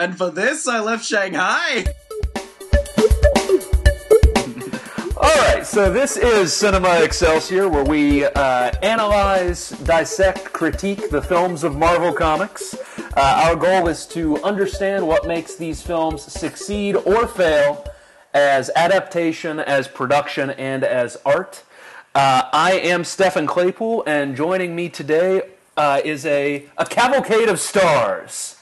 And 0.00 0.16
for 0.16 0.30
this, 0.30 0.66
I 0.66 0.80
left 0.80 1.04
Shanghai. 1.04 1.84
All 5.14 5.36
right, 5.42 5.60
so 5.62 5.92
this 5.92 6.16
is 6.16 6.54
Cinema 6.54 7.02
Excelsior, 7.02 7.68
where 7.68 7.84
we 7.84 8.24
uh, 8.24 8.72
analyze, 8.82 9.68
dissect, 9.84 10.54
critique 10.54 11.10
the 11.10 11.20
films 11.20 11.64
of 11.64 11.76
Marvel 11.76 12.14
Comics. 12.14 12.74
Uh, 13.14 13.42
our 13.44 13.56
goal 13.56 13.88
is 13.88 14.06
to 14.06 14.42
understand 14.42 15.06
what 15.06 15.28
makes 15.28 15.56
these 15.56 15.82
films 15.82 16.22
succeed 16.22 16.96
or 16.96 17.26
fail 17.26 17.84
as 18.32 18.70
adaptation, 18.74 19.60
as 19.60 19.86
production, 19.86 20.48
and 20.48 20.82
as 20.82 21.18
art. 21.26 21.62
Uh, 22.14 22.44
I 22.54 22.72
am 22.72 23.04
Stephen 23.04 23.46
Claypool, 23.46 24.04
and 24.06 24.34
joining 24.34 24.74
me 24.74 24.88
today 24.88 25.42
uh, 25.76 26.00
is 26.02 26.24
a, 26.24 26.64
a 26.78 26.86
cavalcade 26.86 27.50
of 27.50 27.60
stars, 27.60 28.56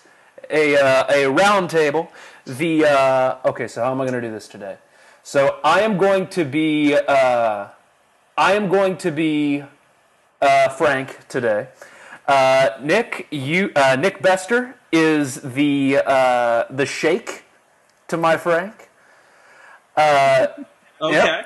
a, 0.51 0.77
uh, 0.77 1.05
a 1.13 1.27
round 1.27 1.71
table. 1.71 2.11
The 2.47 2.85
uh, 2.87 3.39
okay, 3.45 3.69
so 3.69 3.83
how 3.83 3.91
am 3.93 4.01
I 4.01 4.05
going 4.05 4.21
to 4.21 4.27
do 4.27 4.31
this 4.31 4.49
today? 4.49 4.79
So 5.23 5.61
I 5.63 5.81
am 5.81 5.99
going 5.99 6.29
to 6.29 6.45
be 6.45 6.95
uh, 6.95 7.69
I 8.37 8.53
am 8.53 8.69
going 8.69 8.97
to 8.99 9.11
be 9.11 9.65
uh, 10.41 10.69
Frank 10.71 11.29
today. 11.29 11.69
Uh, 12.27 12.71
Nick, 12.81 13.27
you 13.31 13.71
uh, 13.77 13.97
Nick 13.99 14.23
Bester 14.23 14.77
is 14.93 15.37
the 15.37 16.01
uh, 16.07 16.65
the 16.71 16.87
Shake 16.87 17.45
to 18.09 18.17
my 18.17 18.37
Frank. 18.37 18.89
Uh, 19.97 20.47
Okay. 21.01 21.43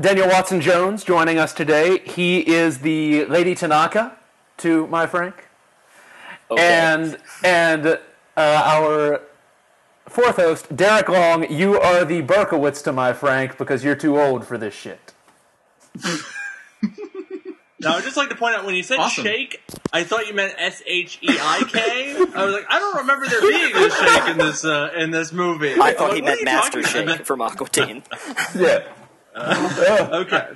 Daniel 0.00 0.26
Watson 0.26 0.60
Jones 0.60 1.04
joining 1.04 1.38
us 1.38 1.52
today. 1.52 1.98
He 1.98 2.40
is 2.40 2.78
the 2.78 3.26
Lady 3.26 3.54
Tanaka 3.54 4.16
to 4.56 4.88
my 4.88 5.06
Frank. 5.06 5.48
And 6.58 7.18
and 7.42 7.86
uh, 7.86 7.98
our 8.36 9.20
fourth 10.08 10.36
host, 10.36 10.74
Derek 10.74 11.08
Long, 11.08 11.50
you 11.50 11.78
are 11.80 12.04
the 12.04 12.22
Berkowitz 12.22 12.82
to 12.84 12.92
my 12.92 13.12
Frank 13.12 13.58
because 13.58 13.84
you're 13.84 13.94
too 13.96 14.20
old 14.20 14.46
for 14.46 14.58
this 14.58 14.74
shit. 14.74 15.12
Now, 17.80 17.96
I'd 17.96 18.04
just 18.04 18.16
like 18.16 18.30
to 18.30 18.34
point 18.34 18.54
out 18.56 18.64
when 18.64 18.74
you 18.74 18.82
said 18.82 18.98
Awesome. 18.98 19.24
shake, 19.24 19.60
I 19.92 20.04
thought 20.04 20.26
you 20.26 20.32
meant 20.32 20.54
S 20.56 20.82
H 20.86 21.18
E 21.20 21.28
I 21.28 21.64
K. 21.70 22.16
I 22.34 22.44
was 22.44 22.54
like, 22.54 22.64
I 22.70 22.78
don't 22.78 22.96
remember 22.96 23.26
there 23.28 23.40
being 23.42 23.74
a 23.76 23.90
shake 23.90 24.28
in 24.28 24.38
this 24.38 24.64
uh, 24.64 24.90
in 24.96 25.10
this 25.10 25.32
movie. 25.32 25.74
I 25.78 25.92
thought 25.92 26.08
What 26.08 26.14
he 26.16 26.22
are 26.22 26.24
meant 26.24 26.38
you 26.40 26.44
Master 26.46 26.82
talking 26.82 27.08
Shake 27.08 27.26
from 27.26 27.42
Aqua 27.42 27.68
Teen. 27.68 28.02
Yeah. 28.56 28.84
about? 29.34 30.12
Okay. 30.26 30.48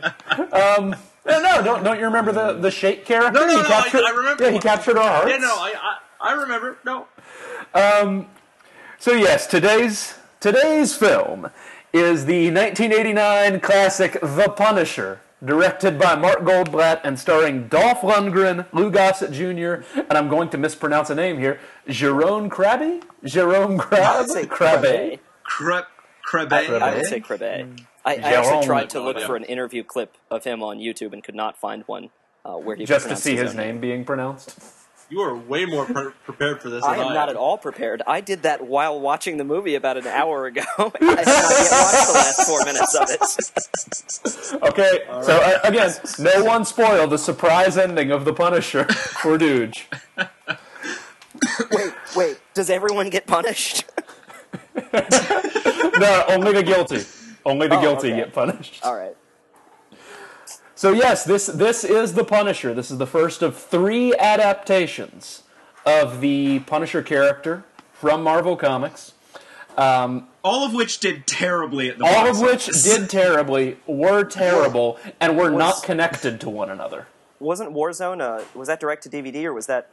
No, 1.29 1.41
no, 1.41 1.63
don't 1.63 1.85
don't 1.85 1.99
you 1.99 2.05
remember 2.07 2.33
the 2.33 2.55
the 2.55 2.71
Shake 2.71 3.05
character? 3.05 3.33
No, 3.41 3.47
no, 3.47 3.57
he 3.57 3.63
no, 3.63 3.63
I- 3.63 3.83
captured, 3.83 4.03
I 4.05 4.11
remember. 4.11 4.45
Yeah, 4.45 4.51
he 4.51 4.59
captured 4.59 4.97
our 4.99 5.09
hearts. 5.09 5.31
Yeah, 5.31 5.37
no, 5.39 5.49
I, 5.55 5.73
I 6.21 6.31
I 6.31 6.33
remember. 6.33 6.79
No. 6.85 7.07
Um, 7.75 8.27
So 8.99 9.13
yes, 9.13 9.47
today's 9.47 10.15
today's 10.41 10.95
film 10.95 11.51
is 11.93 12.25
the 12.27 12.51
1989 12.51 13.61
classic 13.61 14.19
The 14.21 14.49
Punisher, 14.57 15.21
directed 15.45 15.99
by 15.99 16.17
Mark 16.17 16.41
Goldblatt 16.41 17.01
and 17.05 17.19
starring 17.19 17.69
Dolph 17.69 18.01
Lundgren, 18.01 18.67
Lou 18.73 18.91
Gossett 18.91 19.31
Jr., 19.33 19.85
and 19.97 20.13
I'm 20.13 20.29
going 20.29 20.49
to 20.51 20.59
mispronounce 20.59 21.11
a 21.11 21.15
name 21.15 21.39
here, 21.39 21.61
Jerome 21.89 22.51
Krabbe? 22.51 23.03
Jerome 23.25 23.81
I 23.81 23.85
Crabbe? 23.85 24.19
would 24.21 24.31
say 24.31 24.47
Crabbe. 24.47 25.21
Crabbe. 25.45 25.85
Crep, 26.25 26.53
I, 26.53 26.95
would 26.97 27.07
say 27.07 27.21
Crabbe. 27.21 27.77
I, 28.09 28.15
I 28.15 28.33
actually 28.35 28.67
tried 28.67 28.91
to 28.91 29.01
look 29.01 29.21
for 29.21 29.37
an 29.37 29.45
interview 29.45 29.85
clip 29.85 30.17
of 30.31 30.45
him 30.45 30.63
on 30.63 30.79
YouTube 30.79 31.13
and 31.13 31.23
could 31.23 31.35
not 31.35 31.59
find 31.59 31.85
one 31.87 32.09
uh, 32.45 32.55
where 32.55 32.75
he 32.75 32.83
was 32.83 32.89
Just 32.89 33.09
to 33.09 33.17
see 33.17 33.37
his 33.37 33.51
own 33.51 33.57
name 33.57 33.81
being 33.81 34.05
pronounced. 34.05 34.59
You 35.11 35.21
are 35.21 35.35
way 35.35 35.65
more 35.65 35.87
pre- 35.87 36.13
prepared 36.25 36.61
for 36.61 36.69
this 36.69 36.85
I 36.85 36.97
than 36.97 37.07
am 37.09 37.15
not 37.15 37.29
at 37.31 37.37
all 37.37 37.57
prepared. 37.57 38.03
I 38.07 38.21
did 38.21 38.43
that 38.43 38.67
while 38.67 39.01
watching 39.01 39.39
the 39.39 39.45
movie 39.45 39.75
about 39.75 39.97
an 39.97 40.07
hour 40.07 40.47
ago. 40.47 40.63
I 40.79 40.83
have 40.83 40.93
not 41.03 41.07
yet 41.07 41.27
watched 41.73 42.07
the 42.07 42.13
last 42.15 42.47
four 42.47 42.65
minutes 42.65 42.95
of 42.95 43.09
it. 43.11 44.63
Okay, 44.71 45.01
so 45.23 45.37
uh, 45.37 45.59
again, 45.65 45.93
no 46.19 46.45
one 46.45 46.65
spoiled 46.67 47.11
the 47.11 47.19
surprise 47.19 47.79
ending 47.79 48.11
of 48.11 48.25
The 48.27 48.35
Punisher 48.35 48.85
for 48.93 49.39
Dooge. 49.39 49.85
Wait, 51.71 51.95
wait. 52.17 52.41
Does 52.53 52.69
everyone 52.69 53.09
get 53.11 53.27
punished? 53.27 53.85
No, 54.93 56.25
only 56.29 56.53
the 56.53 56.63
guilty. 56.63 57.05
Only 57.49 57.67
the 57.67 57.79
Oh, 57.79 57.81
guilty 57.81 58.09
okay. 58.13 58.17
get 58.21 58.33
punished. 58.35 58.85
All 58.85 58.95
right. 58.95 59.17
So 60.75 60.93
yes, 60.93 61.25
this 61.25 61.47
this 61.47 61.83
is 61.83 62.15
the 62.15 62.25
Punisher. 62.25 62.75
This 62.75 62.91
is 62.91 62.99
the 62.99 63.07
first 63.07 63.43
of 63.43 63.57
three 63.57 64.15
adaptations 64.17 65.43
of 65.87 66.21
the 66.21 66.61
Punisher 66.61 67.03
character 67.03 67.65
from 67.93 68.23
Marvel 68.23 68.55
Comics. 68.57 69.15
All 69.77 70.65
of 70.65 70.75
which 70.75 70.99
did 71.01 71.27
terribly 71.27 71.89
at 71.91 71.99
the 71.99 72.05
All 72.05 72.27
box 72.27 72.39
of 72.39 72.45
which 72.45 72.67
did 72.85 73.11
terribly, 73.23 73.79
were 73.87 74.25
terrible, 74.25 74.99
and 75.21 75.37
were 75.37 75.51
Was- 75.51 75.59
not 75.59 75.83
connected 75.83 76.41
to 76.43 76.51
one 76.51 76.71
another. 76.71 77.07
Wasn't 77.41 77.73
Warzone, 77.73 78.21
uh, 78.21 78.45
was 78.55 78.67
that 78.69 78.81
direct 78.81 79.03
to 79.05 79.09
DVD 79.09 79.45
or 79.45 79.53
was 79.55 79.67
that. 79.67 79.91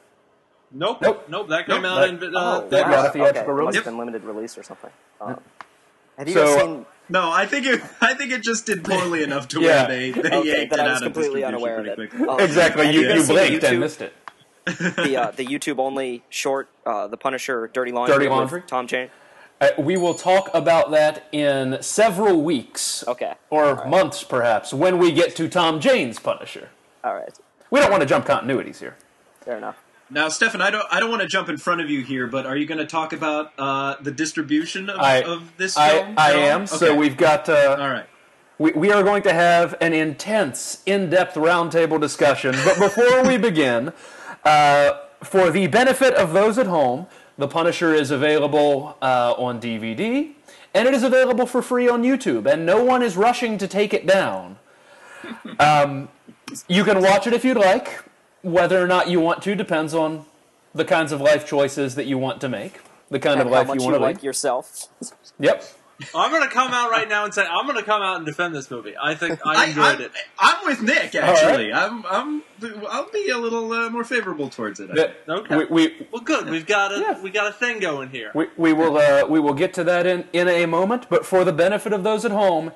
Nope. 0.72 1.00
Nope. 1.02 1.26
Nope. 1.30 1.48
That 1.50 1.68
came 1.68 1.84
Nope, 1.84 1.86
out 1.86 2.20
that- 2.20 2.24
in. 2.28 2.36
Uh, 2.36 2.62
oh, 2.64 2.70
that 2.70 2.86
wow. 2.86 2.92
got 2.92 3.06
a 3.08 3.10
theatrical 3.12 3.42
okay. 3.42 3.52
release. 3.52 3.66
Must 3.66 3.76
have 3.78 3.86
been 3.86 3.98
limited 3.98 4.24
release 4.24 4.58
or 4.58 4.64
something. 4.64 4.90
Um, 5.22 5.40
have 6.18 6.28
you 6.28 6.34
So- 6.34 6.58
seen. 6.60 6.86
No, 7.10 7.32
I 7.32 7.46
think 7.46 7.66
it. 7.68 7.82
I 8.02 8.14
think 8.16 8.32
it 8.32 8.42
just 8.44 8.66
did 8.66 8.84
poorly 8.84 9.24
enough 9.30 9.48
to 9.50 9.62
Yeah. 9.62 9.88
where 9.88 9.88
they, 9.88 10.12
they 10.12 10.20
Okay, 10.36 10.48
yanked 10.58 10.74
it 10.74 10.80
I 10.80 10.84
was 10.84 10.92
out 10.94 10.98
of 10.98 11.14
completely 11.14 11.42
distribution 11.42 11.46
unaware 11.56 11.80
of 11.80 11.86
pretty 11.86 12.02
it. 12.04 12.10
quickly. 12.10 12.28
Oh, 12.30 12.38
Exactly, 12.44 12.86
you, 12.92 12.92
you 12.92 13.00
you 13.02 13.08
guys 13.10 13.28
seen 13.28 13.36
the 13.36 13.42
blinked 13.42 13.64
and 13.64 13.78
YouTube? 13.78 13.80
missed 13.80 14.02
it. 14.02 14.14
the 14.66 15.18
uh, 15.18 15.32
the 15.32 15.46
YouTube 15.46 15.78
only 15.80 16.24
short, 16.30 16.70
uh, 16.86 17.08
the 17.08 17.18
Punisher, 17.18 17.70
Dirty 17.72 17.92
Laundry, 17.92 18.16
Dirty 18.16 18.30
Laundry? 18.30 18.64
Tom 18.66 18.88
Jane. 18.88 19.10
Uh, 19.62 19.68
we 19.78 19.96
will 19.96 20.16
talk 20.16 20.50
about 20.54 20.90
that 20.92 21.28
in 21.32 21.78
several 21.82 22.42
weeks, 22.42 23.04
Okay, 23.08 23.36
or 23.52 23.86
months 23.86 24.24
perhaps, 24.24 24.74
when 24.74 24.98
we 24.98 25.12
get 25.12 25.36
to 25.36 25.48
Tom 25.48 25.80
Jane's 25.80 26.20
Punisher. 26.20 26.70
all 27.04 27.14
right, 27.14 27.32
We 27.70 27.80
don't 27.80 27.92
want 27.92 28.02
to 28.02 28.08
jump 28.08 28.26
continuities 28.26 28.80
here. 28.80 28.96
fair 29.42 29.58
enough. 29.58 29.78
Now, 30.10 30.30
Stefan, 30.30 30.62
I 30.62 30.70
don't. 30.70 30.86
I 30.92 31.00
don't 31.00 31.10
want 31.10 31.24
to 31.24 31.28
jump 31.28 31.50
in 31.50 31.58
front 31.58 31.82
of 31.82 31.90
you 31.90 32.04
here, 32.04 32.28
but 32.28 32.46
are 32.46 32.56
you 32.56 32.66
going 32.68 32.78
to 32.78 32.86
talk 32.86 33.12
about 33.12 33.52
uh, 33.58 33.96
the 34.02 34.12
distribution 34.12 34.90
of, 34.90 35.00
I- 35.00 35.24
of 35.24 35.58
this 35.58 35.76
I, 35.78 35.90
film? 35.90 36.16
I 36.18 36.34
all? 36.34 36.40
am. 36.40 36.68
So 36.68 36.96
we've 36.96 37.18
got 37.18 37.50
uh, 37.50 37.78
All 37.80 37.90
right. 37.90 38.06
We, 38.58 38.72
we 38.72 38.92
are 38.92 39.04
going 39.04 39.24
to 39.24 39.34
have 39.34 39.76
an 39.82 39.92
intense, 39.94 40.82
in 40.86 41.10
depth 41.10 41.36
roundtable 41.36 42.00
discussion. 42.00 42.56
But 42.64 42.80
before 42.80 43.24
we 43.28 43.38
begin, 43.38 43.92
uh, 44.46 44.92
for 45.24 45.50
the 45.50 45.68
benefit 45.68 46.14
of 46.14 46.32
those 46.34 46.58
at 46.58 46.68
home, 46.68 47.08
The 47.38 47.48
Punisher 47.50 47.94
is 47.94 48.12
available 48.12 48.98
uh, 49.02 49.34
on 49.38 49.60
DVD, 49.60 50.34
and 50.74 50.88
it 50.88 50.94
is 50.94 51.04
available 51.04 51.46
for 51.48 51.62
free 51.62 51.90
on 51.90 52.04
YouTube, 52.04 52.46
and 52.46 52.66
no 52.66 52.82
one 52.82 53.02
is 53.04 53.18
rushing 53.18 53.58
to 53.58 53.68
take 53.68 53.94
it 53.94 54.06
down. 54.08 54.58
Um, 55.60 56.08
you 56.70 56.84
can 56.86 57.02
watch 57.02 57.28
it 57.28 57.34
if 57.34 57.44
you'd 57.44 57.58
like. 57.58 58.06
Whether 58.46 58.82
or 58.82 58.88
not 58.88 59.10
you 59.10 59.20
want 59.20 59.42
to 59.44 59.56
depends 59.56 59.94
on 59.94 60.26
the 60.74 60.86
kinds 60.86 61.12
of 61.12 61.20
life 61.20 61.48
choices 61.48 61.96
that 61.96 62.06
you 62.06 62.18
want 62.20 62.42
to 62.42 62.50
make, 62.50 62.80
the 63.10 63.20
kind 63.20 63.40
And 63.40 63.48
of 63.50 63.54
how 63.54 63.60
life 63.60 63.68
much 63.68 63.76
you 63.78 63.82
you 63.86 63.92
want 63.92 64.00
to 64.00 64.04
like 64.06 64.16
lead. 64.18 64.24
yourself. 64.24 64.88
Yep. 65.40 65.64
I'm 66.14 66.30
going 66.32 66.44
to 66.44 66.50
come 66.50 66.72
out 66.72 66.92
right 66.92 67.08
now 67.10 67.24
and 67.26 67.34
say 67.34 67.46
I'm 67.46 67.66
going 67.66 67.78
to 67.78 67.84
come 67.84 68.02
out 68.02 68.18
and 68.18 68.26
defend 68.26 68.54
this 68.56 68.70
movie. 68.70 68.94
I 69.02 69.16
think 69.16 69.40
I 69.46 69.64
I, 69.64 69.66
enjoyed 69.68 69.86
I'm, 69.96 70.02
it. 70.02 70.12
I'm 70.40 70.66
with 70.66 70.82
Nick. 70.82 71.16
Actually, 71.16 71.74
I'm. 71.74 72.06
I'm. 72.06 72.44
I'll 72.90 73.10
be 73.12 73.30
a 73.30 73.38
little 73.38 73.72
uh, 73.74 73.90
more 73.90 74.04
favorable 74.04 74.50
towards 74.50 74.80
it. 74.80 74.92
I 74.92 74.96
think. 74.96 75.14
Okay. 75.28 75.58
We, 75.58 75.66
we, 75.66 76.08
Well, 76.12 76.22
good. 76.22 76.50
We've 76.50 76.66
got 76.66 76.94
a 76.94 77.00
Yeah. 77.00 77.22
we 77.22 77.30
got 77.32 77.48
a 77.48 77.54
thing 77.54 77.80
going 77.80 78.10
here. 78.10 78.32
We, 78.36 78.48
we 78.58 78.72
will 78.74 78.98
uh, 78.98 79.26
we 79.28 79.40
will 79.40 79.54
get 79.54 79.74
to 79.76 79.84
that 79.86 80.06
in, 80.06 80.26
in 80.34 80.48
a 80.48 80.66
moment, 80.68 81.08
but 81.10 81.26
for 81.26 81.44
the 81.44 81.54
benefit 81.54 81.92
of 81.94 82.04
those 82.04 82.24
at 82.26 82.32
home, 82.32 82.72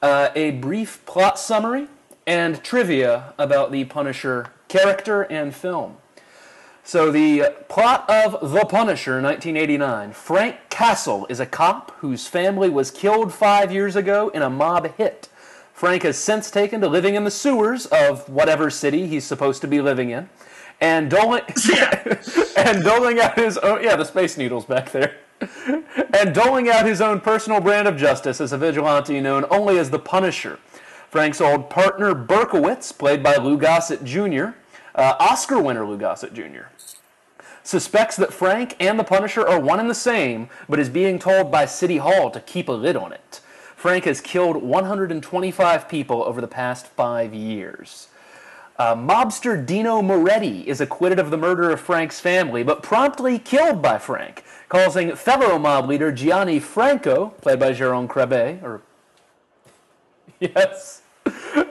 uh, 0.00 0.28
a 0.34 0.52
brief 0.52 1.04
plot 1.06 1.38
summary 1.38 1.88
and 2.28 2.62
trivia 2.62 3.32
about 3.38 3.72
the 3.72 3.86
Punisher 3.86 4.50
character 4.68 5.22
and 5.22 5.54
film. 5.54 5.96
So 6.84 7.10
the 7.10 7.54
plot 7.70 8.08
of 8.08 8.52
The 8.52 8.66
Punisher, 8.66 9.22
1989. 9.22 10.12
Frank 10.12 10.56
Castle 10.68 11.26
is 11.30 11.40
a 11.40 11.46
cop 11.46 11.90
whose 12.00 12.26
family 12.26 12.68
was 12.68 12.90
killed 12.90 13.32
five 13.32 13.72
years 13.72 13.96
ago 13.96 14.28
in 14.28 14.42
a 14.42 14.50
mob 14.50 14.94
hit. 14.96 15.30
Frank 15.72 16.02
has 16.02 16.18
since 16.18 16.50
taken 16.50 16.82
to 16.82 16.88
living 16.88 17.14
in 17.14 17.24
the 17.24 17.30
sewers 17.30 17.86
of 17.86 18.28
whatever 18.28 18.68
city 18.68 19.06
he's 19.06 19.24
supposed 19.24 19.62
to 19.62 19.68
be 19.68 19.80
living 19.80 20.10
in, 20.10 20.28
and 20.82 21.10
doling 21.10 21.42
and 22.58 22.82
doling 22.82 23.20
out 23.20 23.38
his 23.38 23.56
own 23.58 23.82
yeah 23.82 23.96
the 23.96 24.04
space 24.04 24.36
needles 24.36 24.66
back 24.66 24.92
there, 24.92 25.16
and 26.18 26.34
doling 26.34 26.68
out 26.68 26.84
his 26.84 27.00
own 27.00 27.20
personal 27.20 27.60
brand 27.60 27.88
of 27.88 27.96
justice 27.96 28.38
as 28.40 28.52
a 28.52 28.58
vigilante 28.58 29.18
known 29.18 29.46
only 29.50 29.78
as 29.78 29.88
the 29.88 29.98
Punisher. 29.98 30.58
Frank's 31.10 31.40
old 31.40 31.70
partner 31.70 32.14
Berkowitz, 32.14 32.96
played 32.96 33.22
by 33.22 33.36
Lou 33.36 33.56
Gossett 33.56 34.04
Jr., 34.04 34.50
uh, 34.94 35.14
Oscar 35.20 35.60
winner 35.60 35.86
Lou 35.86 35.96
Gossett 35.96 36.34
Jr 36.34 36.66
suspects 37.68 38.16
that 38.16 38.32
Frank 38.32 38.74
and 38.80 38.98
the 38.98 39.04
Punisher 39.04 39.46
are 39.46 39.60
one 39.60 39.78
and 39.78 39.90
the 39.90 39.94
same, 39.94 40.48
but 40.70 40.80
is 40.80 40.88
being 40.88 41.18
told 41.18 41.52
by 41.52 41.66
City 41.66 41.98
Hall 41.98 42.30
to 42.30 42.40
keep 42.40 42.66
a 42.66 42.72
lid 42.72 42.96
on 42.96 43.12
it. 43.12 43.42
Frank 43.76 44.06
has 44.06 44.22
killed 44.22 44.62
125 44.62 45.86
people 45.86 46.24
over 46.24 46.40
the 46.40 46.48
past 46.48 46.86
five 46.86 47.34
years. 47.34 48.08
Uh, 48.78 48.94
mobster 48.94 49.64
Dino 49.64 50.00
Moretti 50.00 50.66
is 50.66 50.80
acquitted 50.80 51.18
of 51.18 51.30
the 51.30 51.36
murder 51.36 51.70
of 51.70 51.78
Frank's 51.78 52.20
family, 52.20 52.62
but 52.62 52.82
promptly 52.82 53.38
killed 53.38 53.82
by 53.82 53.98
Frank, 53.98 54.44
causing 54.70 55.14
fellow 55.14 55.58
mob 55.58 55.88
leader 55.88 56.10
Gianni 56.10 56.60
Franco, 56.60 57.34
played 57.42 57.60
by 57.60 57.72
Jerome 57.72 58.08
Krabbe, 58.08 58.62
or 58.62 58.80
yes, 60.40 60.97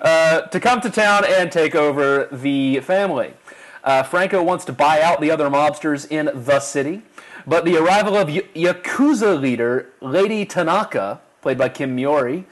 uh, 0.01 0.41
to 0.41 0.59
come 0.59 0.81
to 0.81 0.89
town 0.89 1.23
and 1.27 1.51
take 1.51 1.75
over 1.75 2.27
the 2.31 2.79
family. 2.81 3.33
Uh, 3.83 4.03
Franco 4.03 4.43
wants 4.43 4.65
to 4.65 4.73
buy 4.73 5.01
out 5.01 5.21
the 5.21 5.31
other 5.31 5.49
mobsters 5.49 6.09
in 6.11 6.29
the 6.33 6.59
city, 6.59 7.03
but 7.45 7.63
the 7.63 7.77
arrival 7.77 8.17
of 8.17 8.27
y- 8.27 8.43
Yakuza 8.55 9.39
leader 9.39 9.89
Lady 10.01 10.45
Tanaka, 10.45 11.21
played 11.41 11.57
by 11.57 11.69
Kim 11.69 11.95
Miyori, 11.95 12.43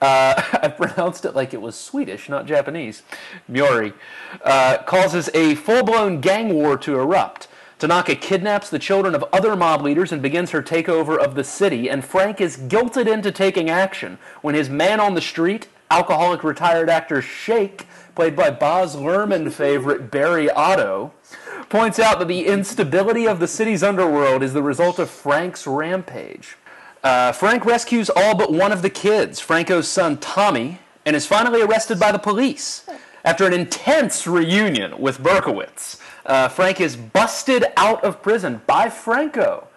uh, 0.00 0.34
I 0.62 0.68
pronounced 0.68 1.24
it 1.24 1.34
like 1.34 1.54
it 1.54 1.62
was 1.62 1.76
Swedish, 1.76 2.28
not 2.28 2.46
Japanese, 2.46 3.02
Miyori, 3.50 3.94
uh, 4.42 4.78
causes 4.78 5.30
a 5.34 5.54
full 5.54 5.84
blown 5.84 6.20
gang 6.20 6.52
war 6.52 6.76
to 6.78 6.98
erupt. 6.98 7.48
Tanaka 7.78 8.14
kidnaps 8.14 8.70
the 8.70 8.78
children 8.78 9.14
of 9.14 9.24
other 9.32 9.56
mob 9.56 9.82
leaders 9.82 10.12
and 10.12 10.22
begins 10.22 10.50
her 10.50 10.62
takeover 10.62 11.18
of 11.18 11.34
the 11.34 11.42
city, 11.42 11.90
and 11.90 12.04
Frank 12.04 12.40
is 12.40 12.56
guilted 12.56 13.12
into 13.12 13.32
taking 13.32 13.70
action 13.70 14.18
when 14.40 14.54
his 14.54 14.70
man 14.70 15.00
on 15.00 15.14
the 15.14 15.20
street, 15.20 15.66
alcoholic 15.92 16.42
retired 16.42 16.88
actor 16.88 17.20
Shake, 17.20 17.86
played 18.14 18.34
by 18.34 18.48
Baz 18.48 18.96
Luhrmann 18.96 19.52
favorite 19.52 20.10
Barry 20.10 20.48
Otto, 20.50 21.12
points 21.68 21.98
out 21.98 22.18
that 22.18 22.28
the 22.28 22.46
instability 22.46 23.28
of 23.28 23.40
the 23.40 23.46
city's 23.46 23.82
underworld 23.82 24.42
is 24.42 24.54
the 24.54 24.62
result 24.62 24.98
of 24.98 25.10
Frank's 25.10 25.66
rampage. 25.66 26.56
Uh, 27.04 27.32
Frank 27.32 27.66
rescues 27.66 28.08
all 28.08 28.34
but 28.34 28.50
one 28.50 28.72
of 28.72 28.80
the 28.80 28.88
kids, 28.88 29.38
Franco's 29.38 29.86
son 29.86 30.16
Tommy, 30.16 30.78
and 31.04 31.14
is 31.14 31.26
finally 31.26 31.60
arrested 31.60 32.00
by 32.00 32.10
the 32.10 32.18
police. 32.18 32.86
After 33.22 33.46
an 33.46 33.52
intense 33.52 34.26
reunion 34.26 34.98
with 34.98 35.18
Berkowitz, 35.18 36.00
uh, 36.24 36.48
Frank 36.48 36.80
is 36.80 36.96
busted 36.96 37.66
out 37.76 38.02
of 38.02 38.22
prison 38.22 38.62
by 38.66 38.88
Franco, 38.88 39.68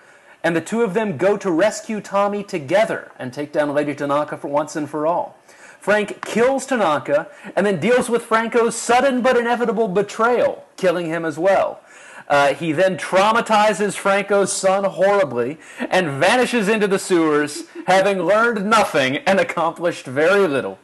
and 0.45 0.55
the 0.55 0.61
two 0.61 0.81
of 0.81 0.93
them 0.93 1.17
go 1.17 1.35
to 1.35 1.51
rescue 1.51 1.99
Tommy 1.99 2.41
together 2.41 3.11
and 3.19 3.33
take 3.33 3.51
down 3.51 3.73
Lady 3.73 3.93
Tanaka 3.93 4.37
for 4.37 4.47
once 4.47 4.77
and 4.77 4.89
for 4.89 5.05
all. 5.05 5.37
Frank 5.85 6.25
kills 6.25 6.65
Tanaka 6.65 7.27
and 7.55 7.63
then 7.63 7.79
deals 7.79 8.09
with 8.09 8.23
Franco's 8.23 8.75
sudden 8.75 9.21
but 9.21 9.37
inevitable 9.37 9.87
betrayal, 9.87 10.65
killing 10.77 11.05
him 11.05 11.23
as 11.23 11.37
well. 11.37 11.79
Uh, 12.27 12.55
he 12.55 12.71
then 12.71 12.97
traumatizes 12.97 13.93
Franco's 13.95 14.51
son 14.51 14.83
horribly 14.85 15.59
and 15.91 16.19
vanishes 16.19 16.67
into 16.67 16.87
the 16.87 16.97
sewers, 16.97 17.65
having 17.85 18.23
learned 18.23 18.65
nothing 18.67 19.17
and 19.27 19.39
accomplished 19.39 20.07
very 20.07 20.47
little. 20.47 20.79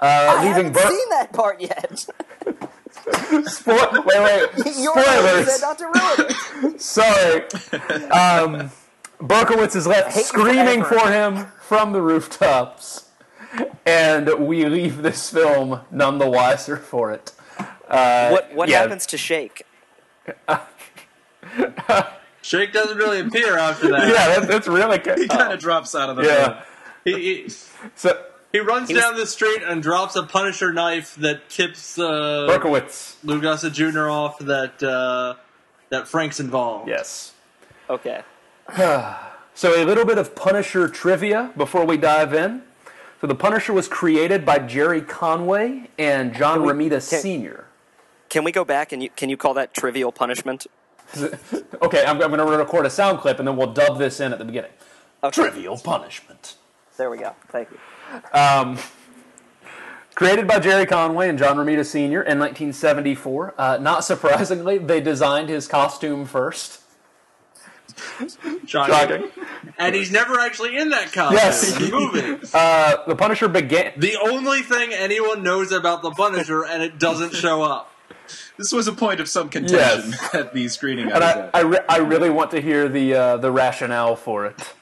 Uh, 0.00 0.36
I 0.38 0.44
leaving 0.46 0.72
haven't 0.72 0.72
Ber- 0.74 0.88
seen 0.88 1.08
that 1.10 1.32
part 1.32 1.60
yet. 1.60 2.06
Spo- 2.46 4.04
wait, 4.06 4.54
wait. 4.54 4.76
You're 4.76 4.94
right, 4.94 5.36
you 5.38 5.44
said 5.46 5.58
Spoilers. 5.58 5.60
not 5.62 5.78
to 5.78 5.84
ruin 5.86 6.74
it. 6.74 6.80
Sorry. 6.80 7.42
Um, 8.12 8.70
Berkowitz 9.20 9.74
is 9.74 9.88
left 9.88 10.16
screaming 10.16 10.84
forever. 10.84 11.00
for 11.00 11.10
him 11.10 11.46
from 11.60 11.92
the 11.92 12.00
rooftops, 12.00 13.07
and 13.86 14.28
we 14.46 14.64
leave 14.66 15.02
this 15.02 15.30
film 15.30 15.80
none 15.90 16.18
the 16.18 16.28
wiser 16.28 16.76
for 16.76 17.12
it. 17.12 17.32
what 17.88 18.54
what 18.54 18.68
yeah. 18.68 18.80
happens 18.80 19.06
to 19.06 19.18
Shake? 19.18 19.64
Shake 22.42 22.72
doesn't 22.72 22.96
really 22.96 23.20
appear 23.20 23.58
after 23.58 23.90
that. 23.90 24.08
Yeah, 24.08 24.38
that, 24.40 24.48
that's 24.48 24.68
really 24.68 24.98
good. 25.06 25.18
He 25.18 25.28
kind 25.28 25.52
of 25.52 25.58
drops 25.60 25.94
out 25.94 26.08
of 26.10 26.16
the 26.16 26.22
Yeah. 26.24 26.62
He, 27.04 27.12
he, 27.44 27.48
So 27.94 28.22
he 28.52 28.60
runs 28.60 28.88
was- 28.90 28.98
down 29.00 29.16
the 29.16 29.26
street 29.26 29.62
and 29.62 29.82
drops 29.82 30.16
a 30.16 30.22
Punisher 30.22 30.72
knife 30.72 31.14
that 31.16 31.48
tips 31.50 31.98
uh, 31.98 32.46
Berkowitz, 32.48 33.16
Lou 33.24 33.40
Gossett 33.40 33.72
Jr. 33.72 34.08
off 34.08 34.38
that 34.40 34.82
uh, 34.82 35.34
that 35.90 36.08
Frank's 36.08 36.40
involved. 36.40 36.88
yes. 36.88 37.32
Okay. 37.90 38.22
So 39.54 39.74
a 39.74 39.82
little 39.84 40.04
bit 40.04 40.18
of 40.18 40.36
Punisher 40.36 40.86
trivia 40.88 41.50
before 41.56 41.84
we 41.84 41.96
dive 41.96 42.32
in. 42.32 42.62
So 43.20 43.26
the 43.26 43.34
Punisher 43.34 43.72
was 43.72 43.88
created 43.88 44.46
by 44.46 44.58
Gerry 44.60 45.00
Conway 45.00 45.90
and 45.98 46.34
John 46.34 46.62
we- 46.62 46.72
Romita 46.72 46.90
can- 46.90 47.20
Sr. 47.20 47.64
Can 48.28 48.44
we 48.44 48.52
go 48.52 48.64
back 48.64 48.92
and 48.92 49.02
you, 49.02 49.08
can 49.10 49.30
you 49.30 49.36
call 49.36 49.54
that 49.54 49.72
trivial 49.74 50.12
punishment? 50.12 50.66
Okay, 51.80 52.04
I'm, 52.04 52.20
I'm 52.20 52.30
going 52.30 52.38
to 52.38 52.44
record 52.58 52.84
a 52.86 52.90
sound 52.90 53.20
clip 53.20 53.38
and 53.38 53.46
then 53.48 53.56
we'll 53.56 53.72
dub 53.72 53.98
this 53.98 54.20
in 54.20 54.32
at 54.32 54.38
the 54.38 54.44
beginning. 54.44 54.72
Okay. 55.22 55.42
Trivial 55.42 55.78
punishment. 55.78 56.56
There 56.98 57.08
we 57.08 57.16
go. 57.18 57.34
Thank 57.48 57.68
you. 57.70 58.78
Created 60.14 60.46
by 60.48 60.58
Gerry 60.58 60.84
Conway 60.84 61.28
and 61.28 61.38
John 61.38 61.56
Romita 61.56 61.86
Sr. 61.86 62.20
in 62.22 62.38
1974. 62.40 63.54
Uh, 63.56 63.78
not 63.80 64.04
surprisingly, 64.04 64.76
they 64.78 65.00
designed 65.00 65.48
his 65.48 65.66
costume 65.68 66.26
first. 66.26 66.80
Shocking. 68.66 69.28
And 69.78 69.94
he's 69.94 70.10
never 70.10 70.38
actually 70.38 70.76
in 70.76 70.90
that 70.90 71.12
costume 71.12 71.36
Yes. 71.36 71.76
in 71.76 71.82
the 71.84 71.90
movie. 71.90 72.46
Uh, 72.54 72.96
the 73.06 73.16
Punisher 73.16 73.48
began. 73.48 73.92
the 73.96 74.16
only 74.16 74.60
thing 74.62 74.92
anyone 74.92 75.42
knows 75.42 75.72
about 75.72 76.02
the 76.02 76.10
Punisher, 76.10 76.64
and 76.64 76.82
it 76.82 76.98
doesn't 76.98 77.34
show 77.34 77.62
up. 77.62 77.92
This 78.56 78.72
was 78.72 78.88
a 78.88 78.92
point 78.92 79.20
of 79.20 79.28
some 79.28 79.48
contention 79.48 80.10
Yes. 80.12 80.34
at 80.34 80.52
the 80.52 80.68
screening 80.68 81.10
I 81.12 81.14
And 81.14 81.24
I. 81.24 81.50
I, 81.54 81.60
re- 81.60 81.84
I 81.88 81.96
really 81.98 82.30
want 82.30 82.50
to 82.52 82.60
hear 82.60 82.88
the 82.88 83.14
uh, 83.14 83.36
the 83.38 83.50
rationale 83.50 84.16
for 84.16 84.46
it. 84.46 84.74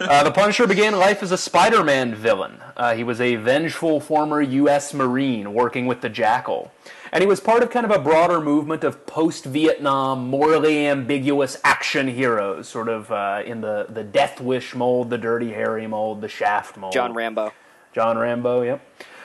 Uh, 0.00 0.22
the 0.24 0.30
Punisher 0.30 0.66
began 0.66 0.96
life 0.98 1.22
as 1.22 1.32
a 1.32 1.36
Spider-Man 1.36 2.14
villain. 2.14 2.60
Uh, 2.76 2.94
he 2.94 3.04
was 3.04 3.20
a 3.20 3.36
vengeful 3.36 4.00
former 4.00 4.40
U.S. 4.40 4.94
Marine 4.94 5.52
working 5.52 5.86
with 5.86 6.00
the 6.00 6.08
Jackal, 6.08 6.72
and 7.12 7.22
he 7.22 7.26
was 7.26 7.40
part 7.40 7.62
of 7.62 7.70
kind 7.70 7.84
of 7.84 7.90
a 7.90 7.98
broader 7.98 8.40
movement 8.40 8.84
of 8.84 9.06
post-Vietnam, 9.06 10.28
morally 10.28 10.86
ambiguous 10.86 11.58
action 11.64 12.08
heroes, 12.08 12.68
sort 12.68 12.88
of 12.88 13.10
uh, 13.10 13.42
in 13.44 13.60
the 13.60 13.86
the 13.88 14.04
Death 14.04 14.40
Wish 14.40 14.74
mold, 14.74 15.10
the 15.10 15.18
Dirty 15.18 15.52
Harry 15.52 15.86
mold, 15.86 16.20
the 16.20 16.28
Shaft 16.28 16.76
mold. 16.76 16.92
John 16.92 17.12
Rambo. 17.14 17.52
John 17.92 18.16
Rambo, 18.18 18.62
yep. 18.62 18.80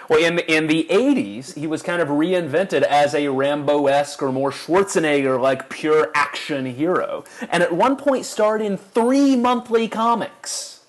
Well, 0.08 0.24
in 0.24 0.36
the, 0.36 0.52
in 0.56 0.68
the 0.68 0.86
80s, 0.92 1.56
he 1.56 1.66
was 1.66 1.82
kind 1.82 2.00
of 2.00 2.10
reinvented 2.10 2.84
as 2.84 3.16
a 3.16 3.28
Rambo 3.30 3.88
esque 3.88 4.22
or 4.22 4.32
more 4.32 4.52
Schwarzenegger 4.52 5.40
like 5.42 5.68
pure 5.70 6.12
action 6.14 6.66
hero. 6.68 7.24
And 7.50 7.64
at 7.64 7.72
one 7.74 7.96
point 7.96 8.26
starred 8.26 8.62
in 8.62 8.78
three 8.78 9.36
monthly 9.36 9.88
comics. 9.88 10.82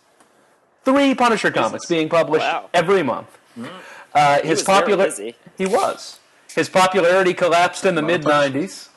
Three 0.84 1.14
Punisher 1.14 1.50
comics 1.50 1.86
being 1.86 2.08
published 2.10 2.44
Wow. 2.44 2.68
every 2.74 3.02
month. 3.02 3.38
Uh, 4.14 4.40
his 4.42 4.62
popular-. 4.62 5.10
He 5.56 5.64
was. 5.66 6.18
His 6.56 6.70
popularity 6.70 7.34
collapsed 7.34 7.84
in 7.84 7.94
the 7.94 8.02
mid 8.02 8.22
90s. 8.22 8.88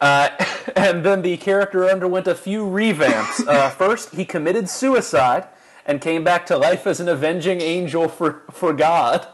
Uh, 0.00 0.30
and 0.76 1.04
then 1.04 1.22
the 1.22 1.36
character 1.36 1.84
underwent 1.84 2.28
a 2.28 2.34
few 2.34 2.64
revamps. 2.64 3.46
Uh, 3.46 3.70
first, 3.82 4.14
he 4.14 4.24
committed 4.24 4.70
suicide 4.70 5.48
and 5.84 6.00
came 6.00 6.22
back 6.22 6.46
to 6.46 6.56
life 6.56 6.86
as 6.86 7.00
an 7.00 7.08
avenging 7.08 7.60
angel 7.60 8.08
for, 8.08 8.44
for 8.52 8.72
God. 8.72 9.26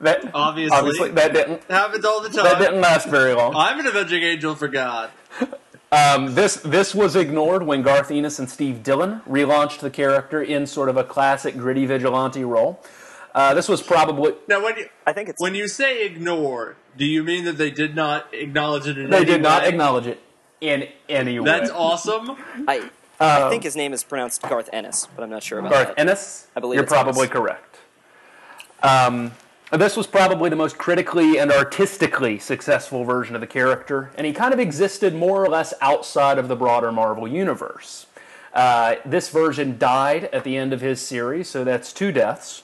That 0.00 0.30
Obviously. 0.34 0.76
obviously 0.76 1.10
that 1.12 1.32
didn't 1.32 1.64
Happens 1.64 2.04
all 2.04 2.20
the 2.20 2.28
time. 2.28 2.44
that 2.44 2.58
didn't 2.58 2.82
last 2.82 3.08
very 3.08 3.32
long. 3.32 3.54
I'm 3.56 3.80
an 3.80 3.86
avenging 3.86 4.22
angel 4.22 4.54
for 4.54 4.68
God. 4.68 5.10
Um, 5.90 6.34
this 6.34 6.56
this 6.56 6.94
was 6.94 7.16
ignored 7.16 7.62
when 7.62 7.82
Garth 7.82 8.10
Ennis 8.10 8.38
and 8.38 8.50
Steve 8.50 8.82
Dillon 8.82 9.22
relaunched 9.28 9.78
the 9.78 9.90
character 9.90 10.42
in 10.42 10.66
sort 10.66 10.88
of 10.88 10.96
a 10.96 11.04
classic 11.04 11.56
gritty 11.56 11.86
vigilante 11.86 12.44
role. 12.44 12.82
Uh, 13.34 13.52
this 13.52 13.68
was 13.68 13.82
probably 13.82 14.32
Now, 14.46 14.62
when 14.62 14.76
you 14.76 14.88
I 15.06 15.12
think 15.12 15.28
it's 15.28 15.40
when 15.42 15.54
you 15.54 15.66
say 15.66 16.06
ignore, 16.06 16.76
do 16.96 17.04
you 17.04 17.22
mean 17.24 17.44
that 17.44 17.58
they 17.58 17.70
did 17.70 17.94
not 17.96 18.32
acknowledge 18.32 18.86
it 18.86 18.96
in 18.96 19.10
they 19.10 19.18
any 19.18 19.26
did 19.26 19.42
not 19.42 19.62
way? 19.62 19.68
acknowledge 19.68 20.06
it 20.06 20.20
in 20.60 20.88
any 21.08 21.40
way. 21.40 21.44
That's 21.44 21.70
awesome. 21.70 22.36
I 22.68 22.90
I 23.18 23.48
think 23.50 23.62
his 23.64 23.74
name 23.76 23.92
is 23.92 24.04
pronounced 24.04 24.42
Garth 24.42 24.68
Ennis, 24.72 25.08
but 25.16 25.22
I'm 25.22 25.30
not 25.30 25.42
sure 25.42 25.58
about 25.58 25.72
Garth 25.72 25.88
that. 25.88 25.98
Ennis? 25.98 26.46
I 26.54 26.60
believe 26.60 26.76
You're 26.76 26.84
it's 26.84 26.92
probably 26.92 27.22
Ennis. 27.22 27.32
correct. 27.32 27.78
Um, 28.82 29.32
this 29.72 29.96
was 29.96 30.06
probably 30.06 30.50
the 30.50 30.56
most 30.56 30.78
critically 30.78 31.38
and 31.38 31.50
artistically 31.50 32.38
successful 32.38 33.02
version 33.04 33.34
of 33.34 33.40
the 33.40 33.46
character, 33.46 34.10
and 34.16 34.26
he 34.26 34.32
kind 34.32 34.52
of 34.54 34.60
existed 34.60 35.14
more 35.14 35.42
or 35.44 35.48
less 35.48 35.74
outside 35.80 36.38
of 36.38 36.46
the 36.48 36.54
broader 36.56 36.92
Marvel 36.92 37.26
universe. 37.26 38.06
Uh, 38.52 38.96
this 39.04 39.30
version 39.30 39.76
died 39.78 40.24
at 40.26 40.44
the 40.44 40.56
end 40.56 40.72
of 40.72 40.80
his 40.80 41.00
series, 41.00 41.48
so 41.48 41.64
that's 41.64 41.92
two 41.92 42.12
deaths. 42.12 42.62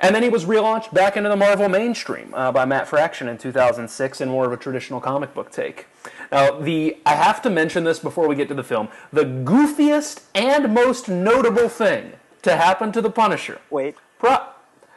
And 0.00 0.14
then 0.14 0.22
he 0.22 0.28
was 0.28 0.44
relaunched 0.44 0.92
back 0.94 1.16
into 1.16 1.28
the 1.28 1.36
Marvel 1.36 1.68
mainstream 1.68 2.32
uh, 2.34 2.52
by 2.52 2.64
Matt 2.64 2.88
Fraction 2.88 3.28
in 3.28 3.38
2006 3.38 4.20
in 4.20 4.28
more 4.28 4.46
of 4.46 4.52
a 4.52 4.56
traditional 4.56 5.00
comic 5.00 5.34
book 5.34 5.50
take. 5.50 5.86
Now, 6.30 6.58
the 6.60 6.96
I 7.06 7.14
have 7.14 7.40
to 7.42 7.50
mention 7.50 7.84
this 7.84 7.98
before 7.98 8.28
we 8.28 8.34
get 8.34 8.48
to 8.48 8.54
the 8.54 8.64
film. 8.64 8.88
The 9.12 9.24
goofiest 9.24 10.22
and 10.34 10.72
most 10.74 11.08
notable 11.08 11.68
thing 11.68 12.12
to 12.42 12.56
happen 12.56 12.92
to 12.92 13.00
the 13.00 13.10
Punisher. 13.10 13.60
Wait, 13.70 13.96
Pro- 14.18 14.46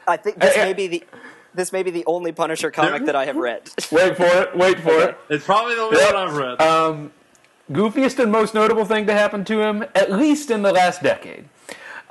I 0.08 0.18
think 0.18 0.40
this 0.40 0.56
Uh, 0.58 0.62
may 0.66 0.74
be 0.74 0.88
the 0.88 1.04
this 1.54 1.72
may 1.74 1.84
be 1.84 1.92
the 1.92 2.06
only 2.06 2.32
Punisher 2.32 2.72
comic 2.72 3.06
that 3.06 3.16
I 3.16 3.26
have 3.26 3.36
read. 3.36 3.70
wait 3.92 4.16
for 4.16 4.24
it. 4.26 4.56
Wait 4.56 4.80
for 4.80 4.92
Okay. 4.92 5.04
it. 5.10 5.18
It's 5.30 5.46
probably 5.46 5.76
the 5.76 5.82
only 5.82 5.98
Yep. 6.00 6.14
one 6.14 6.28
I've 6.28 6.38
read. 6.38 6.62
Um, 6.62 7.12
goofiest 7.72 8.20
and 8.20 8.32
most 8.32 8.54
notable 8.54 8.86
thing 8.86 9.06
to 9.08 9.14
happen 9.14 9.44
to 9.46 9.62
him, 9.62 9.84
at 9.96 10.12
least 10.12 10.50
in 10.50 10.62
the 10.62 10.72
last 10.72 11.04
decade, 11.04 11.46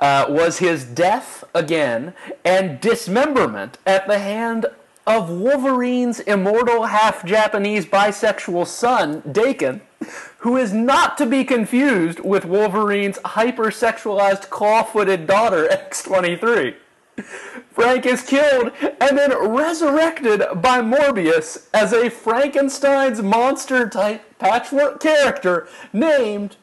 uh, 0.01 0.25
was 0.27 0.57
his 0.57 0.83
death 0.83 1.43
again 1.53 2.13
and 2.43 2.81
dismemberment 2.81 3.77
at 3.85 4.07
the 4.07 4.19
hand 4.19 4.65
of 5.07 5.29
Wolverine's 5.29 6.19
immortal 6.19 6.85
half 6.85 7.25
Japanese 7.25 7.85
bisexual 7.85 8.67
son, 8.67 9.21
Daken, 9.21 9.81
who 10.39 10.57
is 10.57 10.73
not 10.73 11.17
to 11.17 11.25
be 11.25 11.43
confused 11.43 12.19
with 12.19 12.45
Wolverine's 12.45 13.17
hypersexualized 13.19 14.49
claw 14.49 14.83
footed 14.83 15.27
daughter, 15.27 15.67
X23. 15.67 16.75
Frank 17.71 18.05
is 18.05 18.21
killed 18.21 18.71
and 18.81 19.17
then 19.17 19.35
resurrected 19.49 20.43
by 20.55 20.81
Morbius 20.81 21.67
as 21.73 21.93
a 21.93 22.09
Frankenstein's 22.09 23.21
monster 23.21 23.87
type 23.87 24.37
patchwork 24.39 24.99
character 24.99 25.67
named 25.93 26.57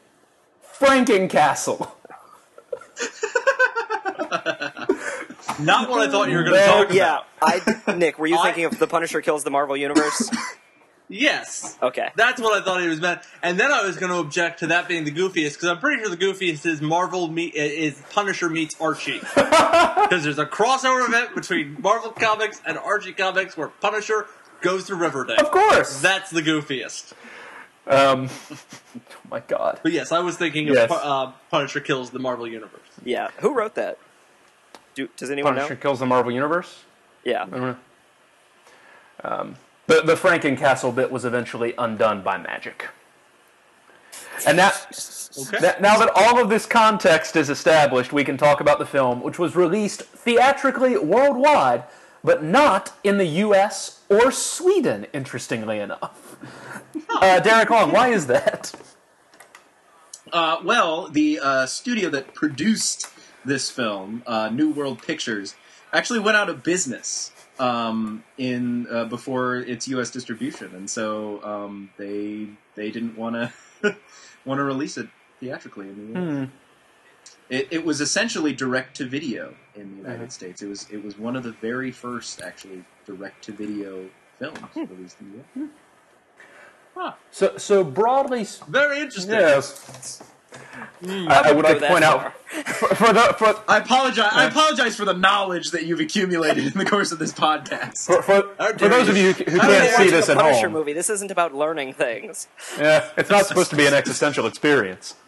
Frankencastle. 0.62 1.92
Not 5.60 5.90
what 5.90 6.06
I 6.06 6.10
thought 6.10 6.28
you 6.30 6.36
were 6.36 6.44
going 6.44 6.60
to 6.60 6.66
talk 6.66 6.84
about. 6.86 6.94
Yeah, 6.94 7.20
about. 7.40 7.86
I 7.86 7.94
Nick, 7.96 8.18
were 8.18 8.26
you 8.26 8.36
I- 8.38 8.42
thinking 8.44 8.64
of 8.66 8.78
the 8.78 8.86
Punisher 8.86 9.20
kills 9.20 9.44
the 9.44 9.50
Marvel 9.50 9.76
Universe? 9.76 10.30
Yes. 11.10 11.78
Okay. 11.82 12.10
That's 12.16 12.38
what 12.40 12.60
I 12.60 12.62
thought 12.62 12.82
he 12.82 12.88
was 12.88 13.00
meant. 13.00 13.22
And 13.42 13.58
then 13.58 13.72
I 13.72 13.82
was 13.82 13.96
going 13.96 14.12
to 14.12 14.18
object 14.18 14.58
to 14.60 14.66
that 14.68 14.88
being 14.88 15.04
the 15.04 15.10
goofiest 15.10 15.54
because 15.54 15.68
I'm 15.70 15.78
pretty 15.78 16.02
sure 16.02 16.10
the 16.14 16.18
goofiest 16.18 16.66
is 16.66 16.82
Marvel 16.82 17.28
meet 17.28 17.54
is 17.54 18.00
Punisher 18.12 18.50
meets 18.50 18.78
Archie 18.78 19.18
because 19.34 20.22
there's 20.22 20.38
a 20.38 20.44
crossover 20.44 21.08
event 21.08 21.34
between 21.34 21.80
Marvel 21.80 22.10
Comics 22.10 22.60
and 22.66 22.76
Archie 22.76 23.14
Comics 23.14 23.56
where 23.56 23.68
Punisher 23.68 24.26
goes 24.60 24.84
to 24.88 24.96
Riverdale. 24.96 25.40
Of 25.40 25.50
course. 25.50 26.00
That's 26.02 26.30
the 26.30 26.42
goofiest. 26.42 27.14
Um, 27.88 28.28
oh 28.52 28.58
my 29.30 29.40
god. 29.40 29.80
But 29.82 29.92
yes, 29.92 30.12
I 30.12 30.18
was 30.20 30.36
thinking 30.36 30.68
of 30.68 30.74
Yes. 30.76 30.88
Pu- 30.88 30.94
uh, 30.94 31.32
Punisher 31.50 31.80
kills 31.80 32.10
the 32.10 32.18
Marvel 32.18 32.46
Universe. 32.46 32.80
Yeah. 33.04 33.28
Who 33.38 33.54
wrote 33.54 33.74
that? 33.76 33.98
Do, 34.94 35.08
does 35.16 35.30
anyone 35.30 35.54
know? 35.54 35.60
Punisher 35.62 35.74
know? 35.74 35.80
kills 35.80 35.98
the 36.00 36.06
Marvel 36.06 36.30
Universe? 36.32 36.84
Yeah. 37.24 37.42
I 37.44 37.46
don't 37.46 37.60
know. 37.60 37.76
Um, 39.24 39.56
the, 39.86 40.02
the 40.02 40.14
Frankencastle 40.14 40.94
bit 40.94 41.10
was 41.10 41.24
eventually 41.24 41.74
undone 41.78 42.22
by 42.22 42.36
magic. 42.38 42.88
And 44.46 44.58
that, 44.58 44.86
Okay. 45.48 45.58
that, 45.60 45.80
now 45.80 45.98
that 45.98 46.10
all 46.14 46.40
of 46.40 46.48
this 46.48 46.66
context 46.66 47.36
is 47.36 47.50
established, 47.50 48.12
we 48.12 48.22
can 48.24 48.36
talk 48.36 48.60
about 48.60 48.78
the 48.78 48.86
film, 48.86 49.20
which 49.22 49.38
was 49.38 49.56
released 49.56 50.02
theatrically 50.02 50.96
worldwide, 50.96 51.84
but 52.22 52.42
not 52.42 52.92
in 53.02 53.18
the 53.18 53.26
U.S. 53.26 54.00
or 54.08 54.30
Sweden, 54.30 55.06
interestingly 55.12 55.78
enough. 55.80 56.36
Uh, 57.20 57.40
Derek 57.40 57.68
Long, 57.70 57.92
why 57.92 58.08
is 58.08 58.26
that? 58.28 58.72
Uh, 60.32 60.58
well, 60.64 61.08
the 61.08 61.40
uh, 61.40 61.66
studio 61.66 62.08
that 62.10 62.32
produced 62.34 63.08
this 63.44 63.70
film, 63.70 64.22
uh, 64.26 64.48
New 64.50 64.70
World 64.70 65.02
Pictures, 65.02 65.54
actually 65.92 66.20
went 66.20 66.36
out 66.36 66.48
of 66.48 66.62
business 66.62 67.32
um, 67.58 68.24
in 68.36 68.86
uh, 68.90 69.04
before 69.04 69.56
its 69.56 69.88
U.S. 69.88 70.10
distribution, 70.10 70.74
and 70.74 70.88
so 70.88 71.42
um, 71.42 71.90
they 71.96 72.48
they 72.74 72.90
didn't 72.90 73.16
want 73.16 73.34
to 73.82 73.96
want 74.44 74.58
to 74.58 74.64
release 74.64 74.96
it 74.96 75.08
theatrically 75.40 75.88
in 75.88 76.12
the 76.12 76.20
U.S. 76.20 76.48
It, 77.50 77.68
it 77.70 77.84
was 77.84 78.00
essentially 78.00 78.52
direct 78.52 78.96
to 78.98 79.06
video 79.06 79.54
in 79.74 79.90
the 79.90 79.96
United 79.96 80.30
States. 80.32 80.62
It 80.62 80.68
was 80.68 80.88
it 80.90 81.02
was 81.02 81.18
one 81.18 81.36
of 81.36 81.42
the 81.42 81.52
very 81.52 81.90
first 81.90 82.42
actually 82.42 82.84
direct 83.06 83.44
to 83.44 83.52
video 83.52 84.08
films 84.38 84.58
released 84.76 85.20
in 85.20 85.32
the 85.32 85.60
U.S. 85.60 85.70
So, 87.30 87.56
so 87.58 87.84
broadly, 87.84 88.46
Very 88.68 89.00
interesting. 89.00 89.34
yes. 89.34 90.22
I, 91.06 91.42
I 91.46 91.52
would 91.52 91.64
like 91.64 91.78
to 91.78 91.86
point 91.88 92.02
far. 92.04 92.26
out 92.26 92.32
for, 92.66 92.88
for 92.94 93.12
the 93.12 93.34
for, 93.38 93.60
I 93.68 93.78
apologize. 93.78 94.30
I 94.32 94.44
apologize 94.46 94.96
for 94.96 95.04
the 95.04 95.12
knowledge 95.12 95.70
that 95.70 95.86
you've 95.86 96.00
accumulated 96.00 96.66
in 96.72 96.72
the 96.78 96.84
course 96.84 97.12
of 97.12 97.18
this 97.20 97.32
podcast. 97.32 98.04
for, 98.06 98.20
for, 98.22 98.42
for 98.78 98.88
those 98.88 99.08
of 99.08 99.16
you 99.16 99.32
who 99.32 99.44
How 99.58 99.66
can't 99.68 99.84
dare 99.84 99.96
see 99.96 100.10
this 100.10 100.28
a 100.28 100.32
at 100.32 100.38
Punisher 100.38 100.62
home, 100.66 100.72
movie. 100.72 100.92
This 100.92 101.08
isn't 101.10 101.30
about 101.30 101.54
learning 101.54 101.92
things. 101.92 102.48
Yeah, 102.78 103.08
it's 103.16 103.30
not 103.30 103.46
supposed 103.46 103.70
to 103.70 103.76
be 103.76 103.86
an 103.86 103.94
existential 103.94 104.46
experience. 104.46 105.14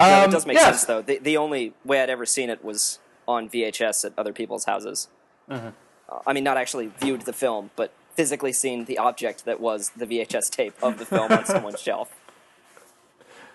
No, 0.00 0.06
Um, 0.22 0.28
it 0.28 0.32
does 0.32 0.46
make 0.46 0.54
yes. 0.56 0.64
sense 0.64 0.84
though. 0.84 1.02
The, 1.02 1.18
the 1.18 1.36
only 1.36 1.72
way 1.84 2.02
I'd 2.02 2.10
ever 2.10 2.24
seen 2.26 2.50
it 2.50 2.64
was 2.64 2.98
on 3.26 3.48
VHS 3.48 4.04
at 4.04 4.12
other 4.16 4.32
people's 4.32 4.64
houses. 4.64 5.08
Mm-hmm. 5.50 5.68
Uh, 6.08 6.18
I 6.26 6.32
mean, 6.32 6.44
not 6.44 6.56
actually 6.56 6.86
viewed 7.00 7.22
the 7.22 7.32
film, 7.32 7.70
but 7.76 7.92
physically 8.18 8.52
seen 8.52 8.84
the 8.86 8.98
object 8.98 9.44
that 9.44 9.60
was 9.60 9.90
the 9.90 10.04
VHS 10.04 10.50
tape 10.50 10.74
of 10.82 10.98
the 10.98 11.06
film 11.06 11.30
on 11.30 11.44
someone's 11.44 11.80
shelf. 11.88 12.10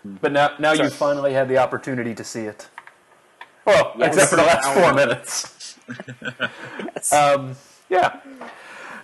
But 0.06 0.32
now, 0.32 0.52
now 0.58 0.74
Sorry. 0.74 0.88
you've 0.88 0.96
finally 0.96 1.34
had 1.34 1.50
the 1.50 1.58
opportunity 1.58 2.16
to 2.16 2.24
see 2.24 2.44
it. 2.44 2.70
Well, 3.66 3.92
Yes. 3.98 4.16
except 4.16 4.30
for 4.30 4.36
the 4.38 4.44
last 4.44 4.74
four 4.74 4.94
minutes. 4.94 5.78
um, 7.14 7.58
yeah. 7.90 8.22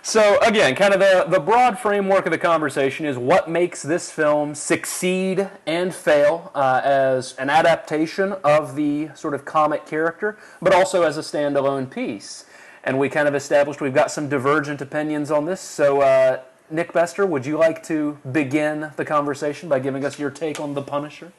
So 0.00 0.38
again, 0.40 0.74
kind 0.76 0.94
of 0.94 1.00
the, 1.00 1.26
the 1.28 1.40
broad 1.40 1.78
framework 1.78 2.24
of 2.24 2.32
the 2.32 2.38
conversation 2.38 3.04
is 3.04 3.18
what 3.18 3.50
makes 3.50 3.82
this 3.82 4.10
film 4.10 4.54
succeed 4.54 5.46
and 5.66 5.94
fail 5.94 6.50
uh, 6.54 6.80
as 6.82 7.34
an 7.34 7.50
adaptation 7.50 8.32
of 8.42 8.76
the 8.76 9.10
sort 9.14 9.34
of 9.34 9.44
comic 9.44 9.84
character, 9.84 10.38
but 10.62 10.72
also 10.72 11.02
as 11.02 11.18
a 11.18 11.20
standalone 11.20 11.90
piece. 11.90 12.46
And 12.82 12.98
we 12.98 13.08
kind 13.08 13.28
of 13.28 13.34
established 13.34 13.80
we've 13.80 13.94
got 13.94 14.10
some 14.10 14.28
divergent 14.28 14.80
opinions 14.80 15.30
on 15.30 15.44
this. 15.44 15.60
So, 15.60 16.00
uh, 16.00 16.40
Nick 16.70 16.92
Bester, 16.92 17.26
would 17.26 17.44
you 17.44 17.58
like 17.58 17.82
to 17.84 18.18
begin 18.30 18.92
the 18.96 19.04
conversation 19.04 19.68
by 19.68 19.80
giving 19.80 20.04
us 20.04 20.18
your 20.18 20.30
take 20.30 20.60
on 20.60 20.74
The 20.74 20.82
Punisher? 20.82 21.32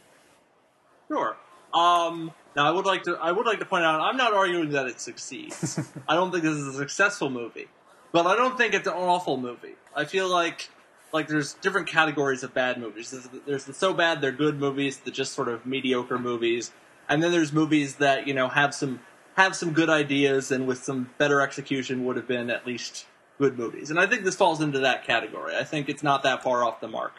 Sure. 1.08 1.38
Um, 1.74 2.32
now, 2.56 2.68
I 2.68 2.72
would 2.72 2.86
like 2.86 3.04
to. 3.04 3.16
I 3.16 3.32
would 3.32 3.46
like 3.46 3.60
to 3.60 3.66
point 3.66 3.86
out. 3.86 4.02
I'm 4.02 4.18
not 4.18 4.34
arguing 4.34 4.72
that 4.72 4.88
it 4.88 5.00
succeeds. 5.00 5.80
I 6.08 6.16
don't 6.16 6.32
think 6.32 6.44
this 6.44 6.54
is 6.54 6.68
a 6.68 6.74
successful 6.74 7.30
movie, 7.30 7.68
but 8.12 8.28
I 8.28 8.36
don't 8.36 8.58
think 8.58 8.74
it's 8.74 8.88
an 8.88 8.94
awful 8.94 9.38
movie. 9.38 9.76
I 9.96 10.06
feel 10.06 10.30
like 10.30 10.70
like 11.14 11.28
there's 11.28 11.54
different 11.56 11.88
categories 11.88 12.44
of 12.44 12.54
bad 12.54 12.78
movies. 12.78 13.12
There's, 13.12 13.30
there's 13.46 13.66
the 13.66 13.74
so 13.74 13.94
bad 13.94 14.22
they're 14.22 14.32
good 14.32 14.60
movies, 14.60 14.98
the 14.98 15.12
just 15.12 15.34
sort 15.34 15.48
of 15.48 15.66
mediocre 15.66 16.20
movies, 16.20 16.72
and 17.08 17.24
then 17.24 17.32
there's 17.32 17.54
movies 17.54 17.96
that 17.96 18.28
you 18.28 18.34
know 18.34 18.50
have 18.50 18.74
some 18.74 19.00
have 19.36 19.56
some 19.56 19.74
good 19.74 19.90
ideas 19.90 20.52
and 20.52 20.68
with 20.68 20.84
some 20.84 21.10
better 21.18 21.42
execution 21.42 22.06
would 22.06 22.18
have 22.18 22.28
been 22.28 22.50
at 22.50 22.66
least 22.66 23.06
good 23.38 23.58
movies. 23.58 23.90
And 23.90 24.00
I 24.00 24.06
think 24.06 24.24
this 24.24 24.36
falls 24.36 24.62
into 24.62 24.80
that 24.80 25.06
category. 25.06 25.56
I 25.56 25.64
think 25.64 25.90
it's 25.90 26.04
not 26.04 26.24
that 26.24 26.44
far 26.44 26.64
off 26.64 26.80
the 26.80 26.88
mark. 26.88 27.14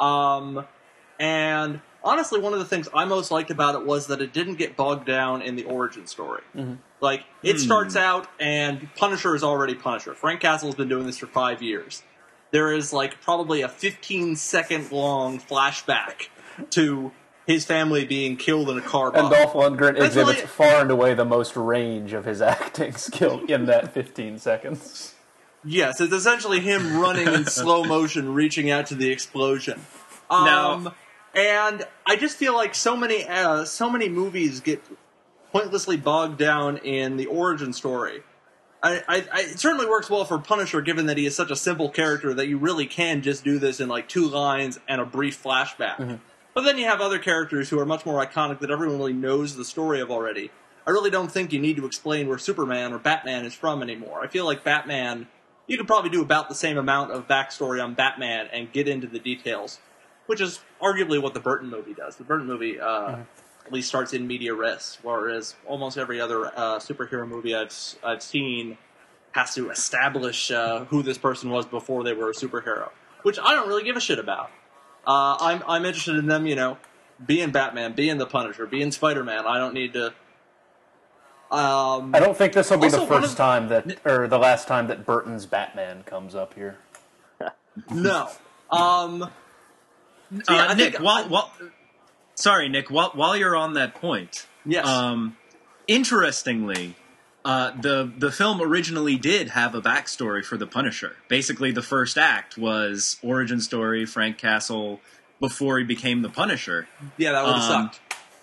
Um, 0.00 0.66
and 1.18 1.80
honestly, 2.02 2.40
one 2.40 2.52
of 2.52 2.58
the 2.58 2.64
things 2.64 2.88
I 2.94 3.04
most 3.04 3.30
liked 3.30 3.50
about 3.50 3.74
it 3.74 3.86
was 3.86 4.08
that 4.08 4.20
it 4.20 4.32
didn't 4.32 4.56
get 4.56 4.76
bogged 4.76 5.06
down 5.06 5.42
in 5.42 5.56
the 5.56 5.64
origin 5.64 6.06
story. 6.06 6.42
Like, 7.00 7.24
it 7.42 7.58
starts 7.60 7.96
out, 7.96 8.26
and 8.40 8.88
Punisher 8.96 9.34
is 9.34 9.44
already 9.44 9.74
Punisher. 9.74 10.14
Frank 10.14 10.40
Castle's 10.40 10.74
been 10.74 10.88
doing 10.88 11.06
this 11.06 11.18
for 11.18 11.26
five 11.26 11.62
years. 11.62 12.02
There 12.50 12.72
is, 12.72 12.92
like, 12.92 13.20
probably 13.20 13.62
a 13.62 13.68
15 13.68 14.36
second 14.36 14.90
long 14.90 15.38
flashback 15.38 16.28
to 16.70 17.12
his 17.46 17.64
family 17.64 18.04
being 18.04 18.36
killed 18.36 18.70
in 18.70 18.78
a 18.78 18.82
car 18.82 19.10
bomb. 19.10 19.26
And 19.26 19.34
Dolph 19.34 19.52
Lundgren 19.52 19.94
That's 19.94 20.06
exhibits 20.16 20.38
really- 20.38 20.46
far 20.46 20.80
and 20.80 20.90
away 20.90 21.14
the 21.14 21.24
most 21.24 21.56
range 21.56 22.12
of 22.12 22.24
his 22.24 22.40
acting 22.56 22.94
skill 22.96 23.44
in 23.46 23.66
that 23.66 23.92
15 23.92 24.38
seconds. 24.38 25.14
Yes, 25.64 26.00
it's 26.00 26.12
essentially 26.12 26.60
him 26.60 26.98
running 26.98 27.26
in 27.26 27.44
slow 27.46 27.84
motion, 27.84 28.34
reaching 28.34 28.70
out 28.70 28.86
to 28.86 28.94
the 28.94 29.10
explosion. 29.10 29.80
Now- 30.30 30.72
Um, 30.72 30.94
and 31.34 31.84
I 32.06 32.14
just 32.16 32.36
feel 32.36 32.54
like 32.54 32.74
so 32.76 32.96
many, 32.96 33.24
uh, 33.26 33.64
so 33.64 33.90
many 33.90 34.08
movies 34.08 34.60
get 34.60 34.80
pointlessly 35.52 35.96
bogged 35.96 36.38
down 36.38 36.76
in 36.78 37.16
the 37.16 37.26
origin 37.26 37.72
story. 37.72 38.22
I, 38.82 39.02
I, 39.08 39.24
I, 39.32 39.40
it 39.40 39.58
certainly 39.58 39.86
works 39.86 40.08
well 40.10 40.24
for 40.24 40.38
Punisher, 40.38 40.80
given 40.80 41.06
that 41.06 41.16
he 41.16 41.26
is 41.26 41.34
such 41.34 41.50
a 41.50 41.56
simple 41.56 41.88
character 41.88 42.34
that 42.34 42.46
you 42.46 42.58
really 42.58 42.86
can 42.86 43.22
just 43.22 43.42
do 43.42 43.58
this 43.58 43.80
in 43.80 43.88
like 43.88 44.08
two 44.08 44.28
lines 44.28 44.78
and 44.86 45.00
a 45.00 45.04
brief 45.06 45.42
flashback. 45.42 46.20
But 46.54 46.62
then 46.62 46.78
you 46.78 46.84
have 46.84 47.00
other 47.00 47.18
characters 47.18 47.68
who 47.68 47.80
are 47.80 47.86
much 47.86 48.06
more 48.06 48.24
iconic 48.24 48.60
that 48.60 48.70
everyone 48.70 48.98
really 48.98 49.12
knows 49.12 49.56
the 49.56 49.64
story 49.64 50.00
of 50.00 50.10
already. 50.10 50.52
I 50.86 50.90
really 50.90 51.10
don't 51.10 51.30
think 51.30 51.52
you 51.52 51.60
need 51.60 51.76
to 51.76 51.86
explain 51.86 52.28
where 52.28 52.38
Superman 52.38 52.92
or 52.92 52.98
Batman 52.98 53.44
is 53.44 53.54
from 53.54 53.82
anymore. 53.82 54.22
I 54.22 54.28
feel 54.28 54.44
like 54.44 54.62
Batman, 54.62 55.26
you 55.66 55.76
could 55.76 55.88
probably 55.88 56.10
do 56.10 56.22
about 56.22 56.48
the 56.48 56.54
same 56.54 56.78
amount 56.78 57.10
of 57.10 57.26
backstory 57.26 57.82
on 57.82 57.94
Batman 57.94 58.48
and 58.52 58.70
get 58.72 58.86
into 58.86 59.08
the 59.08 59.18
details, 59.18 59.80
which 60.26 60.40
is 60.40 60.60
arguably 60.80 61.20
what 61.20 61.34
the 61.34 61.40
Burton 61.40 61.70
movie 61.70 61.94
does. 61.94 62.16
The 62.16 62.24
Burton 62.24 62.46
movie 62.46 62.78
uh, 62.78 63.16
at 63.66 63.72
least 63.72 63.88
starts 63.88 64.12
in 64.12 64.26
media 64.26 64.54
res, 64.54 64.98
whereas 65.02 65.56
almost 65.66 65.98
every 65.98 66.20
other 66.20 66.46
uh, 66.46 66.78
superhero 66.78 67.26
movie 67.26 67.54
I've 67.54 67.74
I've 68.04 68.22
seen 68.22 68.78
has 69.32 69.54
to 69.54 69.70
establish 69.70 70.52
uh, 70.52 70.84
who 70.84 71.02
this 71.02 71.18
person 71.18 71.50
was 71.50 71.66
before 71.66 72.04
they 72.04 72.12
were 72.12 72.30
a 72.30 72.34
superhero, 72.34 72.90
which 73.22 73.38
I 73.42 73.54
don't 73.54 73.66
really 73.66 73.82
give 73.82 73.96
a 73.96 74.00
shit 74.00 74.20
about. 74.20 74.50
Uh, 75.06 75.36
I'm 75.40 75.62
I'm 75.68 75.84
interested 75.84 76.16
in 76.16 76.26
them, 76.26 76.46
you 76.46 76.54
know, 76.56 76.78
being 77.24 77.50
Batman, 77.50 77.92
being 77.92 78.18
the 78.18 78.26
Punisher, 78.26 78.66
being 78.66 78.90
Spider 78.92 79.22
Man. 79.24 79.46
I 79.46 79.58
don't 79.58 79.74
need 79.74 79.92
to. 79.94 80.06
Um, 81.50 82.14
I 82.14 82.20
don't 82.20 82.36
think 82.36 82.52
this 82.52 82.70
will 82.70 82.78
be 82.78 82.88
the 82.88 83.06
first 83.06 83.32
of- 83.32 83.36
time 83.36 83.68
that, 83.68 83.98
or 84.04 84.26
the 84.26 84.38
last 84.38 84.66
time 84.66 84.88
that 84.88 85.06
Burton's 85.06 85.46
Batman 85.46 86.02
comes 86.04 86.34
up 86.34 86.54
here. 86.54 86.78
no. 87.90 88.28
Um, 88.70 89.22
Uh, 89.22 89.28
Yeah, 90.50 90.66
I 90.66 90.74
Nick, 90.74 90.94
think- 90.94 91.04
while, 91.04 91.28
while, 91.28 91.52
sorry, 92.34 92.68
Nick, 92.68 92.90
while, 92.90 93.10
while 93.14 93.36
you're 93.36 93.54
on 93.54 93.74
that 93.74 93.94
point, 93.94 94.46
yes. 94.66 94.84
um, 94.88 95.36
interestingly, 95.86 96.96
uh, 97.44 97.72
the 97.80 98.10
the 98.16 98.32
film 98.32 98.60
originally 98.62 99.16
did 99.16 99.50
have 99.50 99.74
a 99.74 99.80
backstory 99.82 100.44
for 100.44 100.56
the 100.56 100.66
Punisher. 100.66 101.16
Basically, 101.28 101.70
the 101.72 101.82
first 101.82 102.16
act 102.16 102.56
was 102.56 103.18
origin 103.22 103.60
story 103.60 104.06
Frank 104.06 104.38
Castle 104.38 105.00
before 105.40 105.78
he 105.78 105.84
became 105.84 106.22
the 106.22 106.30
Punisher. 106.30 106.88
Yeah, 107.18 107.32
that 107.32 107.44
would 107.44 107.54
have 107.56 107.70
Um, 107.70 107.84
sucked. 107.92 108.00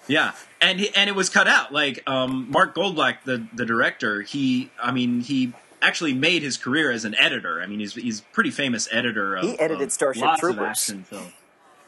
Yeah, 0.08 0.34
and 0.60 0.80
he, 0.80 0.90
and 0.96 1.10
it 1.10 1.16
was 1.16 1.30
cut 1.30 1.48
out. 1.48 1.72
Like 1.74 2.04
um, 2.10 2.48
Mark 2.52 2.76
Goldblatt, 2.76 3.18
the 3.26 3.46
the 3.54 3.66
director, 3.66 4.22
he 4.22 4.70
I 4.82 4.92
mean 4.92 5.22
he 5.22 5.54
actually 5.82 6.14
made 6.14 6.44
his 6.44 6.58
career 6.58 6.92
as 6.92 7.06
an 7.06 7.16
editor. 7.16 7.62
I 7.62 7.66
mean 7.68 7.80
he's 7.80 7.94
he's 7.94 8.20
a 8.20 8.24
pretty 8.34 8.52
famous 8.52 8.88
editor. 8.92 9.36
Of, 9.36 9.44
He 9.46 9.60
edited 9.60 9.88
of 9.88 9.92
Starship 9.94 10.22
lots 10.24 10.40
Troopers. 10.42 10.58
Of 10.60 10.64
action 10.68 11.04
film. 11.04 11.34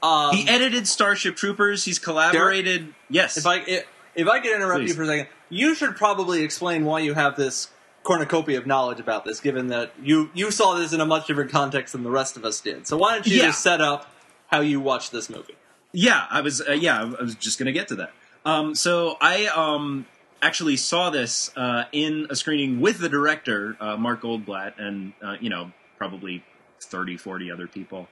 Um, 0.02 0.36
He 0.36 0.48
edited 0.50 0.88
Starship 0.88 1.36
Troopers. 1.36 1.86
He's 1.86 2.00
collaborated. 2.00 2.94
yes, 3.10 3.38
if 3.38 3.46
I 3.46 3.58
if, 3.60 3.86
if 4.16 4.28
I 4.28 4.40
could 4.40 4.56
interrupt 4.56 4.82
Please. 4.82 4.90
you 4.90 4.96
for 4.96 5.04
a 5.04 5.08
second, 5.08 5.28
you 5.50 5.76
should 5.76 5.96
probably 5.96 6.44
explain 6.44 6.86
why 6.86 7.00
you 7.00 7.14
have 7.14 7.36
this 7.36 7.70
cornucopia 8.04 8.58
of 8.58 8.68
knowledge 8.68 9.00
about 9.00 9.24
this, 9.26 9.40
given 9.40 9.68
that 9.68 9.92
you 10.02 10.30
you 10.34 10.52
saw 10.52 10.74
this 10.76 10.94
in 10.94 11.00
a 11.02 11.06
much 11.06 11.28
different 11.28 11.52
context 11.52 11.94
than 11.94 12.04
the 12.04 12.10
rest 12.12 12.36
of 12.38 12.44
us 12.46 12.60
did. 12.60 12.86
So 12.88 12.98
why 12.98 13.14
don't 13.14 13.28
you 13.28 13.38
Yeah. 13.38 13.46
just 13.48 13.62
set 13.62 13.82
up 13.82 14.12
how 14.48 14.60
you 14.62 14.80
watched 14.80 15.12
this 15.12 15.30
movie? 15.30 15.56
Yeah, 15.92 16.26
I 16.30 16.42
was. 16.42 16.62
Uh, 16.62 16.72
yeah, 16.74 17.02
I 17.02 17.24
was 17.24 17.36
just 17.36 17.60
going 17.60 17.68
to 17.68 17.72
get 17.72 17.88
to 17.90 17.96
that. 17.96 18.12
Um, 18.46 18.76
so 18.76 19.16
I 19.22 19.46
um, 19.46 20.06
actually 20.42 20.76
saw 20.76 21.10
this 21.12 21.52
uh, 21.56 21.84
in 21.92 22.28
a 22.30 22.36
screening 22.36 22.82
with 22.82 23.00
the 23.00 23.10
director, 23.10 23.78
uh, 23.80 23.96
Mark 23.96 24.22
Goldblatt, 24.22 24.74
and 24.80 25.14
uh, 25.24 25.36
you 25.40 25.50
know 25.50 25.72
probably 25.98 26.44
30, 26.82 27.16
40 27.18 27.52
other 27.52 27.68
people 27.68 28.10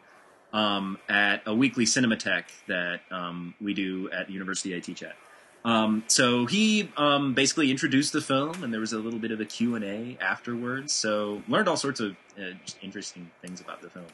um, 0.53 0.97
at 1.09 1.41
a 1.45 1.53
weekly 1.53 1.85
Cinematheque 1.85 2.45
that 2.67 3.01
um, 3.11 3.53
we 3.59 3.73
do 3.73 4.09
at 4.11 4.27
the 4.27 4.33
university 4.33 4.75
I 4.75 4.79
teach 4.79 5.03
at. 5.03 5.15
Um, 5.63 6.03
so 6.07 6.45
he 6.45 6.89
um, 6.97 7.33
basically 7.33 7.69
introduced 7.69 8.13
the 8.13 8.21
film, 8.21 8.63
and 8.63 8.73
there 8.73 8.79
was 8.79 8.93
a 8.93 8.99
little 8.99 9.19
bit 9.19 9.31
of 9.31 9.39
a 9.39 9.45
Q 9.45 9.75
and 9.75 9.83
A 9.85 10.17
afterwards. 10.19 10.93
So 10.93 11.43
learned 11.47 11.67
all 11.67 11.77
sorts 11.77 11.99
of 11.99 12.15
uh, 12.39 12.53
interesting 12.81 13.29
things 13.41 13.61
about 13.61 13.81
the 13.81 13.89
film. 13.89 14.07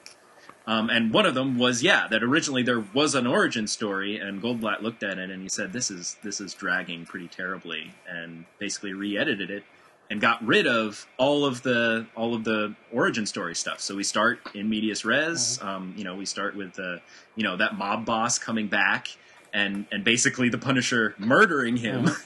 Um, 0.66 0.89
and 0.89 1.13
one 1.13 1.25
of 1.25 1.34
them 1.34 1.58
was, 1.58 1.82
yeah, 1.82 2.08
that 2.10 2.22
originally 2.22 2.62
there 2.62 2.84
was 2.94 3.16
an 3.16 3.25
origin 3.25 3.68
story, 3.68 4.18
and 4.18 4.42
Goldblatt 4.42 4.82
looked 4.82 5.01
at 5.01 5.18
it 5.18 5.30
and 5.30 5.42
he 5.42 5.48
said, 5.48 5.72
"This 5.72 5.89
is 5.89 6.18
this 6.24 6.42
is 6.42 6.54
dragging 6.54 7.06
pretty 7.06 7.30
terribly," 7.30 7.94
and 8.08 8.44
basically 8.60 8.94
re-edited 8.94 9.50
it 9.50 9.63
and 10.10 10.22
got 10.22 10.46
rid 10.46 10.68
of 10.68 11.08
all 11.18 11.46
of 11.46 11.63
the 11.63 12.06
all 12.16 12.34
of 12.34 12.44
the 12.44 12.75
origin 12.92 13.25
story 13.25 13.56
stuff. 13.56 13.80
So 13.80 13.96
we 13.96 14.04
start 14.04 14.39
in 14.54 14.70
medias 14.70 15.06
res. 15.06 15.62
Um, 15.62 15.94
you 15.98 16.04
know, 16.04 16.16
we 16.16 16.25
start 16.25 16.56
with 16.56 16.77
uh, 16.80 16.98
you 17.36 17.44
know 17.44 17.56
that 17.56 17.77
mob 17.77 18.06
boss 18.06 18.38
coming 18.38 18.68
back 18.68 19.08
and 19.54 19.86
and 19.92 20.04
basically 20.04 20.50
the 20.50 20.58
Punisher 20.58 21.16
murdering 21.18 21.77
him. 21.77 22.10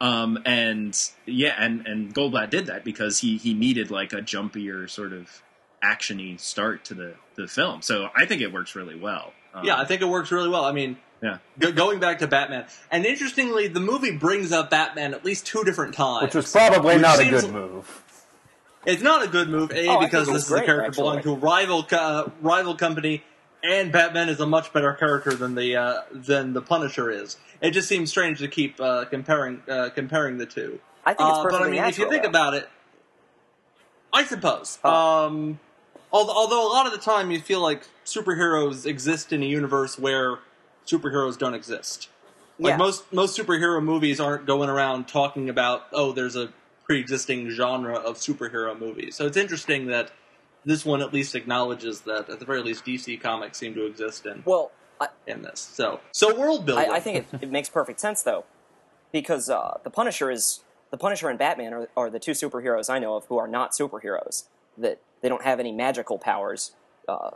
Um, 0.00 0.40
and 0.44 0.98
yeah, 1.26 1.54
and, 1.56 1.86
and 1.86 2.12
Goldblatt 2.12 2.50
did 2.50 2.66
that 2.66 2.82
because 2.84 3.20
he, 3.20 3.36
he 3.36 3.54
needed 3.54 3.92
like 3.92 4.12
a 4.12 4.16
jumpier 4.16 4.90
sort 4.90 5.12
of 5.12 5.44
actiony 5.80 6.40
start 6.40 6.84
to 6.86 6.94
the, 6.94 7.14
the 7.36 7.46
film. 7.46 7.82
So 7.82 8.08
I 8.16 8.26
think 8.26 8.42
it 8.42 8.52
works 8.52 8.74
really 8.74 8.96
well. 8.98 9.32
Um, 9.54 9.64
Yeah, 9.64 9.76
I 9.78 9.84
think 9.84 10.02
it 10.02 10.06
works 10.06 10.32
really 10.32 10.48
well. 10.48 10.64
I 10.64 10.72
mean, 10.72 10.96
yeah. 11.22 11.38
go- 11.60 11.70
going 11.70 12.00
back 12.00 12.18
to 12.18 12.26
Batman, 12.26 12.64
and 12.90 13.06
interestingly, 13.06 13.68
the 13.68 13.78
movie 13.78 14.10
brings 14.16 14.50
up 14.50 14.70
Batman 14.70 15.14
at 15.14 15.24
least 15.24 15.46
two 15.46 15.62
different 15.62 15.94
times, 15.94 16.24
Which 16.24 16.34
was 16.34 16.50
probably 16.50 16.94
Which 16.94 17.02
not 17.02 17.20
a 17.20 17.30
good 17.30 17.52
move. 17.52 18.02
It's 18.84 19.02
not 19.02 19.22
a 19.24 19.28
good 19.28 19.48
move, 19.48 19.70
A, 19.70 19.86
Oh, 19.86 20.00
because 20.00 20.26
this 20.26 20.32
was 20.34 20.44
is 20.46 20.50
a 20.50 20.64
character 20.64 20.84
actually. 20.86 21.02
belonging 21.02 21.22
to 21.22 21.30
a 21.34 21.36
rival 21.36 21.84
co- 21.84 21.96
uh, 21.96 22.30
rival 22.40 22.74
company, 22.74 23.22
and 23.62 23.92
Batman 23.92 24.28
is 24.28 24.40
a 24.40 24.46
much 24.46 24.72
better 24.72 24.92
character 24.92 25.34
than 25.34 25.54
the 25.54 25.76
uh, 25.76 26.02
than 26.10 26.52
the 26.52 26.62
Punisher 26.62 27.10
is. 27.10 27.36
It 27.60 27.70
just 27.70 27.88
seems 27.88 28.10
strange 28.10 28.38
to 28.40 28.48
keep 28.48 28.80
uh, 28.80 29.04
comparing 29.06 29.62
uh, 29.68 29.90
comparing 29.94 30.38
the 30.38 30.46
two. 30.46 30.80
I 31.04 31.14
think 31.14 31.28
it's 31.28 31.38
Uh, 31.38 31.42
perfectly 31.42 31.58
but 31.58 31.68
I 31.68 31.70
mean, 31.82 31.90
if 31.90 31.98
you 31.98 32.08
think 32.08 32.22
though. 32.22 32.28
about 32.28 32.54
it, 32.54 32.68
I 34.12 34.24
suppose. 34.24 34.78
Oh. 34.84 34.90
Um, 35.26 35.60
although, 36.12 36.32
although 36.34 36.66
a 36.66 36.72
lot 36.72 36.86
of 36.86 36.92
the 36.92 36.98
time 36.98 37.30
you 37.30 37.40
feel 37.40 37.60
like 37.60 37.86
superheroes 38.04 38.86
exist 38.86 39.32
in 39.32 39.42
a 39.42 39.46
universe 39.46 39.98
where 39.98 40.38
superheroes 40.86 41.38
don't 41.38 41.54
exist. 41.54 42.08
Like 42.58 42.72
Yeah. 42.72 42.76
most 42.76 43.12
most 43.12 43.38
superhero 43.38 43.82
movies 43.82 44.20
aren't 44.20 44.46
going 44.46 44.68
around 44.68 45.08
talking 45.08 45.48
about 45.48 45.86
oh, 45.92 46.12
there's 46.12 46.36
a 46.36 46.52
pre-existing 46.84 47.48
genre 47.50 47.94
of 47.94 48.16
superhero 48.16 48.78
movies. 48.78 49.14
So 49.16 49.26
it's 49.26 49.36
interesting 49.36 49.86
that 49.86 50.10
this 50.64 50.84
one 50.84 51.00
at 51.00 51.12
least 51.12 51.34
acknowledges 51.34 52.02
that 52.02 52.28
at 52.28 52.38
the 52.38 52.44
very 52.44 52.62
least 52.62 52.84
DC 52.84 53.20
comics 53.20 53.58
seem 53.58 53.74
to 53.74 53.86
exist 53.86 54.26
in 54.26 54.42
Well, 54.44 54.70
I, 55.00 55.08
in 55.26 55.42
this. 55.42 55.60
So 55.60 56.00
so 56.12 56.34
world 56.38 56.66
building. 56.66 56.90
I, 56.90 56.96
I 56.96 57.00
think 57.00 57.18
it, 57.32 57.42
it 57.42 57.50
makes 57.50 57.68
perfect 57.68 58.00
sense 58.00 58.22
though, 58.22 58.44
because 59.10 59.50
uh, 59.50 59.78
the 59.82 59.90
Punisher 59.90 60.30
is 60.30 60.60
the 60.90 60.98
Punisher 60.98 61.28
and 61.28 61.38
Batman 61.38 61.72
are, 61.72 61.88
are 61.96 62.10
the 62.10 62.18
two 62.18 62.32
superheroes 62.32 62.90
I 62.90 62.98
know 62.98 63.16
of 63.16 63.26
who 63.26 63.38
are 63.38 63.48
not 63.48 63.72
superheroes. 63.72 64.44
That 64.78 65.00
they 65.20 65.28
don't 65.28 65.44
have 65.44 65.60
any 65.60 65.72
magical 65.72 66.18
powers. 66.18 66.72
Uh, 67.08 67.30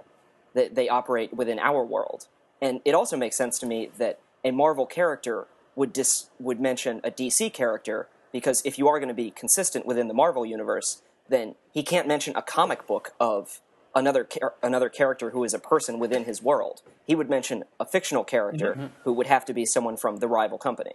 that 0.55 0.75
they 0.75 0.89
operate 0.89 1.35
within 1.35 1.59
our 1.59 1.85
world, 1.85 2.29
and 2.63 2.81
it 2.85 2.95
also 2.95 3.17
makes 3.17 3.37
sense 3.37 3.59
to 3.59 3.67
me 3.67 3.91
that 3.99 4.21
a 4.45 4.53
Marvel 4.53 4.87
character 4.87 5.49
would 5.75 5.93
dis, 5.93 6.31
would 6.39 6.61
mention 6.61 7.01
a 7.05 7.11
DC 7.11 7.53
character 7.53 8.09
because 8.33 8.63
if 8.65 8.79
you 8.79 8.89
are 8.89 8.99
going 8.99 9.09
to 9.09 9.15
be 9.15 9.31
consistent 9.31 9.87
within 9.87 10.09
the 10.09 10.15
Marvel 10.15 10.45
universe, 10.45 11.03
then 11.29 11.55
he 11.73 11.83
can't 11.83 12.07
mention 12.07 12.35
a 12.37 12.43
comic 12.43 12.87
book 12.87 13.13
of 13.21 13.61
another 13.95 14.25
char- 14.25 14.55
another 14.63 14.89
character 14.89 15.31
who 15.31 15.43
is 15.43 15.55
a 15.55 15.59
person 15.59 15.99
within 15.99 16.25
his 16.25 16.43
world. 16.43 16.83
He 17.07 17.15
would 17.15 17.31
mention 17.31 17.65
a 17.81 17.87
fictional 17.87 18.25
character 18.25 18.91
who 19.05 19.13
would 19.13 19.27
have 19.27 19.45
to 19.47 19.55
be 19.55 19.65
someone 19.65 19.97
from 19.97 20.19
the 20.19 20.29
rival 20.29 20.59
company. 20.59 20.93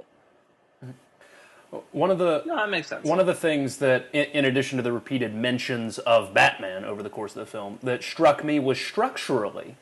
One 1.93 2.11
of 2.11 2.17
the 2.17 2.43
no, 2.45 2.57
that 2.57 2.69
makes 2.69 2.87
sense. 2.87 3.05
One 3.05 3.19
of 3.19 3.27
the 3.27 3.33
things 3.33 3.77
that, 3.77 4.07
in, 4.11 4.25
in 4.25 4.45
addition 4.45 4.77
to 4.77 4.83
the 4.83 4.91
repeated 4.91 5.33
mentions 5.33 5.99
of 5.99 6.33
Batman 6.33 6.83
over 6.83 7.01
the 7.01 7.09
course 7.09 7.31
of 7.31 7.39
the 7.39 7.45
film, 7.45 7.79
that 7.81 8.03
struck 8.03 8.43
me 8.43 8.59
was 8.59 8.77
structurally 8.77 9.77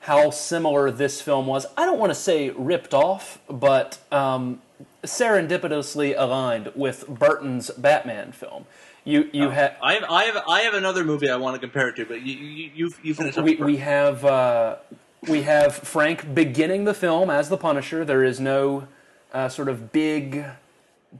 how 0.00 0.30
similar 0.30 0.90
this 0.90 1.20
film 1.20 1.46
was. 1.46 1.66
I 1.76 1.84
don't 1.84 1.98
want 1.98 2.10
to 2.10 2.18
say 2.18 2.50
ripped 2.50 2.94
off, 2.94 3.38
but 3.48 3.98
um, 4.12 4.60
serendipitously 5.02 6.14
aligned 6.16 6.72
with 6.74 7.06
Burton's 7.08 7.70
Batman 7.70 8.32
film. 8.32 8.66
You 9.04 9.28
you 9.32 9.50
had 9.50 9.76
I 9.82 9.94
have, 9.94 10.04
I 10.04 10.24
have, 10.24 10.42
I 10.48 10.60
have 10.60 10.74
another 10.74 11.04
movie 11.04 11.28
I 11.28 11.36
want 11.36 11.54
to 11.54 11.60
compare 11.60 11.88
it 11.88 11.96
to, 11.96 12.06
but 12.06 12.22
you, 12.22 12.34
you, 12.34 12.70
you, 12.74 12.94
you 13.02 13.14
finish 13.14 13.36
we, 13.36 13.56
we 13.56 13.76
have 13.78 14.24
uh, 14.24 14.76
we 15.28 15.42
have 15.42 15.74
Frank 15.74 16.34
beginning 16.34 16.84
the 16.84 16.94
film 16.94 17.28
as 17.30 17.48
the 17.48 17.56
Punisher. 17.56 18.04
There 18.04 18.22
is 18.22 18.38
no 18.38 18.86
uh, 19.32 19.48
sort 19.48 19.68
of 19.68 19.92
big 19.92 20.44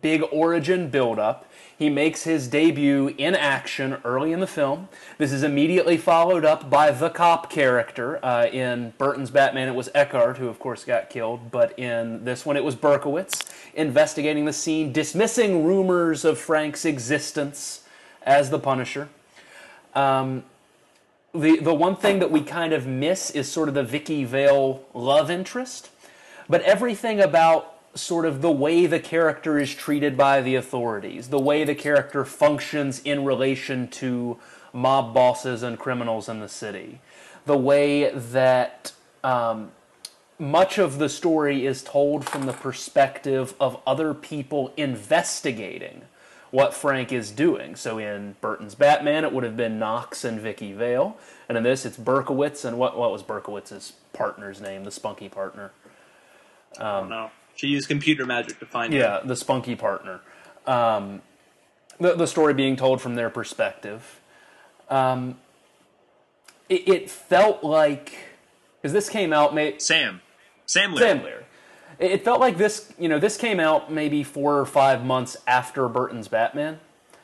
big 0.01 0.23
origin 0.33 0.89
build 0.89 1.19
up. 1.19 1.49
He 1.77 1.91
makes 1.91 2.23
his 2.25 2.49
debut 2.49 3.15
in 3.19 3.35
action 3.35 3.99
early 4.05 4.33
in 4.33 4.41
the 4.41 4.47
film. 4.47 4.89
This 5.19 5.33
is 5.33 5.43
immediately 5.43 5.97
followed 5.97 6.45
up 6.45 6.71
by 6.71 6.93
the 6.93 7.11
cop 7.11 7.51
character. 7.51 8.25
Uh, 8.25 8.47
in 8.47 8.95
Burton's 8.99 9.31
Batman, 9.31 9.69
it 9.69 9.75
was 9.75 9.89
Eckhardt, 9.95 10.39
who 10.39 10.49
of 10.49 10.59
course 10.59 10.85
got 10.85 11.11
killed, 11.11 11.51
but 11.51 11.77
in 11.79 12.25
this 12.25 12.47
one, 12.47 12.57
it 12.57 12.65
was 12.65 12.77
Berkowitz 12.77 13.43
investigating 13.75 14.45
the 14.45 14.53
scene, 14.53 14.93
dismissing 14.93 15.65
rumors 15.65 16.25
of 16.25 16.39
Frank's 16.39 16.85
existence 16.85 17.85
as 18.23 18.51
the 18.51 18.59
Punisher 18.59 19.09
the 21.35 21.59
the 21.61 21.75
one 21.75 21.97
thing 21.97 22.19
that 22.19 22.31
we 22.31 22.43
kind 22.43 22.73
of 22.73 22.87
miss 22.87 23.31
is 23.31 23.51
sort 23.51 23.69
of 23.69 23.75
the 23.75 23.83
Vicki 23.83 24.25
Vale 24.25 24.85
love 24.95 25.31
interest, 25.31 25.91
but 26.49 26.61
everything 26.63 27.21
about 27.21 27.72
sort 27.95 28.25
of 28.25 28.41
the 28.41 28.51
way 28.51 28.87
the 28.87 29.01
character 29.01 29.59
is 29.59 29.75
treated 29.75 30.17
by 30.17 30.41
the 30.41 30.55
authorities, 30.55 31.29
the 31.29 31.39
way 31.39 31.65
the 31.65 31.75
character 31.75 32.25
functions 32.25 33.01
in 33.05 33.25
relation 33.25 33.89
to 33.89 34.39
mob 34.73 35.13
bosses 35.13 35.63
and 35.63 35.79
criminals 35.79 36.29
in 36.29 36.41
the 36.41 36.49
city, 36.49 37.01
the 37.45 37.57
way 37.57 38.11
that 38.11 38.93
um, 39.23 39.71
much 40.39 40.79
of 40.79 40.99
the 40.99 41.09
story 41.09 41.67
is 41.67 41.83
told 41.83 42.25
from 42.25 42.47
the 42.47 42.53
perspective 42.53 43.55
of 43.61 43.81
other 43.87 44.15
people 44.15 44.73
investigating 44.77 46.03
what 46.51 46.75
Frank 46.75 47.13
is 47.13 47.31
doing. 47.31 47.77
So 47.77 47.99
in 47.99 48.37
Burton's 48.41 48.75
Batman, 48.75 49.25
it 49.25 49.33
would 49.33 49.45
have 49.45 49.57
been 49.57 49.79
Knox 49.79 50.25
and 50.25 50.41
Vicki 50.41 50.73
Vale, 50.73 51.17
and 51.49 51.57
in 51.57 51.65
this, 51.65 51.85
it's 51.87 51.97
Berkowitz 51.97 52.65
and 52.65 52.79
what 52.79 52.97
what 52.97 53.11
was 53.11 53.23
Berkowitz's 53.23 53.95
partner's 54.13 54.61
name, 54.61 54.85
the 54.85 54.91
spunky 54.91 55.29
partner. 55.29 55.73
no. 57.09 57.31
She 57.55 57.69
used 57.69 57.89
computer 57.89 58.27
magic 58.27 58.59
to 58.61 58.67
find 58.67 58.93
it. 58.95 58.99
Yeah, 58.99 59.21
the 59.25 59.37
spunky 59.37 59.77
partner. 59.77 60.21
Um, 60.67 61.23
the 61.99 62.15
the 62.15 62.27
story 62.27 62.55
being 62.55 62.77
told 62.77 63.01
from 63.01 63.15
their 63.15 63.31
perspective. 63.31 64.21
Um, 64.89 65.39
it, 66.69 66.89
it 66.89 67.11
felt 67.11 67.63
like 67.63 68.17
because 68.81 68.93
this 68.93 69.09
came 69.09 69.33
out 69.33 69.55
may, 69.55 69.79
Sam. 69.79 70.21
Sam 70.67 70.95
Lear. 70.95 71.07
Sam 71.07 71.25
Lear. 71.25 71.45
It 71.99 72.11
it 72.13 72.25
felt 72.25 72.41
like 72.41 72.57
this, 72.57 72.93
you 72.99 73.09
know, 73.09 73.19
this 73.19 73.37
came 73.37 73.61
out 73.61 73.93
maybe 73.93 74.25
four 74.25 74.59
or 74.59 74.67
five 74.67 75.05
months 75.05 75.37
after 75.47 75.89
Burton's 75.89 76.29
Batman. 76.29 76.81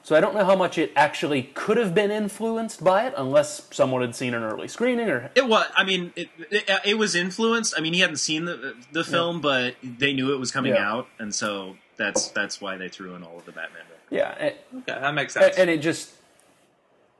So 0.09 0.17
I 0.17 0.21
don't 0.23 0.35
know 0.35 0.47
how 0.47 0.57
much 0.57 0.79
it 0.79 0.91
actually 0.97 1.51
could 1.53 1.77
have 1.77 1.95
been 1.95 2.11
influenced 2.11 2.83
by 2.83 3.07
it, 3.07 3.13
unless 3.15 3.69
someone 3.71 4.01
had 4.01 4.17
seen 4.17 4.33
an 4.33 4.43
early 4.43 4.67
screening 4.67 5.11
or. 5.11 5.31
It 5.35 5.47
was. 5.47 5.67
I 5.77 5.85
mean, 5.85 6.15
it, 6.17 6.31
it, 6.51 6.71
it 6.83 6.95
was 6.97 7.15
influenced. 7.15 7.75
I 7.77 7.83
mean, 7.83 7.93
he 7.93 8.01
hadn't 8.01 8.17
seen 8.17 8.47
the 8.47 8.75
the 8.91 9.05
film, 9.05 9.43
but 9.43 9.75
they 9.83 10.15
knew 10.15 10.33
it 10.33 10.39
was 10.39 10.51
coming 10.51 10.73
Yeah. 10.73 10.91
out, 10.91 11.09
and 11.19 11.35
so 11.35 11.77
that's 11.99 12.29
that's 12.29 12.59
why 12.59 12.79
they 12.79 12.89
threw 12.89 13.17
in 13.17 13.23
all 13.23 13.37
of 13.37 13.45
the 13.45 13.53
Batman 13.53 13.83
Yeah, 14.09 14.35
and, 14.41 14.55
Okay, 14.79 14.99
that 14.99 15.13
makes 15.13 15.35
sense. 15.35 15.59
and 15.59 15.69
it 15.69 15.83
just 15.83 16.15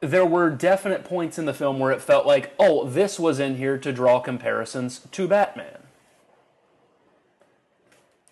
there 0.01 0.25
were 0.25 0.49
definite 0.49 1.05
points 1.05 1.39
in 1.39 1.45
the 1.45 1.53
film 1.53 1.79
where 1.79 1.93
it 1.93 2.01
felt 2.01 2.25
like, 2.25 2.55
oh, 2.59 2.89
this 2.89 3.21
was 3.21 3.39
in 3.39 3.59
here 3.59 3.77
to 3.77 3.93
draw 3.93 4.19
comparisons 4.19 5.01
to 5.13 5.29
Batman. 5.29 5.83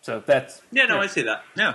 So 0.00 0.22
that's 0.24 0.62
yeah, 0.72 0.86
no, 0.86 0.98
I 0.98 1.08
see 1.08 1.20
that. 1.24 1.44
Yeah, 1.54 1.74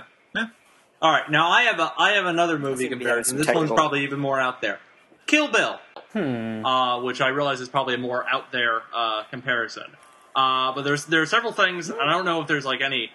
All 1.02 1.10
right, 1.10 1.28
now 1.28 1.50
I 1.50 1.64
have 1.64 1.80
a 1.80 1.92
I 1.98 2.12
have 2.12 2.26
another 2.26 2.58
movie 2.60 2.88
comparison. 2.88 3.36
some 3.36 3.44
This 3.44 3.54
one's 3.54 3.72
probably 3.72 4.04
even 4.04 4.20
more 4.20 4.38
out 4.40 4.60
there. 4.62 4.78
Kill 5.26 5.48
Bill, 5.48 5.80
uh, 6.14 7.00
which 7.00 7.20
I 7.20 7.28
realize 7.28 7.60
is 7.60 7.68
probably 7.68 7.94
a 7.94 7.98
more 7.98 8.24
out 8.28 8.52
there 8.52 8.82
uh, 8.94 9.24
comparison. 9.24 9.96
Uh, 10.36 10.72
but 10.72 10.82
there's 10.82 11.04
there 11.06 11.20
are 11.20 11.26
several 11.26 11.52
things, 11.52 11.90
and 11.90 12.00
I 12.00 12.12
don't 12.12 12.24
know 12.24 12.40
if 12.40 12.46
there's 12.46 12.64
like 12.64 12.80
any 12.82 13.10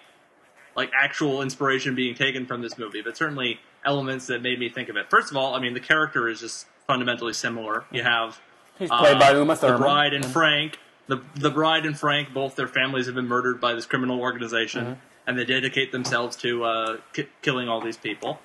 like 0.76 0.90
actual 0.94 1.40
inspiration 1.40 1.94
being 1.94 2.14
taken 2.14 2.44
from 2.44 2.60
this 2.60 2.76
movie, 2.76 3.00
but 3.00 3.16
certainly 3.16 3.58
elements 3.86 4.26
that 4.26 4.42
made 4.42 4.58
me 4.58 4.68
think 4.68 4.90
of 4.90 4.96
it. 4.96 5.08
First 5.08 5.30
of 5.30 5.38
all, 5.38 5.54
I 5.54 5.60
mean 5.60 5.72
the 5.72 5.80
character 5.80 6.28
is 6.28 6.40
just 6.40 6.66
fundamentally 6.86 7.32
similar. 7.32 7.84
You 7.90 8.02
have 8.02 8.38
he's 8.78 8.90
played 8.90 9.18
by 9.18 9.30
uh, 9.30 9.38
Uma 9.38 9.56
the 9.56 9.76
bride 9.78 10.12
and 10.12 10.26
Frank. 10.26 10.78
The 11.06 11.22
the 11.36 11.50
bride 11.50 11.86
and 11.86 11.98
Frank, 11.98 12.34
both 12.34 12.54
their 12.54 12.68
families 12.68 13.06
have 13.06 13.14
been 13.14 13.28
murdered 13.28 13.62
by 13.62 13.72
this 13.72 13.86
criminal 13.86 14.20
organization, 14.20 14.84
Mm-hmm. 14.84 15.00
And 15.28 15.38
they 15.38 15.44
dedicate 15.44 15.92
themselves 15.92 16.34
to 16.36 16.64
uh, 16.64 16.96
ki- 17.12 17.28
killing 17.42 17.68
all 17.68 17.80
these 17.82 17.98
people. 17.98 18.40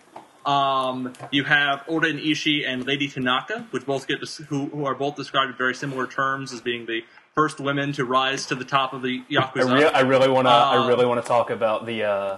Um, 0.45 1.13
you 1.31 1.45
have 1.45 1.83
O-Ren 1.87 2.17
Ishii 2.19 2.67
and 2.67 2.85
Lady 2.85 3.07
Tanaka, 3.07 3.65
which 3.71 3.85
both 3.85 4.05
get 4.07 4.19
des- 4.19 4.43
who 4.49 4.65
who 4.65 4.85
are 4.85 4.93
both 4.93 5.15
described 5.15 5.51
in 5.51 5.57
very 5.57 5.73
similar 5.73 6.05
terms 6.05 6.51
as 6.51 6.59
being 6.59 6.85
the 6.85 7.05
first 7.33 7.61
women 7.61 7.93
to 7.93 8.03
rise 8.03 8.45
to 8.47 8.55
the 8.55 8.65
top 8.65 8.91
of 8.91 9.01
the 9.01 9.23
I, 9.29 9.33
yakuza. 9.33 9.73
re- 9.73 9.85
I 9.85 10.01
really 10.01 10.27
want 10.27 10.45
to. 10.47 10.51
I 10.51 10.75
Uh, 10.83 10.87
really 10.89 11.05
want 11.05 11.21
to 11.23 11.27
talk 11.27 11.49
about 11.49 11.85
the 11.85 12.03
uh, 12.03 12.37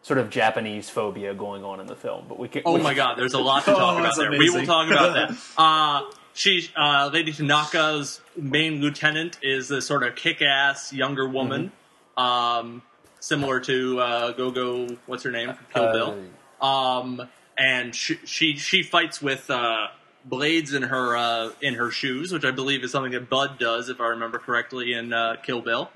sort 0.00 0.18
of 0.18 0.30
Japanese 0.30 0.88
phobia 0.88 1.34
going 1.34 1.62
on 1.64 1.78
in 1.80 1.86
the 1.86 1.94
film, 1.96 2.24
but 2.26 2.38
we 2.38 2.48
can. 2.48 2.62
Oh 2.64 2.76
we, 2.76 2.80
my 2.80 2.94
god, 2.94 3.18
there's 3.18 3.34
a 3.34 3.38
lot 3.38 3.66
to 3.66 3.72
Oh, 3.74 3.78
talk 3.78 3.94
about 3.98 4.02
that's 4.04 4.16
there. 4.16 4.30
We 4.30 4.48
will 4.48 4.64
talk 4.64 4.90
about 4.90 5.12
that. 5.14 5.36
Uh, 5.58 6.10
she, 6.32 6.70
uh, 6.74 7.10
Lady 7.12 7.32
Tanaka's 7.32 8.22
main 8.36 8.80
lieutenant 8.80 9.38
is 9.42 9.70
a 9.70 9.80
sort 9.82 10.02
of 10.02 10.16
kick-ass 10.16 10.92
younger 10.92 11.28
woman, 11.28 11.70
um, 12.16 12.82
similar 13.24 13.60
to 13.60 14.00
uh, 14.00 14.32
Gogo. 14.32 14.96
What's 15.06 15.24
her 15.24 15.30
name? 15.30 15.52
from 15.54 15.66
Kill 15.72 15.82
Uh, 15.84 15.92
Bill. 15.92 16.18
Um, 16.60 17.28
and 17.56 17.94
she, 17.94 18.16
she 18.24 18.56
she 18.56 18.82
fights 18.82 19.22
with 19.22 19.48
uh, 19.50 19.88
blades 20.24 20.74
in 20.74 20.82
her 20.82 21.16
uh, 21.16 21.50
in 21.60 21.74
her 21.74 21.90
shoes, 21.90 22.32
which 22.32 22.44
I 22.44 22.50
believe 22.50 22.82
is 22.84 22.90
something 22.92 23.12
that 23.12 23.28
Bud 23.30 23.58
does, 23.58 23.88
if 23.88 24.00
I 24.00 24.08
remember 24.08 24.38
correctly, 24.38 24.92
in 24.92 25.12
uh, 25.12 25.36
Kill 25.42 25.60
Bill. 25.60 25.90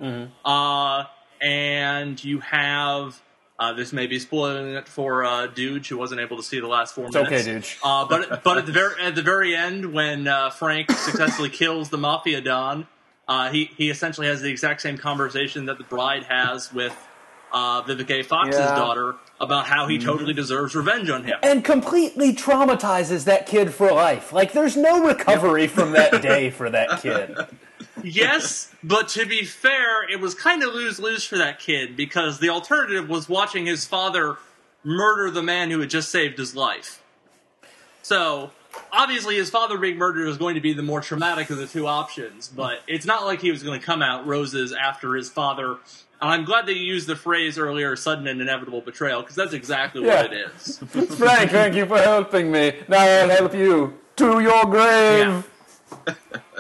Uh, 0.45 1.05
and 1.41 2.23
you 2.23 2.41
have. 2.41 3.21
Uh, 3.61 3.73
this 3.73 3.93
may 3.93 4.07
be 4.07 4.21
spoiling 4.21 4.73
it 4.77 4.87
for 4.89 5.25
uh, 5.25 5.49
Dude, 5.49 5.85
who 5.89 5.97
wasn't 5.99 6.21
able 6.21 6.37
to 6.37 6.45
see 6.45 6.61
the 6.61 6.69
last 6.69 6.95
four 6.95 7.07
It's 7.07 7.15
minutes. 7.17 7.33
okay, 7.33 7.43
dude. 7.43 7.67
Uh, 7.83 8.07
but 8.09 8.45
but 8.45 8.57
at 8.59 8.67
the 8.67 8.73
very 8.73 9.03
at 9.03 9.17
the 9.17 9.23
very 9.23 9.57
end, 9.57 9.93
when 9.93 10.29
uh, 10.29 10.51
Frank 10.51 10.93
successfully 10.93 11.51
kills 11.51 11.89
the 11.91 11.99
mafia 11.99 12.41
don, 12.41 12.87
uh, 13.27 13.51
he 13.51 13.69
he 13.77 13.91
essentially 13.91 14.29
has 14.29 14.43
the 14.43 14.49
exact 14.49 14.81
same 14.81 14.97
conversation 14.97 15.67
that 15.67 15.77
the 15.79 15.83
bride 15.83 16.23
has 16.29 16.73
with 16.73 16.95
uh, 17.53 17.83
Vivica 17.83 18.25
Fox's 18.25 18.59
Yeah. 18.59 18.75
daughter 18.75 19.15
about 19.41 19.67
how 19.67 19.87
he 19.87 19.99
totally 19.99 20.33
deserves 20.35 20.75
revenge 20.75 21.09
on 21.11 21.25
him. 21.25 21.39
and 21.43 21.65
completely 21.65 22.33
traumatizes 22.35 23.25
that 23.25 23.47
kid 23.47 23.73
for 23.73 23.93
life. 23.93 24.33
Like, 24.33 24.53
there's 24.53 24.77
no 24.77 25.05
recovery 25.07 25.67
from 25.69 25.93
that 25.93 26.21
day 26.23 26.51
for 26.59 26.69
that 26.71 27.01
kid. 27.01 27.37
yes, 28.03 28.73
but 28.83 29.09
to 29.11 29.27
be 29.27 29.45
fair, 29.45 30.09
it 30.11 30.21
was 30.21 30.35
kind 30.35 30.63
of 30.63 30.75
lose 30.75 30.99
lose 30.99 31.25
for 31.25 31.39
that 31.39 31.59
kid 31.61 31.97
because 31.97 32.41
the 32.41 32.49
alternative 32.49 33.09
was 33.09 33.29
watching 33.29 33.67
his 33.67 33.85
father 33.85 34.37
murder 34.85 35.31
the 35.31 35.43
man 35.43 35.71
who 35.71 35.81
had 35.81 35.91
just 35.91 36.11
saved 36.11 36.39
his 36.39 36.55
life. 36.57 37.03
So 38.03 38.51
obviously, 38.93 39.37
his 39.37 39.51
father 39.51 39.79
being 39.79 39.97
murdered 39.99 40.29
is 40.29 40.37
going 40.37 40.55
to 40.55 40.61
be 40.61 40.73
the 40.73 40.83
more 40.83 41.01
traumatic 41.01 41.51
of 41.51 41.59
the 41.59 41.67
two 41.67 41.87
options, 41.87 42.49
but 42.49 42.81
it's 42.87 43.07
not 43.07 43.25
like 43.25 43.41
he 43.41 43.51
was 43.51 43.63
going 43.63 43.79
to 43.79 43.85
come 43.85 44.03
out 44.03 44.27
roses 44.27 44.73
after 44.73 45.15
his 45.15 45.29
father. 45.29 45.77
And 46.21 46.31
I'm 46.31 46.45
glad 46.45 46.67
that 46.67 46.75
you 46.75 46.83
used 46.83 47.07
the 47.07 47.15
phrase 47.17 47.59
earlier, 47.59 47.95
"sudden 47.97 48.27
and 48.27 48.41
inevitable 48.41 48.81
betrayal," 48.81 49.21
because 49.23 49.37
that's 49.37 49.53
exactly 49.53 50.05
Yeah. 50.05 50.23
what 50.23 50.33
it 50.33 50.51
is. 50.57 50.79
Frank, 51.17 51.51
thank 51.51 51.75
you 51.77 51.87
for 51.87 51.99
helping 51.99 52.51
me. 52.51 52.73
Now 52.89 52.99
I'll 52.99 53.29
help 53.29 53.55
you 53.55 53.99
to 54.17 54.41
your 54.41 54.65
grave. 54.65 55.49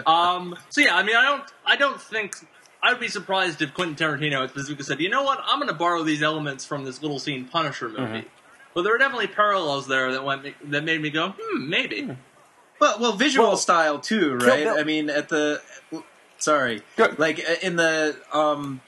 Um, 0.06 0.56
so 0.70 0.80
yeah, 0.80 0.96
I 0.96 1.02
mean, 1.02 1.16
I 1.16 1.24
don't, 1.24 1.42
I 1.66 1.76
don't 1.76 2.00
think 2.00 2.36
I 2.82 2.92
would 2.92 3.00
be 3.00 3.08
surprised 3.08 3.60
if 3.60 3.74
Quentin 3.74 3.96
Tarantino 3.96 4.48
specifically 4.48 4.84
said, 4.84 5.00
"You 5.00 5.08
know 5.08 5.24
what? 5.24 5.40
I'm 5.44 5.58
going 5.58 5.68
to 5.68 5.74
borrow 5.74 6.02
these 6.04 6.22
elements 6.22 6.64
from 6.64 6.84
this 6.84 7.02
little 7.02 7.18
scene 7.18 7.44
Punisher 7.46 7.88
movie." 7.88 8.00
Mm-hmm. 8.02 8.28
But 8.78 8.84
there 8.84 8.94
are 8.94 8.98
definitely 8.98 9.26
parallels 9.26 9.88
there 9.88 10.12
that 10.12 10.24
went 10.24 10.44
that 10.70 10.84
made 10.84 11.02
me 11.02 11.10
go, 11.10 11.34
"Hmm, 11.36 11.68
maybe." 11.68 12.08
Well, 12.78 12.96
well, 13.00 13.12
visual 13.14 13.48
Well, 13.48 13.56
style 13.56 13.98
too, 13.98 14.38
Kill 14.38 14.48
right? 14.48 14.68
I 14.68 14.84
mean, 14.84 15.10
at 15.10 15.28
the 15.28 15.60
sorry, 16.38 16.82
Go- 16.96 17.12
like 17.18 17.40
uh, 17.40 17.54
in 17.60 17.74
the 17.74 18.16
um, 18.32 18.80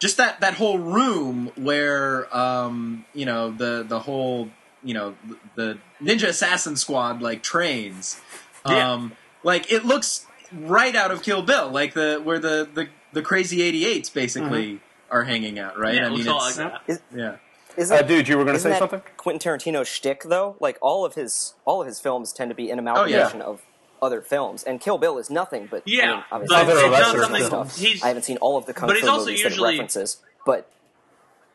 just 0.00 0.16
that 0.16 0.40
that 0.40 0.54
whole 0.54 0.78
room 0.80 1.52
where 1.54 2.26
um, 2.36 3.04
you 3.14 3.24
know 3.24 3.52
the 3.52 3.84
the 3.88 4.00
whole 4.00 4.50
you 4.82 4.94
know 4.94 5.14
the 5.54 5.78
ninja 6.02 6.26
assassin 6.26 6.74
squad 6.74 7.22
like 7.22 7.44
trains, 7.44 8.20
Yeah. 8.68 8.94
um, 8.94 9.12
like 9.44 9.70
it 9.70 9.84
looks 9.84 10.26
right 10.52 10.96
out 10.96 11.12
of 11.12 11.22
Kill 11.22 11.42
Bill, 11.42 11.68
like 11.70 11.94
the 11.94 12.20
where 12.24 12.40
the 12.40 12.68
the, 12.74 12.88
the 13.12 13.22
crazy 13.22 13.58
88s 13.60 14.12
basically 14.12 14.80
are 15.08 15.22
hanging 15.22 15.60
out, 15.60 15.78
right? 15.78 15.94
Yeah, 15.94 16.06
I 16.06 16.08
mean, 16.08 16.24
looks 16.24 16.26
all 16.28 16.38
like 16.38 16.48
it's 16.48 16.56
that. 16.56 16.82
Is, 16.88 17.00
yeah. 17.14 17.36
Isn't, 17.76 17.96
Uh, 17.96 18.02
dude, 18.02 18.28
you 18.28 18.36
were 18.38 18.44
going 18.44 18.56
to 18.56 18.60
say 18.62 18.70
that 18.70 18.78
something? 18.78 19.02
Quentin 19.16 19.40
Tarantino's 19.52 19.88
shtick, 19.88 20.22
though, 20.24 20.56
like 20.60 20.78
all 20.80 21.04
of 21.04 21.14
his 21.14 21.54
all 21.64 21.80
of 21.80 21.86
his 21.86 22.00
films 22.00 22.32
tend 22.32 22.50
to 22.50 22.54
be 22.54 22.70
an 22.70 22.78
amalgamation 22.78 23.42
of 23.42 23.62
other 24.02 24.20
films, 24.20 24.62
and 24.62 24.80
Kill 24.80 24.98
Bill 24.98 25.16
is 25.18 25.30
nothing 25.30 25.68
but 25.70 25.78
I 25.78 25.82
Yeah, 25.86 26.06
mean, 26.06 26.24
obviously, 26.30 26.56
but 26.56 26.62
Other 26.64 26.72
it's 26.80 26.90
lesser 26.90 27.04
films. 27.12 27.22
something. 27.28 27.44
stuff. 27.46 27.76
He's, 27.78 28.02
I 28.02 28.08
haven't 28.08 28.24
seen 28.24 28.36
all 28.38 28.56
of 28.58 28.66
the 28.66 28.74
kung 28.74 28.88
but 28.88 28.94
fu 28.96 29.00
he's 29.00 29.08
also 29.08 29.26
movies 29.26 29.42
that 29.42 29.46
it 29.46 29.50
usually- 29.52 29.70
references, 29.72 30.18
but 30.44 30.70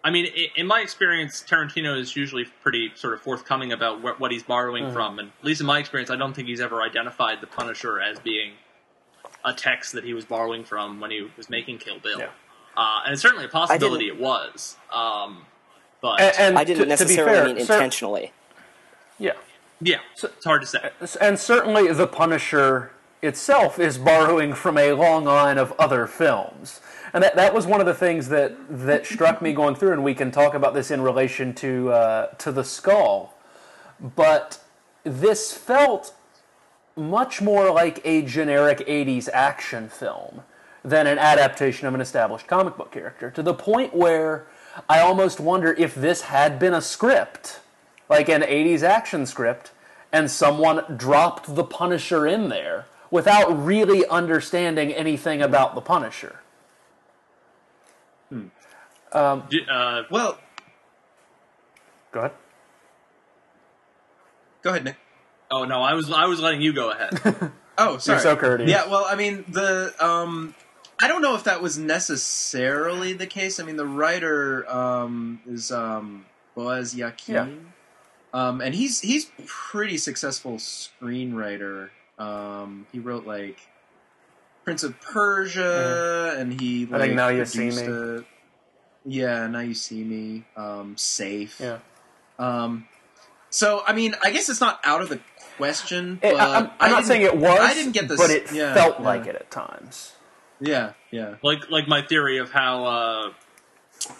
I 0.03 0.10
mean, 0.10 0.25
i- 0.36 0.51
in 0.55 0.65
my 0.65 0.79
experience, 0.81 1.43
Tarantino 1.47 1.95
is 1.99 2.15
usually 2.15 2.45
pretty 2.45 2.91
sort 2.95 3.13
of 3.13 3.21
forthcoming 3.21 3.71
about 3.71 3.99
wh- 4.01 4.19
what 4.19 4.31
he's 4.31 4.41
borrowing 4.41 4.86
Mm-hmm. 4.86 4.93
from, 4.93 5.19
and 5.19 5.31
at 5.39 5.45
least 5.45 5.62
in 5.62 5.67
my 5.67 5.77
experience, 5.77 6.10
I 6.10 6.15
don't 6.15 6.34
think 6.34 6.47
he's 6.47 6.60
ever 6.62 6.81
identified 6.81 7.39
the 7.41 7.45
Punisher 7.47 8.01
as 8.01 8.19
being 8.19 8.53
a 9.45 9.53
text 9.53 9.93
that 9.93 10.03
he 10.03 10.15
was 10.15 10.25
borrowing 10.25 10.63
from 10.63 10.99
when 10.99 11.12
he 11.12 11.29
was 11.38 11.49
making 11.51 11.77
Kill 11.77 11.99
Bill. 11.99 12.19
Yeah. 12.19 12.29
Uh, 12.75 13.01
and 13.05 13.13
it's 13.13 13.21
certainly 13.21 13.45
a 13.45 13.49
possibility 13.49 14.07
it 14.07 14.19
was. 14.19 14.77
Um, 14.91 15.45
but 16.01 16.19
And, 16.19 16.35
and 16.39 16.57
I 16.59 16.63
didn't 16.63 16.79
to, 16.79 16.83
to 16.85 16.89
necessarily 16.89 17.33
fair, 17.33 17.45
mean 17.55 17.65
cer- 17.65 17.73
intentionally. 17.75 18.33
yeah. 19.19 19.33
yeah, 19.81 19.97
it's 20.21 20.45
hard 20.45 20.61
to 20.61 20.67
say. 20.67 20.89
And 21.19 21.39
certainly 21.39 21.91
the 21.93 22.07
Punisher 22.07 22.91
itself 23.21 23.79
is 23.79 23.97
borrowing 23.97 24.53
from 24.53 24.77
a 24.77 24.93
long 24.93 25.25
line 25.25 25.57
of 25.57 25.73
other 25.79 26.07
films. 26.07 26.81
And 27.13 27.23
that, 27.23 27.35
that 27.35 27.53
was 27.53 27.67
one 27.67 27.79
of 27.81 27.85
the 27.85 27.93
things 27.93 28.29
that, 28.29 28.55
that 28.69 29.05
struck 29.05 29.41
me 29.41 29.53
going 29.53 29.75
through, 29.75 29.93
and 29.93 30.03
we 30.03 30.13
can 30.15 30.31
talk 30.31 30.53
about 30.53 30.73
this 30.73 30.91
in 30.91 31.01
relation 31.01 31.53
to, 31.55 31.91
uh, 31.91 32.27
to 32.39 32.51
The 32.51 32.63
Skull. 32.63 33.35
But 33.99 34.59
this 35.03 35.51
felt 35.53 36.13
much 36.95 37.41
more 37.41 37.71
like 37.71 38.01
a 38.05 38.21
generic 38.23 38.79
80s 38.79 39.29
action 39.33 39.89
film 39.89 40.41
than 40.83 41.05
an 41.05 41.19
adaptation 41.19 41.87
of 41.87 41.93
an 41.93 42.01
established 42.01 42.47
comic 42.47 42.75
book 42.77 42.91
character, 42.91 43.29
to 43.31 43.43
the 43.43 43.53
point 43.53 43.93
where 43.95 44.47
I 44.89 44.99
almost 44.99 45.39
wonder 45.39 45.73
if 45.73 45.95
this 45.95 46.21
had 46.23 46.60
been 46.60 46.73
a 46.73 46.81
script, 46.81 47.60
like 48.10 48.29
an 48.29 48.41
80s 48.41 48.84
action 48.84 49.25
script, 49.25 49.71
and 50.12 50.29
someone 50.29 50.84
dropped 50.97 51.55
the 51.55 51.63
Punisher 51.63 52.27
in 52.27 52.49
there 52.49 52.86
without 53.10 53.47
really 53.65 54.05
understanding 54.07 54.91
anything 54.93 55.41
about 55.41 55.75
the 55.75 55.81
Punisher. 55.81 56.38
D- 58.31 59.65
Uh, 59.69 60.03
Well, 60.10 60.38
Go 62.13 62.19
ahead. 62.21 62.31
go 64.62 64.69
ahead, 64.71 64.84
Nick. 64.84 64.95
oh 65.49 65.63
no, 65.65 65.81
I 65.81 65.93
was 65.93 66.12
I 66.12 66.25
was 66.25 66.39
letting 66.41 66.62
you 66.62 66.73
go 66.73 66.91
ahead. 66.91 67.51
Oh, 67.77 67.97
sorry. 67.97 68.17
You're 68.17 68.23
so 68.23 68.36
courteous. 68.36 68.69
Yeah, 68.69 68.88
well, 68.88 69.05
I 69.10 69.15
mean, 69.15 69.43
the 69.47 69.93
um, 69.99 70.53
I 71.03 71.07
don't 71.07 71.21
know 71.21 71.35
if 71.35 71.43
that 71.45 71.61
was 71.61 71.77
necessarily 71.77 73.13
the 73.13 73.25
case. 73.27 73.59
I 73.59 73.63
mean, 73.63 73.75
the 73.77 73.85
writer 73.87 74.69
um, 74.71 75.41
is 75.47 75.71
um, 75.71 76.25
Boaz 76.55 76.93
Yakin, 76.95 77.33
Yeah. 78.33 78.49
um, 78.49 78.61
and 78.61 78.75
he's 78.75 78.99
he's 78.99 79.31
pretty 79.45 79.97
successful 79.97 80.57
screenwriter. 80.57 81.89
Um, 82.19 82.85
he 82.91 82.99
wrote 82.99 83.25
like 83.25 83.59
Prince 84.63 84.83
of 84.83 84.99
Persia, 85.01 86.35
and 86.37 86.59
he 86.61 86.85
Mm-hmm. 86.85 86.93
I 86.95 86.97
like, 86.97 87.07
think 87.09 87.15
Now 87.17 87.27
You 87.29 87.45
See 87.45 87.69
Me. 87.71 87.81
a- 87.81 88.23
yeah, 89.03 89.47
now 89.47 89.59
you 89.61 89.73
see 89.73 90.03
me. 90.03 90.43
Um, 90.55 90.95
safe. 90.97 91.59
Yeah. 91.59 91.79
Um, 92.37 92.87
so 93.49 93.81
I 93.87 93.93
mean, 93.93 94.13
I 94.23 94.29
guess 94.31 94.49
it's 94.49 94.61
not 94.61 94.79
out 94.83 95.01
of 95.01 95.09
the 95.09 95.19
question. 95.57 96.19
It- 96.21 96.33
but 96.33 96.39
I, 96.39 96.57
am 96.59 96.69
I 96.79 96.89
not 96.89 96.95
didn't- 96.97 97.05
saying 97.07 97.21
it 97.23 97.37
was, 97.37 97.59
I 97.59 97.73
didn't 97.73 97.93
get 97.93 98.07
this, 98.07 98.19
but 98.21 98.29
it 98.29 98.51
yeah, 98.53 98.75
felt 98.75 98.99
yeah. 98.99 99.05
like 99.05 99.25
it 99.25 99.35
at 99.35 99.49
times. 99.49 100.13
Yeah, 100.62 100.93
yeah. 101.10 101.36
like 101.43 101.69
like 101.69 101.88
my 101.88 102.02
theory 102.04 102.38
of 102.38 102.52
how 102.52 102.86
uh, 102.86 103.34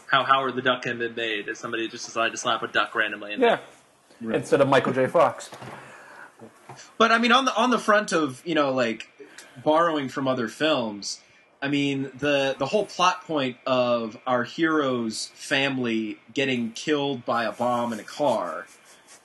how 0.08 0.24
Howard 0.24 0.56
the 0.56 0.62
Duck 0.62 0.84
had 0.86 1.00
been 1.00 1.16
made, 1.16 1.48
is 1.48 1.60
somebody 1.60 1.88
just 1.88 2.06
decided 2.06 2.32
to 2.32 2.38
slap 2.38 2.64
a 2.64 2.68
duck 2.68 2.96
randomly 2.96 3.34
in 3.34 3.42
Yeah. 3.42 3.60
instead 4.22 4.60
of 4.62 4.68
Michael 4.68 4.94
J. 4.94 5.08
Fox. 5.08 5.50
But 6.98 7.12
I 7.12 7.18
mean, 7.18 7.32
on 7.32 7.46
the 7.46 7.56
on 7.56 7.70
the 7.70 7.80
front 7.80 8.12
of 8.12 8.42
you 8.46 8.56
know 8.56 8.72
like 8.74 9.08
borrowing 9.64 10.10
from 10.10 10.28
other 10.28 10.48
films, 10.48 11.20
I 11.62 11.68
mean 11.68 12.12
the 12.18 12.56
the 12.58 12.66
whole 12.66 12.86
plot 12.86 13.24
point 13.26 13.58
of 13.68 14.18
our 14.26 14.44
hero's 14.44 15.28
family 15.34 16.18
getting 16.34 16.72
killed 16.72 17.26
by 17.26 17.44
a 17.46 17.52
bomb 17.52 17.94
in 17.94 18.00
a 18.00 18.04
car 18.04 18.66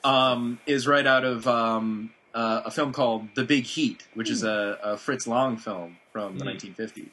um, 0.05 0.61
is 0.67 0.87
right 0.87 1.07
out 1.07 1.25
of 1.25 1.47
um, 1.47 2.11
uh, 2.37 2.63
a 2.65 2.71
film 2.71 2.93
called 2.93 3.29
The 3.35 3.43
Big 3.45 3.65
Heat, 3.65 4.07
which 4.15 4.31
is 4.31 4.45
a, 4.45 4.79
a 4.85 4.97
Fritz 4.97 5.27
Lang 5.27 5.57
film 5.57 5.97
from 6.13 6.39
the 6.39 6.45
1950s. 6.45 7.11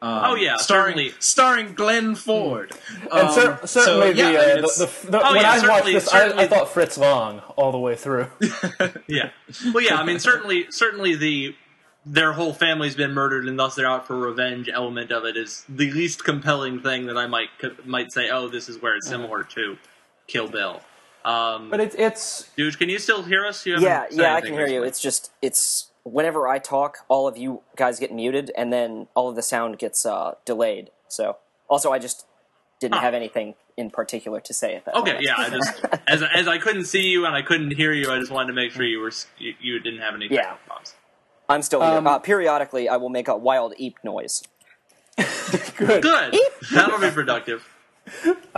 Um, 0.00 0.22
Oh, 0.26 0.34
yeah, 0.36 0.56
starring 0.58 0.94
certainly. 0.94 1.12
starring 1.18 1.74
Glenn 1.74 2.14
Ford. 2.14 2.70
And 3.12 3.30
cer- 3.32 3.52
Um, 3.52 3.58
certainly, 3.66 3.66
so, 3.66 4.04
yeah, 4.14 4.30
the, 4.32 4.38
I 4.38 4.42
uh, 4.42 4.46
mean, 4.54 4.58
it's- 4.58 4.78
the, 4.78 4.86
the, 5.06 5.10
the 5.10 5.20
Oh, 5.28 5.32
when 5.32 5.40
yeah, 5.42 5.50
I 5.50 5.54
watched 5.56 5.64
certainly- 5.66 5.92
this, 5.92 6.08
I, 6.08 6.18
certainly- 6.20 6.44
I 6.44 6.46
thought 6.46 6.68
Fritz 6.70 6.96
Lang 6.98 7.40
all 7.56 7.72
the 7.72 7.78
way 7.78 7.96
through. 7.96 8.28
Yeah. 9.08 9.30
Well, 9.74 9.82
yeah. 9.82 9.96
I 9.96 10.04
mean, 10.04 10.18
certainly, 10.20 10.66
certainly 10.70 11.14
the 11.16 11.54
their 12.06 12.32
whole 12.32 12.52
family's 12.54 12.94
been 12.94 13.12
murdered, 13.12 13.46
and 13.48 13.58
thus 13.58 13.74
they're 13.74 13.90
out 13.90 14.06
for 14.06 14.16
revenge. 14.16 14.68
Element 14.72 15.10
of 15.10 15.24
it 15.24 15.36
is 15.36 15.64
the 15.68 15.90
least 15.90 16.24
compelling 16.24 16.80
thing 16.80 17.06
that 17.06 17.16
I 17.18 17.26
might 17.26 17.48
might 17.84 18.12
say. 18.12 18.30
Oh, 18.30 18.48
this 18.48 18.68
is 18.68 18.80
where 18.80 18.94
it's 18.96 19.08
similar 19.08 19.42
to 19.44 19.76
Kill 20.26 20.46
Bill. 20.48 20.80
Um, 21.24 21.70
But 21.70 21.80
it's 21.80 21.94
it's 21.98 22.50
dude, 22.56 22.78
can 22.78 22.88
you 22.88 22.98
still 22.98 23.22
hear 23.22 23.44
us? 23.46 23.64
You 23.66 23.78
Yeah, 23.80 24.06
yeah, 24.10 24.34
I 24.34 24.40
can 24.40 24.52
hear 24.52 24.60
you. 24.60 24.64
recently. 24.66 24.88
It's 24.88 25.00
just 25.00 25.30
it's 25.42 25.90
whenever 26.04 26.48
I 26.48 26.58
talk, 26.58 26.98
all 27.08 27.28
of 27.28 27.36
you 27.36 27.62
guys 27.76 27.98
get 28.00 28.12
muted, 28.12 28.50
and 28.56 28.72
then 28.72 29.08
all 29.14 29.28
of 29.28 29.36
the 29.36 29.42
sound 29.42 29.78
gets 29.78 30.06
uh, 30.06 30.34
delayed. 30.44 30.90
So 31.08 31.36
also, 31.68 31.92
I 31.92 31.98
just 31.98 32.26
didn't 32.80 32.94
Huh. 32.96 33.00
have 33.02 33.14
anything 33.14 33.54
in 33.76 33.90
particular 33.90 34.40
to 34.40 34.54
say 34.54 34.74
at 34.76 34.84
that. 34.84 34.94
Okay, 34.94 35.10
moment. 35.14 35.24
yeah. 35.26 35.34
I 35.36 35.50
just 35.56 35.84
as 36.08 36.22
as 36.22 36.48
I 36.48 36.58
couldn't 36.58 36.84
see 36.84 37.08
you 37.08 37.26
and 37.26 37.34
I 37.34 37.42
couldn't 37.42 37.72
hear 37.72 37.92
you, 37.92 38.10
I 38.10 38.18
just 38.18 38.30
wanted 38.30 38.48
to 38.48 38.54
make 38.54 38.72
sure 38.72 38.84
you 38.84 39.00
were 39.00 39.12
you, 39.38 39.54
you 39.60 39.80
didn't 39.80 40.00
have 40.00 40.14
any 40.14 40.28
Yeah. 40.30 40.54
problems. 40.66 40.94
I'm 41.50 41.62
still 41.62 41.80
here. 41.80 41.96
Um, 41.98 42.06
uh, 42.06 42.18
periodically, 42.18 42.88
I 42.88 42.96
will 42.98 43.08
make 43.08 43.26
a 43.26 43.36
wild 43.36 43.74
eep 43.78 43.96
noise. 44.04 44.42
good. 45.76 46.02
Good. 46.02 46.36
That'll 46.72 46.98
be 47.00 47.10
productive. 47.10 47.66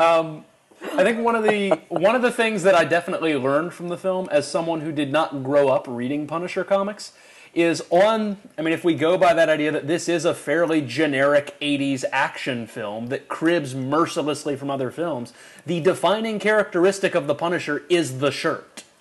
I 0.82 1.04
think 1.04 1.18
one 1.18 1.34
of 1.34 1.44
the 1.44 1.70
one 1.88 2.14
of 2.14 2.22
the 2.22 2.30
things 2.30 2.62
that 2.62 2.74
I 2.74 2.84
definitely 2.84 3.34
learned 3.34 3.74
from 3.74 3.88
the 3.88 3.98
film, 3.98 4.28
as 4.30 4.46
someone 4.46 4.80
who 4.80 4.92
did 4.92 5.12
not 5.12 5.42
grow 5.42 5.68
up 5.68 5.86
reading 5.86 6.26
Punisher 6.26 6.64
comics, 6.64 7.12
is 7.54 7.82
on. 7.90 8.38
I 8.56 8.62
mean, 8.62 8.72
if 8.72 8.84
we 8.84 8.94
go 8.94 9.18
by 9.18 9.34
that 9.34 9.48
idea 9.48 9.72
that 9.72 9.86
this 9.86 10.08
is 10.08 10.24
a 10.24 10.34
fairly 10.34 10.80
generic 10.80 11.54
'80s 11.60 12.04
action 12.12 12.66
film 12.66 13.08
that 13.08 13.28
cribs 13.28 13.74
mercilessly 13.74 14.56
from 14.56 14.70
other 14.70 14.90
films, 14.90 15.32
the 15.66 15.80
defining 15.80 16.38
characteristic 16.38 17.14
of 17.14 17.26
the 17.26 17.34
Punisher 17.34 17.84
is 17.88 18.18
the 18.18 18.30
shirt. 18.30 18.84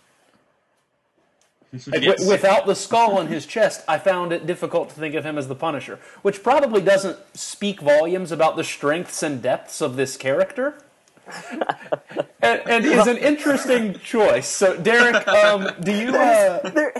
Yes. 1.71 2.27
without 2.27 2.65
the 2.65 2.73
skull 2.73 3.19
on 3.19 3.27
his 3.27 3.45
chest, 3.45 3.83
I 3.87 3.99
found 3.99 4.33
it 4.33 4.47
difficult 4.47 4.89
to 4.89 4.95
think 4.95 5.13
of 5.13 5.23
him 5.23 5.37
as 5.37 5.47
the 5.47 5.53
Punisher, 5.53 5.99
which 6.23 6.41
probably 6.41 6.81
doesn't 6.81 7.17
speak 7.35 7.79
volumes 7.79 8.31
about 8.31 8.55
the 8.55 8.63
strengths 8.63 9.21
and 9.21 9.39
depths 9.39 9.79
of 9.79 9.95
this 9.95 10.17
character. 10.17 10.81
and, 12.41 12.61
and 12.67 12.85
is 12.85 13.07
an 13.07 13.17
interesting 13.17 13.95
choice. 13.99 14.47
So, 14.47 14.75
Derek, 14.77 15.27
um, 15.27 15.69
do 15.81 15.91
you? 15.91 16.09
Uh, 16.15 16.69
There, 16.69 16.93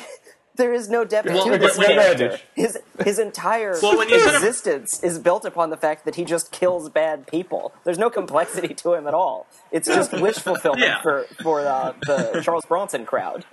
there 0.55 0.73
is 0.73 0.89
no 0.89 1.05
depth 1.05 1.29
Well, 1.29 1.45
to 1.45 1.51
when- 1.51 1.59
this 1.61 1.77
when 1.77 1.89
you- 1.91 1.95
character. 1.95 2.39
His 2.53 2.77
his 3.03 3.17
entire 3.19 3.75
Well, 3.81 3.97
when 3.97 4.09
you 4.09 4.15
existence 4.15 5.01
is 5.03 5.17
built 5.19 5.45
upon 5.45 5.69
the 5.69 5.77
fact 5.77 6.03
that 6.05 6.15
he 6.15 6.25
just 6.25 6.51
kills 6.51 6.89
bad 6.89 7.27
people. 7.27 7.73
There's 7.85 7.97
no 7.97 8.09
complexity 8.09 8.73
to 8.73 8.93
him 8.93 9.07
at 9.07 9.13
all. 9.13 9.47
It's 9.71 9.87
just 9.87 10.11
wish 10.13 10.35
fulfillment 10.35 10.83
Yeah. 10.85 11.01
for 11.01 11.25
for 11.41 11.61
uh, 11.61 11.93
the 12.05 12.41
Charles 12.43 12.65
Bronson 12.65 13.05
crowd. 13.05 13.45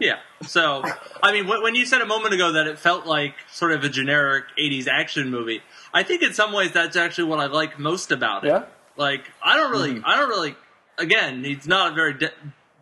Yeah. 0.00 0.16
So, 0.42 0.82
I 1.22 1.30
mean, 1.32 1.46
when 1.46 1.62
when 1.62 1.74
you 1.76 1.86
said 1.86 2.00
a 2.00 2.06
moment 2.06 2.34
ago 2.34 2.50
that 2.52 2.66
it 2.66 2.76
felt 2.76 3.06
like 3.06 3.34
sort 3.52 3.70
of 3.70 3.84
a 3.84 3.88
generic 3.88 4.46
'80s 4.58 4.88
action 4.88 5.30
movie, 5.30 5.62
I 5.94 6.02
think 6.02 6.22
in 6.22 6.32
some 6.32 6.52
ways 6.52 6.72
that's 6.72 6.96
actually 6.96 7.28
what 7.30 7.38
I 7.38 7.46
like 7.46 7.78
most 7.78 8.10
about 8.10 8.44
it. 8.44 8.48
yeah. 8.48 8.64
Like, 8.96 9.30
I 9.42 9.56
don't 9.56 9.70
really, 9.70 10.02
I 10.04 10.16
don't 10.16 10.28
really. 10.28 10.56
Again, 10.98 11.44
he's 11.44 11.66
not 11.66 11.92
a 11.92 11.94
very 11.94 12.14
de- 12.14 12.32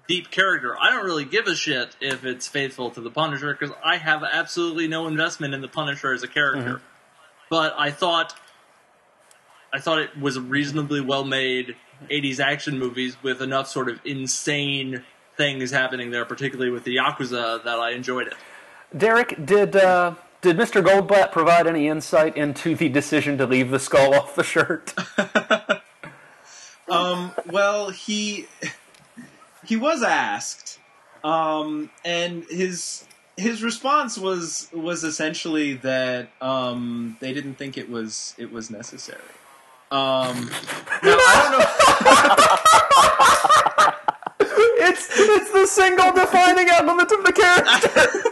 deep 0.07 0.31
character. 0.31 0.77
I 0.81 0.91
don't 0.91 1.05
really 1.05 1.25
give 1.25 1.47
a 1.47 1.55
shit 1.55 1.97
if 2.01 2.25
it's 2.25 2.47
faithful 2.47 2.91
to 2.91 3.01
the 3.01 3.11
Punisher 3.11 3.53
because 3.53 3.75
I 3.85 3.97
have 3.97 4.23
absolutely 4.23 4.87
no 4.87 5.07
investment 5.07 5.55
in 5.55 5.61
the 5.61 5.69
Punisher 5.69 6.13
as 6.13 6.23
a 6.23 6.29
character. 6.29 6.81
But 7.51 7.75
I 7.77 7.91
thought, 7.91 8.35
I 9.73 9.81
thought 9.81 9.99
it 9.99 10.17
was 10.19 10.37
a 10.37 10.41
reasonably 10.41 11.01
well 11.01 11.25
made 11.25 11.77
'80s 12.11 12.39
action 12.39 12.79
movies 12.79 13.17
with 13.23 13.43
enough 13.43 13.69
sort 13.69 13.89
of 13.89 14.01
insane 14.05 15.03
things 15.37 15.71
happening 15.71 16.11
there, 16.11 16.25
particularly 16.25 16.71
with 16.71 16.85
the 16.85 16.97
Yakuza, 16.97 17.65
that 17.65 17.79
I 17.79 17.91
enjoyed 17.91 18.29
it. 18.29 18.35
Derek, 18.97 19.45
did 19.45 19.75
uh, 19.75 20.15
did 20.41 20.57
Mr. 20.57 20.85
Goldblatt 20.85 21.33
provide 21.33 21.67
any 21.67 21.89
insight 21.89 22.37
into 22.37 22.77
the 22.77 22.89
decision 22.89 23.39
to 23.39 23.47
leave 23.47 23.71
the 23.71 23.81
skull 23.81 24.15
off 24.21 24.37
the 24.37 24.45
shirt? 24.45 24.95
Um, 26.89 27.33
well, 27.47 27.91
he 27.91 28.47
he 29.65 29.77
was 29.77 30.03
asked, 30.03 30.79
um, 31.23 31.91
and 32.05 32.45
his 32.51 33.07
his 33.37 33.63
response 33.63 34.19
was 34.19 34.69
was 34.73 35.05
essentially 35.05 35.75
that 35.75 36.29
um, 36.41 37.17
they 37.21 37.33
didn't 37.33 37.55
think 37.55 37.79
it 37.79 37.89
was 37.91 38.35
it 38.39 38.53
was 38.53 38.71
necessary. 38.71 39.21
Um, 39.91 40.51
now 41.03 41.17
I 41.17 41.41
don't 41.43 41.59
know. 44.41 44.47
it's 44.87 45.09
it's 45.13 45.51
the 45.53 45.67
single 45.67 46.13
defining 46.13 46.69
element 46.69 47.13
of 47.13 47.25
the 47.25 47.33
character. 47.33 48.31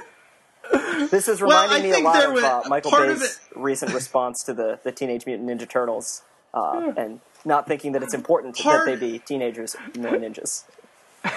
This 1.10 1.28
is 1.28 1.42
reminding 1.42 1.92
I 1.92 1.96
me 1.96 2.02
a 2.02 2.04
lot 2.04 2.24
of 2.24 2.32
was- 2.32 2.44
uh, 2.44 2.62
Michael 2.68 2.90
part 2.90 3.08
of 3.08 3.18
Bay's 3.20 3.40
recent 3.54 3.92
response 3.92 4.42
to 4.44 4.54
the, 4.54 4.78
the 4.82 4.90
Teenage 4.92 5.26
Mutant 5.26 5.48
Ninja 5.48 5.68
Turtles, 5.68 6.22
uh, 6.54 6.92
and 6.96 7.20
not 7.44 7.66
thinking 7.66 7.92
that 7.92 8.02
it's 8.02 8.14
important 8.14 8.56
Part- 8.58 8.86
that 8.86 9.00
they 9.00 9.12
be 9.12 9.18
teenagers, 9.18 9.76
no 9.96 10.12
ninjas. 10.12 10.64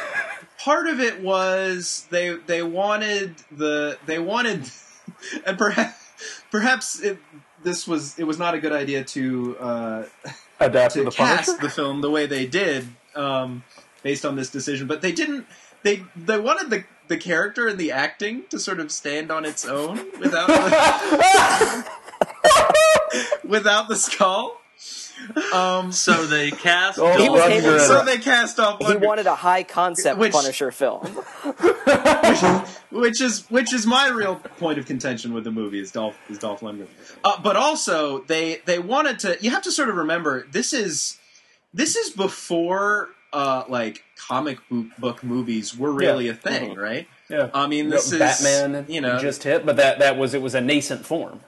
part 0.59 0.87
of 0.87 0.99
it 0.99 1.21
was 1.21 2.07
they 2.09 2.35
they 2.47 2.63
wanted 2.63 3.35
the 3.51 3.97
they 4.05 4.17
wanted 4.17 4.69
and 5.45 5.57
perhaps 5.57 6.11
perhaps 6.49 6.99
it, 7.01 7.19
this 7.63 7.87
was 7.87 8.17
it 8.17 8.23
was 8.23 8.39
not 8.39 8.53
a 8.55 8.59
good 8.59 8.71
idea 8.71 9.03
to 9.03 9.57
uh, 9.59 10.03
Adapt 10.59 10.93
to 10.93 10.99
to 10.99 11.05
the 11.05 11.11
cast 11.11 11.47
Punisher. 11.47 11.61
the 11.61 11.69
film 11.69 12.01
the 12.01 12.09
way 12.09 12.25
they 12.25 12.45
did 12.45 12.87
um, 13.15 13.63
based 14.03 14.25
on 14.25 14.35
this 14.35 14.49
decision, 14.49 14.87
but 14.87 15.01
they 15.01 15.11
didn't. 15.11 15.45
They 15.83 16.03
they 16.15 16.39
wanted 16.39 16.69
the 16.69 16.85
the 17.07 17.17
character 17.17 17.67
and 17.67 17.77
the 17.77 17.91
acting 17.91 18.43
to 18.49 18.57
sort 18.59 18.79
of 18.79 18.91
stand 18.91 19.31
on 19.31 19.45
its 19.45 19.65
own 19.65 19.97
without 20.19 20.47
the, 20.47 21.85
without 23.43 23.87
the 23.87 23.95
skull. 23.95 24.61
Um, 25.53 25.91
So 25.91 26.25
they 26.25 26.51
cast. 26.51 26.99
Oh, 26.99 27.17
He 27.17 27.29
was 27.29 27.41
able 27.41 27.79
so 27.79 28.03
they 28.05 28.17
cast 28.17 28.59
off 28.59 28.79
He 28.79 28.85
Lundgren, 28.85 29.05
wanted 29.05 29.27
a 29.27 29.35
high 29.35 29.63
concept 29.63 30.19
Which- 30.19 30.33
Punisher 30.33 30.71
film. 30.71 31.01
which 32.91 33.21
is 33.21 33.45
which 33.49 33.73
is 33.73 33.85
my 33.85 34.09
real 34.09 34.35
point 34.57 34.77
of 34.79 34.85
contention 34.85 35.33
with 35.33 35.43
the 35.43 35.51
movie 35.51 35.79
is 35.79 35.91
Dolph 35.91 36.15
is 36.29 36.37
Dolph 36.37 36.61
Lundgren. 36.61 36.87
Uh, 37.23 37.39
but 37.41 37.55
also 37.55 38.19
they 38.23 38.61
they 38.65 38.79
wanted 38.79 39.19
to. 39.19 39.37
You 39.41 39.51
have 39.51 39.63
to 39.63 39.71
sort 39.71 39.89
of 39.89 39.95
remember 39.95 40.47
this 40.51 40.73
is 40.73 41.17
this 41.73 41.95
is 41.95 42.09
before 42.11 43.09
uh, 43.33 43.63
like 43.67 44.03
comic 44.17 44.59
book, 44.69 44.87
book 44.97 45.23
movies 45.23 45.77
were 45.77 45.91
really 45.91 46.25
Yeah. 46.27 46.31
a 46.31 46.35
thing, 46.35 46.75
right? 46.75 47.07
Yeah. 47.29 47.49
I 47.53 47.67
mean, 47.67 47.89
this 47.89 48.11
is 48.13 48.19
Batman, 48.19 48.85
You 48.87 49.01
know, 49.01 49.19
just 49.19 49.43
hit, 49.43 49.65
but 49.65 49.75
that 49.77 49.99
that 49.99 50.17
was 50.17 50.33
it 50.33 50.41
was 50.41 50.55
a 50.55 50.61
nascent 50.61 51.05
form. 51.05 51.41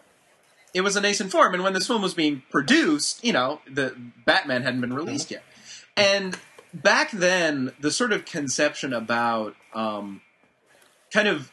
It 0.74 0.82
was 0.82 0.96
a 0.96 1.02
nascent 1.02 1.32
form, 1.32 1.54
and 1.54 1.64
when 1.64 1.74
this 1.74 1.88
film 1.88 2.02
was 2.02 2.14
being 2.14 2.44
produced, 2.52 3.24
you 3.24 3.34
know, 3.34 3.62
the 3.70 3.96
Batman 4.26 4.64
hadn't 4.64 4.82
been 4.82 4.94
released 4.94 5.32
yet, 5.32 5.44
and 5.96 6.38
back 6.74 7.12
then, 7.12 7.72
the 7.80 7.92
sort 7.92 8.12
of 8.12 8.26
conception 8.26 8.94
about 8.94 9.56
um, 9.74 10.22
kind 11.12 11.28
of 11.28 11.52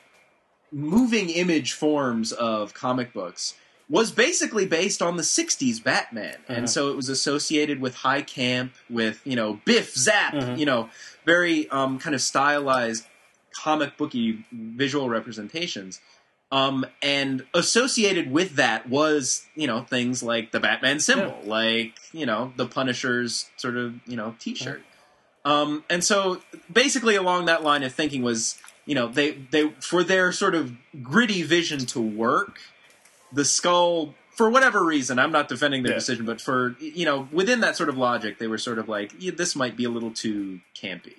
moving 0.73 1.31
image 1.31 1.73
forms 1.73 2.33
of 2.33 2.75
comic 2.75 3.13
books 3.13 3.55
was 3.89 4.11
basically 4.11 4.67
based 4.67 5.03
on 5.03 5.17
the 5.17 5.23
60s 5.23 5.83
Batman. 5.83 6.37
And 6.49 6.71
so 6.71 6.91
it 6.91 6.97
was 6.97 7.09
associated 7.09 7.81
with 7.81 7.97
high 7.97 8.23
camp, 8.23 8.73
with, 8.89 9.21
you 9.25 9.37
know, 9.37 9.61
biff, 9.65 9.95
zap, 9.95 10.59
you 10.59 10.65
know, 10.65 10.89
very 11.27 11.69
um, 11.69 11.99
kind 11.99 12.15
of 12.15 12.21
stylized 12.23 13.07
comic 13.55 13.97
booky 13.97 14.45
visual 14.53 15.09
representations. 15.09 16.01
Um, 16.53 16.87
and 17.03 17.45
associated 17.53 18.31
with 18.31 18.57
that 18.57 18.89
was, 18.89 19.45
you 19.57 19.67
know, 19.67 19.81
things 19.83 20.23
like 20.23 20.53
the 20.53 20.61
Batman 20.61 21.01
symbol, 21.01 21.37
like, 21.45 21.95
you 22.13 22.27
know, 22.27 22.53
the 22.57 22.67
Punisher's 22.67 23.51
sort 23.57 23.77
of, 23.77 23.95
you 24.07 24.17
know, 24.17 24.37
t 24.39 24.55
shirt. 24.55 24.83
Um, 25.45 25.85
and 25.91 26.05
so 26.05 26.41
basically 26.73 27.17
along 27.17 27.47
that 27.47 27.65
line 27.65 27.83
of 27.83 27.93
thinking 27.93 28.23
was, 28.23 28.57
you 28.87 28.95
know, 28.95 29.09
they, 29.09 29.33
they, 29.33 29.71
for 29.81 30.05
their 30.05 30.31
sort 30.31 30.55
of 30.55 30.73
gritty 31.03 31.43
vision 31.43 31.81
to 31.87 32.01
work, 32.01 32.61
the 33.33 33.45
skull, 33.45 34.15
for 34.31 34.49
whatever 34.49 34.85
reason, 34.85 35.19
I'm 35.19 35.33
not 35.33 35.49
defending 35.49 35.83
their 35.83 35.93
Yeah. 35.93 35.99
decision, 35.99 36.25
but 36.25 36.41
for, 36.41 36.77
you 36.79 37.05
know, 37.05 37.29
within 37.33 37.61
that 37.61 37.77
sort 37.77 37.89
of 37.89 37.99
logic, 37.99 38.39
they 38.39 38.47
were 38.47 38.59
sort 38.59 38.79
of 38.79 38.89
like, 38.89 39.13
yeah, 39.19 39.33
this 39.37 39.57
might 39.57 39.77
be 39.77 39.85
a 39.85 39.91
little 39.91 40.13
too 40.13 40.61
campy. 40.75 41.15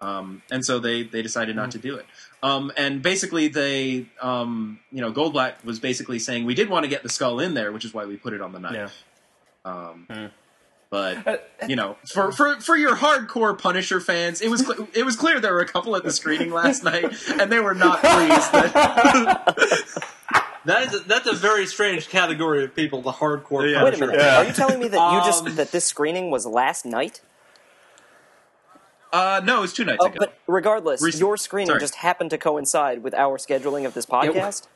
Um, 0.00 0.42
and 0.50 0.64
so 0.64 0.78
they, 0.78 1.02
they 1.02 1.22
decided 1.22 1.56
not 1.56 1.72
to 1.72 1.78
do 1.78 1.96
it. 1.96 2.06
Um, 2.42 2.70
and 2.76 3.02
basically, 3.02 3.48
they, 3.48 4.06
um, 4.22 4.78
you 4.92 5.00
know, 5.00 5.12
Goldblatt 5.12 5.64
was 5.64 5.80
basically 5.80 6.18
saying 6.20 6.44
we 6.44 6.54
did 6.54 6.68
want 6.70 6.84
to 6.84 6.88
get 6.88 7.02
the 7.02 7.08
skull 7.08 7.40
in 7.40 7.54
there, 7.54 7.72
which 7.72 7.84
is 7.84 7.92
why 7.92 8.04
we 8.04 8.16
put 8.16 8.32
it 8.32 8.40
on 8.40 8.52
the 8.52 8.60
knife. 8.60 9.04
Yeah. 9.66 9.70
Um, 9.72 10.06
But 10.90 11.26
Uh, 11.26 11.36
you 11.68 11.76
know, 11.76 11.96
for, 12.10 12.32
for 12.32 12.58
for 12.60 12.74
your 12.74 12.96
hardcore 12.96 13.58
Punisher 13.58 14.00
fans, 14.00 14.40
it 14.40 14.48
was 14.48 14.64
cl- 14.64 14.88
it 14.94 15.04
was 15.04 15.16
clear 15.16 15.38
there 15.38 15.52
were 15.52 15.60
a 15.60 15.66
couple 15.68 15.94
at 15.96 16.02
the 16.02 16.10
screening 16.10 16.50
last 16.50 16.82
night, 16.82 17.04
and 17.38 17.52
they 17.52 17.58
were 17.60 17.74
not 17.74 18.00
pleased. 18.00 18.52
That, 18.52 19.54
That 20.64 20.82
is 20.88 20.94
a, 20.94 20.98
that's 21.00 21.26
a 21.26 21.32
very 21.34 21.66
strange 21.66 22.08
category 22.10 22.62
of 22.64 22.74
people. 22.74 23.00
The 23.00 23.12
hardcore. 23.12 23.70
Yeah. 23.72 23.84
Wait 23.84 23.94
a 23.94 23.98
minute. 23.98 24.16
Yeah. 24.18 24.38
Are 24.38 24.44
you 24.44 24.52
telling 24.52 24.80
me 24.80 24.88
that 24.88 25.12
you 25.14 25.20
just 25.24 25.46
Um, 25.46 25.54
that 25.56 25.72
this 25.72 25.86
screening 25.86 26.30
was 26.30 26.44
last 26.46 26.84
night? 26.84 27.20
Uh, 29.12 29.40
no, 29.44 29.58
it 29.58 29.60
was 29.62 29.72
two 29.72 29.84
nights 29.84 29.98
Oh, 30.02 30.06
ago. 30.06 30.16
but 30.18 30.38
regardless, 30.46 31.02
Recent- 31.02 31.20
your 31.20 31.36
screening 31.36 31.68
sorry. 31.68 31.80
just 31.80 31.96
happened 31.96 32.30
to 32.30 32.38
coincide 32.38 33.02
with 33.02 33.14
our 33.14 33.38
scheduling 33.38 33.86
of 33.86 33.94
this 33.94 34.06
podcast. 34.06 34.66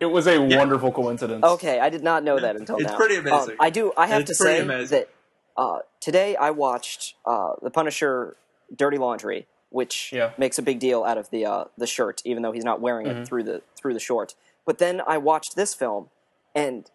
It 0.00 0.06
was 0.06 0.26
a 0.26 0.38
wonderful 0.40 0.90
coincidence. 0.90 1.44
Okay, 1.44 1.78
I 1.78 1.88
did 1.90 2.02
not 2.02 2.24
know 2.24 2.38
that 2.40 2.56
until 2.56 2.76
It's 2.78 2.90
now. 2.90 2.96
pretty 2.96 3.16
amazing. 3.16 3.52
Um, 3.52 3.56
I 3.60 3.70
do. 3.70 3.92
I 3.96 4.06
have 4.08 4.22
It's 4.22 4.30
to 4.30 4.34
say 4.34 4.60
amazing. 4.60 4.98
that 4.98 5.08
uh, 5.56 5.78
today 6.00 6.34
I 6.34 6.50
watched 6.50 7.14
uh, 7.24 7.52
the 7.62 7.70
Punisher 7.70 8.36
Dirty 8.74 8.98
Laundry, 8.98 9.46
which 9.70 10.10
Yeah. 10.12 10.32
makes 10.38 10.58
a 10.58 10.62
big 10.62 10.80
deal 10.80 11.04
out 11.04 11.18
of 11.18 11.30
the 11.30 11.46
uh, 11.46 11.64
the 11.78 11.86
shirt, 11.86 12.20
even 12.24 12.42
though 12.42 12.50
he's 12.52 12.64
not 12.64 12.80
wearing 12.80 13.06
Mm-hmm. 13.06 13.20
it 13.22 13.28
through 13.28 13.44
the 13.44 13.62
through 13.76 13.94
the 13.94 14.00
short. 14.00 14.34
But 14.64 14.78
then 14.78 15.00
I 15.06 15.18
watched 15.18 15.54
this 15.54 15.72
film, 15.72 16.08
and 16.52 16.90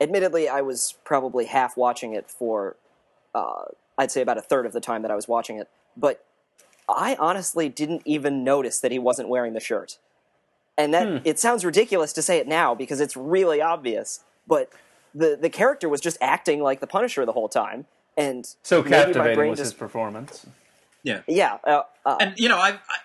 admittedly, 0.00 0.48
I 0.48 0.60
was 0.60 0.94
probably 1.04 1.44
half 1.44 1.76
watching 1.76 2.14
it 2.14 2.28
for 2.28 2.76
uh, 3.34 3.66
I'd 3.96 4.10
say 4.10 4.22
about 4.22 4.38
a 4.38 4.42
third 4.42 4.66
of 4.66 4.72
the 4.72 4.80
time 4.80 5.02
that 5.02 5.10
I 5.10 5.14
was 5.14 5.28
watching 5.28 5.56
it. 5.58 5.68
But 5.96 6.24
I 6.88 7.16
honestly 7.18 7.68
didn't 7.68 8.02
even 8.04 8.44
notice 8.44 8.80
that 8.80 8.92
he 8.92 8.98
wasn't 8.98 9.28
wearing 9.28 9.52
the 9.52 9.60
shirt. 9.60 9.98
And 10.78 10.94
that 10.94 11.22
it 11.26 11.38
sounds 11.38 11.64
ridiculous 11.64 12.12
to 12.14 12.22
say 12.22 12.38
it 12.38 12.48
now 12.48 12.74
because 12.74 13.00
it's 13.00 13.16
really 13.16 13.60
obvious, 13.60 14.20
but 14.46 14.70
the 15.14 15.38
the 15.40 15.50
character 15.50 15.88
was 15.88 16.00
just 16.00 16.16
acting 16.20 16.62
like 16.62 16.80
the 16.80 16.86
Punisher 16.86 17.26
the 17.26 17.32
whole 17.32 17.48
time, 17.48 17.84
and 18.16 18.48
so 18.62 18.82
maybe 18.82 18.90
my 18.90 19.04
captivating 19.04 19.50
was 19.50 19.58
just 19.58 19.72
his 19.72 19.78
performance. 19.78 20.46
yeah, 21.02 21.20
yeah. 21.26 21.58
Uh, 21.64 21.82
uh, 22.06 22.16
and 22.20 22.38
you 22.38 22.48
know, 22.48 22.56
I, 22.56 22.70
I 22.70 22.96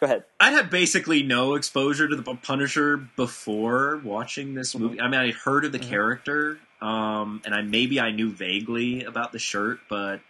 go 0.00 0.06
ahead. 0.06 0.24
I 0.40 0.52
had 0.52 0.70
basically 0.70 1.22
no 1.22 1.54
exposure 1.54 2.08
to 2.08 2.16
the 2.16 2.22
Punisher 2.22 2.96
before 2.96 4.00
watching 4.02 4.54
this 4.54 4.74
movie. 4.74 5.00
I 5.00 5.08
mean, 5.08 5.20
I 5.20 5.32
heard 5.32 5.66
of 5.66 5.72
the 5.72 5.78
character, 5.78 6.58
um, 6.80 7.42
and 7.44 7.54
I 7.54 7.60
maybe 7.60 8.00
I 8.00 8.10
knew 8.10 8.30
vaguely 8.32 9.04
about 9.04 9.32
the 9.32 9.38
shirt, 9.38 9.80
but 9.90 10.20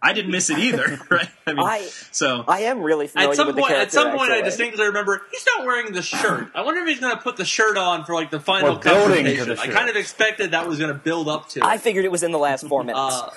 I 0.00 0.12
didn't 0.12 0.30
miss 0.30 0.48
it 0.48 0.58
either, 0.58 1.00
right? 1.10 1.28
I 1.44 1.52
mean, 1.54 1.66
I 1.66 1.80
so 2.12 2.44
I 2.46 2.60
am 2.60 2.82
really 2.82 3.08
familiar 3.08 3.30
At 3.32 3.36
some 3.36 3.46
with 3.48 3.56
point, 3.56 3.68
character. 3.68 3.86
at 3.86 3.92
some 3.92 4.16
point, 4.16 4.30
I 4.30 4.42
distinctly 4.42 4.86
remember 4.86 5.22
he's 5.32 5.44
not 5.56 5.66
wearing 5.66 5.92
the 5.92 6.02
shirt. 6.02 6.48
I 6.54 6.60
wonder 6.62 6.80
if 6.82 6.86
he's 6.88 7.00
going 7.00 7.16
to 7.16 7.20
put 7.20 7.36
the 7.36 7.44
shirt 7.44 7.76
on 7.76 8.04
for 8.04 8.14
like 8.14 8.30
the 8.30 8.38
final 8.38 8.74
We're 8.74 8.78
building 8.80 9.24
to 9.24 9.36
confrontation. 9.36 9.56
the 9.56 9.60
I 9.60 9.66
kind 9.76 9.90
of 9.90 9.96
expected 9.96 10.52
that 10.52 10.68
was 10.68 10.78
going 10.78 10.92
to 10.92 10.98
build 10.98 11.28
up 11.28 11.48
to. 11.50 11.58
it. 11.60 11.64
I 11.64 11.78
figured 11.78 12.04
it 12.04 12.12
was 12.12 12.22
in 12.22 12.30
the 12.30 12.38
last 12.38 12.66
four 12.68 12.84
minutes. 12.84 13.00
Uh, 13.00 13.30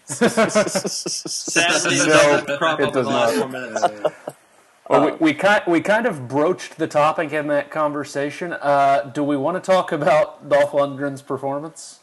sadly, 0.04 1.96
it 1.96 2.06
No, 2.06 2.14
doesn't 2.14 2.58
crop 2.58 2.80
it 2.80 2.84
up 2.84 2.88
in 2.88 2.94
does 2.94 3.06
the 3.06 3.12
last 3.12 3.36
not. 3.36 3.40
four 3.40 3.48
minutes. 3.48 4.14
Well, 4.88 5.04
we, 5.04 5.12
we 5.18 5.34
kind 5.34 5.62
we 5.68 5.80
kind 5.80 6.06
of 6.06 6.26
broached 6.28 6.76
the 6.78 6.86
topic 6.88 7.32
in 7.32 7.46
that 7.48 7.70
conversation. 7.70 8.52
Uh, 8.52 9.10
do 9.14 9.22
we 9.22 9.36
want 9.36 9.56
to 9.56 9.60
talk 9.60 9.92
about 9.92 10.48
Dolph 10.48 10.72
Lundgren's 10.72 11.22
performance? 11.22 11.99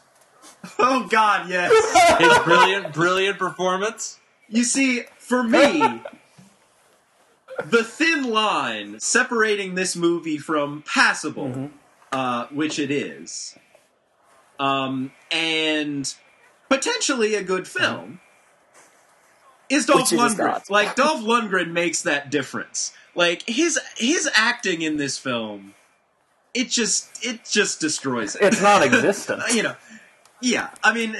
oh 0.78 1.06
god, 1.08 1.48
yes. 1.48 1.72
His 2.18 2.38
brilliant, 2.44 2.92
brilliant 2.92 3.38
performance. 3.38 4.18
You 4.48 4.64
see, 4.64 5.02
for 5.18 5.42
me, 5.42 6.00
the 7.64 7.84
thin 7.84 8.30
line 8.30 9.00
separating 9.00 9.74
this 9.74 9.96
movie 9.96 10.38
from 10.38 10.82
passable, 10.86 11.70
uh, 12.12 12.46
which 12.46 12.78
it 12.78 12.90
is, 12.90 13.56
um, 14.58 15.12
and 15.30 16.14
potentially 16.68 17.34
a 17.34 17.42
good 17.42 17.68
film, 17.68 18.20
is 19.68 19.86
Dolph 19.86 20.10
Which 20.10 20.20
Lundgren. 20.20 20.38
not. 20.38 20.70
Like 20.70 20.94
Dolph 20.96 21.20
Lundgren 21.20 21.72
makes 21.72 22.02
that 22.02 22.30
difference. 22.30 22.92
Like 23.14 23.42
his 23.48 23.78
his 23.96 24.28
acting 24.34 24.82
in 24.82 24.96
this 24.96 25.18
film, 25.18 25.74
it 26.54 26.70
just 26.70 27.24
it 27.24 27.44
just 27.44 27.80
destroys 27.80 28.36
it. 28.36 28.42
It's 28.42 28.62
non-existent. 28.62 29.42
you 29.54 29.62
know, 29.64 29.76
yeah. 30.40 30.70
I 30.82 30.94
mean. 30.94 31.16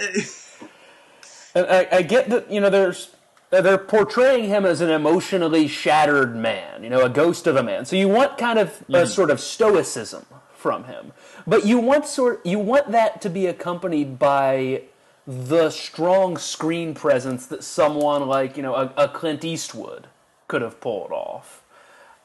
And 1.55 1.67
I, 1.67 1.89
I 1.91 2.03
get 2.03 2.29
that 2.31 2.51
you 2.51 2.61
know 2.61 2.71
there's 2.71 3.11
they're 3.51 3.79
portraying 3.79 4.45
him 4.45 4.67
as 4.67 4.81
an 4.81 4.91
emotionally 4.91 5.69
shattered 5.69 6.37
man, 6.37 6.85
you 6.85 6.91
know, 6.91 7.03
a 7.03 7.09
ghost 7.09 7.47
of 7.47 7.57
a 7.57 7.63
man. 7.63 7.87
So 7.87 7.97
you 7.97 8.09
want 8.09 8.37
kind 8.37 8.59
of 8.59 8.85
a 8.93 9.07
sort 9.07 9.31
of 9.31 9.41
stoicism 9.41 10.27
from 10.55 10.85
him, 10.85 11.13
but 11.47 11.65
you 11.65 11.79
want 11.79 12.07
sort 12.07 12.45
you 12.45 12.59
want 12.59 12.91
that 12.93 13.21
to 13.23 13.31
be 13.31 13.47
accompanied 13.47 14.19
by 14.19 14.83
the 15.27 15.71
strong 15.71 16.37
screen 16.37 16.95
presence 16.95 17.47
that 17.47 17.63
someone 17.63 18.27
like 18.27 18.57
you 18.57 18.63
know 18.63 18.75
a, 18.75 18.93
a 18.97 19.09
Clint 19.09 19.45
Eastwood 19.45 20.09
could 20.47 20.63
have 20.63 20.81
pulled 20.81 21.13
off, 21.13 21.63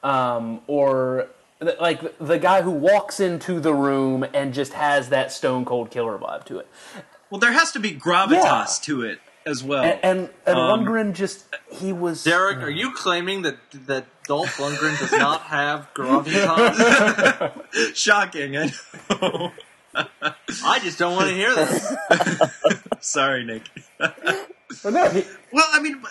um, 0.02 0.60
or 0.66 1.28
like 1.80 2.18
the 2.18 2.38
guy 2.38 2.62
who 2.62 2.70
walks 2.70 3.20
into 3.20 3.60
the 3.60 3.74
room 3.74 4.24
and 4.34 4.52
just 4.54 4.72
has 4.74 5.08
that 5.10 5.32
stone 5.32 5.64
cold 5.64 5.90
killer 5.90 6.18
vibe 6.18 6.44
to 6.46 6.58
it. 6.58 6.68
Well, 7.30 7.38
there 7.40 7.52
has 7.52 7.72
to 7.72 7.78
be 7.80 7.92
gravitas 7.92 8.32
Yeah. 8.32 8.66
to 8.82 9.02
it 9.02 9.18
as 9.46 9.62
well. 9.64 9.82
And, 9.82 9.98
and, 10.02 10.28
and 10.46 10.58
Um, 10.58 10.84
Lundgren 10.84 11.12
just 11.14 11.44
he 11.70 11.92
was 11.92 12.22
Derek, 12.24 12.58
are 12.58 12.70
you 12.70 12.92
claiming 12.92 13.42
that 13.42 13.56
that 13.86 14.06
Dolph 14.26 14.56
Lundgren 14.56 14.98
does 14.98 15.12
not 15.12 15.42
have 15.42 15.88
gravitas? 15.94 16.74
Shocking. 17.94 18.56
I 18.56 18.72
know. 19.20 19.52
I 20.64 20.78
just 20.80 20.98
don't 20.98 21.14
want 21.14 21.28
to 21.28 21.34
hear 21.36 21.54
this. 21.54 21.94
Sorry, 23.00 23.44
Nick. 23.44 23.62
But 23.98 24.92
no, 24.92 25.08
he, 25.08 25.24
Well, 25.52 25.66
I 25.72 25.80
mean, 25.80 26.02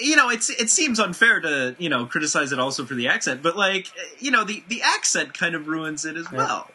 you 0.00 0.16
know, 0.16 0.28
it's 0.30 0.50
it 0.50 0.70
seems 0.70 0.98
unfair 1.00 1.40
to 1.40 1.74
you 1.78 1.88
know 1.88 2.06
criticize 2.06 2.52
it 2.52 2.58
also 2.58 2.84
for 2.84 2.94
the 2.94 3.08
accent, 3.08 3.42
but 3.42 3.56
like 3.56 3.88
you 4.18 4.30
know 4.30 4.44
the 4.44 4.62
the 4.68 4.82
accent 4.82 5.34
kind 5.34 5.54
of 5.54 5.68
ruins 5.68 6.04
it 6.04 6.16
as 6.16 6.30
well, 6.30 6.68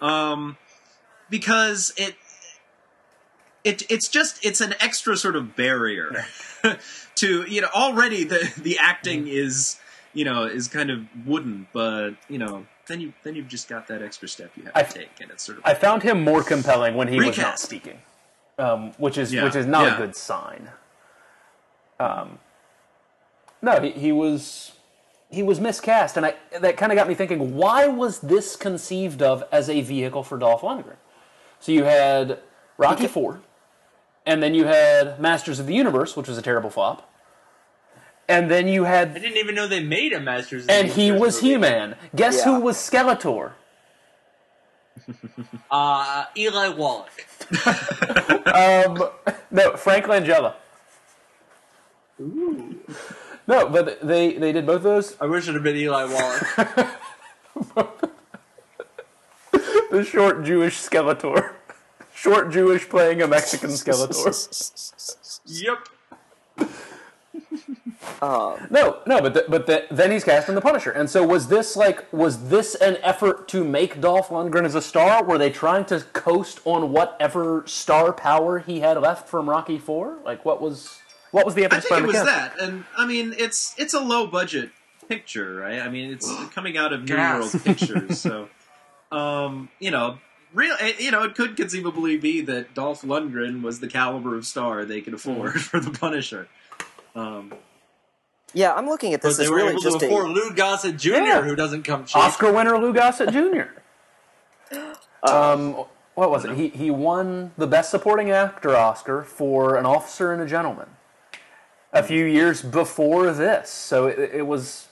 um, 0.00 0.56
because 1.28 1.92
it 1.96 2.14
it 3.64 3.82
it's 3.90 4.08
just 4.08 4.44
it's 4.44 4.60
an 4.60 4.74
extra 4.80 5.16
sort 5.16 5.36
of 5.36 5.54
barrier 5.56 6.24
to 7.16 7.42
you 7.48 7.60
know 7.60 7.68
already 7.74 8.24
the 8.24 8.52
the 8.56 8.78
acting 8.78 9.26
is 9.28 9.78
you 10.14 10.24
know 10.24 10.44
is 10.44 10.68
kind 10.68 10.90
of 10.90 11.04
wooden, 11.26 11.66
but 11.72 12.12
you 12.28 12.38
know 12.38 12.66
then 12.86 13.00
you 13.00 13.12
then 13.22 13.34
you've 13.34 13.48
just 13.48 13.68
got 13.68 13.86
that 13.88 14.02
extra 14.02 14.26
step 14.28 14.50
you 14.56 14.64
have 14.64 14.72
to 14.74 14.78
I- 14.78 14.82
take, 14.82 15.10
and 15.20 15.30
it's 15.30 15.44
sort 15.44 15.58
of 15.58 15.64
I 15.66 15.74
found 15.74 16.02
him 16.02 16.22
more 16.24 16.42
compelling 16.42 16.94
when 16.94 17.08
he 17.08 17.18
was 17.20 17.36
not 17.36 17.58
speaking, 17.58 17.98
um, 18.58 18.92
which 18.98 19.18
is 19.18 19.32
Yeah, 19.32 19.44
which 19.44 19.56
is 19.56 19.66
not 19.66 19.86
yeah. 19.86 19.94
a 19.94 19.98
good 19.98 20.16
sign. 20.16 20.70
Um, 21.98 22.38
no, 23.62 23.80
he, 23.80 23.90
he 23.90 24.12
was 24.12 24.72
he 25.30 25.42
was 25.42 25.60
miscast, 25.60 26.16
and 26.16 26.26
I 26.26 26.34
that 26.60 26.76
kind 26.76 26.90
of 26.92 26.96
got 26.96 27.08
me 27.08 27.14
thinking: 27.14 27.56
Why 27.56 27.86
was 27.86 28.20
this 28.20 28.56
conceived 28.56 29.22
of 29.22 29.44
as 29.52 29.68
a 29.68 29.80
vehicle 29.82 30.22
for 30.22 30.38
Dolph 30.38 30.62
Lundgren? 30.62 30.96
So 31.60 31.72
you 31.72 31.84
had 31.84 32.38
Rocky 32.78 33.06
Four, 33.06 33.40
and 34.26 34.42
then 34.42 34.54
you 34.54 34.64
had 34.64 35.20
Masters 35.20 35.58
of 35.60 35.66
the 35.66 35.74
Universe, 35.74 36.16
which 36.16 36.26
was 36.28 36.38
a 36.38 36.42
terrible 36.42 36.70
flop, 36.70 37.08
and 38.28 38.50
then 38.50 38.66
you 38.66 38.84
had 38.84 39.10
I 39.10 39.18
didn't 39.18 39.36
even 39.36 39.54
know 39.54 39.66
they 39.68 39.82
made 39.82 40.12
a 40.12 40.20
Masters. 40.20 40.62
of 40.62 40.66
the 40.68 40.72
and 40.72 40.88
he 40.88 41.06
Universe 41.06 41.20
was 41.20 41.42
movie. 41.42 41.52
He 41.54 41.58
Man. 41.58 41.96
Guess 42.16 42.38
Yeah. 42.38 42.44
who 42.44 42.60
was 42.60 42.76
Skeletor? 42.76 43.52
Uh, 45.70 46.24
Eli 46.36 46.68
Wallach. 46.68 47.26
Um, 48.46 49.08
no, 49.52 49.76
Frank 49.76 50.06
Langella. 50.06 50.54
No, 53.50 53.68
but 53.68 54.00
they 54.00 54.34
they 54.34 54.52
did 54.52 54.64
both 54.64 54.76
of 54.76 54.82
those. 54.84 55.16
I 55.20 55.26
wish 55.26 55.48
it 55.48 55.54
had 55.54 55.64
been 55.64 55.76
Eli 55.76 56.04
Wallach. 56.04 57.96
The 59.90 60.04
short 60.04 60.44
Jewish 60.44 60.78
Skeletor, 60.78 61.54
short 62.14 62.52
Jewish 62.52 62.88
playing 62.88 63.22
a 63.22 63.26
Mexican 63.26 63.70
Skeletor. 63.70 64.30
yep. 65.46 65.88
Um, 68.22 68.68
no, 68.70 69.00
no, 69.04 69.20
but 69.20 69.34
the, 69.34 69.44
but 69.48 69.66
the, 69.66 69.86
then 69.90 70.12
he's 70.12 70.22
cast 70.22 70.48
in 70.48 70.54
the 70.54 70.60
Punisher, 70.60 70.92
and 70.92 71.10
so 71.10 71.26
was 71.26 71.48
this 71.48 71.76
like 71.76 72.10
was 72.12 72.50
this 72.50 72.76
an 72.76 72.98
effort 73.02 73.48
to 73.48 73.64
make 73.64 74.00
Dolph 74.00 74.28
Lundgren 74.28 74.64
as 74.64 74.76
a 74.76 74.82
star? 74.82 75.24
Were 75.24 75.38
they 75.38 75.50
trying 75.50 75.86
to 75.86 76.02
coast 76.12 76.60
on 76.64 76.92
whatever 76.92 77.64
star 77.66 78.12
power 78.12 78.60
he 78.60 78.78
had 78.78 78.96
left 79.00 79.28
from 79.28 79.50
Rocky 79.50 79.78
Four? 79.78 80.18
Like 80.24 80.44
what 80.44 80.62
was 80.62 81.00
what 81.30 81.44
was 81.46 81.54
the 81.54 81.66
I 81.66 81.80
think 81.80 82.02
it 82.02 82.06
was 82.06 82.16
cast? 82.16 82.26
that, 82.26 82.60
and 82.60 82.84
I 82.96 83.06
mean, 83.06 83.34
it's 83.38 83.74
it's 83.78 83.94
a 83.94 84.00
low 84.00 84.26
budget 84.26 84.70
picture, 85.08 85.54
right? 85.56 85.80
I 85.80 85.88
mean, 85.88 86.10
it's 86.12 86.32
coming 86.54 86.76
out 86.76 86.92
of 86.92 87.00
New 87.02 87.16
Gas. 87.16 87.54
World 87.54 87.64
Pictures, 87.64 88.20
so 88.20 88.48
um, 89.12 89.68
you 89.78 89.90
know, 89.90 90.18
real, 90.54 90.76
eh, 90.80 90.92
you 90.98 91.10
know, 91.10 91.22
it 91.24 91.34
could 91.34 91.56
conceivably 91.56 92.16
be 92.16 92.40
that 92.42 92.74
Dolph 92.74 93.02
Lundgren 93.02 93.62
was 93.62 93.80
the 93.80 93.88
caliber 93.88 94.36
of 94.36 94.46
star 94.46 94.84
they 94.84 95.00
could 95.00 95.14
afford 95.14 95.60
for 95.62 95.80
the 95.80 95.90
Punisher. 95.90 96.48
Um, 97.14 97.52
Yeah, 98.54 98.72
I'm 98.74 98.86
looking 98.86 99.14
at 99.14 99.22
this. 99.22 99.36
But 99.36 99.38
this 99.38 99.38
they 99.38 99.44
as 99.44 99.50
were 99.50 99.56
really 99.56 99.70
able 99.70 99.80
to 99.80 99.90
just 99.90 100.02
afford 100.02 100.26
a. 100.26 100.28
Lou 100.28 100.52
Gossett 100.54 100.96
Jr., 100.96 101.10
Yeah. 101.14 101.42
who 101.42 101.56
doesn't 101.56 101.82
come 101.82 102.04
cheap. 102.04 102.16
Oscar 102.16 102.52
winner 102.52 102.78
Lou 102.78 102.92
Gossett 102.92 103.30
Jr. 103.32 104.76
um, 105.22 105.74
what 106.14 106.30
was 106.30 106.44
it? 106.44 106.56
He 106.56 106.68
he 106.68 106.90
won 106.90 107.52
the 107.56 107.66
Best 107.66 107.90
Supporting 107.90 108.30
Actor 108.30 108.76
Oscar 108.76 109.22
for 109.22 109.76
An 109.76 109.86
Officer 109.86 110.32
and 110.32 110.40
a 110.42 110.46
Gentleman 110.46 110.88
a 111.92 112.02
few 112.02 112.24
years 112.24 112.62
before 112.62 113.32
this. 113.32 113.68
So 113.70 114.06
it, 114.06 114.18
it 114.34 114.46
was 114.46 114.88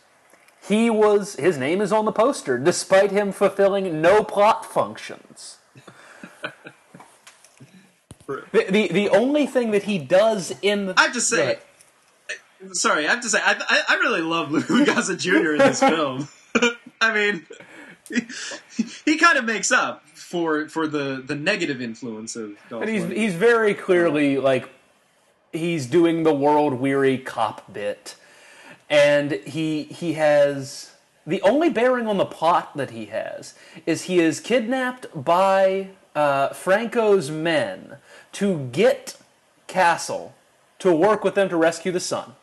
he 0.66 0.90
was 0.90 1.36
his 1.36 1.57
name 1.59 1.80
is 1.80 1.92
on 1.92 2.05
the 2.05 2.12
poster, 2.12 2.59
despite 2.59 3.11
him 3.11 3.32
fulfilling 3.32 4.01
no 4.01 4.22
plot 4.24 4.64
functions. 4.64 5.59
The, 8.53 8.66
the 8.68 8.88
the 8.88 9.09
only 9.09 9.46
thing 9.46 9.70
that 9.70 9.84
he 9.84 9.99
does 9.99 10.53
in 10.61 10.84
the 10.86 10.94
I 10.99 11.05
have 11.05 11.12
to 11.14 11.20
say, 11.20 11.42
ahead. 11.42 11.59
sorry, 12.72 13.07
I 13.07 13.12
have 13.12 13.22
to 13.22 13.28
say, 13.30 13.38
I, 13.42 13.55
I, 13.66 13.94
I 13.94 13.99
really 14.01 14.20
love 14.20 14.51
Gossett 14.84 15.18
Jr. 15.18 15.53
in 15.53 15.59
this 15.59 15.80
film. 15.94 16.28
I 17.01 17.14
mean, 17.14 17.46
he, 18.11 18.84
he 19.07 19.16
kind 19.16 19.38
of 19.38 19.46
makes 19.46 19.72
up 19.72 20.07
for 20.11 20.68
for 20.68 20.86
the, 20.86 21.22
the 21.26 21.34
negative 21.36 21.80
influence 21.80 22.36
of 22.36 22.51
Dolph 22.68 22.82
And 22.82 22.90
he's 22.90 23.05
Lundgren. 23.05 23.16
he's 23.16 23.34
very 23.34 23.72
clearly 23.72 24.36
like 24.36 24.68
he's 25.53 25.86
doing 25.86 26.22
the 26.22 26.34
world 26.34 26.74
weary 26.74 27.18
cop 27.18 27.72
bit, 27.72 28.16
and 28.88 29.32
he 29.32 29.84
he 29.84 30.14
has 30.14 30.92
the 31.26 31.42
only 31.42 31.68
bearing 31.68 32.07
on 32.07 32.16
the 32.16 32.24
plot 32.24 32.76
that 32.76 32.90
he 32.90 33.07
has 33.07 33.55
is 33.84 34.05
he 34.05 34.18
is 34.18 34.40
kidnapped 34.40 35.07
by 35.14 35.90
uh, 36.14 36.49
Franco's 36.49 37.30
men 37.30 37.96
to 38.32 38.68
get 38.72 39.16
Castle 39.66 40.34
to 40.78 40.92
work 40.92 41.22
with 41.22 41.34
them 41.34 41.49
to 41.51 41.57
rescue 41.57 41.92
the 41.92 42.01
son. 42.01 42.34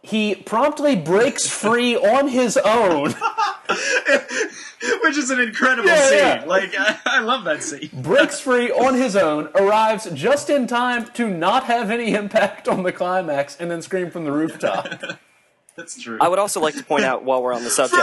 He 0.00 0.34
promptly 0.34 0.96
breaks 0.96 1.48
free 1.48 1.96
on 1.96 2.28
his 2.28 2.56
own. 2.56 3.14
which 5.02 5.16
is 5.16 5.30
an 5.30 5.40
incredible 5.40 5.88
Yeah, 5.88 6.08
scene. 6.08 6.18
yeah. 6.18 6.44
Like 6.46 6.74
I, 6.78 6.98
I 7.04 7.20
love 7.20 7.44
that 7.44 7.62
scene. 7.62 7.90
breaks 8.02 8.40
free 8.40 8.70
on 8.70 8.94
his 8.94 9.14
own, 9.16 9.48
arrives 9.54 10.08
just 10.12 10.50
in 10.50 10.66
time 10.66 11.06
to 11.14 11.28
not 11.28 11.64
have 11.64 11.90
any 11.90 12.14
impact 12.14 12.68
on 12.68 12.82
the 12.82 12.92
climax, 12.92 13.56
and 13.58 13.70
then 13.70 13.82
scream 13.82 14.10
from 14.10 14.24
the 14.24 14.32
rooftop. 14.32 14.88
That's 15.76 16.00
true. 16.02 16.18
I 16.20 16.28
would 16.28 16.38
also 16.38 16.60
like 16.60 16.74
to 16.76 16.84
point 16.84 17.04
out 17.04 17.24
while 17.24 17.42
we're 17.42 17.54
on 17.54 17.64
the 17.64 17.70
subject 17.70 18.02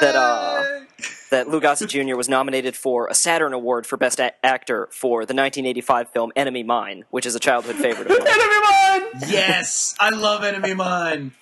that, 0.00 0.14
uh, 0.16 0.80
that 1.30 1.46
Lou 1.48 1.60
Gossett 1.60 1.90
Jr. 1.90 2.16
was 2.16 2.30
nominated 2.30 2.74
for 2.76 3.08
a 3.08 3.14
Saturn 3.14 3.52
Award 3.52 3.86
for 3.86 3.98
Best 3.98 4.18
a- 4.20 4.32
Actor 4.44 4.88
for 4.90 5.20
the 5.26 5.34
1985 5.34 6.08
film 6.10 6.32
Enemy 6.34 6.62
Mine, 6.62 7.04
which 7.10 7.26
is 7.26 7.34
a 7.34 7.40
childhood 7.40 7.76
favorite 7.76 8.10
of 8.10 8.18
mine. 8.18 8.26
Enemy 8.26 8.60
mine! 9.20 9.30
yes, 9.30 9.94
I 10.00 10.08
love 10.16 10.44
Enemy 10.44 10.72
Mine. 10.74 11.32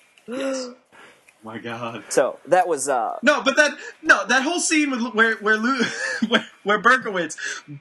My 1.43 1.57
God. 1.57 2.03
So 2.09 2.39
that 2.47 2.67
was 2.67 2.87
uh, 2.87 3.17
No, 3.23 3.41
but 3.41 3.55
that 3.55 3.71
no, 4.03 4.25
that 4.27 4.43
whole 4.43 4.59
scene 4.59 4.91
with 4.91 5.01
where 5.15 5.35
where 5.37 5.57
Lou, 5.57 5.81
where, 6.27 6.45
where 6.63 6.79
Berkowitz 6.81 7.35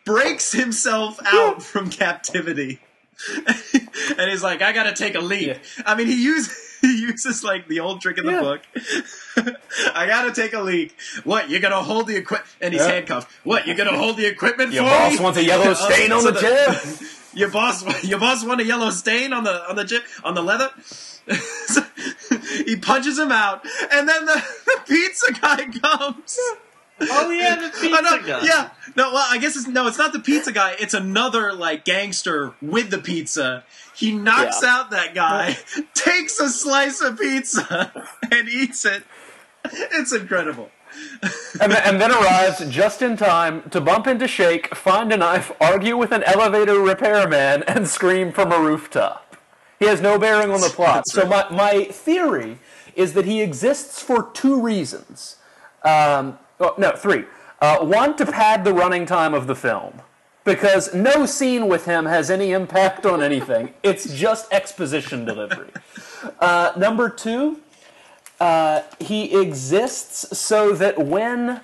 breaks 0.04 0.52
himself 0.52 1.18
out 1.26 1.62
from 1.62 1.90
captivity, 1.90 2.80
and 3.36 4.30
he's 4.30 4.42
like, 4.42 4.62
"I 4.62 4.72
gotta 4.72 4.94
take 4.94 5.14
a 5.14 5.20
leak." 5.20 5.46
Yeah. 5.48 5.58
I 5.84 5.94
mean, 5.94 6.06
he 6.06 6.22
uses 6.22 6.56
he 6.80 7.00
uses 7.02 7.44
like 7.44 7.68
the 7.68 7.80
old 7.80 8.00
trick 8.00 8.16
in 8.16 8.24
the 8.24 8.32
Yeah. 8.32 8.40
book. 8.40 8.62
I 9.94 10.06
gotta 10.06 10.32
take 10.32 10.54
a 10.54 10.60
leak. 10.62 10.96
What? 11.24 11.50
You're 11.50 11.60
gonna 11.60 11.82
hold 11.82 12.06
the 12.06 12.16
equipment? 12.16 12.50
And 12.62 12.72
he's 12.72 12.82
Yeah. 12.82 12.92
handcuffed. 12.92 13.30
What? 13.44 13.66
You're 13.66 13.76
gonna 13.76 13.96
hold 13.96 14.16
the 14.16 14.24
equipment 14.26 14.70
for? 14.70 14.76
Your 14.76 14.84
for 14.84 14.90
boss 14.90 15.18
me? 15.18 15.22
wants 15.24 15.38
a 15.38 15.44
yellow 15.44 15.70
Uh, 15.72 15.74
stain 15.74 16.12
on 16.12 16.22
so 16.22 16.30
the 16.30 16.40
chair. 16.40 16.80
Your 17.34 17.50
boss, 17.50 18.04
your 18.04 18.18
boss 18.18 18.42
want 18.42 18.60
a 18.60 18.64
yellow 18.64 18.88
stain 18.90 19.32
on 19.34 19.44
the 19.44 19.68
on 19.68 19.76
the 19.76 20.02
on 20.24 20.34
the 20.34 20.42
leather. 20.42 20.70
So 21.66 21.84
he 22.66 22.76
punches 22.76 23.18
him 23.18 23.32
out, 23.32 23.64
and 23.92 24.08
then 24.08 24.24
the, 24.26 24.34
the 24.66 24.80
pizza 24.86 25.32
guy 25.32 25.66
comes. 25.66 26.38
Oh 27.02 27.30
yeah, 27.30 27.56
the 27.56 27.68
pizza 27.70 27.88
Oh, 27.98 28.00
no, 28.02 28.22
guy. 28.26 28.40
Yeah, 28.44 28.70
no. 28.96 29.12
Well, 29.12 29.26
I 29.30 29.38
guess 29.38 29.56
it's 29.56 29.66
no. 29.66 29.86
It's 29.86 29.98
not 29.98 30.12
the 30.12 30.20
pizza 30.20 30.52
guy. 30.52 30.76
It's 30.78 30.94
another 30.94 31.52
like 31.54 31.84
gangster 31.84 32.54
with 32.60 32.90
the 32.90 32.98
pizza. 32.98 33.64
He 33.94 34.12
knocks 34.12 34.60
Yeah. 34.62 34.68
out 34.80 34.90
that 34.90 35.14
guy, 35.14 35.58
takes 35.94 36.38
a 36.40 36.48
slice 36.50 37.00
of 37.00 37.18
pizza, 37.18 37.92
and 38.30 38.48
eats 38.48 38.84
it. 38.84 39.04
It's 39.64 40.12
incredible. 40.12 40.70
and, 41.60 41.70
then, 41.72 41.82
and 41.84 42.00
then 42.00 42.10
arrives 42.10 42.66
just 42.68 43.00
in 43.02 43.16
time 43.16 43.62
to 43.70 43.80
bump 43.80 44.06
into 44.06 44.26
Shake, 44.26 44.74
find 44.74 45.12
a 45.12 45.16
knife, 45.16 45.52
argue 45.60 45.96
with 45.96 46.12
an 46.12 46.22
elevator 46.24 46.80
repairman, 46.80 47.62
and 47.64 47.86
scream 47.88 48.32
from 48.32 48.52
a 48.52 48.58
rooftop. 48.58 49.29
He 49.80 49.86
has 49.86 50.00
no 50.00 50.18
bearing 50.18 50.50
on 50.50 50.60
the 50.60 50.68
plot. 50.68 50.94
That's 51.06 51.12
So 51.12 51.26
my, 51.26 51.50
my 51.50 51.84
theory 51.84 52.58
is 52.94 53.14
that 53.14 53.24
he 53.24 53.40
exists 53.40 54.00
for 54.00 54.30
two 54.32 54.60
reasons. 54.60 55.36
Um, 55.82 56.38
oh, 56.60 56.74
no, 56.78 56.92
three. 56.92 57.24
Uh, 57.60 57.78
one, 57.78 58.16
to 58.16 58.26
pad 58.26 58.64
the 58.64 58.72
running 58.72 59.06
time 59.06 59.34
of 59.34 59.46
the 59.46 59.56
film. 59.56 60.02
Because 60.44 60.94
no 60.94 61.26
scene 61.26 61.66
with 61.68 61.86
him 61.86 62.06
has 62.06 62.30
any 62.30 62.52
impact 62.52 63.04
on 63.04 63.22
anything. 63.22 63.74
It's 63.82 64.14
just 64.14 64.52
exposition 64.52 65.24
delivery. 65.24 65.70
Uh, 66.38 66.72
number 66.76 67.08
two, 67.08 67.60
uh, 68.38 68.82
he 68.98 69.38
exists 69.38 70.38
so 70.38 70.72
that 70.74 70.98
when 70.98 71.60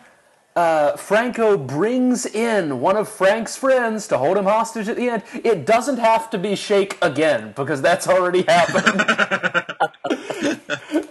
uh, 0.57 0.97
Franco 0.97 1.59
brings 1.59 2.25
in 2.25 2.81
one 2.81 2.97
of 2.97 3.09
Frank's 3.11 3.57
friends 3.57 4.09
to 4.09 4.17
hold 4.17 4.39
him 4.39 4.47
hostage 4.47 4.89
at 4.89 4.97
the 4.97 5.11
end, 5.11 5.23
it 5.45 5.67
doesn't 5.67 5.99
have 5.99 6.31
to 6.31 6.39
be 6.39 6.57
Shake 6.57 6.97
again 7.03 7.53
because 7.55 7.83
that's 7.83 8.09
already 8.09 8.43
happened. 8.43 9.03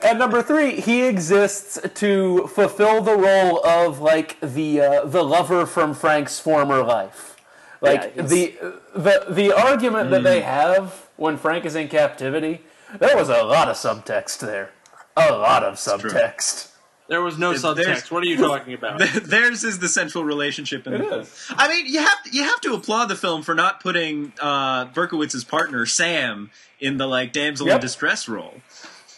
and 0.04 0.18
number 0.18 0.41
three, 0.41 0.82
he 0.82 1.04
exists 1.04 1.80
to 1.93 2.48
fulfill 2.48 3.02
the 3.02 3.16
role 3.16 3.64
of 3.64 4.00
like 4.00 4.39
the 4.41 4.82
uh, 4.82 5.06
the 5.06 5.24
lover 5.24 5.68
from 5.68 5.93
Frank's 5.93 6.39
former 6.39 6.84
life. 6.84 7.38
Like 7.82 8.14
Yeah, 8.16 8.24
the 8.24 8.56
the 8.96 9.26
the 9.30 9.52
argument 9.54 10.10
that 10.10 10.24
they 10.24 10.41
have 10.41 11.08
when 11.18 11.38
Frank 11.38 11.66
is 11.66 11.76
in 11.76 11.88
captivity, 11.88 12.62
there 12.98 13.16
was 13.16 13.30
a 13.30 13.43
lot 13.43 13.68
of 13.68 13.76
subtext 13.76 14.39
there. 14.39 14.72
A 15.16 15.32
lot 15.32 15.64
of 15.64 15.76
subtext. 15.76 16.72
There 17.08 17.22
was 17.22 17.38
no 17.38 17.53
There's- 17.53 17.64
subtext. 18.03 18.12
What 18.12 18.24
are 18.24 18.28
you 18.28 18.38
talking 18.38 18.74
about? 18.80 18.99
Theirs 18.99 19.64
is 19.64 19.80
the 19.80 19.88
central 19.89 20.24
relationship 20.24 20.88
in 20.88 20.93
the 20.93 21.03
It 21.03 21.10
film. 21.10 21.22
is. 21.22 21.45
I 21.51 21.68
mean, 21.70 21.86
you 21.86 21.99
have 21.99 22.18
you 22.32 22.43
have 22.43 22.60
to 22.62 22.74
applaud 22.74 23.06
the 23.06 23.16
film 23.16 23.43
for 23.43 23.53
not 23.53 23.80
putting 23.80 24.34
uh, 24.41 24.86
Berkowitz's 24.88 25.43
partner 25.43 25.86
Sam 25.86 26.49
in 26.80 26.97
the 26.97 27.06
like 27.08 27.32
damsel 27.32 27.70
in 27.70 27.80
distress 27.80 28.28
role. 28.28 28.56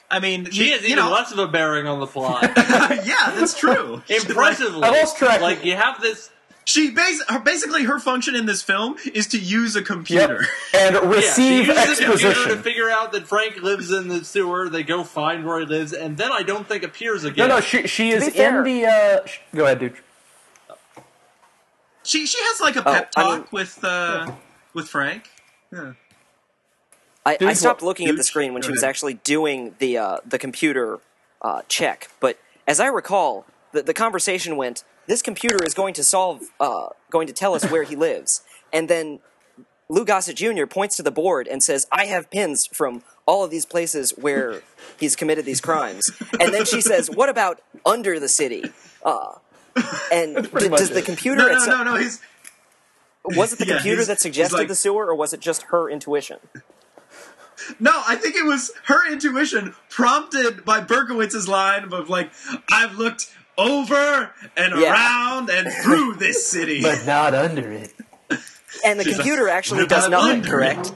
I 0.10 0.20
mean, 0.22 0.50
She 0.52 0.68
you, 0.68 0.72
has 0.74 0.82
you 0.84 0.88
even 0.90 1.04
know, 1.04 1.12
less 1.12 1.32
of 1.34 1.40
a 1.40 1.48
bearing 1.48 1.86
on 1.88 2.00
the 2.00 2.08
plot. 2.08 2.44
yeah, 2.58 3.32
that's 3.36 3.58
true. 3.60 4.02
Impressively, 4.10 4.84
I 4.84 4.90
lost 5.02 5.18
track. 5.18 5.42
Like 5.42 5.66
you 5.66 5.76
have 5.76 6.02
this. 6.02 6.30
She 6.68 6.90
bas- 6.92 7.24
her, 7.30 7.40
basically 7.40 7.86
her 7.86 7.98
function 7.98 8.36
in 8.36 8.46
this 8.46 8.62
film 8.62 8.98
is 9.14 9.26
to 9.28 9.40
use 9.40 9.78
a 9.78 9.82
computer. 9.82 10.42
And 10.74 10.96
she 11.02 11.06
receive 11.08 11.68
uses 11.68 12.00
the 12.00 12.06
computer 12.06 12.48
to 12.50 12.58
figure 12.58 12.90
out 12.90 13.14
that 13.14 13.26
Frank 13.26 13.62
lives 13.64 13.90
in 13.90 14.10
the 14.10 14.26
sewer. 14.26 14.68
They 14.68 14.84
go 14.84 15.06
find 15.06 15.46
where 15.46 15.62
he 15.62 15.66
lives, 15.66 15.94
and 15.94 16.18
then 16.18 16.30
I 16.34 16.44
don't 16.44 16.68
think 16.68 16.84
appears 16.84 17.24
again. 17.24 17.48
no, 17.48 17.56
no, 17.56 17.62
she 17.62 17.88
she 17.88 18.10
is 18.10 18.28
in 18.36 18.64
the. 18.66 18.86
Uh, 18.86 19.26
sh- 19.26 19.40
go 19.56 19.64
ahead, 19.64 19.80
dude. 19.80 19.94
She 22.04 22.26
she 22.26 22.38
has 22.42 22.60
like 22.60 22.76
a 22.76 22.82
Oh, 22.82 22.94
pep 22.94 23.12
I 23.16 23.22
talk 23.24 23.38
mean- 23.40 23.48
with 23.52 23.80
uh, 23.84 24.32
with 24.74 24.90
Frank. 24.90 25.30
I, 27.26 27.36
Dude, 27.38 27.48
I 27.50 27.54
stopped 27.54 27.82
what- 27.82 27.88
looking 27.88 28.08
at 28.10 28.18
the 28.18 28.24
screen 28.26 28.54
when 28.54 28.62
she 28.62 28.72
was 28.72 28.82
ahead. 28.84 28.90
actually 28.90 29.14
doing 29.16 29.76
the 29.80 29.98
uh, 29.98 30.18
the 30.26 30.38
computer 30.40 31.00
uh, 31.42 31.62
check. 31.70 32.10
But 32.20 32.38
as 32.68 32.80
I 32.82 32.88
recall, 32.88 33.46
the, 33.72 33.84
the 33.84 33.94
conversation 33.94 34.58
went: 34.58 34.84
"This 35.08 35.22
computer 35.22 35.58
is 35.66 35.74
going 35.74 35.94
to 35.96 36.04
solve, 36.04 36.42
uh, 36.60 36.90
going 37.10 37.28
to 37.28 37.34
tell 37.34 37.54
us 37.54 37.66
where 37.72 37.84
he 37.84 37.96
lives," 38.08 38.42
and 38.74 38.90
then 38.90 39.20
Lou 39.90 40.04
Gossett 40.04 40.36
Jr. 40.36 40.66
points 40.66 40.98
to 40.98 41.04
the 41.04 41.12
board 41.12 41.48
and 41.48 41.64
says, 41.64 41.88
"I 41.92 42.06
have 42.06 42.30
pins 42.30 42.68
from 42.68 43.04
all 43.26 43.44
of 43.44 43.52
these 43.52 43.66
places 43.66 44.12
where 44.12 44.62
he's 45.00 45.16
committed 45.16 45.46
these 45.46 45.62
crimes." 45.62 46.10
And 46.40 46.54
then 46.54 46.66
she 46.66 46.82
says, 46.82 47.10
"What 47.10 47.30
about 47.30 47.62
under 47.86 48.20
the 48.20 48.30
city?" 48.30 48.64
Uh, 49.04 49.36
and 50.12 50.50
d- 50.52 50.70
does 50.70 50.90
the 50.90 51.02
computer 51.02 51.38
No, 51.50 51.60
no, 51.66 51.66
no, 51.66 51.84
no. 51.84 51.96
He's 51.96 52.20
was 53.24 53.54
it 53.54 53.60
the 53.60 53.66
Yeah, 53.68 53.74
computer 53.76 54.04
that 54.06 54.20
suggested 54.20 54.58
like- 54.58 54.68
the 54.68 54.76
sewer, 54.76 55.06
or 55.06 55.16
was 55.16 55.34
it 55.34 55.40
just 55.40 55.64
her 55.64 55.90
intuition? 55.90 56.38
No, 57.80 57.92
I 58.08 58.16
think 58.16 58.36
it 58.36 58.46
was 58.46 58.72
her 58.86 59.12
intuition 59.12 59.74
prompted 59.90 60.64
by 60.64 60.80
Berkowitz's 60.80 61.48
line 61.48 61.92
of 61.92 62.10
like, 62.10 62.32
"I've 62.72 62.98
looked 62.98 63.34
over 63.58 64.32
and 64.56 64.80
Yeah. 64.80 64.92
around 64.94 65.50
and 65.50 65.72
through 65.84 66.14
this 66.20 66.46
city." 66.46 66.82
But 66.82 67.06
not 67.06 67.34
under 67.34 67.72
it. 67.72 67.94
And 68.86 69.00
the 69.00 69.06
She's 69.06 69.16
computer 69.16 69.46
like, 69.46 69.54
actually 69.54 69.88
does 69.88 70.06
about 70.06 70.12
not, 70.24 70.30
under 70.32 70.48
correct? 70.50 70.94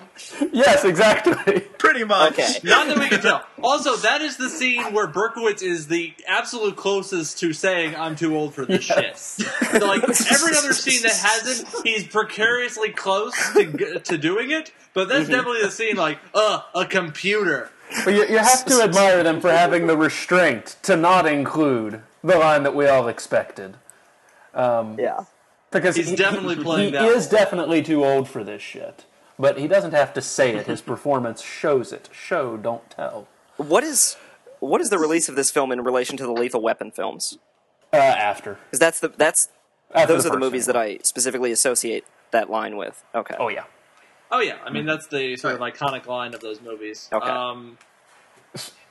Yes, 0.52 0.86
exactly. 0.86 1.62
Pretty 1.80 2.04
much. 2.04 2.34
Okay. 2.34 2.60
Not 2.64 2.88
that 2.88 3.00
we 3.00 3.10
can 3.10 3.22
tell. 3.22 3.44
Also, 3.64 3.96
that 3.98 4.22
is 4.22 4.38
the 4.38 4.50
scene 4.50 4.94
where 4.94 5.08
Berkowitz 5.08 5.64
is 5.64 5.88
the 5.88 6.14
absolute 6.28 6.76
closest 6.76 7.40
to 7.40 7.54
saying, 7.54 7.96
"I'm 7.96 8.16
too 8.16 8.36
old 8.38 8.54
for 8.54 8.66
this 8.66 8.88
Yes. 8.88 9.38
shit." 9.42 9.48
So, 9.82 9.88
like 9.88 10.04
every 10.04 10.56
other 10.56 10.74
scene 10.74 11.02
that 11.02 11.12
hasn't, 11.14 11.68
he's 11.84 12.06
precariously 12.06 12.90
close 12.92 13.34
to 13.54 14.00
to 14.00 14.18
doing 14.18 14.52
it. 14.52 14.72
But 14.94 15.10
that's 15.10 15.28
definitely 15.28 15.64
the 15.64 15.72
scene, 15.72 15.96
like, 15.96 16.20
uh, 16.36 16.62
a 16.76 16.86
computer. 16.86 17.72
But 18.06 18.14
you, 18.14 18.26
you 18.28 18.38
have 18.38 18.64
to 18.66 18.82
admire 18.84 19.24
them 19.24 19.42
for 19.42 19.52
having 19.52 19.88
the 19.88 19.98
restraint 19.98 20.76
to 20.84 20.96
not 20.96 21.26
include 21.26 22.02
the 22.24 22.38
line 22.38 22.64
that 22.64 22.76
we 22.76 22.88
all 22.88 23.08
expected. 23.08 23.78
Yeah. 24.98 25.26
Because 25.72 25.96
He's 25.96 26.10
he, 26.10 26.16
definitely 26.16 26.56
he, 26.56 26.64
playing 26.64 26.86
he 26.88 26.92
that 26.92 27.06
is 27.06 27.32
role. 27.32 27.40
definitely 27.42 27.82
too 27.82 28.04
old 28.04 28.28
for 28.28 28.44
this 28.44 28.62
shit. 28.62 29.06
But 29.40 29.58
he 29.58 29.68
doesn't 29.68 29.94
have 29.94 30.14
to 30.14 30.22
say 30.22 30.56
it. 30.56 30.68
His 30.68 30.82
performance 30.94 31.42
shows 31.42 31.92
it. 31.94 32.10
Show, 32.12 32.58
don't 32.58 32.90
tell. 32.90 33.28
What 33.58 33.84
is 33.84 34.18
what 34.60 34.82
is 34.82 34.90
the 34.90 35.00
release 35.00 35.30
of 35.30 35.36
this 35.36 35.50
film 35.50 35.72
in 35.72 35.82
relation 35.84 36.18
to 36.18 36.24
the 36.24 36.32
Lethal 36.32 36.62
Weapon 36.62 36.92
films? 36.92 37.38
Uh, 37.94 37.98
after. 37.98 38.58
Because 38.66 38.80
that's 38.80 39.00
the 39.00 39.10
that's 39.10 39.50
After 39.94 40.14
those 40.14 40.26
are 40.26 40.30
the 40.32 40.38
movies 40.40 40.68
one. 40.68 40.76
that 40.76 40.80
I 40.80 41.00
specifically 41.04 41.52
associate 41.52 42.06
that 42.32 42.50
line 42.50 42.76
with. 42.78 43.04
Okay. 43.16 43.36
Oh 43.40 43.48
yeah. 43.50 43.64
Oh 44.30 44.40
yeah, 44.40 44.58
I 44.66 44.70
mean 44.72 44.86
that's 44.86 45.08
the 45.08 45.36
sort 45.38 45.56
of 45.56 45.62
iconic 45.62 46.06
line 46.06 46.34
of 46.34 46.42
those 46.42 46.62
movies. 46.62 47.10
Okay. 47.12 47.30
Um, 47.30 47.78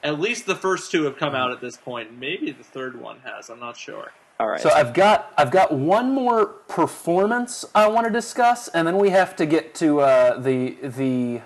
at 0.02 0.20
least 0.20 0.46
the 0.46 0.54
first 0.54 0.90
two 0.90 1.04
have 1.04 1.16
come 1.16 1.34
out 1.34 1.50
at 1.52 1.60
this 1.60 1.76
point. 1.76 2.18
Maybe 2.18 2.50
the 2.52 2.64
third 2.64 3.00
one 3.00 3.20
has. 3.24 3.50
I'm 3.50 3.60
not 3.60 3.76
sure. 3.76 4.12
All 4.38 4.48
right. 4.48 4.60
So 4.60 4.70
I've 4.70 4.94
got 4.94 5.32
I've 5.36 5.50
got 5.50 5.72
one 5.72 6.12
more 6.12 6.46
performance 6.46 7.64
I 7.74 7.88
want 7.88 8.06
to 8.06 8.12
discuss, 8.12 8.68
and 8.68 8.86
then 8.86 8.96
we 8.96 9.10
have 9.10 9.36
to 9.36 9.46
get 9.46 9.74
to 9.76 10.00
uh, 10.00 10.38
the 10.38 10.76
the 10.82 11.42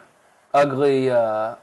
ugly 0.52 1.10
uh, 1.10 1.16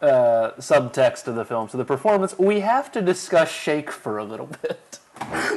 uh, 0.00 0.52
subtext 0.58 1.26
of 1.26 1.34
the 1.34 1.44
film. 1.44 1.68
So 1.68 1.78
the 1.78 1.84
performance 1.84 2.38
we 2.38 2.60
have 2.60 2.92
to 2.92 3.02
discuss 3.02 3.50
Shake 3.50 3.90
for 3.90 4.18
a 4.18 4.24
little 4.24 4.46
bit. 4.46 4.98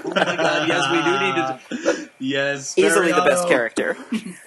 Oh 0.02 0.14
my 0.16 0.36
god, 0.38 0.68
yes, 0.68 1.60
we 1.70 1.78
do 1.78 1.84
need 1.84 1.96
to. 1.96 2.10
Yes, 2.20 2.78
Easily 2.78 3.12
the 3.12 3.22
best 3.22 3.48
character. 3.48 3.98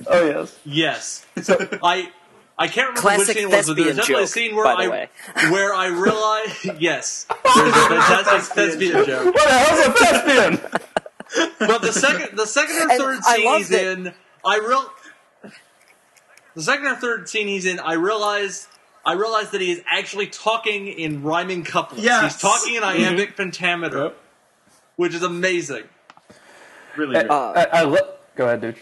Oh 0.06 0.26
yes. 0.26 0.58
Yes. 0.64 1.26
So 1.42 1.78
I 1.82 2.10
I 2.62 2.68
can't 2.68 2.88
remember 2.88 3.00
Classic 3.00 3.28
which 3.28 3.36
scene 3.36 3.48
it 3.52 3.56
was, 3.56 3.66
but 3.66 3.76
there's 3.76 3.96
thespian 3.96 3.96
definitely 3.96 4.24
a 4.24 4.26
scene 4.26 4.56
where 4.56 4.64
the 4.64 4.70
I 4.70 5.50
where 5.50 5.74
I 5.74 5.86
realized 5.88 6.80
yes, 6.80 7.26
there's 7.28 7.66
a 7.68 7.72
fantastic 8.02 8.54
thespian 8.54 9.04
joke. 9.06 9.34
What 9.34 9.48
the 9.48 9.54
hell's 9.54 9.86
a 9.86 9.92
thespian? 9.92 10.80
But 11.58 11.80
the 11.80 11.92
second 11.92 12.36
the 12.36 12.46
second 12.46 12.76
or 12.76 12.88
third 12.98 13.20
I 13.26 13.36
scene 13.36 13.44
love 13.46 13.58
he's 13.58 13.68
that- 13.70 13.86
in, 13.98 14.14
I 14.44 14.58
real 14.58 14.84
the 16.54 16.62
second 16.62 16.86
or 16.86 16.96
third 16.96 17.28
scene 17.28 17.48
he's 17.48 17.64
in, 17.64 17.80
I 17.80 17.94
realized 17.94 18.66
I 19.06 19.14
realized 19.14 19.52
that 19.52 19.60
he 19.62 19.70
is 19.72 19.82
actually 19.90 20.26
talking 20.26 20.86
in 20.88 21.22
rhyming 21.22 21.64
couplets. 21.64 22.04
Yes. 22.04 22.34
He's 22.34 22.42
talking 22.42 22.74
in 22.74 22.84
iambic 22.84 23.36
pentameter, 23.36 24.02
Yep. 24.04 24.16
which 24.96 25.14
is 25.14 25.22
amazing. 25.22 25.84
Really, 26.96 27.16
really. 27.16 27.28
Uh, 27.28 27.34
I, 27.52 27.64
I 27.72 27.82
lo- 27.84 28.14
Go 28.36 28.44
ahead, 28.46 28.60
dude. 28.60 28.76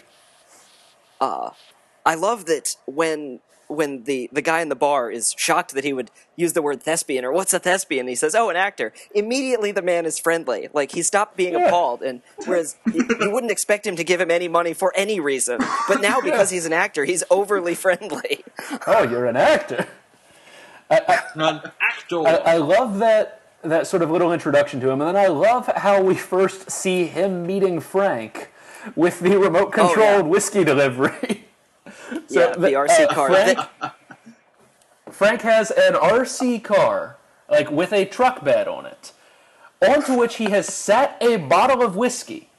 I 1.21 2.15
love 2.15 2.45
that 2.45 2.75
when 2.85 3.39
when 3.71 4.03
the, 4.03 4.29
the 4.33 4.41
guy 4.41 4.61
in 4.61 4.69
the 4.69 4.75
bar 4.75 5.09
is 5.09 5.33
shocked 5.37 5.73
that 5.73 5.83
he 5.83 5.93
would 5.93 6.11
use 6.35 6.53
the 6.53 6.61
word 6.61 6.83
thespian 6.83 7.23
or 7.25 7.31
what's 7.31 7.53
a 7.53 7.59
thespian, 7.59 8.07
he 8.07 8.15
says, 8.15 8.35
"Oh, 8.35 8.49
an 8.49 8.55
actor." 8.55 8.93
Immediately, 9.15 9.71
the 9.71 9.81
man 9.81 10.05
is 10.05 10.19
friendly. 10.19 10.69
Like 10.73 10.91
he 10.91 11.01
stopped 11.01 11.37
being 11.37 11.53
Yeah. 11.53 11.67
appalled, 11.67 12.01
and 12.01 12.21
whereas 12.45 12.77
you, 12.93 13.07
you 13.19 13.31
wouldn't 13.31 13.51
expect 13.51 13.87
him 13.87 13.95
to 13.95 14.03
give 14.03 14.19
him 14.21 14.29
any 14.31 14.47
money 14.47 14.73
for 14.73 14.91
any 14.95 15.19
reason, 15.19 15.59
but 15.87 16.01
now 16.01 16.19
because 16.21 16.49
he's 16.49 16.65
an 16.65 16.73
actor, 16.73 17.05
he's 17.05 17.23
overly 17.29 17.75
friendly. 17.75 18.43
Oh, 18.87 19.03
you're 19.03 19.25
an 19.25 19.37
actor. 19.37 19.87
An 20.89 20.99
actor. 21.37 22.27
I, 22.27 22.35
I 22.45 22.57
love 22.57 22.99
that 22.99 23.41
that 23.63 23.87
sort 23.87 24.01
of 24.01 24.09
little 24.11 24.33
introduction 24.33 24.79
to 24.81 24.89
him, 24.89 25.01
and 25.01 25.15
then 25.15 25.15
I 25.23 25.27
love 25.27 25.67
how 25.67 26.01
we 26.01 26.15
first 26.15 26.69
see 26.71 27.05
him 27.05 27.45
meeting 27.45 27.79
Frank 27.79 28.51
with 28.95 29.19
the 29.19 29.37
remote 29.37 29.71
controlled 29.71 29.99
Oh, 29.99 30.17
yeah. 30.17 30.21
whiskey 30.21 30.63
delivery. 30.63 31.45
So 32.27 32.39
yeah, 32.39 32.53
the, 32.55 32.67
RC 32.73 33.05
uh, 33.05 33.13
car. 33.13 33.27
Frank, 33.29 33.59
Frank 35.11 35.41
has 35.41 35.71
an 35.71 35.93
RC 35.93 36.63
car, 36.63 37.17
like 37.49 37.71
with 37.71 37.93
a 37.93 38.05
truck 38.05 38.43
bed 38.43 38.67
on 38.67 38.85
it, 38.85 39.11
onto 39.81 40.17
which 40.17 40.35
he 40.35 40.45
has 40.45 40.67
set 40.67 41.17
a 41.21 41.37
bottle 41.37 41.81
of 41.81 41.95
whiskey. 41.95 42.49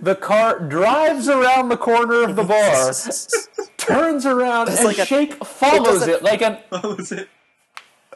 The 0.00 0.14
car 0.14 0.58
drives 0.60 1.28
around 1.28 1.68
the 1.68 1.76
corner 1.76 2.22
of 2.22 2.36
the 2.36 2.42
bar, 2.44 2.92
turns 3.76 4.24
around, 4.24 4.68
and 4.70 4.84
like 4.84 4.98
a- 4.98 5.04
Shake 5.06 5.34
follows 5.44 6.00
doesn't- 6.00 6.10
it 6.10 6.22
like 6.22 6.42
an 6.42 6.58
What 6.70 6.96
was 6.96 7.12
it? 7.12 7.28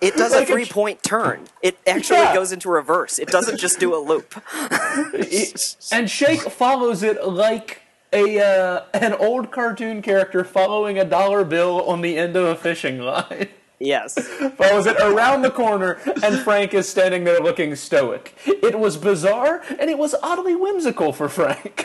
It 0.00 0.14
does 0.14 0.32
a 0.32 0.36
Like 0.40 0.48
a- 0.48 0.52
three 0.52 0.64
point 0.64 1.02
turn. 1.02 1.44
It 1.60 1.76
actually 1.86 2.20
Yeah. 2.20 2.32
goes 2.34 2.52
into 2.52 2.70
reverse. 2.70 3.18
It 3.18 3.28
doesn't 3.28 3.58
just 3.58 3.80
do 3.80 3.94
a 3.94 3.98
loop. 3.98 4.32
and 5.92 6.08
Shake 6.10 6.40
follows 6.42 7.02
it 7.02 7.26
like 7.26 7.82
a 8.12 8.40
uh, 8.40 8.84
an 8.94 9.14
old 9.14 9.50
cartoon 9.50 10.02
character 10.02 10.44
following 10.44 10.98
a 10.98 11.04
dollar 11.04 11.44
bill 11.44 11.82
on 11.82 12.00
the 12.00 12.16
end 12.16 12.36
of 12.36 12.44
a 12.44 12.56
fishing 12.56 12.98
line. 12.98 13.48
Yes. 13.80 14.18
follows 14.56 14.86
it 14.86 14.96
around 15.00 15.42
the 15.42 15.50
corner, 15.50 16.00
and 16.22 16.38
Frank 16.40 16.74
is 16.74 16.88
standing 16.88 17.24
there 17.24 17.40
looking 17.40 17.76
stoic. 17.76 18.34
It 18.44 18.78
was 18.78 18.96
bizarre, 18.96 19.62
and 19.78 19.88
it 19.88 19.98
was 19.98 20.14
oddly 20.22 20.56
whimsical 20.56 21.12
for 21.12 21.28
Frank. 21.28 21.84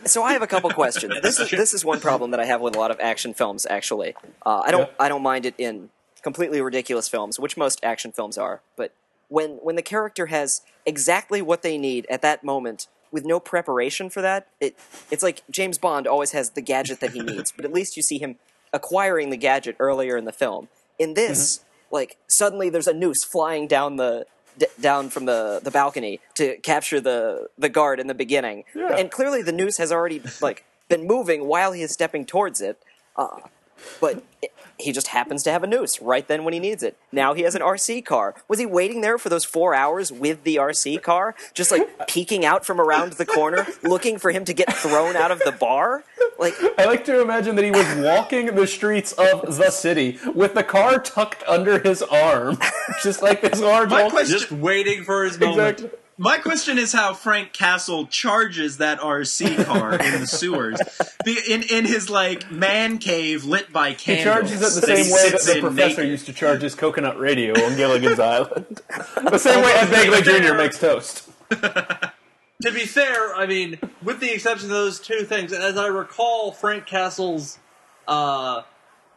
So 0.04 0.22
I 0.22 0.32
have 0.32 0.42
a 0.42 0.46
couple 0.46 0.68
questions. 0.70 1.14
This 1.22 1.38
is 1.38 1.50
this 1.50 1.74
is 1.74 1.84
one 1.84 2.00
problem 2.00 2.32
that 2.32 2.40
I 2.40 2.44
have 2.46 2.60
with 2.60 2.74
a 2.74 2.78
lot 2.78 2.90
of 2.90 2.98
action 2.98 3.34
films. 3.34 3.66
Actually, 3.68 4.14
uh, 4.44 4.62
I 4.64 4.70
don't 4.70 4.88
Yeah. 4.88 4.94
I 4.98 5.08
don't 5.08 5.22
mind 5.22 5.46
it 5.46 5.54
in 5.58 5.90
completely 6.22 6.60
ridiculous 6.60 7.08
films, 7.08 7.38
which 7.38 7.56
most 7.56 7.78
action 7.84 8.10
films 8.10 8.36
are. 8.36 8.62
But 8.76 8.92
when 9.28 9.58
when 9.62 9.76
the 9.76 9.82
character 9.82 10.26
has 10.26 10.62
exactly 10.86 11.40
what 11.40 11.62
they 11.62 11.78
need 11.78 12.06
at 12.10 12.22
that 12.22 12.42
moment 12.42 12.88
with 13.12 13.24
no 13.24 13.38
preparation 13.38 14.10
for 14.10 14.22
that, 14.22 14.48
it 14.60 14.76
it's 15.10 15.22
like 15.22 15.42
James 15.50 15.78
Bond 15.78 16.06
always 16.06 16.32
has 16.32 16.50
the 16.50 16.62
gadget 16.62 17.00
that 17.00 17.10
he 17.12 17.20
needs, 17.32 17.52
but 17.52 17.64
at 17.64 17.72
least 17.72 17.96
you 17.96 18.02
see 18.02 18.18
him 18.18 18.36
acquiring 18.72 19.30
the 19.30 19.36
gadget 19.36 19.76
earlier 19.78 20.16
in 20.16 20.24
the 20.24 20.32
film. 20.32 20.68
In 20.98 21.14
this, 21.14 21.60
like 21.90 22.16
suddenly 22.26 22.70
there's 22.70 22.86
a 22.88 22.94
noose 22.94 23.22
flying 23.22 23.66
down 23.68 23.96
the 23.96 24.26
d- 24.58 24.66
down 24.80 25.10
from 25.10 25.26
the, 25.26 25.60
the 25.62 25.70
balcony 25.70 26.20
to 26.34 26.56
capture 26.58 27.00
the 27.00 27.48
the 27.58 27.68
guard 27.68 28.00
in 28.00 28.06
the 28.06 28.14
beginning, 28.14 28.64
Yeah. 28.74 28.96
and 28.96 29.10
clearly 29.10 29.42
the 29.42 29.52
noose 29.52 29.76
has 29.76 29.92
already 29.92 30.22
like 30.40 30.64
been 30.88 31.06
moving 31.06 31.46
while 31.46 31.72
he 31.72 31.82
is 31.82 31.92
stepping 31.92 32.24
towards 32.24 32.60
it. 32.60 32.78
Uh, 33.16 33.40
but 34.00 34.22
it, 34.40 34.52
he 34.78 34.90
just 34.90 35.08
happens 35.08 35.42
to 35.44 35.52
have 35.52 35.62
a 35.62 35.66
noose 35.66 36.00
right 36.02 36.26
then 36.26 36.42
when 36.44 36.52
he 36.54 36.58
needs 36.58 36.82
it. 36.82 36.96
Now 37.12 37.34
he 37.34 37.42
has 37.42 37.54
an 37.54 37.62
RC 37.62 38.04
car. 38.04 38.34
Was 38.48 38.58
he 38.58 38.66
waiting 38.66 39.00
there 39.00 39.16
for 39.18 39.28
those 39.28 39.44
four 39.44 39.74
hours 39.74 40.10
with 40.10 40.42
the 40.44 40.56
RC 40.56 41.02
car, 41.02 41.34
just 41.54 41.70
like 41.70 42.06
peeking 42.08 42.44
out 42.44 42.64
from 42.64 42.80
around 42.80 43.12
the 43.14 43.26
corner, 43.26 43.66
looking 43.82 44.18
for 44.18 44.30
him 44.32 44.44
to 44.46 44.52
get 44.52 44.72
thrown 44.74 45.14
out 45.14 45.30
of 45.30 45.38
the 45.40 45.52
bar? 45.52 46.02
Like, 46.38 46.54
I 46.78 46.86
like 46.86 47.04
to 47.04 47.20
imagine 47.20 47.54
that 47.56 47.64
he 47.64 47.70
was 47.70 47.86
walking 48.04 48.46
the 48.54 48.66
streets 48.66 49.12
of 49.12 49.56
the 49.56 49.70
city 49.70 50.18
with 50.34 50.54
the 50.54 50.64
car 50.64 50.98
tucked 50.98 51.44
under 51.46 51.78
his 51.78 52.02
arm, 52.02 52.58
just 53.02 53.22
like 53.22 53.42
this 53.42 53.60
large. 53.60 53.90
My 53.90 54.02
old- 54.04 54.12
question- 54.12 54.36
Just 54.38 54.50
waiting 54.50 55.04
for 55.04 55.24
his 55.24 55.38
moment. 55.38 55.80
Exactly. 55.80 55.98
My 56.22 56.38
question 56.38 56.78
is 56.78 56.92
how 56.92 57.14
Frank 57.14 57.52
Castle 57.52 58.06
charges 58.06 58.76
that 58.78 59.00
RC 59.00 59.64
car 59.64 59.94
in 59.94 60.20
the 60.20 60.26
sewers, 60.28 60.78
in 61.26 61.64
in 61.64 61.84
his 61.84 62.08
like 62.08 62.48
man 62.48 62.98
cave 62.98 63.44
lit 63.44 63.72
by 63.72 63.88
He 63.90 63.96
candles. 63.96 64.22
charges 64.24 64.52
it 64.76 64.80
the 64.80 64.86
same 64.86 65.12
way 65.12 65.30
that 65.30 65.40
the 65.42 65.60
professor 65.60 65.96
naked. 66.02 66.06
used 66.08 66.26
to 66.26 66.32
charge 66.32 66.62
his 66.62 66.76
coconut 66.76 67.18
radio 67.18 67.60
on 67.64 67.74
Gilligan's 67.74 68.20
Island. 68.36 68.82
The 69.16 69.36
same 69.38 69.64
way 69.64 69.72
Ed 69.72 69.88
Begley 69.88 70.22
Jr. 70.22 70.54
makes 70.54 70.78
toast. 70.78 71.28
To 71.50 72.70
be 72.72 72.86
fair, 72.86 73.34
I 73.34 73.44
mean, 73.46 73.80
with 74.04 74.20
the 74.20 74.30
exception 74.32 74.66
of 74.66 74.76
those 74.76 75.00
two 75.00 75.24
things, 75.24 75.50
and 75.50 75.64
as 75.64 75.76
I 75.76 75.88
recall, 75.88 76.52
Frank 76.52 76.86
Castle's 76.86 77.58
uh, 78.06 78.62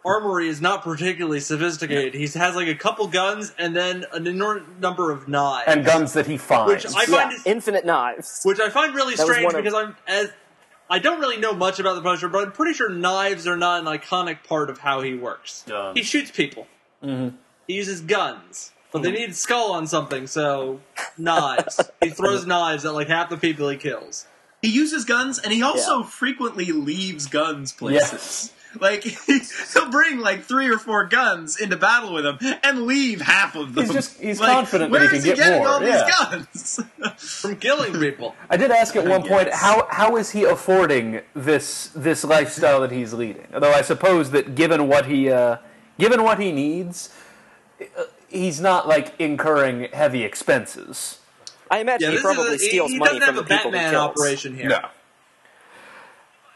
armory 0.05 0.47
is 0.47 0.61
not 0.61 0.83
particularly 0.83 1.39
sophisticated. 1.39 2.13
He 2.13 2.27
has 2.37 2.55
like 2.55 2.67
a 2.67 2.75
couple 2.75 3.07
guns 3.07 3.53
and 3.57 3.75
then 3.75 4.05
an 4.13 4.27
enormous 4.27 4.63
number 4.79 5.11
of 5.11 5.27
knives, 5.27 5.65
And 5.67 5.83
guns 5.83 6.13
that 6.13 6.27
he 6.27 6.37
finds. 6.37 6.85
which 6.85 6.95
I 6.95 7.01
yeah, 7.01 7.05
find 7.07 7.33
is, 7.33 7.45
infinite 7.45 7.85
knives. 7.85 8.41
which 8.43 8.59
I 8.59 8.69
find 8.69 8.93
really 8.95 9.15
That 9.15 9.25
strange 9.25 9.45
one 9.45 9.55
of- 9.55 9.63
because 9.63 9.73
I'm 9.77 9.95
as 10.07 10.31
I 10.89 10.99
don't 10.99 11.19
really 11.19 11.37
know 11.37 11.53
much 11.53 11.79
about 11.79 11.95
the 11.95 12.01
Punisher, 12.03 12.29
but 12.29 12.43
I'm 12.45 12.51
pretty 12.51 12.73
sure 12.73 12.89
knives 12.89 13.47
are 13.47 13.57
not 13.57 13.79
an 13.79 13.87
iconic 13.87 14.43
part 14.43 14.69
of 14.69 14.77
how 14.77 15.01
he 15.01 15.15
works. 15.15 15.63
Yeah. 15.67 15.93
He 15.95 16.03
shoots 16.03 16.29
people. 16.29 16.67
Mm-hmm. 17.03 17.35
He 17.67 17.73
uses 17.73 18.01
guns, 18.01 18.71
but 18.91 19.01
they 19.01 19.09
need 19.11 19.35
skull 19.35 19.71
on 19.71 19.87
something, 19.87 20.27
so 20.27 20.81
knives. 21.17 21.81
he 22.03 22.11
throws 22.11 22.45
knives 22.45 22.85
at 22.85 22.93
like 22.93 23.07
half 23.07 23.29
the 23.31 23.37
people 23.37 23.67
he 23.69 23.77
kills. 23.77 24.27
He 24.61 24.69
uses 24.69 25.05
guns, 25.05 25.39
and 25.39 25.51
he 25.51 25.63
also 25.63 25.99
Yeah. 26.01 26.05
frequently 26.05 26.65
leaves 26.71 27.25
guns 27.25 27.71
places. 27.71 28.51
Like 28.79 29.03
he'll 29.73 29.89
bring 29.89 30.19
like 30.19 30.43
three 30.43 30.69
or 30.69 30.77
four 30.77 31.05
guns 31.05 31.57
into 31.59 31.77
battle 31.77 32.13
with 32.13 32.25
him, 32.25 32.37
and 32.63 32.85
leave 32.85 33.21
half 33.21 33.55
of 33.55 33.73
them. 33.73 33.85
He's 33.85 33.93
just- 33.93 34.19
he's 34.21 34.39
Like, 34.39 34.51
confident 34.51 34.91
that 34.91 35.01
he 35.09 35.17
is 35.17 35.23
can 35.23 35.35
get 35.35 35.37
getting 35.37 35.59
more, 35.59 35.67
all 35.67 35.83
yeah. 35.83 36.03
these 36.03 36.15
guns? 36.15 36.79
From 37.41 37.55
killing 37.57 37.93
people. 37.99 38.35
I 38.49 38.57
did 38.57 38.71
ask 38.71 38.95
at 38.95 39.05
one 39.07 39.23
point 39.23 39.49
how 39.53 39.87
how 39.89 40.15
is 40.17 40.31
he 40.31 40.43
affording 40.43 41.21
this 41.33 41.91
this 41.95 42.23
lifestyle 42.23 42.81
that 42.81 42.91
he's 42.91 43.13
leading? 43.13 43.47
Although 43.53 43.71
I 43.73 43.81
suppose 43.81 44.31
that 44.31 44.55
given 44.55 44.87
what 44.87 45.05
he 45.05 45.29
uh, 45.31 45.57
given 45.99 46.23
what 46.23 46.39
he 46.39 46.51
needs, 46.51 47.13
uh, 47.81 48.03
he's 48.27 48.59
not 48.59 48.87
like 48.87 49.13
incurring 49.19 49.87
heavy 49.93 50.23
expenses. 50.23 51.19
I 51.71 51.79
imagine 51.79 52.11
he 52.11 52.19
probably 52.19 52.53
is 52.55 52.61
a, 52.61 52.65
steals 52.65 52.89
he, 52.89 52.95
he 52.95 52.99
money 52.99 53.19
doesn't 53.19 53.35
from 53.35 53.35
have 53.37 53.47
the 53.47 53.55
a 53.55 53.57
people 53.57 53.71
he 53.71 53.77
Batman 53.77 53.91
kills. 53.93 54.03
operation 54.19 54.55
here. 54.55 54.69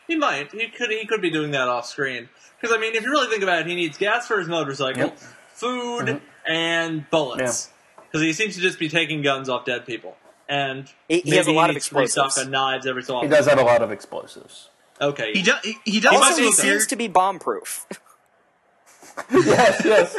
He 0.09 0.15
might. 0.17 0.51
He 0.51 0.67
could. 0.69 0.89
He 0.89 1.05
could 1.05 1.21
be 1.21 1.29
doing 1.29 1.51
that 1.51 1.67
off 1.67 1.85
screen. 1.85 2.27
Because 2.59 2.75
I 2.75 2.79
mean, 2.79 2.95
if 2.95 3.03
you 3.03 3.11
really 3.11 3.27
think 3.27 3.43
about 3.43 3.59
it, 3.61 3.67
he 3.67 3.75
needs 3.75 3.97
gas 3.97 4.27
for 4.27 4.39
his 4.39 4.47
motorcycle, 4.49 5.03
Yep. 5.03 5.19
food, 5.53 6.21
and 6.47 7.09
bullets. 7.11 7.69
Because 8.07 8.21
he 8.21 8.33
seems 8.33 8.55
to 8.55 8.61
just 8.61 8.79
be 8.79 8.89
taking 8.89 9.21
guns 9.21 9.47
off 9.49 9.65
dead 9.65 9.85
people. 9.85 10.17
And 10.49 10.91
He- 11.07 11.19
he 11.21 11.35
has 11.35 11.45
a 11.45 11.51
lot 11.51 11.69
of 11.69 11.75
needs 11.75 11.89
to 11.89 11.95
restock 11.95 12.25
explosives. 12.25 12.47
on 12.47 12.51
knives 12.51 12.87
every 12.87 13.03
so 13.03 13.17
often. 13.17 13.29
He 13.29 13.35
does 13.35 13.45
have 13.45 13.59
a 13.59 13.63
lot 13.63 13.83
of 13.83 13.91
explosives. 13.91 14.69
Okay. 14.99 15.31
He, 15.33 15.43
does. 15.43 15.61
he, 15.63 15.77
he 15.85 15.99
does 15.99 16.11
Also, 16.13 16.25
also 16.31 16.41
he 16.41 16.51
seems 16.51 16.87
to 16.87 16.95
be 16.95 17.07
bomb-proof. 17.07 17.85
yes, 19.31 19.81
yes. 19.85 20.17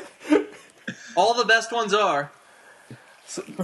All 1.17 1.35
the 1.35 1.45
best 1.45 1.73
ones 1.73 1.93
are. 1.93 2.31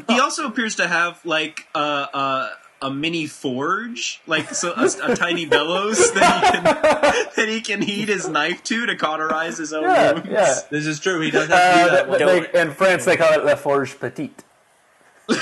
he 0.08 0.18
also 0.20 0.46
appears 0.46 0.74
to 0.76 0.88
have 0.88 1.24
like 1.24 1.66
uh, 1.74 1.78
uh, 2.12 2.48
a 2.82 2.90
mini 2.90 3.26
forge, 3.26 4.20
like 4.26 4.50
so 4.54 4.72
a, 4.76 4.84
a 5.12 5.16
tiny 5.16 5.46
bellows 5.46 6.12
that 6.12 6.44
he 6.44 6.50
can 6.52 6.64
that 7.36 7.48
he 7.48 7.60
can 7.62 7.80
heat 7.82 8.08
his 8.08 8.28
knife 8.28 8.62
to 8.64 8.84
to 8.86 8.94
cauterize 8.96 9.56
his 9.58 9.72
own 9.72 9.84
Yeah, 9.84 10.12
wounds. 10.12 10.28
yeah. 10.30 10.54
This 10.70 10.86
is 10.86 11.00
true. 11.00 11.20
He 11.20 11.30
does 11.30 11.48
have 11.48 11.58
to 11.74 11.80
Uh, 11.80 11.84
do 12.04 12.18
that. 12.18 12.18
they- 12.18 12.40
they- 12.52 12.60
in 12.60 12.70
France, 12.72 13.04
they 13.06 13.16
call 13.16 13.32
it 13.32 13.44
la 13.44 13.54
forge 13.56 13.98
petite. 13.98 14.44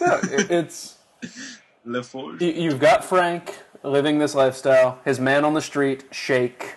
No, 0.00 0.20
it- 0.22 0.50
it's 0.50 0.96
Le 1.84 2.02
forge. 2.02 2.40
you- 2.42 2.52
you've 2.52 2.80
got 2.80 3.04
Frank 3.04 3.58
living 3.82 4.18
this 4.18 4.34
lifestyle. 4.34 4.98
His 5.04 5.18
man 5.18 5.44
on 5.44 5.54
the 5.54 5.60
street, 5.60 6.04
Shake. 6.10 6.76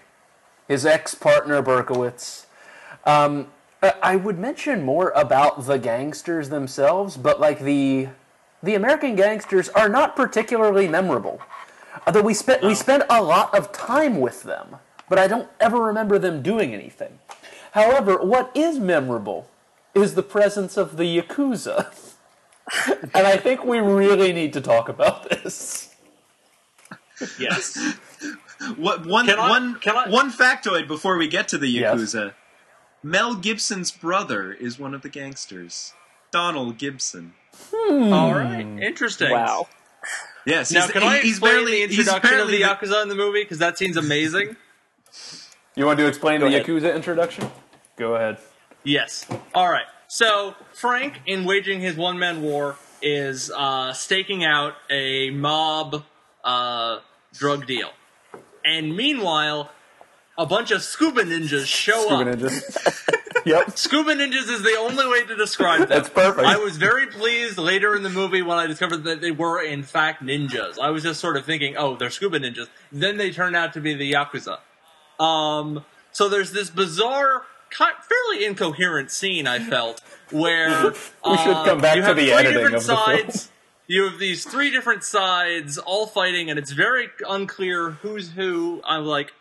His 0.68 0.86
ex-partner 0.86 1.62
Berkowitz. 1.62 2.46
Um, 3.06 3.48
I- 3.84 3.94
I 4.02 4.16
would 4.16 4.40
mention 4.40 4.84
more 4.84 5.12
about 5.16 5.66
the 5.66 5.78
gangsters 5.78 6.50
themselves, 6.50 7.18
but 7.18 7.40
like 7.40 7.60
the 7.60 8.10
the 8.62 8.76
American 8.76 9.16
gangsters 9.16 9.68
are 9.70 9.90
not 9.90 10.16
particularly 10.16 10.88
memorable. 10.88 11.42
Although 12.08 12.22
we 12.22 12.34
spent 12.34 12.64
we 12.64 12.76
spent 12.76 13.04
a 13.10 13.22
lot 13.22 13.54
of 13.58 13.72
time 13.74 14.20
with 14.22 14.44
them, 14.44 14.78
but 15.10 15.20
I 15.20 15.28
don't 15.28 15.50
ever 15.60 15.80
remember 15.80 16.18
them 16.18 16.42
doing 16.42 16.74
anything. 16.74 17.20
However, 17.72 18.18
what 18.18 18.52
is 18.56 18.80
memorable 18.80 19.50
is 19.94 20.16
the 20.16 20.24
presence 20.24 20.78
of 20.78 20.98
the 20.98 21.20
Yakuza. 21.22 21.88
and 23.14 23.28
I 23.28 23.36
think 23.38 23.66
we 23.66 23.80
really 23.80 24.32
need 24.32 24.54
to 24.54 24.62
talk 24.62 24.88
about 24.90 25.30
this. 25.30 25.94
Yes. 27.40 27.78
What 28.78 29.06
one 29.06 29.26
Can 29.26 29.40
I- 29.40 29.50
one- 29.50 29.76
can 29.76 29.96
I- 29.96 30.10
one 30.10 30.32
factoid 30.32 30.88
before 30.88 31.18
we 31.18 31.28
get 31.28 31.48
to 31.50 31.58
the 31.58 31.68
Yes. 31.68 32.16
Yakuza? 33.04 33.10
Mel 33.10 33.36
Gibson's 33.36 33.92
brother 33.92 34.52
is 34.54 34.80
one 34.80 34.94
of 34.94 35.02
the 35.02 35.10
gangsters, 35.10 35.94
Donald 36.32 36.78
Gibson. 36.78 37.34
All 37.74 38.34
right. 38.34 38.66
Interesting. 38.82 39.32
wow. 39.32 39.68
Yes, 40.46 40.72
Now, 40.72 40.82
he's, 40.82 40.92
can 40.92 41.04
I 41.04 41.20
he's 41.20 41.32
explain 41.34 41.54
barely 41.54 41.72
the 41.72 41.96
he's 41.96 42.00
introduction 42.00 42.40
of 42.40 42.48
the 42.50 42.62
apparently 42.64 42.88
Yakuza 42.90 43.04
in 43.04 43.10
the 43.10 43.16
movie? 43.16 43.44
Because 43.44 43.60
that 43.60 43.78
seems 43.78 43.96
amazing. 43.96 44.56
You 45.76 45.86
want 45.86 46.00
to 46.00 46.08
explain 46.08 46.42
the 46.42 46.48
ahead. 46.48 46.66
Yakuza 46.66 46.94
introduction? 46.94 47.50
Go 47.96 48.16
ahead. 48.16 48.38
Yes. 48.84 49.26
All 49.56 49.70
right. 49.70 49.86
So 50.08 50.56
Frank, 50.74 51.22
in 51.26 51.46
waging 51.46 51.80
his 51.80 51.96
one-man 51.96 52.42
war, 52.42 52.76
is 53.02 53.52
uh, 53.56 53.94
staking 53.94 54.44
out 54.44 54.74
a 54.90 55.30
mob 55.30 56.04
uh, 56.44 57.00
drug 57.34 57.66
deal, 57.66 57.92
and 58.66 58.96
meanwhile, 58.98 59.72
a 60.38 60.46
bunch 60.46 60.72
of 60.72 60.82
scuba 60.82 61.24
ninjas 61.24 61.66
show 61.66 62.10
up. 62.10 62.22
Scuba 62.22 62.32
up. 62.32 62.38
ninjas. 62.40 63.10
yep. 63.46 63.78
Scuba 63.78 64.16
ninjas 64.16 64.50
is 64.50 64.64
the 64.64 64.76
only 64.80 65.08
way 65.08 65.26
to 65.26 65.36
describe 65.36 65.80
them. 65.82 65.90
That's 65.90 66.10
perfect. 66.10 66.48
I 66.48 66.58
was 66.58 66.78
very 66.78 67.08
pleased 67.08 67.58
later 67.58 67.96
in 67.96 68.04
the 68.04 68.10
movie 68.10 68.42
when 68.42 68.58
I 68.58 68.68
discovered 68.68 69.04
that 69.04 69.22
they 69.22 69.32
were 69.32 69.62
in 69.64 69.84
fact 69.84 70.24
ninjas. 70.24 70.80
I 70.80 70.90
was 70.90 71.04
just 71.04 71.20
sort 71.20 71.38
of 71.38 71.46
thinking, 71.46 71.76
oh, 71.78 71.96
they're 71.96 72.10
scuba 72.10 72.40
ninjas. 72.40 72.68
Then 72.92 73.18
they 73.18 73.32
turned 73.32 73.56
out 73.56 73.74
to 73.74 73.82
be 73.82 73.94
the 73.94 74.12
yakuza. 74.14 74.60
Um, 75.20 75.86
so 76.12 76.30
there's 76.30 76.52
this 76.52 76.70
bizarre, 76.70 77.44
fairly 77.72 78.46
incoherent 78.46 79.12
scene 79.12 79.48
I 79.48 79.60
felt 79.60 80.02
where 80.32 80.92
We 81.26 81.38
should 81.38 81.54
uh, 81.56 81.66
come 81.66 81.80
back 81.82 81.96
you 81.96 82.02
to 82.04 82.14
the 82.14 82.32
editing 82.32 82.66
of 82.66 82.72
the 82.72 82.80
film. 82.80 82.98
sides. 82.98 83.52
You 83.86 84.06
have 84.06 84.18
these 84.18 84.46
three 84.46 84.72
different 84.72 85.04
sides 85.04 85.78
all 85.78 86.08
fighting, 86.08 86.50
and 86.50 86.58
it's 86.58 86.72
very 86.72 87.10
unclear 87.28 87.92
who's 87.92 88.32
who. 88.32 88.82
I'm 88.86 89.06
like, 89.06 89.34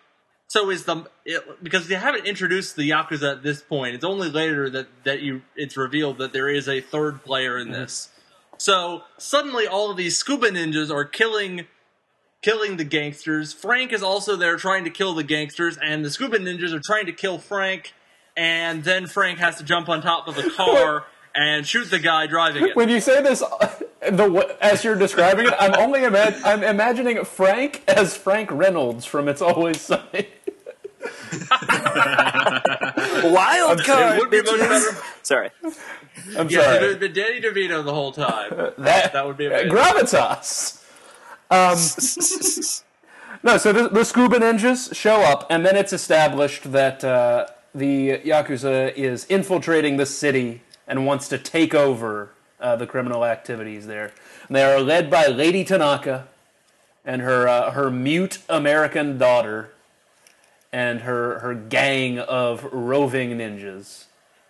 so 0.53 0.69
is 0.69 0.85
the 0.85 1.07
it, 1.25 1.43
because 1.63 1.89
they 1.89 1.95
haven't 1.95 2.27
introduced 2.27 2.77
the 2.77 2.91
yakuza 2.91 3.37
at 3.37 3.43
this 3.43 3.63
point. 3.63 3.95
It's 3.95 4.05
only 4.05 4.29
later 4.29 4.69
that 4.69 4.87
that 5.05 5.23
you 5.23 5.41
it's 5.57 5.79
revealed 5.79 6.19
that 6.19 6.35
there 6.35 6.47
is 6.47 6.69
a 6.69 6.83
third 6.83 7.25
player 7.25 7.57
in 7.57 7.71
this. 7.71 8.11
Mm-hmm. 8.11 8.55
So 8.59 9.03
suddenly, 9.17 9.67
all 9.67 9.91
of 9.91 9.97
these 9.97 10.19
scuba 10.19 10.51
ninjas 10.51 10.91
are 10.91 11.07
killing 11.07 11.69
killing 12.43 12.77
the 12.77 12.85
gangsters. 12.85 13.55
Frank 13.55 13.95
is 13.95 14.03
also 14.03 14.37
there 14.37 14.59
trying 14.59 14.85
to 14.85 14.91
kill 14.91 15.15
the 15.15 15.25
gangsters, 15.25 15.79
and 15.79 16.05
the 16.05 16.11
scuba 16.11 16.39
ninjas 16.39 16.75
are 16.75 16.83
trying 16.85 17.07
to 17.07 17.13
kill 17.13 17.39
Frank. 17.39 17.95
And 18.37 18.85
then 18.85 19.07
Frank 19.07 19.39
has 19.39 19.57
to 19.57 19.65
jump 19.65 19.89
on 19.89 20.03
top 20.03 20.29
of 20.29 20.37
a 20.37 20.51
car 20.51 21.07
and 21.35 21.67
shoot 21.67 21.91
the 21.91 21.99
guy 21.99 22.27
driving 22.27 22.69
it. 22.69 22.77
When 22.77 22.91
you 22.91 23.01
say 23.01 23.23
this, 23.23 23.41
the 24.01 24.57
as 24.61 24.85
you're 24.85 24.97
describing 24.97 25.47
it, 25.47 25.55
I'm 25.59 25.75
only 25.77 26.05
ima- 26.05 26.39
I'm 26.45 26.63
imagining 26.63 27.25
Frank 27.25 27.83
as 27.89 28.15
Frank 28.19 28.51
Reynolds 28.51 29.07
from 29.07 29.29
It's 29.29 29.41
Always 29.41 29.81
Sunny. 29.81 30.29
Wild 33.25 33.81
It 33.81 33.87
card, 33.87 34.19
would 34.19 34.31
be 34.31 34.43
much 34.43 34.59
better. 34.61 34.97
Sorry. 35.23 35.51
I'm 36.37 36.49
Yeah, 36.49 36.63
sorry. 36.63 36.77
if 36.77 36.83
it 36.83 36.91
had 36.91 37.01
been 37.01 37.13
Danny 37.13 37.41
DeVito 37.41 37.85
the 37.85 37.95
whole 37.95 38.13
time. 38.13 38.51
that, 38.79 39.13
that 39.13 39.27
would 39.27 39.37
be 39.37 39.47
uh, 39.47 39.51
amazing. 39.51 39.71
gravitas. 39.73 40.79
Um, 41.51 41.77
no, 43.43 43.59
so 43.59 43.73
the, 43.73 43.89
the 43.89 44.05
scuba 44.05 44.39
ninjas 44.39 44.95
show 44.95 45.21
up, 45.23 45.47
and 45.51 45.65
then 45.67 45.77
it's 45.77 45.93
established 45.93 46.73
that 46.73 47.05
uh, 47.05 47.47
the 47.75 48.19
yakuza 48.19 48.93
is 48.95 49.25
infiltrating 49.27 49.97
the 49.97 50.07
city 50.07 50.63
and 50.87 51.07
wants 51.07 51.29
to 51.29 51.39
take 51.39 51.75
over 51.75 52.31
uh, 52.61 52.77
the 52.77 52.87
criminal 52.87 53.25
activities 53.25 53.87
there. 53.87 54.13
And 54.49 54.57
they 54.57 54.63
are 54.65 54.81
led 54.81 55.11
by 55.11 55.27
Lady 55.27 55.65
Tanaka 55.65 56.29
and 57.05 57.21
her 57.23 57.49
uh, 57.49 57.73
her 57.73 57.91
mute 57.91 58.39
American 58.49 59.19
daughter 59.19 59.71
and 60.73 61.01
her 61.03 61.39
her 61.41 61.55
gang 61.55 62.19
of 62.19 62.65
roving 62.73 63.31
ninjas. 63.39 64.05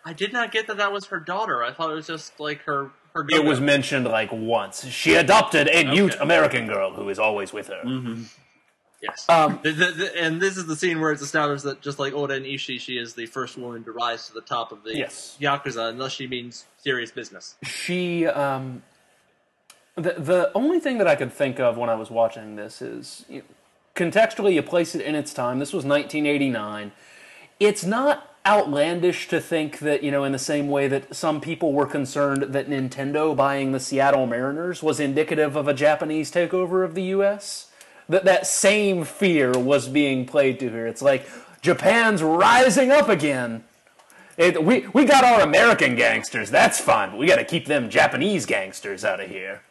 I 0.04 0.12
did 0.12 0.32
not 0.32 0.50
get 0.52 0.66
that 0.66 0.76
that 0.78 0.92
was 0.92 1.06
her 1.06 1.20
daughter. 1.20 1.62
I 1.62 1.72
thought 1.72 1.90
it 1.90 1.94
was 1.94 2.06
just 2.06 2.38
like 2.40 2.62
her. 2.62 2.90
her 3.14 3.26
It 3.28 3.44
was 3.44 3.60
mentioned 3.60 4.06
like 4.06 4.30
once. 4.32 4.84
She 4.86 5.14
adopted 5.14 5.68
a 5.68 5.84
mute 5.84 6.16
American 6.20 6.66
girl 6.66 6.92
who 6.92 7.08
is 7.08 7.18
always 7.18 7.52
with 7.52 7.68
her. 7.68 7.82
Yes. 9.02 9.26
Um, 9.28 9.58
The- 9.64 9.72
the- 9.72 9.90
the- 9.90 10.16
and 10.22 10.40
this 10.40 10.56
is 10.56 10.66
the 10.66 10.76
scene 10.76 11.00
where 11.00 11.10
it's 11.10 11.22
established 11.22 11.64
that 11.64 11.80
just 11.80 11.98
like 11.98 12.12
O-Ren 12.12 12.44
Ishii, 12.44 12.78
she 12.80 12.98
is 12.98 13.14
the 13.14 13.26
first 13.26 13.58
woman 13.58 13.82
to 13.82 13.90
rise 13.90 14.28
to 14.28 14.32
the 14.32 14.40
top 14.40 14.70
of 14.70 14.84
the 14.84 14.96
Yes. 14.96 15.36
Yakuza, 15.40 15.88
unless 15.88 16.12
she 16.12 16.28
means 16.28 16.66
serious 16.78 17.10
business. 17.10 17.56
she 17.64 18.26
um 18.28 18.82
the 19.96 20.14
the 20.18 20.50
only 20.54 20.78
thing 20.80 20.98
that 20.98 21.06
I 21.08 21.16
could 21.16 21.32
think 21.32 21.58
of 21.60 21.76
when 21.76 21.90
I 21.90 21.94
was 21.96 22.10
watching 22.10 22.54
this 22.56 22.80
is 22.80 23.24
you 23.28 23.42
contextually 23.94 24.54
you 24.54 24.62
place 24.62 24.94
it 24.94 25.02
in 25.02 25.14
its 25.14 25.32
time. 25.32 25.58
This 25.58 25.72
was 25.72 25.84
1989. 25.84 26.92
It's 27.60 27.84
not 27.84 28.28
outlandish 28.44 29.28
to 29.28 29.40
think 29.40 29.78
that 29.78 30.02
you 30.02 30.10
know 30.10 30.24
in 30.24 30.32
the 30.32 30.38
same 30.38 30.68
way 30.68 30.88
that 30.88 31.14
some 31.14 31.40
people 31.40 31.72
were 31.72 31.86
concerned 31.86 32.42
that 32.42 32.68
Nintendo 32.68 33.36
buying 33.36 33.70
the 33.70 33.78
Seattle 33.78 34.26
Mariners 34.26 34.82
was 34.82 34.98
indicative 34.98 35.54
of 35.54 35.68
a 35.68 35.74
Japanese 35.74 36.32
takeover 36.32 36.84
of 36.84 36.94
the 36.94 37.04
US. 37.04 37.70
That 38.08 38.24
that 38.24 38.46
same 38.46 39.04
fear 39.04 39.52
was 39.52 39.88
being 39.88 40.26
played 40.26 40.58
to 40.60 40.70
here. 40.70 40.86
It's 40.86 41.02
like 41.02 41.28
Japan's 41.60 42.22
rising 42.22 42.90
up 42.90 43.08
again. 43.08 43.64
It, 44.36 44.64
we 44.64 44.86
we 44.88 45.04
got 45.04 45.24
our 45.24 45.42
American 45.42 45.94
gangsters. 45.94 46.50
That's 46.50 46.80
fine. 46.80 47.10
But 47.10 47.18
we 47.18 47.26
got 47.26 47.36
to 47.36 47.44
keep 47.44 47.66
them 47.66 47.90
Japanese 47.90 48.44
gangsters 48.46 49.04
out 49.04 49.20
of 49.20 49.28
here. 49.28 49.62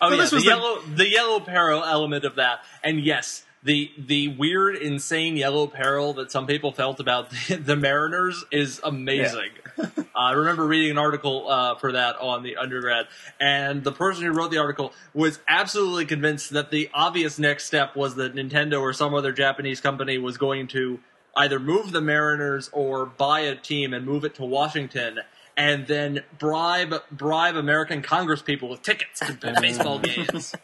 Oh 0.00 0.10
yeah, 0.10 0.16
this 0.16 0.30
the 0.30 0.36
was 0.36 0.44
the- 0.44 0.50
yellow 0.50 0.80
the 0.82 1.08
yellow 1.08 1.40
peril 1.40 1.84
element 1.84 2.24
of 2.24 2.36
that, 2.36 2.60
and 2.82 3.00
yes, 3.00 3.44
the 3.62 3.90
the 3.98 4.28
weird, 4.28 4.76
insane 4.76 5.36
yellow 5.36 5.66
peril 5.66 6.14
that 6.14 6.30
some 6.30 6.46
people 6.46 6.72
felt 6.72 7.00
about 7.00 7.30
the, 7.30 7.56
the 7.64 7.76
Mariners 7.76 8.44
is 8.50 8.80
amazing. 8.84 9.50
I 10.14 10.32
remember 10.32 10.66
reading 10.66 10.92
an 10.92 10.98
article 10.98 11.48
uh, 11.50 11.74
for 11.74 11.92
that 11.92 12.16
on 12.16 12.42
the 12.42 12.56
undergrad, 12.56 13.06
and 13.40 13.84
the 13.84 13.92
person 13.92 14.24
who 14.24 14.32
wrote 14.32 14.50
the 14.50 14.58
article 14.58 14.92
was 15.12 15.40
absolutely 15.48 16.06
convinced 16.06 16.50
that 16.50 16.70
the 16.70 16.88
obvious 16.94 17.38
next 17.38 17.64
step 17.64 17.94
was 17.96 18.14
that 18.14 18.34
Nintendo 18.34 18.80
or 18.80 18.92
some 18.92 19.14
other 19.14 19.32
Japanese 19.32 19.80
company 19.80 20.16
was 20.16 20.38
going 20.38 20.68
to 20.68 21.00
either 21.36 21.60
move 21.60 21.92
the 21.92 22.00
Mariners 22.00 22.70
or 22.72 23.04
buy 23.04 23.40
a 23.40 23.54
team 23.54 23.92
and 23.92 24.06
move 24.06 24.24
it 24.24 24.34
to 24.36 24.44
Washington. 24.44 25.18
And 25.56 25.86
then 25.86 26.22
bribe 26.38 26.94
bribe 27.10 27.56
American 27.56 28.02
Congresspeople 28.02 28.68
with 28.68 28.82
tickets 28.82 29.20
to 29.20 29.54
baseball 29.60 29.98
games. 29.98 30.54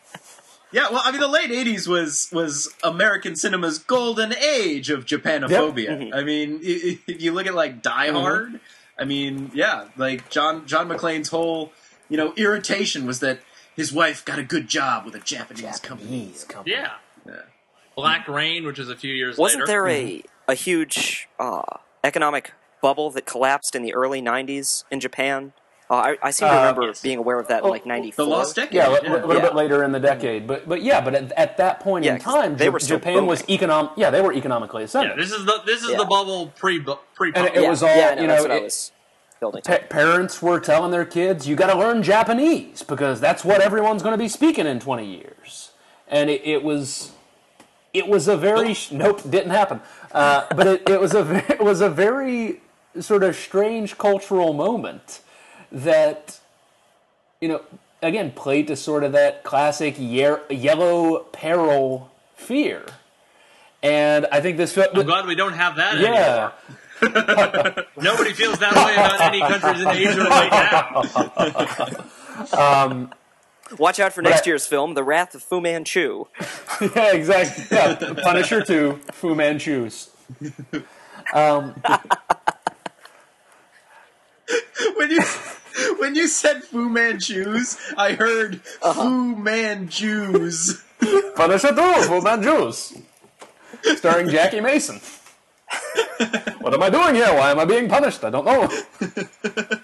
Yeah, 0.70 0.88
well, 0.90 1.02
I 1.04 1.10
mean, 1.12 1.20
the 1.20 1.28
late 1.28 1.50
'80s 1.50 1.86
was 1.88 2.28
was 2.32 2.68
American 2.82 3.36
cinema's 3.36 3.78
golden 3.78 4.34
age 4.36 4.90
of 4.90 5.04
Japanophobia. 5.06 5.88
Mm-hmm. 5.88 6.14
I 6.14 6.22
mean, 6.24 6.56
i- 6.56 6.58
i- 6.90 6.98
if 7.06 7.22
you 7.22 7.32
look 7.32 7.46
at 7.46 7.54
like 7.54 7.82
Die 7.82 8.06
mm-hmm. 8.08 8.16
Hard, 8.16 8.60
I 8.98 9.04
mean, 9.04 9.50
yeah, 9.54 9.88
like 9.96 10.28
John 10.30 10.66
John 10.66 10.88
McClane's 10.88 11.28
whole 11.28 11.72
you 12.08 12.16
know 12.16 12.32
irritation 12.36 13.06
was 13.06 13.20
that 13.20 13.40
his 13.74 13.92
wife 13.92 14.24
got 14.24 14.38
a 14.38 14.42
good 14.42 14.68
job 14.68 15.04
with 15.04 15.14
a 15.14 15.20
Japanese 15.20 15.80
company. 15.80 16.10
Japanese 16.10 16.44
company. 16.44 16.74
Yeah. 16.76 16.92
Yeah. 17.26 17.36
Black 17.96 18.26
Rain, 18.28 18.64
which 18.64 18.78
is 18.78 18.88
a 18.88 18.96
few 18.96 19.14
years 19.14 19.36
Wasn't 19.38 19.60
later. 19.60 19.66
there 19.66 19.88
a 19.88 20.18
mm-hmm. 20.18 20.50
a 20.50 20.54
huge 20.54 21.28
uh, 21.38 21.62
economic 22.04 22.52
bubble 22.82 23.10
that 23.12 23.24
collapsed 23.24 23.74
in 23.74 23.82
the 23.82 23.94
early 23.94 24.20
'90s 24.20 24.84
in 24.90 25.00
Japan? 25.00 25.54
Uh, 25.90 25.94
I, 25.96 26.16
I 26.22 26.30
seem 26.30 26.48
to 26.48 26.54
Uh, 26.54 26.58
remember 26.58 26.82
yes. 26.84 27.02
being 27.02 27.18
aware 27.18 27.38
of 27.38 27.48
that 27.48 27.60
in 27.60 27.66
Oh, 27.66 27.70
like 27.70 27.82
The 27.82 27.88
'94. 27.88 28.24
Lost 28.24 28.56
Decade. 28.56 28.72
Yeah, 28.74 28.88
a 28.88 28.92
little 28.92 29.34
Yeah. 29.34 29.40
bit 29.40 29.54
later 29.54 29.84
in 29.84 29.92
the 29.92 30.00
decade, 30.00 30.46
but 30.46 30.66
but 30.68 30.82
yeah, 30.82 31.00
but 31.02 31.14
at, 31.14 31.32
at 31.32 31.56
that 31.58 31.80
point 31.80 32.04
Yeah, 32.04 32.14
in 32.14 32.20
'cause 32.20 32.34
time, 32.34 32.56
they 32.56 32.66
Ja- 32.66 32.70
were 32.70 32.80
still 32.80 32.98
Japan 32.98 33.26
was 33.26 33.42
booming. 33.42 33.54
economic. 33.54 33.90
Yeah, 33.96 34.10
they 34.10 34.20
were 34.22 34.32
economically 34.32 34.84
ascendant. 34.84 35.16
Yeah, 35.18 35.24
this 35.24 35.32
is 35.32 35.44
the 35.44 35.60
this 35.66 35.82
is 35.82 35.90
Yeah. 35.90 35.98
the 35.98 36.04
bubble 36.06 36.52
pre 36.56 36.80
pre. 37.14 37.32
And 37.34 37.46
it 37.48 37.54
yeah, 37.62 37.68
was 37.70 37.82
all, 37.82 37.88
yeah, 37.94 38.08
I 38.10 38.14
know, 38.16 38.22
you 38.22 38.28
that's 38.28 38.42
know, 38.42 38.48
what 38.48 38.54
I 38.56 38.60
it- 38.60 38.62
was 38.64 38.92
building. 39.40 39.62
Pa- 39.62 39.86
parents 39.90 40.40
were 40.40 40.60
telling 40.60 40.92
their 40.92 41.04
kids, 41.04 41.46
"You 41.48 41.56
got 41.56 41.70
to 41.70 41.78
learn 41.78 42.02
Japanese 42.02 42.82
because 42.82 43.20
that's 43.20 43.44
what 43.44 43.60
everyone's 43.60 44.02
going 44.02 44.14
to 44.14 44.18
be 44.18 44.28
speaking 44.28 44.66
in 44.66 44.80
20 44.80 45.04
years." 45.04 45.72
And 46.08 46.30
it, 46.30 46.42
it 46.46 46.62
was, 46.62 47.12
it 47.92 48.06
was 48.08 48.28
a 48.28 48.36
very 48.36 48.74
nope, 48.92 49.20
didn't 49.28 49.50
happen. 49.50 49.80
Uh, 50.12 50.44
but 50.54 50.66
it, 50.66 50.88
it 50.88 51.00
was 51.00 51.12
a 51.14 51.44
it 51.52 51.60
was 51.60 51.80
a 51.82 51.90
very 51.90 52.60
sort 53.00 53.22
of 53.22 53.36
strange 53.36 53.98
cultural 53.98 54.52
moment 54.52 55.20
that, 55.70 56.38
you 57.40 57.48
know, 57.48 57.62
again 58.02 58.30
played 58.32 58.66
to 58.68 58.76
sort 58.76 59.04
of 59.04 59.12
that 59.12 59.44
classic 59.44 59.94
ye- 59.98 60.36
yellow 60.50 61.20
peril 61.32 62.10
fear. 62.36 62.84
And 63.82 64.26
I 64.30 64.40
think 64.40 64.56
this 64.58 64.72
film, 64.72 64.88
I'm 64.94 65.06
glad 65.06 65.26
we 65.26 65.34
don't 65.34 65.54
have 65.54 65.76
that 65.76 65.98
yeah. 65.98 66.50
anymore. 67.00 67.84
Nobody 68.00 68.32
feels 68.32 68.58
that 68.60 68.74
way 68.76 68.94
about 68.94 69.20
any 69.20 69.40
countries 69.40 69.80
in 69.82 69.88
Asia 69.88 70.24
right 70.24 70.50
now. 70.50 72.06
Um, 72.58 73.12
Watch 73.78 74.00
out 74.00 74.12
for 74.12 74.22
next 74.22 74.46
I- 74.46 74.50
year's 74.50 74.66
film, 74.66 74.94
The 74.94 75.02
Wrath 75.04 75.34
of 75.34 75.42
Fu 75.42 75.60
Manchu. 75.60 76.26
Yeah, 76.80 77.12
exactly. 77.12 77.64
Yeah, 77.70 77.94
Punisher 78.22 78.62
2, 78.64 79.00
Fu 79.12 79.34
Manchus. 79.34 80.10
Um, 81.32 81.80
when 84.96 85.10
you 85.10 85.20
when 85.98 86.14
you 86.14 86.28
said 86.28 86.62
Fu 86.64 86.88
Manchus, 86.88 87.78
I 87.96 88.12
heard 88.14 88.60
Uh-huh. 88.82 89.02
Fu 89.02 89.36
Manchus. 89.36 90.82
Punisher 91.34 91.74
2, 91.74 91.92
Fu 92.02 92.20
Manchus. 92.20 92.94
Starring 93.96 94.28
Jackie 94.28 94.60
Mason. 94.60 95.00
What 96.60 96.74
am 96.74 96.82
I 96.82 96.90
doing 96.90 97.14
here? 97.14 97.32
Why 97.34 97.50
am 97.50 97.58
I 97.58 97.64
being 97.64 97.88
punished? 97.88 98.22
I 98.24 98.30
don't 98.30 98.44
know. 98.44 98.68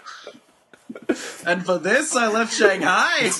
And 1.46 1.64
for 1.64 1.78
this, 1.78 2.14
I 2.14 2.28
left 2.28 2.52
Shanghai. 2.52 3.30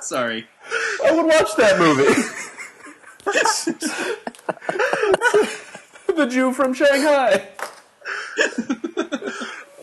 Sorry. 0.00 0.46
I 1.04 1.12
would 1.12 1.26
watch 1.26 1.56
that 1.56 1.78
movie. 1.78 2.04
the 6.14 6.26
Jew 6.26 6.52
from 6.64 6.74
Shanghai. 6.74 7.48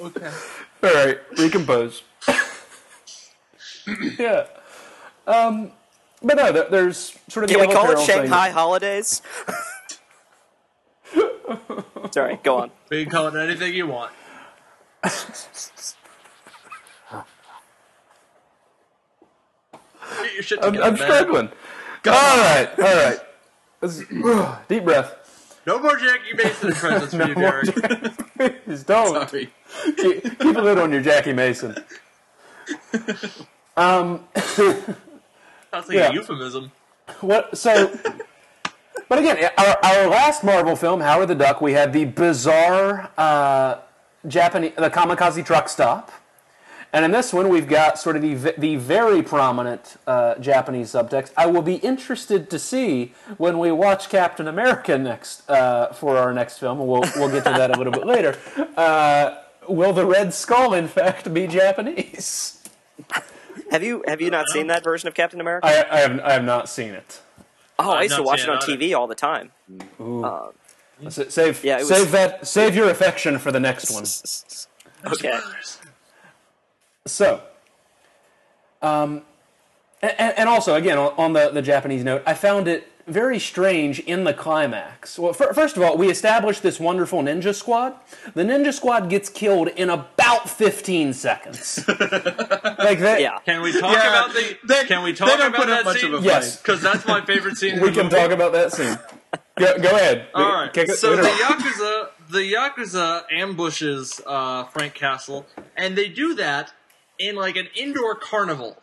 Okay. 0.01 0.31
All 0.83 0.93
right, 0.95 1.19
recompose. 1.37 2.01
yeah. 4.17 4.47
Um, 5.27 5.71
but 6.23 6.37
no, 6.37 6.51
there- 6.51 6.69
there's 6.71 7.15
sort 7.29 7.43
of 7.43 7.49
the 7.49 7.55
Can 7.55 7.67
we 7.67 7.71
call 7.71 7.83
it 7.85 7.89
peril 7.93 8.03
thing. 8.03 8.21
Shanghai 8.21 8.49
Holidays? 8.49 9.21
Sorry, 12.11 12.39
go 12.41 12.57
on. 12.61 12.71
You 12.89 13.03
can 13.03 13.11
call 13.11 13.27
it 13.27 13.35
anything 13.39 13.75
you 13.75 13.85
want. 13.85 14.11
Get 15.03 15.93
your 20.33 20.41
shit 20.43 20.59
I'm, 20.63 20.73
I'm 20.81 20.95
man. 20.95 20.97
struggling. 20.97 21.49
All 22.07 22.37
right, 22.37 22.69
all 22.79 22.85
right. 22.85 23.19
Let's- 23.81 24.01
deep 24.67 24.83
breath. 24.83 25.20
No 25.67 25.79
more 25.79 25.95
Jackie 25.97 26.33
Mason 26.35 26.69
impressions 26.69 27.13
for 27.13 27.27
you, 27.27 27.35
Derek. 27.35 28.63
Please 28.65 28.83
don't. 28.83 29.29
Sorry. 29.29 29.49
keep, 29.97 30.23
keep 30.39 30.55
a 30.57 30.61
lid 30.61 30.77
on 30.79 30.91
your 30.91 31.01
Jackie 31.01 31.33
Mason. 31.33 31.75
Um, 33.77 34.25
That's 34.33 35.87
like 35.87 35.91
Yeah. 35.91 36.09
a 36.09 36.13
euphemism. 36.13 36.71
what? 37.21 37.57
So, 37.57 37.95
but 39.07 39.19
again, 39.19 39.49
our, 39.57 39.77
our 39.83 40.07
last 40.07 40.43
Marvel 40.43 40.75
film, 40.75 41.01
Howard 41.01 41.27
the 41.29 41.35
Duck, 41.35 41.61
we 41.61 41.73
had 41.73 41.93
the 41.93 42.05
bizarre 42.05 43.11
uh, 43.17 43.75
Japanese, 44.27 44.73
the 44.77 44.89
kamikaze 44.89 45.45
truck 45.45 45.69
stop, 45.69 46.11
and 46.93 47.05
in 47.05 47.11
this 47.11 47.31
one 47.33 47.47
we've 47.49 47.67
got 47.67 47.97
sort 47.99 48.15
of 48.15 48.21
the 48.21 48.53
the 48.57 48.75
very 48.75 49.21
prominent 49.23 49.95
uh, 50.07 50.35
Japanese 50.35 50.91
subtext. 50.91 51.31
I 51.37 51.45
will 51.45 51.61
be 51.61 51.75
interested 51.75 52.49
to 52.49 52.59
see 52.59 53.13
when 53.37 53.59
we 53.59 53.71
watch 53.71 54.09
Captain 54.09 54.47
America 54.47 54.97
next 54.97 55.49
uh, 55.49 55.93
for 55.93 56.17
our 56.17 56.33
next 56.33 56.57
film. 56.59 56.79
and 56.79 56.87
We'll 56.89 57.03
we'll 57.15 57.29
get 57.31 57.43
to 57.45 57.51
that 57.51 57.71
a 57.73 57.77
little 57.77 57.93
bit 57.93 58.05
later. 58.05 58.37
Uh, 58.75 59.37
will 59.67 59.93
the 59.93 60.05
Red 60.05 60.33
Skull, 60.33 60.73
in 60.73 60.87
fact, 60.87 61.33
be 61.33 61.47
Japanese? 61.47 62.57
Have 63.71 63.83
you 63.83 64.03
have 64.07 64.21
you 64.21 64.29
not 64.29 64.47
seen 64.49 64.67
that 64.67 64.83
version 64.83 65.07
of 65.07 65.13
Captain 65.13 65.39
America? 65.41 65.65
I, 65.67 65.85
I 65.89 65.99
have 65.99 66.19
I 66.21 66.33
have 66.33 66.43
not 66.43 66.67
seen 66.69 66.93
it. 66.93 67.21
oh, 67.79 67.91
I 67.91 67.95
I've 67.97 68.03
used 68.03 68.15
to 68.17 68.23
watch 68.23 68.43
it 68.43 68.49
on 68.49 68.57
it. 68.57 68.63
TV 68.63 68.97
all 68.97 69.07
the 69.07 69.15
time. 69.15 69.51
S- 71.05 71.33
Save, 71.33 71.63
Yeah, 71.63 71.77
was- 71.79 71.87
save 71.87 72.11
that. 72.11 72.45
Save 72.47 72.75
your 72.75 72.89
affection 72.89 73.39
for 73.39 73.51
the 73.51 73.59
next 73.59 73.91
one. 73.91 74.03
Okay. 75.13 75.33
So, 77.05 77.41
um, 78.81 79.23
and, 80.01 80.37
and 80.37 80.49
also 80.49 80.75
again 80.75 80.97
on, 80.97 81.13
on 81.17 81.33
the 81.33 81.49
the 81.49 81.61
Japanese 81.61 82.03
note, 82.03 82.23
I 82.25 82.33
found 82.33 82.67
it 82.67 82.87
very 83.07 83.39
strange 83.39 83.99
in 84.01 84.23
the 84.23 84.33
climax. 84.33 85.17
Well, 85.17 85.33
fir- 85.33 85.53
first 85.53 85.75
of 85.75 85.83
all, 85.83 85.97
we 85.97 86.09
established 86.09 86.61
this 86.61 86.79
wonderful 86.79 87.21
ninja 87.23 87.53
squad. 87.55 87.95
The 88.35 88.43
ninja 88.43 88.71
squad 88.73 89.09
gets 89.09 89.29
killed 89.29 89.69
in 89.69 89.89
about 89.89 90.49
fifteen 90.49 91.13
seconds. 91.13 91.83
like 91.87 92.99
that. 92.99 93.17
Yeah. 93.21 93.39
Can 93.45 93.61
we 93.61 93.71
talk 93.73 93.93
Yeah, 93.93 94.09
about 94.25 94.33
the? 94.33 94.57
they- 94.67 94.83
can 94.85 95.03
we 95.03 95.11
they 95.11 95.17
talk 95.17 95.29
don't 95.39 95.47
about 95.47 95.55
put 95.61 95.69
up 95.69 95.79
that 95.79 95.85
much 95.85 96.01
scene? 96.01 96.13
of 96.13 96.21
a 96.23 96.25
Yes. 96.25 96.57
Because 96.57 96.81
that's 96.81 97.05
my 97.07 97.21
favorite 97.25 97.57
scene. 97.57 97.79
We 97.81 97.89
the 97.89 97.95
can 97.95 98.03
movie. 98.05 98.15
talk 98.15 98.31
about 98.31 98.53
that 98.53 98.71
scene. 98.71 98.97
Go, 99.57 99.77
go 99.79 99.89
ahead. 99.95 100.27
All 100.33 100.43
right. 100.53 100.71
Kick 100.73 100.89
it- 100.89 100.97
so 100.97 101.15
the 101.15 101.23
yakuza, 101.23 102.09
the 102.29 102.53
yakuza 102.53 103.23
ambushes 103.31 104.21
uh, 104.25 104.63
Frank 104.65 104.93
Castle, 104.93 105.45
and 105.75 105.95
they 105.97 106.07
do 106.07 106.35
that 106.35 106.71
in 107.21 107.35
like 107.35 107.55
an 107.55 107.67
indoor 107.75 108.15
carnival. 108.15 108.77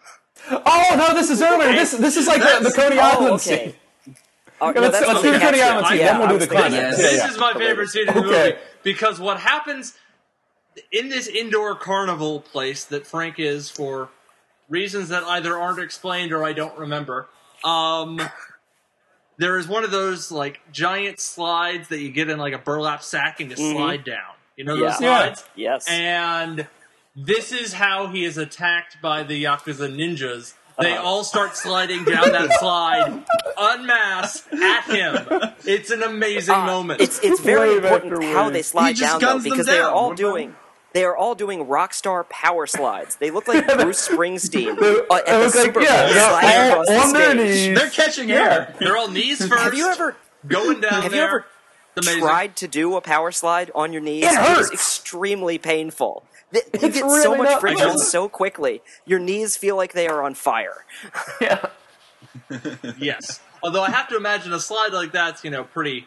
Oh 0.51 0.95
no, 0.97 1.15
this 1.15 1.31
is 1.31 1.43
earlier. 1.43 1.73
This 1.73 1.93
this 1.93 2.17
is 2.17 2.27
like 2.27 2.41
the, 2.41 2.69
the 2.69 2.73
Coney 2.75 2.97
Oh, 2.99 3.03
Island 3.03 3.35
okay. 3.35 3.73
scene. 4.07 4.17
Oh, 4.61 4.71
no, 4.73 4.81
let's 4.81 5.01
let's 5.01 5.23
do 5.23 5.31
the 5.33 5.39
Coney 5.39 5.59
captured. 5.59 5.63
Island 5.63 5.87
scene. 5.89 5.99
Yeah, 5.99 6.07
then 6.19 6.19
we'll 6.21 6.29
do 6.29 6.39
the 6.39 6.47
climax. 6.47 6.73
that. 6.75 6.83
Yeah, 6.83 6.91
this 6.91 7.17
yeah. 7.19 7.29
is 7.31 7.39
my 7.39 7.53
favorite 7.55 7.89
scene 7.89 8.09
in 8.09 8.15
the 8.15 8.21
Okay. 8.21 8.29
movie 8.51 8.57
because 8.83 9.21
what 9.21 9.41
happens 9.41 9.95
in 10.93 11.09
this 11.09 11.27
indoor 11.27 11.75
carnival 11.75 12.41
place 12.41 12.85
that 12.87 13.07
Frank 13.07 13.39
is 13.39 13.69
for 13.71 14.11
reasons 14.69 15.09
that 15.09 15.25
either 15.25 15.57
aren't 15.59 15.81
explained 15.81 16.33
or 16.33 16.45
I 16.45 16.53
don't 16.53 16.77
remember. 16.79 17.29
Um, 17.65 18.21
there 19.39 19.57
is 19.59 19.67
one 19.69 19.85
of 19.85 19.91
those 19.91 20.31
like 20.31 20.61
giant 20.73 21.21
slides 21.21 21.89
that 21.89 21.99
you 22.01 22.11
get 22.11 22.29
in 22.29 22.39
like 22.39 22.53
a 22.55 22.59
burlap 22.59 23.03
sack 23.03 23.41
and 23.41 23.51
you 23.51 23.57
slide 23.57 24.05
down. 24.05 24.35
You 24.57 24.65
know 24.65 24.75
Yeah. 24.75 24.89
those 24.89 24.99
slides? 24.99 25.45
Yes. 25.57 25.87
And 25.89 26.67
this 27.27 27.53
is 27.53 27.73
how 27.75 28.07
he 28.09 28.25
is 28.25 28.39
attacked 28.39 29.01
by 29.03 29.23
the 29.23 29.43
Yakuza 29.45 29.89
ninjas. 29.95 30.55
They 30.81 30.93
Uh-huh. 30.93 31.03
all 31.09 31.25
start 31.25 31.57
sliding 31.57 32.05
down 32.05 32.31
that 32.31 32.53
slide, 32.61 33.25
unmasked 33.57 34.53
at 34.55 34.85
him. 34.85 35.27
It's 35.65 35.91
an 35.91 36.03
amazing 36.05 36.55
Uh, 36.55 36.67
moment. 36.67 37.01
It's 37.01 37.19
it's 37.21 37.41
very 37.41 37.71
Wave 37.75 37.85
important 37.85 38.23
how 38.33 38.51
they 38.51 38.63
slide 38.63 38.97
down 38.97 39.19
though, 39.21 39.27
guns 39.27 39.43
them 39.43 39.51
because 39.53 39.67
they 39.67 39.79
are 39.81 39.91
all 39.91 40.11
What 40.11 40.21
about- 40.21 40.33
doing 40.35 40.57
they 40.95 41.05
are 41.05 41.17
all 41.17 41.35
doing 41.35 41.67
rock 41.69 41.93
star 41.93 42.25
power 42.25 42.67
slides. 42.67 43.17
They 43.17 43.31
look 43.31 43.47
like 43.47 43.67
Bruce 43.79 44.09
Springsteen 44.09 44.79
They- 44.79 45.01
uh, 45.11 45.19
at 45.19 45.27
the 45.27 45.39
look 45.39 45.55
like- 45.55 45.65
Super 45.65 45.81
yeah, 45.83 46.05
Bowl 46.05 46.15
they're 46.15 46.29
sliding 46.31 46.51
all 46.51 46.71
across 46.71 46.87
the 46.87 46.99
on 47.01 47.13
their 47.13 47.35
knees. 47.35 47.79
They're 47.79 47.91
catching 47.91 48.31
air. 48.33 48.75
They're 48.81 48.97
all 48.97 49.09
knees 49.09 49.45
first. 49.47 49.63
Have 49.63 49.75
you 49.75 49.89
ever 49.91 50.17
going 50.47 50.81
down 50.81 51.03
have 51.03 51.13
you 51.15 51.21
ever 51.21 51.45
amazing. 51.97 52.21
tried 52.21 52.57
to 52.57 52.69
do 52.69 52.97
a 52.97 53.01
power 53.01 53.33
slide 53.33 53.71
on 53.75 53.93
your 53.93 54.01
knees? 54.01 54.25
It 54.25 54.31
is 54.31 54.37
hurts. 54.37 54.71
extremely 54.71 55.59
painful. 55.59 56.25
Th- 56.53 56.65
You 56.75 56.81
It's 56.89 56.95
get 56.95 57.05
really 57.05 57.23
so 57.23 57.35
much 57.37 57.61
friction 57.61 57.89
fun. 57.89 57.99
so 57.99 58.29
quickly. 58.29 58.83
Your 59.05 59.19
knees 59.19 59.57
feel 59.57 59.77
like 59.77 59.93
they 59.93 60.09
are 60.09 60.23
on 60.23 60.35
fire. 60.35 60.85
Yeah. 61.41 61.67
Yes. 62.99 63.41
Although 63.63 63.83
I 63.83 63.91
have 63.91 64.09
to 64.09 64.17
imagine 64.17 64.53
a 64.53 64.61
slide 64.61 64.93
like 64.93 65.13
that's 65.13 65.45
you 65.45 65.51
know 65.51 65.65
pretty 65.65 66.07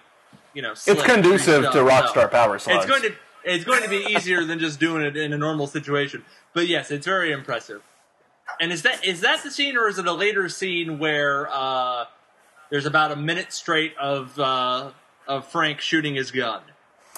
you 0.53 0.61
know, 0.61 0.71
It's 0.71 1.03
conducive 1.03 1.63
to 1.63 1.71
stuff. 1.71 1.87
Rockstar 1.89 2.29
Power 2.29 2.59
Slides. 2.59 2.85
It's 2.85 2.89
going 2.91 3.01
to 3.03 3.15
it's 3.43 3.63
going 3.63 3.83
to 3.83 3.89
be 3.89 4.05
easier 4.13 4.43
than 4.43 4.59
just 4.59 4.79
doing 4.79 5.01
it 5.03 5.15
in 5.15 5.31
a 5.33 5.37
normal 5.37 5.65
situation. 5.67 6.25
But 6.53 6.67
yes, 6.67 6.91
it's 6.91 7.05
very 7.05 7.31
impressive. 7.31 7.81
And 8.59 8.71
is 8.71 8.81
that 8.83 9.05
is 9.05 9.21
that 9.21 9.43
the 9.43 9.49
scene, 9.51 9.77
or 9.77 9.87
is 9.87 9.97
it 9.97 10.05
a 10.05 10.11
later 10.11 10.49
scene 10.49 10.99
where 10.99 11.47
uh, 11.49 12.05
there's 12.69 12.85
about 12.85 13.11
a 13.11 13.15
minute 13.15 13.53
straight 13.53 13.95
of 13.97 14.37
uh, 14.39 14.91
of 15.27 15.47
Frank 15.47 15.79
shooting 15.79 16.15
his 16.15 16.31
gun? 16.31 16.61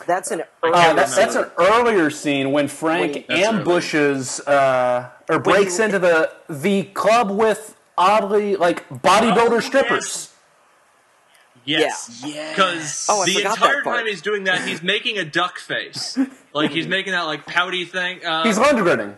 That's 0.07 0.31
an 0.31 0.43
I 0.63 0.69
Uh, 0.69 0.73
can't 0.73 0.97
that's, 0.97 1.15
that's 1.15 1.35
an 1.35 1.49
earlier 1.57 2.09
scene 2.09 2.51
when 2.51 2.67
Frank 2.67 3.13
Wait. 3.13 3.29
Ambushes 3.29 4.39
uh, 4.41 5.09
or 5.29 5.39
breaks 5.39 5.77
you- 5.79 5.85
into 5.85 5.99
the 5.99 6.31
the 6.49 6.83
club 6.83 7.29
with 7.31 7.75
oddly 7.97 8.55
like 8.55 8.87
bodybuilder 8.89 9.51
Oh, 9.51 9.59
strippers. 9.59 10.29
Yes. 11.65 12.21
Yeah. 12.25 12.49
Because 12.49 13.07
Oh, 13.09 13.23
the 13.25 13.37
entire 13.43 13.81
time 13.83 14.05
he's 14.05 14.21
doing 14.21 14.43
that, 14.45 14.67
he's 14.67 14.83
making 14.83 15.17
a 15.17 15.23
duck 15.23 15.59
face. 15.59 16.17
like 16.53 16.71
he's 16.71 16.87
making 16.87 17.13
that 17.13 17.21
like 17.21 17.45
pouty 17.45 17.85
thing. 17.85 18.23
Uh, 18.25 18.43
He's 18.43 18.57
Lundgrening. 18.57 19.15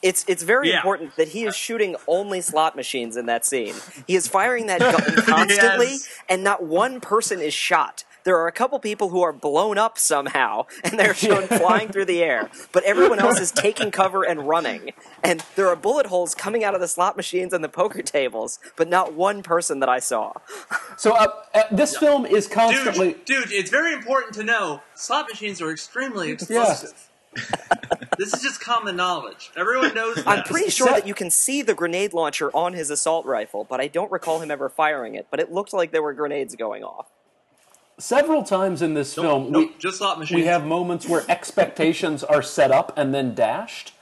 It's 0.00 0.24
it's 0.28 0.42
very 0.42 0.68
Yeah. 0.68 0.76
important 0.76 1.16
that 1.16 1.28
he 1.28 1.44
is 1.46 1.56
shooting 1.56 1.96
only 2.06 2.42
slot 2.42 2.76
machines 2.76 3.16
in 3.16 3.26
that 3.26 3.44
scene. 3.44 3.74
He 4.06 4.14
is 4.14 4.28
firing 4.28 4.66
that 4.66 4.78
gun 4.80 5.24
constantly, 5.24 5.92
Yes. 5.92 6.08
and 6.28 6.44
not 6.44 6.62
one 6.62 7.00
person 7.00 7.40
is 7.40 7.54
shot. 7.54 8.04
There 8.24 8.38
are 8.38 8.46
a 8.48 8.52
couple 8.52 8.78
people 8.78 9.10
who 9.10 9.20
are 9.20 9.34
blown 9.34 9.76
up 9.76 9.98
somehow, 9.98 10.64
and 10.84 10.98
they're 10.98 11.14
shown 11.14 11.46
flying 11.46 11.90
through 11.90 12.06
the 12.06 12.22
air, 12.22 12.50
but 12.72 12.82
everyone 12.84 13.18
else 13.18 13.38
is 13.38 13.52
taking 13.52 13.90
cover 13.90 14.22
and 14.24 14.48
running. 14.48 14.92
And 15.22 15.44
there 15.56 15.68
are 15.68 15.76
bullet 15.76 16.06
holes 16.06 16.34
coming 16.34 16.64
out 16.64 16.74
of 16.74 16.80
the 16.80 16.88
slot 16.88 17.16
machines 17.16 17.52
and 17.52 17.62
the 17.62 17.68
poker 17.68 18.02
tables, 18.02 18.58
but 18.76 18.88
not 18.88 19.12
one 19.12 19.42
person 19.42 19.80
that 19.80 19.88
I 19.88 20.00
saw. 20.00 20.32
So 20.96 21.12
uh, 21.12 21.26
uh, 21.52 21.62
this 21.72 21.96
film 21.96 22.24
is 22.24 22.46
constantly. 22.46 23.14
dude, 23.24 23.24
dude, 23.24 23.52
it's 23.52 23.68
very 23.68 23.92
important 23.92 24.32
to 24.34 24.44
know 24.44 24.80
slot 24.94 25.26
machines 25.28 25.60
are 25.60 25.72
extremely 25.72 26.30
explosive. 26.30 27.10
this 28.16 28.32
is 28.32 28.40
just 28.40 28.60
common 28.60 28.94
knowledge. 28.94 29.50
Everyone 29.56 29.92
knows 29.92 30.14
that. 30.16 30.28
I'm 30.28 30.44
pretty 30.44 30.70
sure 30.70 30.86
that 30.86 31.06
you 31.06 31.14
can 31.14 31.30
see 31.30 31.62
the 31.62 31.74
grenade 31.74 32.12
launcher 32.12 32.48
on 32.54 32.74
his 32.74 32.90
assault 32.90 33.26
rifle, 33.26 33.64
but 33.68 33.80
I 33.80 33.88
don't 33.88 34.10
recall 34.12 34.38
him 34.40 34.52
ever 34.52 34.68
firing 34.68 35.16
it. 35.16 35.26
But 35.32 35.40
it 35.40 35.50
looked 35.50 35.72
like 35.72 35.90
there 35.90 36.02
were 36.02 36.14
grenades 36.14 36.54
going 36.54 36.84
off. 36.84 37.08
Several 37.98 38.42
times 38.42 38.82
in 38.82 38.94
this 38.94 39.16
Nope, 39.16 39.24
film, 39.24 39.52
nope, 39.52 39.70
we, 39.70 39.78
just 39.78 39.98
slot 39.98 40.18
machines. 40.18 40.40
we 40.40 40.46
have 40.46 40.66
moments 40.66 41.08
where 41.08 41.24
expectations 41.28 42.24
are 42.24 42.42
set 42.42 42.72
up 42.72 42.92
and 42.96 43.14
then 43.14 43.34
dashed. 43.34 43.92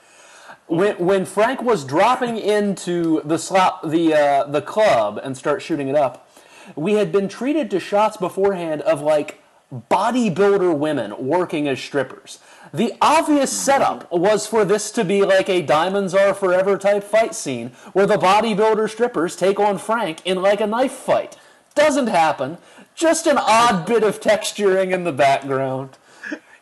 When, 0.67 0.97
when 0.97 1.25
Frank 1.27 1.61
was 1.63 1.85
dropping 1.85 2.39
into 2.39 3.21
the 3.23 3.37
slot, 3.39 3.91
the 3.91 4.15
uh, 4.15 4.45
the 4.45 4.63
club 4.63 5.21
and 5.23 5.37
start 5.37 5.61
shooting 5.61 5.89
it 5.89 5.95
up, 5.95 6.27
we 6.75 6.95
had 6.95 7.13
been 7.13 7.29
treated 7.29 7.71
to 7.73 7.81
shots 7.81 8.17
beforehand 8.17 8.81
of 8.83 9.03
like 9.03 9.43
bodybuilder 9.91 10.77
women 10.79 11.15
working 11.19 11.69
as 11.69 11.79
strippers. 11.79 12.39
The 12.73 12.95
obvious 13.03 13.53
setup 13.53 14.11
was 14.11 14.47
for 14.47 14.65
this 14.65 14.91
to 14.93 15.05
be 15.05 15.23
like 15.23 15.51
a 15.51 15.61
Diamonds 15.61 16.15
Are 16.15 16.33
Forever 16.33 16.79
type 16.79 17.05
fight 17.05 17.35
scene 17.35 17.73
where 17.93 18.07
the 18.07 18.17
bodybuilder 18.17 18.89
strippers 18.89 19.37
take 19.37 19.61
on 19.61 19.77
Frank 19.77 20.21
in 20.25 20.41
like 20.41 20.63
a 20.63 20.67
knife 20.67 20.93
fight. 20.93 21.37
Doesn't 21.75 22.09
happen. 22.09 22.59
Just 23.03 23.27
an 23.27 23.37
odd 23.37 23.85
bit 23.85 24.05
of 24.05 24.21
texturing 24.21 24.93
in 24.93 25.03
the 25.03 25.11
background. 25.13 25.99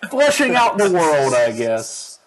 Fleshing 0.09 0.57
out 0.57 0.79
the 0.79 0.91
world, 0.91 1.35
I 1.35 1.53
guess. 1.53 2.19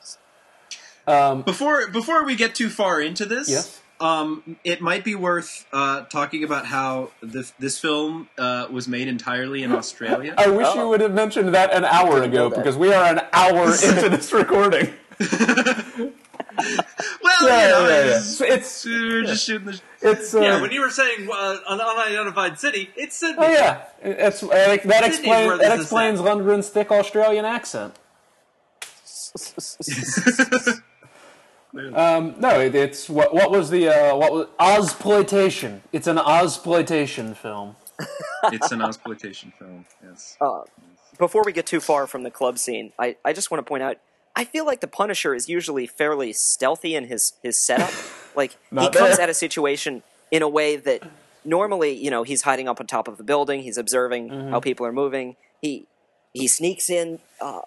Before 1.08 1.90
before 1.90 2.24
we 2.24 2.36
get 2.36 2.54
too 2.54 2.70
far 2.70 3.02
into 3.02 3.26
this, 3.26 3.50
Yes. 3.50 3.82
um, 4.00 4.58
it 4.64 4.82
might 4.82 5.04
be 5.04 5.16
worth 5.16 5.66
uh, 5.74 6.02
talking 6.04 6.44
about 6.44 6.68
how 6.68 7.10
this 7.24 7.54
this 7.58 7.80
film 7.80 8.30
uh, 8.38 8.68
was 8.70 8.88
made 8.88 9.08
entirely 9.08 9.64
in 9.64 9.72
Australia. 9.72 10.36
I 10.38 10.48
wish 10.48 10.76
you 10.76 10.88
would 10.88 11.02
have 11.02 11.14
mentioned 11.16 11.52
that 11.56 11.74
an 11.74 11.84
hour 11.84 12.22
ago 12.22 12.52
because 12.52 12.78
we 12.78 12.94
are 12.94 13.06
an 13.06 13.22
hour 13.34 13.72
into 13.74 14.10
this 14.10 14.32
recording. 14.32 14.94
well, 16.58 17.48
Yeah, 17.48 17.64
you 17.64 17.70
know, 17.70 17.90
yeah, 17.90 18.06
yeah. 18.06 18.18
it's, 18.18 18.42
it's 18.42 18.86
we're 18.86 19.24
just 19.24 19.46
shooting 19.46 19.68
the. 19.68 19.82
it's 20.02 20.34
uh, 20.36 20.42
yeah, 20.42 20.62
when 20.62 20.72
you 20.72 20.82
were 20.82 20.90
saying 20.90 21.30
uh, 21.32 21.58
an 21.70 21.80
unidentified 21.82 22.60
city, 22.60 22.90
it's 22.96 23.16
Sydney. 23.16 23.46
oh 23.46 23.52
yeah, 23.52 23.84
it's 24.02 24.44
uh, 24.44 24.48
that 24.48 24.86
where 24.86 25.06
explains 25.06 25.60
that 25.60 25.80
explains 25.80 26.20
set. 26.20 26.28
Lundgren's 26.28 26.70
thick 26.70 26.92
Australian 26.92 27.46
accent. 27.46 27.96
Um, 31.96 32.36
no, 32.38 32.60
it, 32.60 32.76
it's 32.76 33.10
what 33.10 33.34
what 33.34 33.50
was 33.50 33.72
the 33.72 33.88
uh, 33.90 34.16
what 34.16 34.32
was 34.32 34.48
Ozploitation? 34.60 35.82
It's 35.92 36.06
an 36.06 36.18
Ozploitation 36.18 37.36
film. 37.36 37.76
it's 38.52 38.72
an 38.72 38.82
exploitation 38.82 39.52
film. 39.58 39.86
Yes. 40.04 40.38
Before 41.18 41.44
we 41.44 41.52
get 41.52 41.66
too 41.66 41.80
far 41.80 42.08
from 42.08 42.24
the 42.24 42.32
club 42.32 42.58
scene, 42.58 42.92
I, 43.00 43.16
I 43.24 43.34
just 43.34 43.52
want 43.52 43.60
to 43.66 43.68
point 43.68 43.84
out 43.84 43.98
I 44.36 44.46
feel 44.46 44.66
like 44.66 44.82
the 44.82 44.88
Punisher 44.88 45.36
is 45.36 45.48
usually 45.48 45.86
fairly 45.88 46.34
stealthy 46.34 46.96
in 46.96 47.08
his, 47.08 47.34
his 47.44 47.58
setup. 47.58 47.92
like 48.36 48.58
he 48.72 48.90
comes 48.90 49.20
at 49.20 49.30
a 49.30 49.34
situation 49.34 50.02
in 50.32 50.42
a 50.42 50.50
way 50.50 50.76
that 50.76 51.04
normally, 51.46 51.92
you 51.94 52.10
know, 52.10 52.24
he's 52.24 52.42
hiding 52.42 52.68
up 52.68 52.80
on 52.80 52.88
top 52.88 53.08
of 53.08 53.18
the 53.18 53.24
building, 53.24 53.62
he's 53.62 53.78
observing 53.78 54.30
Mm-hmm. 54.30 54.50
how 54.52 54.60
people 54.60 54.86
are 54.86 54.92
moving. 54.94 55.36
He 55.62 55.86
he 56.34 56.48
sneaks 56.48 56.90
in 56.90 57.20
uh, 57.40 57.62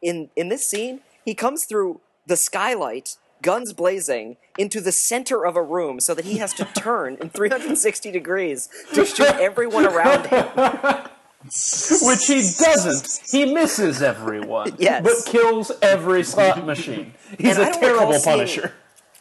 in 0.00 0.30
in 0.36 0.48
this 0.48 0.66
scene, 0.66 1.00
he 1.24 1.34
comes 1.34 1.64
through 1.64 2.00
the 2.26 2.36
skylight, 2.36 3.16
guns 3.42 3.72
blazing, 3.72 4.36
into 4.56 4.80
the 4.80 4.92
center 4.92 5.44
of 5.44 5.56
a 5.56 5.62
room 5.62 5.98
so 5.98 6.14
that 6.14 6.24
he 6.24 6.38
has 6.38 6.52
to 6.54 6.64
turn 6.76 7.16
in 7.20 7.30
360 7.30 8.12
degrees 8.12 8.68
to 8.94 9.04
shoot 9.04 9.26
everyone 9.40 9.86
around 9.86 10.26
him. 10.26 10.46
Which 12.02 12.26
he 12.26 12.34
doesn't. 12.40 13.20
He 13.30 13.44
misses 13.52 14.02
everyone, 14.02 14.76
Yes. 14.78 15.02
but 15.02 15.30
kills 15.30 15.72
every 15.82 16.22
slot 16.24 16.58
uh, 16.58 16.64
machine. 16.64 17.14
He's 17.38 17.56
And 17.56 17.66
I 17.66 17.68
a 17.68 17.72
don't 17.72 17.80
terrible 17.80 18.06
recall 18.06 18.20
seeing- 18.20 18.36
Punisher. 18.36 18.72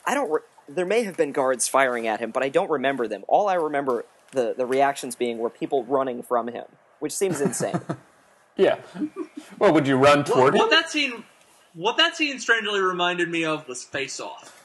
I 0.06 0.14
don't. 0.14 0.32
Re- 0.32 0.40
there 0.70 0.86
may 0.86 1.04
have 1.04 1.18
been 1.18 1.32
guards 1.32 1.68
firing 1.68 2.08
at 2.08 2.20
him, 2.20 2.32
but 2.32 2.44
I 2.44 2.50
don't 2.50 2.70
remember 2.70 3.08
them. 3.08 3.24
All 3.28 3.48
I 3.50 3.56
remember 3.56 4.06
the 4.32 4.54
the 4.56 4.66
reactions 4.66 5.16
being 5.16 5.38
were 5.38 5.50
people 5.50 5.84
running 5.84 6.24
from 6.24 6.48
him, 6.48 6.66
which 7.00 7.12
seems 7.14 7.42
insane. 7.42 7.80
Yeah. 8.56 8.78
Well, 9.60 9.74
would 9.74 9.88
you 9.88 9.98
run 9.98 10.24
toward 10.24 10.54
what 10.54 10.64
him? 10.66 10.70
that 10.72 10.90
scene, 10.90 11.24
what 11.74 11.98
that 11.98 12.16
scene 12.16 12.40
strangely 12.40 12.80
reminded 12.82 13.30
me 13.30 13.44
of 13.46 13.68
was 13.68 13.84
Face 13.84 14.20
Off. 14.20 14.58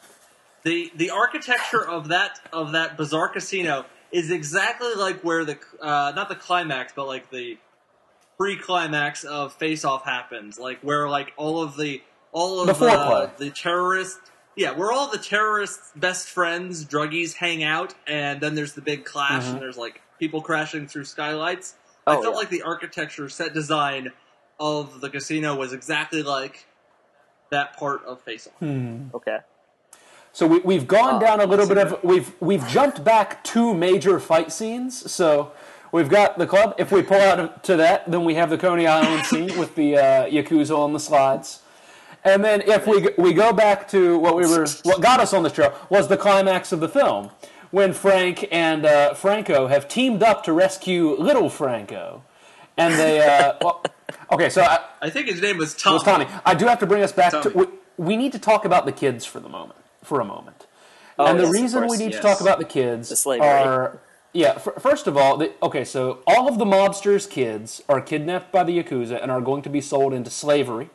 The 0.62 0.90
the 0.96 1.11
architecture 1.11 1.86
of 1.86 2.09
that 2.09 2.40
of 2.52 2.72
that 2.72 2.96
bizarre 2.96 3.28
casino 3.28 3.84
is 4.12 4.30
exactly 4.30 4.94
like 4.94 5.20
where 5.22 5.44
the 5.44 5.59
uh, 5.80 6.12
not 6.14 6.28
the 6.28 6.34
climax, 6.36 6.92
but 6.94 7.07
like 7.07 7.30
the 7.30 7.59
pre-climax 8.36 9.24
of 9.24 9.52
Face 9.54 9.84
Off 9.84 10.04
happens. 10.04 10.59
Like 10.59 10.80
where 10.80 11.09
like 11.09 11.32
all 11.36 11.62
of 11.62 11.76
the 11.76 12.02
all 12.32 12.61
of 12.61 12.66
The 12.66 12.72
the 12.74 12.78
foreplay. 12.86 13.36
the 13.36 13.50
terrorists. 13.50 14.20
Yeah, 14.57 14.72
where 14.72 14.90
all 14.90 15.11
the 15.11 15.18
terrorists' 15.18 15.92
best 15.96 16.28
friends, 16.30 16.84
druggies, 16.86 17.34
hang 17.34 17.62
out, 17.62 17.94
and 18.07 18.40
then 18.40 18.54
there's 18.54 18.72
the 18.72 18.80
big 18.80 19.04
clash, 19.04 19.42
Mm-hmm. 19.42 19.52
and 19.52 19.61
there's 19.62 19.76
like 19.76 20.00
people 20.18 20.40
crashing 20.40 20.86
through 20.88 21.04
skylights. 21.04 21.74
Oh, 22.07 22.12
I 22.18 22.22
felt 22.22 22.34
yeah. 22.34 22.38
like 22.38 22.48
the 22.48 22.62
architecture, 22.62 23.28
set 23.28 23.52
design 23.52 24.12
of 24.59 25.02
the 25.02 25.11
casino 25.11 25.57
was 25.57 25.74
exactly 25.74 26.22
like 26.22 26.64
that 27.50 27.76
part 27.76 28.02
of 28.07 28.22
Face 28.22 28.46
Off. 28.46 28.54
Hmm. 28.61 29.09
Okay. 29.12 29.36
So 30.37 30.47
we, 30.47 30.59
we've 30.59 30.87
gone 30.87 31.14
Oh, 31.14 31.18
down 31.18 31.41
a 31.41 31.47
little 31.47 31.66
bit 31.66 31.78
of 31.78 32.05
we've 32.05 32.30
we've 32.41 32.68
jumped 32.68 33.03
back 33.03 33.43
two 33.43 33.72
major 33.72 34.20
fight 34.20 34.53
scenes. 34.53 35.11
So 35.11 35.53
we've 35.93 36.11
got 36.11 36.37
the 36.37 36.47
club. 36.47 36.74
If 36.76 36.93
we 36.93 37.01
pull 37.01 37.16
out 37.22 37.64
to 37.64 37.76
that, 37.76 38.11
then 38.11 38.26
we 38.26 38.34
have 38.34 38.51
the 38.51 38.59
Coney 38.59 38.87
Island 38.87 39.24
scene 39.30 39.59
with 39.59 39.74
the 39.76 39.97
uh, 39.97 40.01
yakuza 40.26 40.76
on 40.76 40.93
the 40.93 41.01
slides. 41.01 41.61
And 42.22 42.45
then 42.45 42.61
if 42.66 42.87
we 42.87 43.09
we 43.16 43.32
go 43.32 43.55
back 43.55 43.89
to 43.89 44.18
what 44.18 44.37
we 44.37 44.43
were 44.47 44.66
what 44.82 45.01
got 45.01 45.20
us 45.20 45.32
on 45.32 45.43
this 45.43 45.55
show 45.55 45.72
was 45.89 46.09
the 46.09 46.18
climax 46.18 46.70
of 46.70 46.80
the 46.80 46.89
film 46.91 47.30
when 47.70 47.95
Frank 47.95 48.47
and 48.53 48.84
uh, 48.84 49.14
Franco 49.14 49.68
have 49.68 49.89
teamed 49.89 50.22
up 50.22 50.45
to 50.45 50.53
rescue 50.53 51.16
little 51.18 51.49
Franco, 51.49 52.22
and 52.76 52.93
they 52.93 53.26
uh, 53.26 53.55
well, 53.62 53.82
okay. 54.32 54.51
So 54.51 54.61
I, 54.61 54.80
I 55.01 55.09
think 55.09 55.28
his 55.28 55.41
name 55.41 55.57
was 55.57 55.72
Tom. 55.72 55.95
was 55.95 56.03
Tommy. 56.03 56.26
I 56.45 56.53
do 56.53 56.66
have 56.66 56.80
to 56.80 56.87
bring 56.87 57.03
us 57.03 57.12
back 57.12 57.32
to. 57.41 57.49
We, 57.55 57.66
we 57.97 58.16
need 58.18 58.32
to 58.32 58.39
talk 58.39 58.66
about 58.66 58.84
the 58.84 58.93
kids 58.93 59.24
for 59.24 59.41
the 59.41 59.49
moment. 59.49 59.78
For 60.07 60.20
a 60.20 60.24
moment, 60.24 60.66
Oh, 61.18 61.26
and 61.26 61.38
the 61.38 61.44
yes, 61.44 61.54
of 61.54 61.61
reason 61.62 61.88
we 61.88 61.96
need 61.96 62.12
yes. 62.12 62.16
to 62.16 62.28
talk 62.28 62.40
about 62.40 62.59
the 62.59 62.64
kids 62.64 63.09
The 63.09 63.16
slavery. 63.16 63.46
are 63.48 63.98
yeah. 64.32 64.52
f- 64.57 64.80
first 64.80 65.07
of 65.07 65.16
all, 65.16 65.36
the, 65.38 65.52
okay, 65.62 65.84
so 65.84 66.18
all 66.26 66.46
of 66.48 66.59
the 66.59 66.64
mobsters' 66.64 67.28
kids 67.28 67.82
are 67.88 68.00
kidnapped 68.00 68.52
by 68.52 68.62
the 68.64 68.74
yakuza 68.82 69.20
and 69.22 69.30
are 69.30 69.40
going 69.40 69.62
to 69.62 69.70
be 69.70 69.80
sold 69.80 70.12
into 70.12 70.30
slavery. 70.30 70.90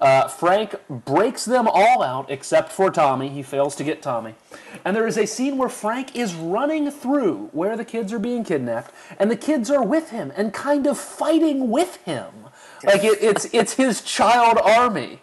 Uh, 0.00 0.26
Frank 0.28 0.74
breaks 0.90 1.44
them 1.44 1.66
all 1.68 2.02
out 2.02 2.28
except 2.28 2.72
for 2.72 2.90
Tommy. 2.90 3.28
He 3.28 3.42
fails 3.44 3.76
to 3.76 3.84
get 3.84 4.02
Tommy. 4.02 4.34
And 4.84 4.94
there 4.96 5.06
is 5.06 5.16
a 5.16 5.24
scene 5.24 5.56
where 5.56 5.68
Frank 5.70 6.16
is 6.16 6.34
running 6.34 6.90
through 6.90 7.48
where 7.52 7.76
the 7.76 7.84
kids 7.84 8.12
are 8.12 8.18
being 8.18 8.42
kidnapped, 8.44 8.92
and 9.20 9.30
the 9.30 9.36
kids 9.36 9.70
are 9.70 9.84
with 9.84 10.10
him 10.10 10.32
and 10.36 10.52
kind 10.52 10.86
of 10.88 10.98
fighting 10.98 11.70
with 11.70 11.96
him. 12.04 12.32
Like 12.82 13.04
it, 13.04 13.18
it's 13.22 13.46
it's 13.52 13.74
his 13.74 14.02
child 14.02 14.58
army. 14.62 15.22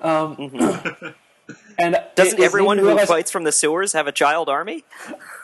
Um, 0.00 0.36
and 1.78 2.00
Doesn't 2.14 2.38
it- 2.38 2.42
it 2.42 2.44
everyone 2.44 2.78
who 2.78 2.84
me 2.84 2.88
realize- 2.90 3.08
fights 3.08 3.30
from 3.30 3.44
the 3.44 3.52
sewers 3.52 3.92
have 3.92 4.06
a 4.06 4.12
child 4.12 4.48
army? 4.48 4.84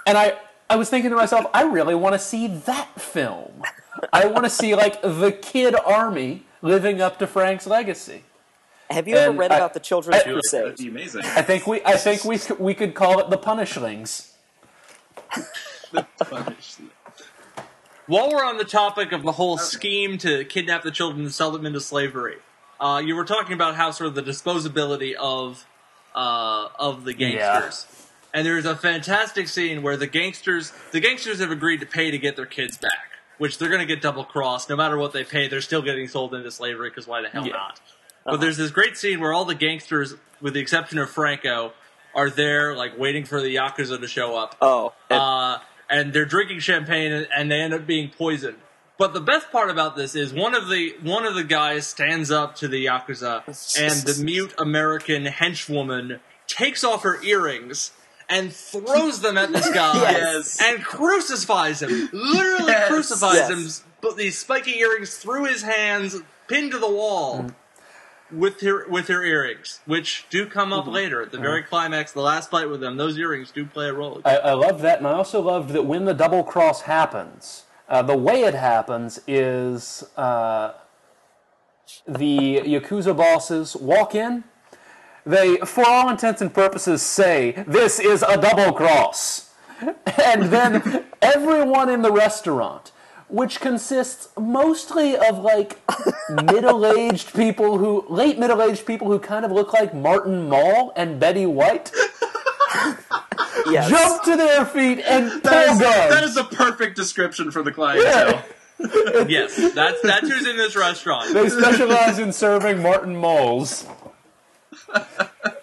and 0.07 0.17
I, 0.19 0.39
I 0.69 0.77
was 0.77 0.89
thinking 0.91 1.11
to 1.11 1.17
myself, 1.17 1.47
I 1.53 1.63
really 1.65 1.95
want 1.95 2.15
to 2.15 2.19
see 2.19 2.47
that 2.47 3.01
film. 3.01 3.63
I 4.13 4.27
want 4.27 4.45
to 4.45 4.51
see 4.51 4.75
like 4.75 5.03
the 5.03 5.33
kid 5.33 5.75
army 5.75 6.45
living 6.63 7.01
up 7.01 7.19
to 7.19 7.27
Frank's 7.27 7.67
legacy. 7.67 8.23
Have 8.91 9.07
you 9.07 9.15
ever 9.17 9.37
read 9.37 9.53
I- 9.53 9.57
about 9.57 9.75
the 9.75 9.81
Children's 9.81 10.17
I- 10.23 10.25
That'd 10.25 10.35
Crusade? 10.35 10.77
be 10.79 10.89
amazing. 10.89 11.23
I 11.25 11.43
think 11.43 11.67
we 11.67 11.83
I 11.85 11.97
think 11.97 12.25
we 12.25 12.39
could- 12.39 12.59
we 12.61 12.75
could 12.75 12.95
call 12.95 13.19
it 13.21 13.31
the 13.31 13.39
Punishlings. 13.39 14.29
While 18.07 18.31
we're 18.31 18.45
on 18.45 18.59
the 18.59 18.65
topic 18.65 19.13
of 19.13 19.23
the 19.23 19.33
whole 19.33 19.57
scheme 19.59 20.19
to 20.19 20.45
kidnap 20.45 20.83
the 20.83 20.91
children 20.91 21.23
and 21.23 21.33
sell 21.35 21.53
them 21.53 21.65
into 21.65 21.81
slavery, 21.81 22.37
uh, 22.81 23.01
you 23.05 23.15
were 23.15 23.25
talking 23.25 23.53
about 23.53 23.77
how 23.77 23.91
sort 23.93 24.09
of 24.09 24.15
the 24.17 24.23
disposability 24.23 25.15
of 25.15 25.65
uh, 26.15 26.69
of 26.79 27.05
the 27.05 27.15
gangsters. 27.15 27.87
And 28.33 28.47
there's 28.47 28.65
a 28.67 28.77
fantastic 28.77 29.49
scene 29.49 29.83
where 29.83 29.97
the 29.97 30.07
gangsters 30.07 30.73
the 30.93 31.01
gangsters 31.01 31.41
have 31.41 31.51
agreed 31.51 31.81
to 31.81 31.87
pay 31.87 32.11
to 32.11 32.19
get 32.19 32.37
their 32.37 32.47
kids 32.47 32.79
back, 32.79 33.11
which 33.39 33.59
they're 33.59 33.69
going 33.69 33.81
to 33.81 33.87
get 33.87 34.01
double 34.03 34.25
crossed. 34.25 34.69
No 34.71 34.77
matter 34.77 34.97
what 34.97 35.13
they 35.13 35.25
pay, 35.25 35.49
they're 35.49 35.61
still 35.61 35.83
getting 35.83 36.07
sold 36.09 36.35
into 36.35 36.51
slavery 36.51 36.91
because 36.91 37.07
why 37.09 37.23
the 37.23 37.29
hell 37.29 37.45
Yeah. 37.47 37.53
not? 37.55 37.81
But 38.25 38.41
there's 38.41 38.57
this 38.59 38.71
great 38.71 38.97
scene 38.97 39.19
where 39.19 39.33
all 39.33 39.45
the 39.47 39.55
gangsters, 39.55 40.15
with 40.41 40.55
the 40.55 40.61
exception 40.61 40.99
of 40.99 41.11
Franco, 41.11 41.73
are 42.15 42.31
there 42.31 42.77
like 42.77 42.97
waiting 42.99 43.25
for 43.25 43.41
the 43.41 43.57
yakuza 43.57 43.99
to 44.01 44.07
show 44.07 44.37
up 44.37 44.57
Oh, 44.61 44.93
and- 45.09 45.21
uh, 45.21 45.59
and 45.89 46.13
they're 46.13 46.25
drinking 46.27 46.61
champagne 46.61 47.27
and 47.37 47.51
they 47.51 47.61
end 47.61 47.75
up 47.75 47.85
being 47.87 48.11
poisoned. 48.11 48.59
But 49.01 49.15
the 49.15 49.21
best 49.23 49.51
part 49.51 49.71
about 49.71 49.97
this 49.97 50.15
is 50.15 50.35
one 50.35 50.55
of 50.55 50.69
the 50.69 50.95
one 51.03 51.25
of 51.25 51.35
the 51.35 51.43
guys 51.43 51.87
stands 51.87 52.31
up 52.31 52.55
to 52.57 52.69
the 52.69 52.85
yakuza, 52.85 53.47
and 53.81 53.95
the 54.03 54.23
mute 54.23 54.53
American 54.59 55.25
henchwoman 55.25 56.21
takes 56.47 56.85
off 56.85 57.03
her 57.05 57.19
earrings 57.23 57.93
and 58.29 58.53
throws 58.53 59.23
them 59.23 59.39
at 59.39 59.55
this 59.55 59.71
guy 59.73 59.95
Yes. 60.03 60.61
and 60.63 60.85
crucifies 60.85 61.81
him. 61.81 62.11
Literally 62.13 62.73
Yes. 62.73 62.89
crucifies 62.89 63.37
Yes. 63.37 63.51
him. 63.81 63.87
Put 64.03 64.19
these 64.19 64.37
spiky 64.37 64.79
earrings 64.81 65.17
through 65.17 65.45
his 65.45 65.63
hands, 65.63 66.17
pinned 66.47 66.73
to 66.73 66.79
the 66.79 66.91
wall. 66.91 67.45
Mm. 67.45 67.55
With 68.31 68.61
her 68.61 68.87
with 68.87 69.09
her 69.09 69.25
earrings, 69.25 69.81
which 69.87 70.27
do 70.29 70.45
come 70.45 70.75
up 70.75 70.85
mm-hmm. 70.85 70.93
later 70.93 71.23
at 71.23 71.31
the 71.31 71.39
mm-hmm. 71.39 71.47
very 71.47 71.63
climax, 71.63 72.13
the 72.13 72.21
last 72.21 72.51
fight 72.51 72.69
with 72.69 72.81
them, 72.81 72.99
those 72.99 73.17
earrings 73.17 73.51
do 73.51 73.65
play 73.65 73.89
a 73.89 73.95
role. 73.95 74.21
I, 74.27 74.37
I 74.37 74.53
love 74.53 74.83
that, 74.83 74.99
and 74.99 75.07
I 75.07 75.15
also 75.15 75.41
loved 75.41 75.71
that 75.71 75.87
when 75.87 76.05
the 76.05 76.15
double 76.15 76.45
cross 76.45 76.83
happens, 76.83 77.65
uh, 77.91 78.03
the 78.03 78.17
way 78.17 78.45
it 78.45 78.55
happens 78.55 79.21
is 79.27 80.05
uh, 80.17 80.73
the 82.07 82.61
Yakuza 82.65 83.17
bosses 83.17 83.75
walk 83.77 84.15
in. 84.15 84.45
They, 85.27 85.57
for 85.59 85.85
all 85.87 86.09
intents 86.09 86.41
and 86.41 86.55
purposes, 86.55 87.03
say, 87.03 87.65
This 87.67 87.99
is 87.99 88.23
a 88.23 88.41
double 88.41 88.73
cross. 88.73 89.51
And 90.23 90.45
then 90.45 91.07
everyone 91.23 91.89
in 91.89 92.03
the 92.03 92.13
restaurant, 92.13 92.93
which 93.29 93.61
consists 93.61 94.29
mostly 94.39 95.17
of 95.17 95.39
like 95.39 95.81
middle 96.45 96.85
aged 96.85 97.35
people 97.35 97.79
who, 97.79 98.05
late 98.09 98.39
middle 98.39 98.63
aged 98.63 98.85
people 98.85 99.09
who 99.09 99.19
kind 99.19 99.45
of 99.45 99.51
look 99.51 99.73
like 99.73 99.95
Martin 99.95 100.51
Mull 100.51 100.93
and 100.97 101.19
Betty 101.19 101.47
White, 101.47 101.91
yes. 103.71 103.89
jump 103.91 104.23
to 104.25 104.37
their 104.37 104.65
feet 104.65 105.01
and 105.01 105.31
pull 105.43 105.51
That 105.51 105.69
is, 105.73 105.81
guns. 105.81 106.15
that 106.15 106.25
is 106.25 106.37
a 106.37 106.45
perfect 106.45 106.97
description 106.97 107.51
for 107.51 107.63
the 107.63 107.73
clientele. 107.73 108.45
Yes, 109.29 109.75
that's 109.75 110.01
that's 110.01 110.27
who's 110.27 110.47
in 110.47 110.57
this 110.57 110.75
restaurant. 110.75 111.35
They 111.35 111.51
specialize 111.51 112.19
in 112.19 112.33
serving 112.33 112.81
Martin 112.83 113.15
Moles. 113.17 113.87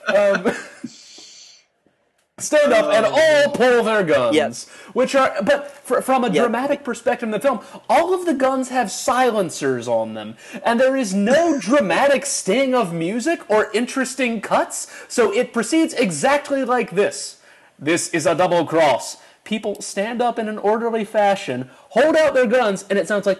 Um, 0.07 0.53
stand 2.39 2.71
up 2.71 2.85
and 2.93 3.05
all 3.05 3.51
pull 3.51 3.83
their 3.83 4.03
guns. 4.03 4.35
Yes. 4.35 4.69
Which 4.93 5.15
are, 5.15 5.35
but 5.43 5.69
fr- 5.69 5.99
from 5.99 6.23
a 6.23 6.27
Yep. 6.29 6.35
dramatic 6.43 6.83
perspective 6.85 7.27
in 7.27 7.31
the 7.31 7.39
film, 7.39 7.59
all 7.89 8.13
of 8.13 8.25
the 8.25 8.33
guns 8.33 8.69
have 8.69 8.89
silencers 8.91 9.87
on 9.87 10.13
them, 10.13 10.37
and 10.63 10.79
there 10.79 10.95
is 10.95 11.13
no 11.13 11.59
dramatic 11.59 12.25
sting 12.25 12.73
of 12.73 12.93
music 12.93 13.41
or 13.49 13.69
interesting 13.73 14.39
cuts, 14.39 14.87
so 15.09 15.33
it 15.33 15.51
proceeds 15.51 15.93
exactly 15.93 16.63
like 16.63 16.91
this. 16.91 17.36
This 17.79 18.09
is 18.09 18.25
a 18.25 18.35
double 18.35 18.65
cross. 18.65 19.17
People 19.43 19.81
stand 19.81 20.21
up 20.21 20.37
in 20.39 20.49
an 20.49 20.57
orderly 20.57 21.05
fashion, 21.05 21.69
hold 21.89 22.15
out 22.15 22.33
their 22.33 22.47
guns, 22.47 22.85
and 22.89 22.99
it 22.99 23.07
sounds 23.07 23.25
like 23.25 23.39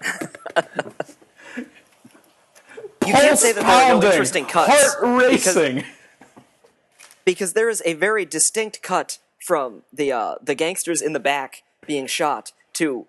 You 3.06 3.14
can't 3.14 3.38
say 3.38 3.52
that 3.52 3.62
there 3.62 3.94
are 3.96 4.00
no 4.00 4.06
interesting 4.06 4.44
cuts. 4.44 4.70
Heart 4.70 5.18
racing. 5.22 5.84
because 7.24 7.52
there 7.52 7.68
is 7.68 7.82
a 7.84 7.94
very 7.94 8.24
distinct 8.24 8.82
cut 8.82 9.18
from 9.38 9.82
the 9.92 10.12
uh, 10.12 10.36
the 10.42 10.54
gangsters 10.54 11.02
in 11.02 11.12
the 11.12 11.20
back 11.20 11.62
being 11.86 12.06
shot 12.06 12.52
to 12.74 13.06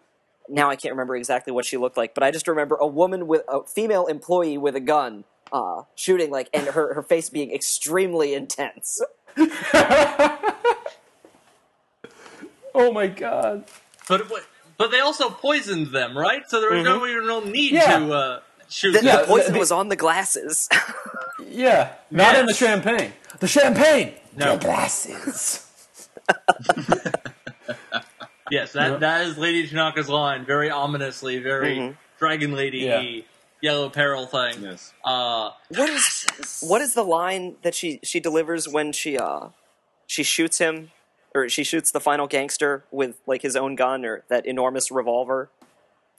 now 0.47 0.69
I 0.69 0.75
can't 0.75 0.93
remember 0.93 1.15
exactly 1.15 1.53
what 1.53 1.65
she 1.65 1.77
looked 1.77 1.97
like, 1.97 2.13
but 2.13 2.23
I 2.23 2.31
just 2.31 2.47
remember 2.47 2.75
a 2.75 2.87
woman 2.87 3.27
with 3.27 3.43
a 3.47 3.63
female 3.63 4.07
employee 4.07 4.57
with 4.57 4.75
a 4.75 4.79
gun 4.79 5.25
uh, 5.51 5.83
shooting 5.95 6.29
like 6.31 6.49
and 6.53 6.67
her, 6.67 6.93
her 6.93 7.03
face 7.03 7.29
being 7.29 7.51
extremely 7.51 8.33
intense. 8.33 9.01
oh 12.75 12.91
my 12.93 13.07
god. 13.07 13.65
But 14.07 14.29
what- 14.29 14.45
but 14.77 14.91
they 14.91 15.01
also 15.01 15.29
poisoned 15.29 15.87
them, 15.87 16.17
right? 16.17 16.49
So 16.49 16.61
there 16.61 16.71
was 16.71 16.85
no 16.85 17.05
even 17.05 17.27
no 17.27 17.41
need 17.41 17.73
Yeah. 17.73 17.99
to 17.99 18.13
uh, 18.13 18.39
shoot 18.69 18.93
The, 18.93 18.99
them. 18.99 19.07
Yeah, 19.07 19.17
the 19.21 19.27
poison 19.27 19.51
the- 19.53 19.59
was 19.59 19.71
on 19.71 19.89
the 19.89 19.95
glasses. 19.97 20.69
Yeah, 21.51 21.93
not 22.11 22.35
in 22.37 22.45
the 22.45 22.53
champagne. 22.53 23.11
The 23.39 23.47
champagne. 23.47 24.13
No. 24.37 24.55
The 24.57 24.65
glasses. 24.65 25.65
Yes, 28.51 28.71
that 28.73 28.99
that 29.01 29.27
is 29.27 29.37
Lady 29.37 29.67
Tanaka's 29.67 30.09
line, 30.09 30.43
very 30.45 30.69
ominously, 30.71 31.37
very 31.39 31.75
Mhm. 31.77 31.97
Dragon 32.19 32.53
Lady 32.53 32.79
Yeah. 32.79 33.21
Yellow 33.61 33.89
peril 33.89 34.25
thing. 34.25 34.61
Yes. 34.63 34.93
Uh, 35.03 35.51
what 35.69 35.89
is 35.89 36.59
what 36.61 36.81
is 36.81 36.93
the 36.93 37.03
line 37.03 37.55
that 37.63 37.73
she 37.75 37.99
she 38.03 38.19
delivers 38.19 38.67
when 38.67 38.91
she 38.91 39.17
uh 39.17 39.47
she 40.07 40.23
shoots 40.23 40.57
him 40.59 40.91
or 41.35 41.47
she 41.49 41.63
shoots 41.63 41.91
the 41.91 41.99
final 41.99 42.27
gangster 42.27 42.83
with 42.91 43.17
like 43.27 43.41
his 43.41 43.55
own 43.55 43.75
gun 43.75 44.05
or 44.05 44.23
that 44.29 44.45
enormous 44.45 44.91
revolver? 44.91 45.49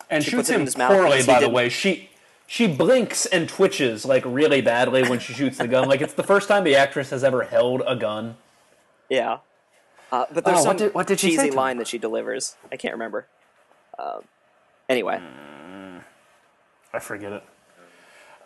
And 0.09 0.25
She 0.25 0.31
shoots 0.31 0.39
puts 0.49 0.51
it 0.51 0.55
in 0.55 0.61
him 0.61 0.67
his 0.67 0.75
poorly, 0.75 1.11
because 1.11 1.27
by 1.27 1.41
the 1.41 1.49
way. 1.49 1.69
She 1.69 2.11
she 2.47 2.67
blinks 2.67 3.27
and 3.27 3.49
twitches 3.49 4.05
like 4.05 4.25
really 4.27 4.61
badly 4.61 5.03
when 5.09 5.19
she 5.21 5.33
shoots 5.33 5.59
the 5.59 5.69
gun. 5.69 5.89
Like 5.89 6.01
it's 6.01 6.15
the 6.15 6.25
first 6.25 6.49
time 6.49 6.65
the 6.65 6.75
actress 6.75 7.11
has 7.11 7.23
ever 7.23 7.45
held 7.45 7.83
a 7.87 7.95
gun. 7.97 8.37
Yeah. 9.09 9.39
Uh, 10.11 10.27
but 10.33 10.45
there's 10.45 10.59
Oh, 10.59 10.63
some 10.63 10.67
what 10.69 10.77
did- 10.79 10.95
what 10.95 11.07
did 11.07 11.21
she 11.21 11.37
say 11.37 11.45
cheesy 11.45 11.57
line 11.57 11.79
that 11.79 11.87
she 11.87 11.97
delivers. 11.99 12.57
I 12.73 12.77
can't 12.77 12.95
remember. 12.95 13.27
Um, 13.99 14.23
anyway, 14.89 15.21
I 16.93 16.99
forget 16.99 17.33
it. 17.33 17.43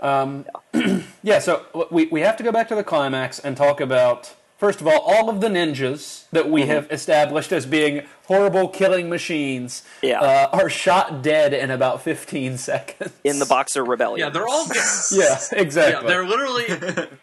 Um, 0.00 0.44
yeah, 1.22 1.38
so 1.38 1.64
we, 1.90 2.06
we 2.06 2.20
have 2.22 2.36
to 2.36 2.42
go 2.42 2.52
back 2.52 2.68
to 2.68 2.74
the 2.74 2.84
climax 2.84 3.38
and 3.38 3.56
talk 3.56 3.80
about, 3.80 4.34
first 4.58 4.80
of 4.80 4.86
all, 4.86 4.98
all 5.00 5.30
of 5.30 5.40
the 5.40 5.48
ninjas 5.48 6.24
that 6.30 6.44
Mm-hmm. 6.44 6.52
we 6.52 6.62
have 6.66 6.90
established 6.90 7.52
as 7.52 7.64
being 7.64 8.02
horrible 8.26 8.68
killing 8.68 9.08
machines 9.08 9.82
Yeah. 10.02 10.20
uh, 10.20 10.48
are 10.52 10.68
shot 10.68 11.22
dead 11.22 11.54
in 11.54 11.70
about 11.70 12.02
15 12.02 12.58
seconds. 12.58 13.12
in 13.22 13.38
the 13.38 13.46
Boxer 13.46 13.84
Rebellion. 13.94 14.26
yeah, 14.26 14.30
they're 14.30 14.48
all 14.48 14.66
Yeah, 14.74 14.82
yeah, 15.12 15.38
exactly. 15.52 16.08
they're 16.08 16.26
literally 16.26 16.64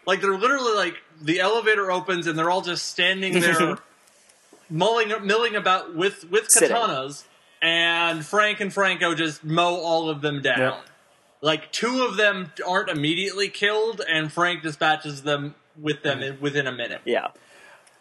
like 0.06 0.20
they're 0.20 0.36
literally 0.38 0.74
like 0.74 0.94
the 1.20 1.38
elevator 1.40 1.90
opens 1.92 2.26
and 2.26 2.36
they're 2.38 2.50
all 2.50 2.62
just 2.62 2.86
standing 2.86 3.38
there 3.38 3.76
mulling 4.70 5.12
milling 5.24 5.54
about 5.54 5.94
with 5.94 6.24
with 6.30 6.50
Sitting. 6.50 6.74
katanas 6.76 7.24
and 7.60 8.24
Frank 8.24 8.60
and 8.60 8.72
Franco 8.72 9.14
just 9.14 9.44
mow 9.44 9.76
all 9.76 10.08
of 10.08 10.20
them 10.20 10.40
down. 10.42 10.58
Yep. 10.58 10.84
Like 11.42 11.70
two 11.72 12.06
of 12.08 12.16
them 12.16 12.52
aren't 12.66 12.88
immediately 12.88 13.48
killed 13.48 14.00
and 14.08 14.32
Frank 14.32 14.62
dispatches 14.62 15.22
them 15.22 15.54
with 15.78 16.02
them 16.02 16.22
in, 16.22 16.40
within 16.40 16.66
a 16.66 16.72
minute. 16.72 17.02
yeah. 17.04 17.28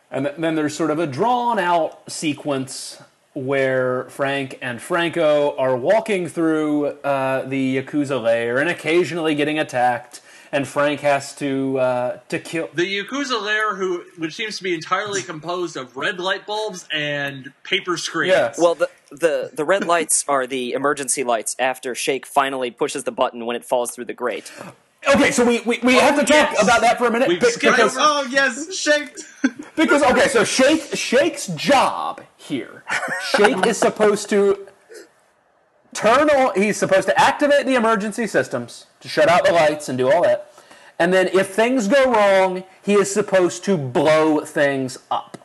And 0.09 0.25
th- 0.25 0.37
then 0.37 0.55
there's 0.55 0.75
sort 0.75 0.91
of 0.91 0.99
a 0.99 1.07
drawn 1.07 1.57
out 1.57 2.11
sequence 2.11 3.01
where 3.33 4.03
Frank 4.09 4.57
and 4.61 4.81
Franco 4.81 5.55
are 5.57 5.75
walking 5.75 6.27
through 6.27 6.87
uh, 6.87 7.45
the 7.47 7.77
Yakuza 7.77 8.21
lair 8.21 8.57
and 8.59 8.69
occasionally 8.69 9.35
getting 9.35 9.57
attacked, 9.57 10.20
and 10.51 10.67
Frank 10.67 10.99
has 11.01 11.33
to 11.35 11.79
uh, 11.79 12.19
to 12.29 12.39
kill. 12.39 12.69
The 12.73 12.83
Yakuza 12.83 13.41
lair, 13.41 13.75
who 13.75 14.03
which 14.17 14.33
seems 14.33 14.57
to 14.57 14.63
be 14.63 14.73
entirely 14.73 15.21
composed 15.21 15.77
of 15.77 15.95
red 15.95 16.19
light 16.19 16.45
bulbs 16.45 16.87
and 16.93 17.53
paper 17.63 17.97
screens. 17.97 18.33
Yeah. 18.33 18.53
Well, 18.57 18.75
the, 18.75 18.89
the 19.09 19.51
the 19.53 19.65
red 19.65 19.85
lights 19.85 20.25
are 20.27 20.45
the 20.45 20.73
emergency 20.73 21.23
lights 21.23 21.55
after 21.59 21.95
Shake 21.95 22.25
finally 22.25 22.71
pushes 22.71 23.03
the 23.03 23.11
button 23.11 23.45
when 23.45 23.55
it 23.55 23.63
falls 23.63 23.91
through 23.91 24.05
the 24.05 24.13
grate. 24.13 24.51
Okay, 25.15 25.31
so 25.31 25.43
we, 25.43 25.61
we, 25.61 25.79
we 25.81 25.95
have 25.95 26.13
to 26.15 26.21
talk 26.21 26.51
yes. 26.51 26.63
about 26.63 26.81
that 26.81 26.99
for 26.99 27.07
a 27.07 27.11
minute 27.11 27.27
We've 27.27 27.41
be- 27.41 27.47
because 27.59 27.95
Oh 27.97 28.27
yes, 28.29 28.75
Shake. 28.75 29.09
because 29.75 30.03
okay, 30.03 30.27
so 30.27 30.43
Shake 30.43 30.95
Shake's 30.95 31.47
job 31.47 32.21
here, 32.37 32.83
Shake 33.31 33.65
is 33.65 33.77
supposed 33.77 34.29
to 34.29 34.67
turn 35.93 36.29
on. 36.29 36.55
He's 36.55 36.77
supposed 36.77 37.07
to 37.07 37.19
activate 37.19 37.65
the 37.65 37.75
emergency 37.75 38.27
systems 38.27 38.87
to 38.99 39.07
shut 39.07 39.29
out 39.29 39.45
the 39.45 39.51
lights 39.51 39.89
and 39.89 39.97
do 39.97 40.11
all 40.11 40.23
that, 40.23 40.53
and 40.99 41.13
then 41.13 41.27
if 41.27 41.49
things 41.49 41.87
go 41.87 42.11
wrong, 42.11 42.63
he 42.81 42.93
is 42.93 43.11
supposed 43.11 43.63
to 43.65 43.77
blow 43.77 44.41
things 44.41 44.97
up. 45.09 45.37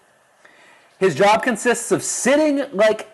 His 0.98 1.14
job 1.14 1.42
consists 1.42 1.92
of 1.92 2.02
sitting 2.02 2.64
like 2.72 3.08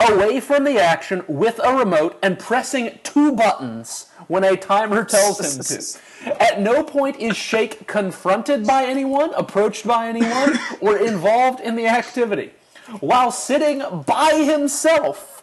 away 0.00 0.40
from 0.40 0.64
the 0.64 0.80
action 0.80 1.24
with 1.28 1.60
a 1.62 1.74
remote 1.74 2.18
and 2.22 2.38
pressing 2.38 2.98
two 3.02 3.32
buttons 3.32 4.06
when 4.28 4.44
a 4.44 4.56
timer 4.56 5.04
tells 5.04 5.40
him 5.40 5.62
to. 5.64 6.40
At 6.42 6.60
no 6.60 6.82
point 6.82 7.16
is 7.16 7.36
Shake 7.36 7.86
confronted 7.86 8.66
by 8.66 8.84
anyone, 8.84 9.32
approached 9.34 9.86
by 9.86 10.08
anyone, 10.08 10.58
or 10.80 10.96
involved 10.98 11.60
in 11.60 11.76
the 11.76 11.86
activity. 11.86 12.52
While 13.00 13.30
sitting 13.30 13.82
by 14.06 14.42
himself, 14.44 15.37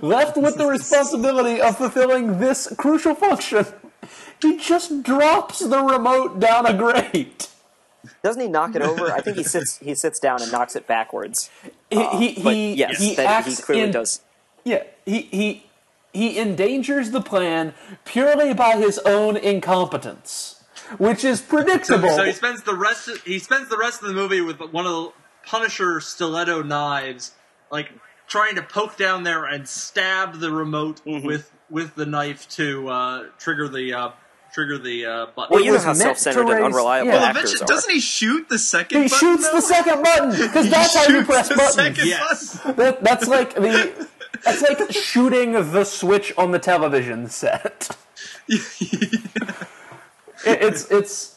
left 0.00 0.36
with 0.36 0.56
the 0.56 0.66
responsibility 0.66 1.60
of 1.60 1.76
fulfilling 1.78 2.38
this 2.38 2.72
crucial 2.78 3.14
function, 3.14 3.66
he 4.40 4.56
just 4.58 5.02
drops 5.02 5.58
the 5.60 5.82
remote 5.82 6.40
down 6.40 6.66
a 6.66 6.74
grate. 6.76 7.48
Doesn't 8.22 8.40
he 8.40 8.48
knock 8.48 8.74
it 8.74 8.82
over? 8.82 9.12
I 9.12 9.20
think 9.20 9.36
he 9.36 9.42
sits 9.44 9.78
he 9.78 9.94
sits 9.94 10.18
down 10.18 10.40
and 10.42 10.50
knocks 10.50 10.74
it 10.74 10.86
backwards. 10.86 11.50
He, 11.90 11.96
he, 11.96 12.02
um, 12.02 12.54
he, 12.54 12.74
yes, 12.74 12.98
he 12.98 13.14
that 13.16 13.26
acts 13.26 13.58
he 13.58 13.62
clearly 13.62 13.82
in, 13.84 13.90
does. 13.92 14.20
Yeah, 14.64 14.84
he, 15.04 15.22
he, 15.22 15.66
he 16.12 16.38
endangers 16.40 17.10
the 17.10 17.20
plan 17.20 17.74
purely 18.04 18.52
by 18.54 18.76
his 18.76 18.98
own 19.00 19.36
incompetence, 19.36 20.62
which 20.98 21.24
is 21.24 21.40
So, 21.40 21.46
predictable. 21.46 22.08
so 22.10 22.24
he 22.24 22.32
spends 22.32 22.62
the 22.62 22.74
rest. 22.74 23.08
Of, 23.08 23.22
he 23.22 23.38
spends 23.38 23.68
the 23.68 23.78
rest 23.78 24.02
of 24.02 24.08
the 24.08 24.14
movie 24.14 24.40
with 24.40 24.58
one 24.60 24.86
of 24.86 24.92
the 24.92 25.12
Punisher 25.46 26.00
stiletto 26.00 26.62
knives, 26.62 27.32
like 27.70 27.90
trying 28.30 28.54
to 28.54 28.62
poke 28.62 28.96
down 28.96 29.24
there 29.24 29.44
and 29.44 29.68
stab 29.68 30.40
the 30.40 30.50
remote 30.50 31.02
Mm-hmm. 31.04 31.26
with 31.26 31.52
with 31.68 31.94
the 31.96 32.06
knife 32.06 32.48
to 32.50 32.88
uh, 32.88 33.24
trigger 33.38 33.68
the 33.68 33.92
uh, 33.92 34.10
trigger 34.54 34.78
the 34.78 35.04
uh, 35.06 35.26
button. 35.36 35.48
Well, 35.54 35.60
you 35.60 35.66
know 35.66 35.74
was 35.74 35.84
how 35.84 35.92
self-centered 35.92 36.46
to 36.46 36.52
and 36.52 36.64
unreliable 36.64 37.08
yeah. 37.08 37.14
Well, 37.14 37.24
actors 37.24 37.42
eventually, 37.52 37.64
are. 37.64 37.66
doesn't 37.76 37.92
he 37.94 38.00
shoot 38.00 38.48
the 38.48 38.58
second? 38.58 39.02
he 39.02 39.08
button, 39.08 39.18
shoots 39.18 39.48
though? 39.50 39.56
the 39.56 39.62
second 39.62 40.02
button 40.02 40.30
because 40.30 40.70
that's 40.70 40.94
how 40.96 41.06
you 41.08 41.24
press 41.24 41.48
the 41.48 41.54
buttons. 41.56 41.74
second 41.74 42.06
Yes. 42.08 42.56
button. 42.58 42.76
That, 42.76 43.04
that's 43.04 43.28
like 43.28 43.54
the 43.54 44.08
that's 44.44 44.62
like 44.62 44.90
shooting 44.92 45.52
the 45.52 45.84
switch 45.84 46.32
on 46.38 46.50
the 46.52 46.58
television 46.58 47.28
set. 47.28 47.96
It- 50.46 50.62
it's 50.62 50.90
it's 50.90 51.36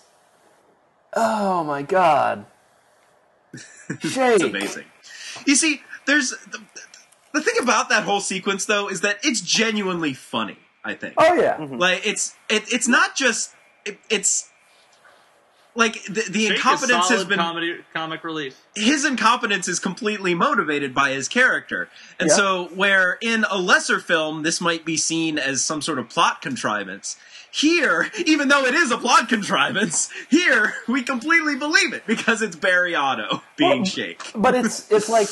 oh 1.13 1.63
my 1.65 1.81
god. 1.81 2.45
Shake. 3.55 4.01
It's 4.01 4.43
amazing. 4.43 4.85
You 5.45 5.55
see, 5.55 5.81
there's 6.05 6.33
the, 7.33 7.39
the 7.39 7.41
thing 7.45 7.55
about 7.61 7.89
that 7.89 8.03
whole 8.03 8.21
sequence 8.21 8.65
though 8.65 8.87
is 8.89 9.01
that 9.01 9.17
it's 9.23 9.41
genuinely 9.41 10.13
funny. 10.13 10.57
I 10.85 10.93
think. 10.95 11.13
Oh 11.17 11.33
yeah. 11.35 11.57
Mm-hmm. 11.57 11.77
Like 11.77 12.05
it's 12.05 12.35
it, 12.49 12.63
it's 12.71 12.87
not 12.87 13.15
just 13.15 13.53
it, 13.85 13.97
it's 14.09 14.49
like 15.75 16.03
the, 16.03 16.11
the 16.11 16.21
Shake 16.21 16.35
is 16.35 16.49
incompetence 16.51 17.09
has 17.09 17.25
been 17.25 17.39
comedy, 17.39 17.77
comic 17.93 18.23
relief. 18.23 18.59
his 18.75 19.05
incompetence 19.05 19.67
is 19.67 19.79
completely 19.79 20.35
motivated 20.35 20.93
by 20.93 21.11
his 21.11 21.27
character. 21.27 21.89
And 22.19 22.29
Yeah. 22.29 22.35
so, 22.35 22.65
where 22.75 23.17
in 23.21 23.43
a 23.49 23.57
lesser 23.57 23.99
film 23.99 24.43
this 24.43 24.61
might 24.61 24.85
be 24.85 24.97
seen 24.97 25.39
as 25.39 25.63
some 25.63 25.81
sort 25.81 25.97
of 25.99 26.09
plot 26.09 26.41
contrivance, 26.43 27.17
here, 27.49 28.11
even 28.25 28.49
though 28.49 28.65
it 28.65 28.75
is 28.75 28.91
a 28.91 28.97
plot 28.97 29.29
contrivance, 29.29 30.09
here 30.29 30.75
we 30.87 31.01
completely 31.01 31.55
believe 31.55 31.93
it 31.93 32.05
because 32.05 32.41
it's 32.43 32.55
Barry 32.55 32.93
Otto 32.93 33.41
being 33.57 33.77
Well, 33.81 33.85
Shake. 33.85 34.31
but 34.35 34.53
it's 34.53 34.91
it's 34.91 35.09
like 35.09 35.27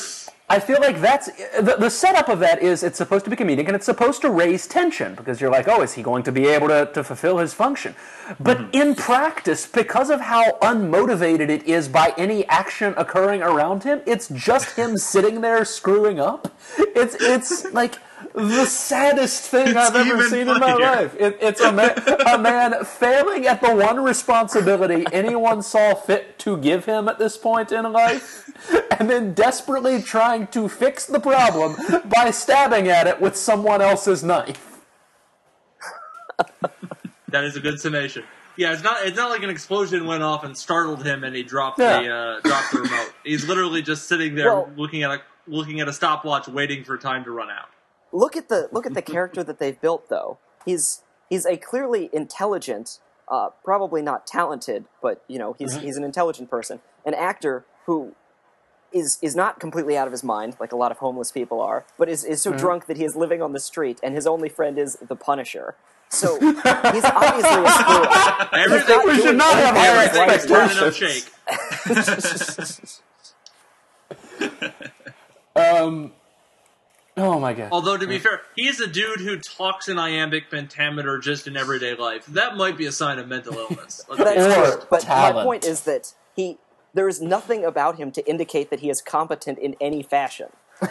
I 0.52 0.60
feel 0.60 0.80
like 0.80 1.00
that's 1.00 1.28
the, 1.68 1.76
the 1.78 1.88
setup 1.88 2.28
of 2.28 2.38
that 2.40 2.62
is 2.62 2.82
it's 2.82 2.98
supposed 2.98 3.24
to 3.24 3.30
be 3.30 3.36
comedic 3.36 3.66
and 3.68 3.74
it's 3.74 3.86
supposed 3.86 4.20
to 4.20 4.30
raise 4.30 4.66
tension 4.66 5.14
because 5.14 5.40
you're 5.40 5.50
like, 5.50 5.66
oh, 5.66 5.80
is 5.80 5.94
he 5.94 6.02
going 6.02 6.22
to 6.24 6.32
be 6.32 6.46
able 6.46 6.68
to, 6.68 6.90
to 6.92 7.02
fulfill 7.02 7.38
his 7.38 7.54
function? 7.54 7.94
But 8.38 8.58
Mm-hmm. 8.58 8.80
in 8.82 8.94
practice, 8.94 9.66
because 9.66 10.10
of 10.10 10.20
how 10.20 10.44
unmotivated 10.60 11.48
it 11.48 11.62
is 11.64 11.88
by 11.88 12.12
any 12.18 12.46
action 12.48 12.92
occurring 12.98 13.42
around 13.42 13.82
him, 13.84 14.02
it's 14.06 14.28
just 14.28 14.76
him 14.76 14.96
sitting 15.12 15.40
there 15.40 15.64
screwing 15.64 16.20
up. 16.20 16.54
It's 16.78 17.16
it's 17.18 17.72
like 17.82 17.94
the 18.34 18.64
saddest 18.66 19.44
thing 19.50 19.68
It's 19.68 19.76
I've 19.76 19.94
ever 19.96 20.16
even 20.18 20.30
seen 20.30 20.48
in 20.48 20.58
my 20.60 20.74
life. 20.74 21.14
It, 21.18 21.38
it's 21.40 21.60
a 21.60 21.72
man, 21.72 21.92
a 22.26 22.38
man 22.38 22.84
failing 22.84 23.46
at 23.46 23.60
the 23.60 23.74
one 23.74 24.02
responsibility 24.02 25.04
anyone 25.12 25.62
saw 25.62 25.94
fit 25.94 26.38
to 26.40 26.56
give 26.56 26.84
him 26.84 27.08
at 27.08 27.18
this 27.18 27.36
point 27.36 27.72
in 27.72 27.90
life, 27.92 28.50
and 28.98 29.08
then 29.10 29.34
desperately 29.34 30.02
trying 30.02 30.46
to 30.48 30.68
fix 30.68 31.06
the 31.06 31.20
problem 31.20 31.76
by 32.16 32.30
stabbing 32.30 32.88
at 32.88 33.06
it 33.06 33.20
with 33.20 33.36
someone 33.36 33.80
else's 33.82 34.22
knife. 34.24 34.80
That 37.28 37.44
is 37.44 37.56
a 37.56 37.60
good 37.60 37.80
summation. 37.80 38.24
Yeah, 38.56 38.74
it's 38.74 38.82
not. 38.82 39.06
It's 39.06 39.16
not 39.16 39.30
like 39.30 39.42
an 39.42 39.48
explosion 39.48 40.06
went 40.06 40.22
off 40.22 40.44
and 40.44 40.54
startled 40.56 41.02
him, 41.06 41.24
and 41.24 41.34
he 41.34 41.42
dropped 41.42 41.78
Yeah. 41.78 42.02
the 42.02 42.14
uh, 42.14 42.40
dropped 42.40 42.72
the 42.72 42.80
remote. 42.80 43.12
He's 43.24 43.48
literally 43.48 43.80
just 43.80 44.06
sitting 44.08 44.34
there 44.34 44.52
Well- 44.52 44.70
looking 44.76 45.02
at 45.02 45.10
a 45.10 45.22
looking 45.46 45.80
at 45.80 45.88
a 45.88 45.92
stopwatch, 45.92 46.46
waiting 46.48 46.84
for 46.84 46.98
time 46.98 47.24
to 47.24 47.30
run 47.30 47.48
out. 47.50 47.68
Look 48.12 48.36
at 48.36 48.48
the 48.48 48.68
look 48.72 48.86
at 48.86 48.94
the 48.94 49.02
character 49.02 49.42
that 49.42 49.58
they've 49.58 49.80
built 49.80 50.08
though 50.08 50.38
he's 50.64 51.02
he's 51.28 51.46
a 51.46 51.56
clearly 51.56 52.10
intelligent 52.12 52.98
uh, 53.28 53.48
probably 53.64 54.02
not 54.02 54.26
talented 54.26 54.84
but 55.00 55.22
you 55.28 55.38
know 55.38 55.54
he's 55.54 55.74
mm-hmm. 55.74 55.86
he's 55.86 55.96
an 55.96 56.04
intelligent 56.04 56.50
person 56.50 56.80
an 57.04 57.14
actor 57.14 57.64
who 57.86 58.14
is 58.92 59.18
is 59.22 59.34
not 59.34 59.58
completely 59.58 59.96
out 59.96 60.06
of 60.06 60.12
his 60.12 60.22
mind 60.22 60.56
like 60.60 60.72
a 60.72 60.76
lot 60.76 60.90
of 60.90 60.98
homeless 60.98 61.32
people 61.32 61.60
are 61.60 61.86
but 61.98 62.08
is, 62.08 62.24
is 62.24 62.42
so 62.42 62.50
mm-hmm. 62.50 62.58
drunk 62.58 62.86
that 62.86 62.98
he 62.98 63.04
is 63.04 63.16
living 63.16 63.40
on 63.40 63.52
the 63.52 63.60
street 63.60 63.98
and 64.02 64.14
his 64.14 64.26
only 64.26 64.48
friend 64.48 64.78
is 64.78 64.96
the 64.96 65.16
punisher 65.16 65.74
so 66.12 66.38
he's 66.38 66.54
obviously 67.06 67.64
a 67.64 67.70
screw 67.70 68.04
up. 68.04 68.52
Everything, 68.52 69.00
We 69.06 69.18
should 69.22 69.34
not 69.34 69.56
have 69.56 69.74
higher 69.74 69.96
everything 69.96 70.28
is 70.28 70.44
turning 70.44 70.76
up 70.76 70.88
expectations. 70.88 73.00
shake. 74.38 74.72
Um, 75.54 76.12
Oh 77.16 77.38
my 77.38 77.52
god. 77.52 77.68
Although 77.72 77.98
to 77.98 78.06
be 78.06 78.18
fair, 78.18 78.40
he 78.56 78.66
is 78.66 78.80
a 78.80 78.86
dude 78.86 79.20
who 79.20 79.38
talks 79.38 79.88
in 79.88 79.98
iambic 79.98 80.50
pentameter 80.50 81.18
just 81.18 81.46
in 81.46 81.56
everyday 81.56 81.94
life. 81.94 82.24
That 82.26 82.56
might 82.56 82.78
be 82.78 82.86
a 82.86 82.92
sign 82.92 83.18
of 83.18 83.28
mental 83.28 83.54
illness. 83.54 84.02
Let's 84.08 84.24
That's. 84.24 84.58
Or 84.58 84.76
true. 84.76 84.86
But 84.90 85.00
talent. 85.02 85.36
my 85.36 85.42
point 85.44 85.64
is 85.64 85.82
that 85.82 86.14
he 86.34 86.58
there 86.94 87.08
is 87.08 87.20
nothing 87.20 87.64
about 87.64 87.96
him 87.96 88.10
to 88.12 88.28
indicate 88.28 88.70
that 88.70 88.80
he 88.80 88.90
is 88.90 89.02
competent 89.02 89.58
in 89.58 89.76
any 89.80 90.02
fashion. 90.02 90.48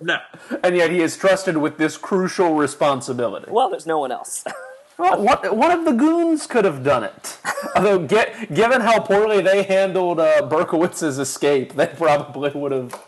No. 0.00 0.18
And 0.62 0.76
yet 0.76 0.90
he 0.90 1.00
is 1.00 1.16
trusted 1.16 1.56
with 1.56 1.78
this 1.78 1.96
crucial 1.96 2.54
responsibility. 2.54 3.50
Well, 3.50 3.70
there's 3.70 3.86
no 3.86 3.98
one 3.98 4.12
else. 4.12 4.44
Well, 4.96 5.20
one, 5.20 5.58
one 5.58 5.72
of 5.72 5.84
the 5.84 5.90
goons 5.90 6.46
could 6.46 6.64
have 6.64 6.84
done 6.84 7.02
it. 7.02 7.38
Although, 7.74 8.06
get, 8.06 8.54
given 8.54 8.80
how 8.80 9.00
poorly 9.00 9.40
they 9.42 9.64
handled 9.64 10.20
uh, 10.20 10.42
Berkowitz's 10.42 11.18
escape, 11.18 11.72
they 11.72 11.88
probably 11.88 12.50
would 12.50 12.70
have 12.70 13.04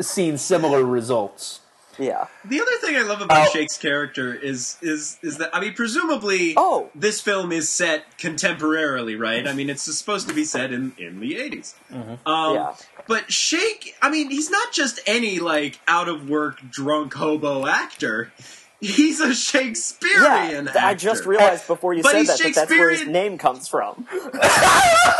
seen 0.00 0.38
similar 0.38 0.84
results. 0.84 1.60
yeah. 1.98 2.26
The 2.44 2.60
other 2.60 2.76
thing 2.80 2.96
I 2.96 3.02
love 3.02 3.20
about 3.22 3.46
Oh. 3.48 3.50
Shake's 3.52 3.78
character 3.78 4.34
is 4.34 4.76
is 4.82 5.16
is 5.22 5.38
that 5.38 5.54
I 5.54 5.60
mean, 5.60 5.74
presumably, 5.74 6.54
Oh. 6.56 6.90
this 6.94 7.20
film 7.20 7.52
is 7.52 7.68
set 7.68 8.18
contemporarily, 8.18 9.16
right? 9.18 9.46
I 9.46 9.52
mean, 9.52 9.70
it's 9.70 9.82
supposed 9.82 10.26
to 10.28 10.34
be 10.34 10.44
set 10.44 10.72
in 10.72 10.92
in 10.98 11.20
the 11.20 11.34
80s 11.36 11.74
Um, 12.26 12.54
Yeah. 12.54 12.74
But 13.06 13.32
Shake, 13.32 13.94
I 14.02 14.10
mean, 14.10 14.30
he's 14.30 14.50
not 14.50 14.72
just 14.72 14.98
any 15.06 15.38
like 15.38 15.78
out 15.86 16.08
of 16.08 16.28
work 16.28 16.58
drunk 16.70 17.14
hobo 17.14 17.66
actor. 17.66 18.32
He's 18.84 19.20
a 19.20 19.34
Shakespearean 19.34 20.22
Yeah, 20.22 20.64
actor. 20.70 20.78
I 20.78 20.94
just 20.94 21.24
realized 21.24 21.66
before 21.66 21.94
you 21.94 22.02
But 22.02 22.12
said 22.12 22.18
he's 22.18 22.28
that 22.28 22.38
that 22.38 22.54
that's 22.54 22.70
where 22.70 22.90
his 22.90 23.06
name 23.06 23.38
comes 23.38 23.66
from. 23.68 24.06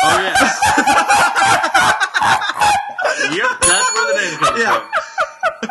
Oh 0.06 0.20
yes. 0.20 0.60
yep, 3.36 3.50
that's 3.60 3.94
where 3.94 4.14
the 4.14 4.20
name 4.20 4.38
comes 4.38 4.60
Yeah. 4.60 4.80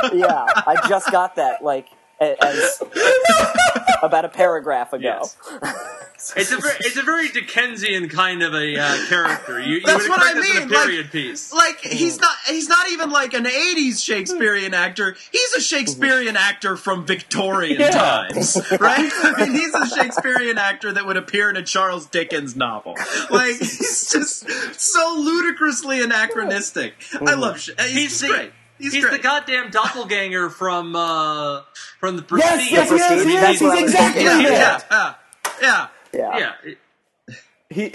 from. 0.09 0.17
yeah, 0.17 0.45
I 0.67 0.75
just 0.87 1.11
got 1.11 1.35
that 1.35 1.63
like 1.63 1.87
a- 1.87 1.95
as 2.41 2.81
about 4.03 4.25
a 4.25 4.29
paragraph 4.29 4.93
ago. 4.93 5.01
Yes. 5.03 5.37
It's 6.37 6.53
a 6.53 6.57
very, 6.57 6.75
it's 6.79 6.95
a 6.95 7.01
very 7.01 7.27
Dickensian 7.27 8.07
kind 8.07 8.43
of 8.43 8.53
a 8.53 8.79
uh, 8.79 8.97
character. 9.09 9.59
You, 9.59 9.75
you 9.75 9.81
That's 9.85 10.07
what 10.07 10.21
I 10.23 10.33
mean, 10.39 10.55
a 10.55 10.59
like- 10.61 10.69
period 10.69 11.11
piece. 11.11 11.51
Like 11.51 11.81
he's 11.81 12.17
not 12.17 12.33
he's 12.47 12.69
not 12.69 12.89
even 12.91 13.09
like 13.09 13.33
an 13.33 13.43
80s 13.43 14.01
Shakespearean 14.01 14.73
actor. 14.73 15.17
He's 15.33 15.51
a 15.51 15.59
Shakespearean 15.59 16.37
actor 16.37 16.77
from 16.77 17.05
Victorian 17.05 17.77
Yeah. 17.77 17.89
times, 17.89 18.55
right? 18.79 19.11
I 19.13 19.33
mean, 19.45 19.51
he's 19.51 19.73
a 19.75 19.85
Shakespearean 19.85 20.57
actor 20.57 20.93
that 20.93 21.05
would 21.05 21.17
appear 21.17 21.49
in 21.49 21.57
a 21.57 21.63
Charles 21.63 22.05
Dickens 22.05 22.55
novel. 22.55 22.95
Like 23.29 23.57
he's 23.57 24.09
just 24.09 24.49
so 24.79 25.15
ludicrously 25.19 26.01
anachronistic. 26.01 26.93
I 27.19 27.33
love 27.33 27.57
he's, 27.57 28.21
He's 28.21 28.23
great. 28.23 28.53
He's, 28.83 28.93
He's 28.93 29.09
the 29.09 29.17
goddamn 29.17 29.69
doppelganger 29.71 30.49
from 30.49 30.95
uh, 30.95 31.61
from 31.99 32.17
the 32.17 32.21
Yes, 32.21 32.29
Prestige. 32.29 32.71
yes, 32.71 32.71
yes, 32.71 32.89
Prestige, 32.89 33.33
yes, 33.33 33.41
that's 33.41 33.59
he's 33.59 33.61
what 33.61 33.77
I 33.77 33.81
was 33.81 33.91
exactly 33.91 34.23
yeah, 34.23 34.37
that. 34.37 34.85
yeah, 34.91 35.13
yeah, 35.61 35.87
yeah. 36.13 36.37
Yeah. 36.37 36.53
Yeah. 36.67 37.35
He, 37.69 37.91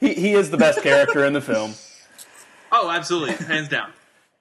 he, 0.00 0.14
he 0.14 0.32
is 0.32 0.50
the 0.50 0.56
best 0.56 0.82
character 0.82 1.24
in 1.24 1.32
the 1.34 1.40
film. 1.40 1.74
Oh, 2.74 2.88
absolutely, 2.90 3.34
hands 3.44 3.68
down. 3.68 3.92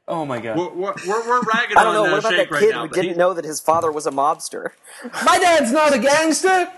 Oh 0.07 0.23
my 0.26 0.40
god. 0.40 0.57
We're 0.57 0.69
we're, 0.69 0.94
we're, 1.06 1.28
we're 1.28 1.41
ragging 1.41 1.76
I 1.76 1.84
don't 1.84 1.94
know. 1.95 2.06
on 2.06 2.11
What 2.11 2.23
uh, 2.23 2.30
about 2.30 2.32
Shake 2.32 2.49
that 2.49 2.52
right 2.56 2.61
kid 2.61 2.72
now, 2.72 2.88
who 2.88 2.94
didn't 2.94 3.10
he- 3.11 3.18
know 3.18 3.34
that 3.34 3.44
his 3.44 3.60
father 3.60 3.91
was 3.91 4.07
a 4.07 4.11
mobster? 4.11 4.72
My 5.26 5.38
dad's 5.38 5.73
not 5.73 5.94
a 5.94 5.99
gangster. 5.99 6.72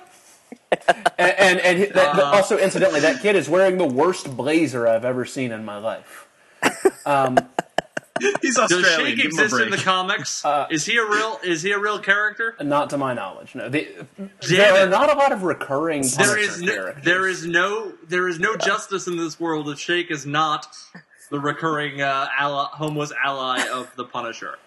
and 1.20 1.30
and, 1.38 1.60
and 1.60 1.78
he- 1.78 1.86
that, 1.86 2.18
Uh. 2.18 2.24
also, 2.34 2.58
incidentally, 2.58 3.02
that 3.02 3.22
kid 3.22 3.36
is 3.36 3.48
wearing 3.48 3.78
the 3.78 3.86
worst 3.86 4.36
blazer 4.36 4.88
I've 4.88 5.06
ever 5.06 5.26
seen 5.26 5.52
in 5.52 5.64
my 5.64 5.78
life. 5.78 6.28
Um, 7.06 7.38
He's 8.42 8.56
Does 8.56 8.72
Australian. 8.72 9.08
Shake 9.08 9.16
give 9.18 9.26
exist 9.28 9.60
in 9.60 9.70
the 9.70 9.78
comics? 9.78 10.44
Uh, 10.44 10.68
is 10.70 10.86
he 10.86 10.98
a 10.98 11.06
real? 11.06 11.40
Is 11.44 11.62
he 11.62 11.72
a 11.72 11.80
real 11.80 12.00
character? 12.00 12.56
Not 12.62 12.90
to 12.92 12.98
my 12.98 13.14
knowledge. 13.14 13.56
No, 13.56 13.70
the, 13.70 13.88
Damn 14.18 14.30
there 14.40 14.88
are 14.88 14.90
not 14.90 15.14
a 15.14 15.18
lot 15.18 15.32
of 15.32 15.44
recurring. 15.44 16.02
There 16.02 16.28
Punisher 16.28 16.62
no, 16.62 16.74
characters. 16.74 17.04
there 17.04 17.28
is 17.28 17.46
no 17.46 17.94
there 18.08 18.28
is 18.28 18.40
no 18.40 18.56
justice 18.56 19.08
in 19.08 19.18
this 19.18 19.40
world 19.40 19.70
if 19.70 19.80
Shake 19.80 20.12
is 20.12 20.26
not 20.26 20.68
the 21.30 21.40
recurring 21.40 22.02
uh, 22.02 22.28
ally, 22.38 22.68
homeless 22.74 23.12
ally 23.24 23.68
of 23.70 23.94
the 23.96 24.06
Punisher. 24.06 24.58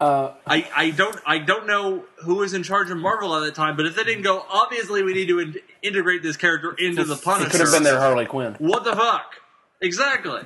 Uh, 0.00 0.34
I, 0.46 0.68
I 0.74 0.90
don't 0.90 1.16
I 1.24 1.38
don't 1.38 1.66
know 1.66 2.04
who 2.22 2.36
was 2.36 2.54
in 2.54 2.62
charge 2.62 2.90
of 2.90 2.98
Marvel 2.98 3.34
at 3.34 3.40
that 3.40 3.54
time, 3.54 3.76
but 3.76 3.86
if 3.86 3.96
they 3.96 4.04
didn't 4.04 4.22
go, 4.24 4.44
obviously 4.50 5.02
we 5.02 5.14
need 5.14 5.28
to 5.28 5.38
in- 5.38 5.56
integrate 5.82 6.22
this 6.22 6.36
character 6.36 6.74
into 6.78 7.04
the 7.04 7.16
Punisher. 7.16 7.48
it 7.48 7.50
could 7.50 7.60
have 7.60 7.72
been 7.72 7.82
their 7.82 7.98
Harley 7.98 8.26
Quinn. 8.26 8.56
What 8.58 8.84
the 8.84 8.94
fuck? 8.94 9.36
Exactly. 9.80 10.42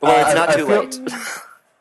Well, 0.00 0.16
Uh, 0.16 0.26
it's 0.26 0.34
not 0.34 0.48
I- 0.50 0.52
I 0.52 0.56
too 0.56 0.66
feel- 0.66 0.82
late. 0.82 1.00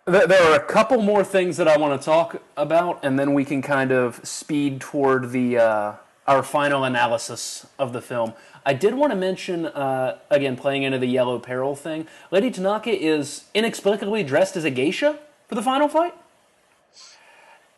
There 0.07 0.27
there 0.27 0.43
are 0.51 0.55
a 0.55 0.59
couple 0.63 1.01
more 1.01 1.23
things 1.23 1.57
that 1.57 1.67
I 1.67 1.77
want 1.77 1.99
to 1.99 2.05
talk 2.05 2.39
about, 2.55 2.99
and 3.03 3.17
then 3.17 3.33
we 3.33 3.43
can 3.43 3.63
kind 3.63 3.91
of 3.91 4.23
speed 4.23 4.79
toward 4.79 5.31
the 5.31 5.57
uh, 5.57 5.93
our 6.27 6.43
final 6.43 6.83
analysis 6.83 7.65
of 7.79 7.91
the 7.91 8.01
film. 8.03 8.33
I 8.67 8.73
did 8.75 8.93
want 8.93 9.13
to 9.13 9.15
mention 9.17 9.65
uh, 9.65 10.19
again, 10.29 10.57
playing 10.57 10.83
into 10.83 10.99
the 10.99 11.07
yellow 11.07 11.39
peril 11.39 11.75
thing. 11.75 12.05
Lady 12.29 12.51
Tanaka 12.51 12.91
is 12.91 13.45
inexplicably 13.55 14.21
dressed 14.21 14.55
as 14.55 14.63
a 14.63 14.69
geisha 14.69 15.17
for 15.47 15.55
the 15.55 15.63
final 15.63 15.87
fight. 15.87 16.13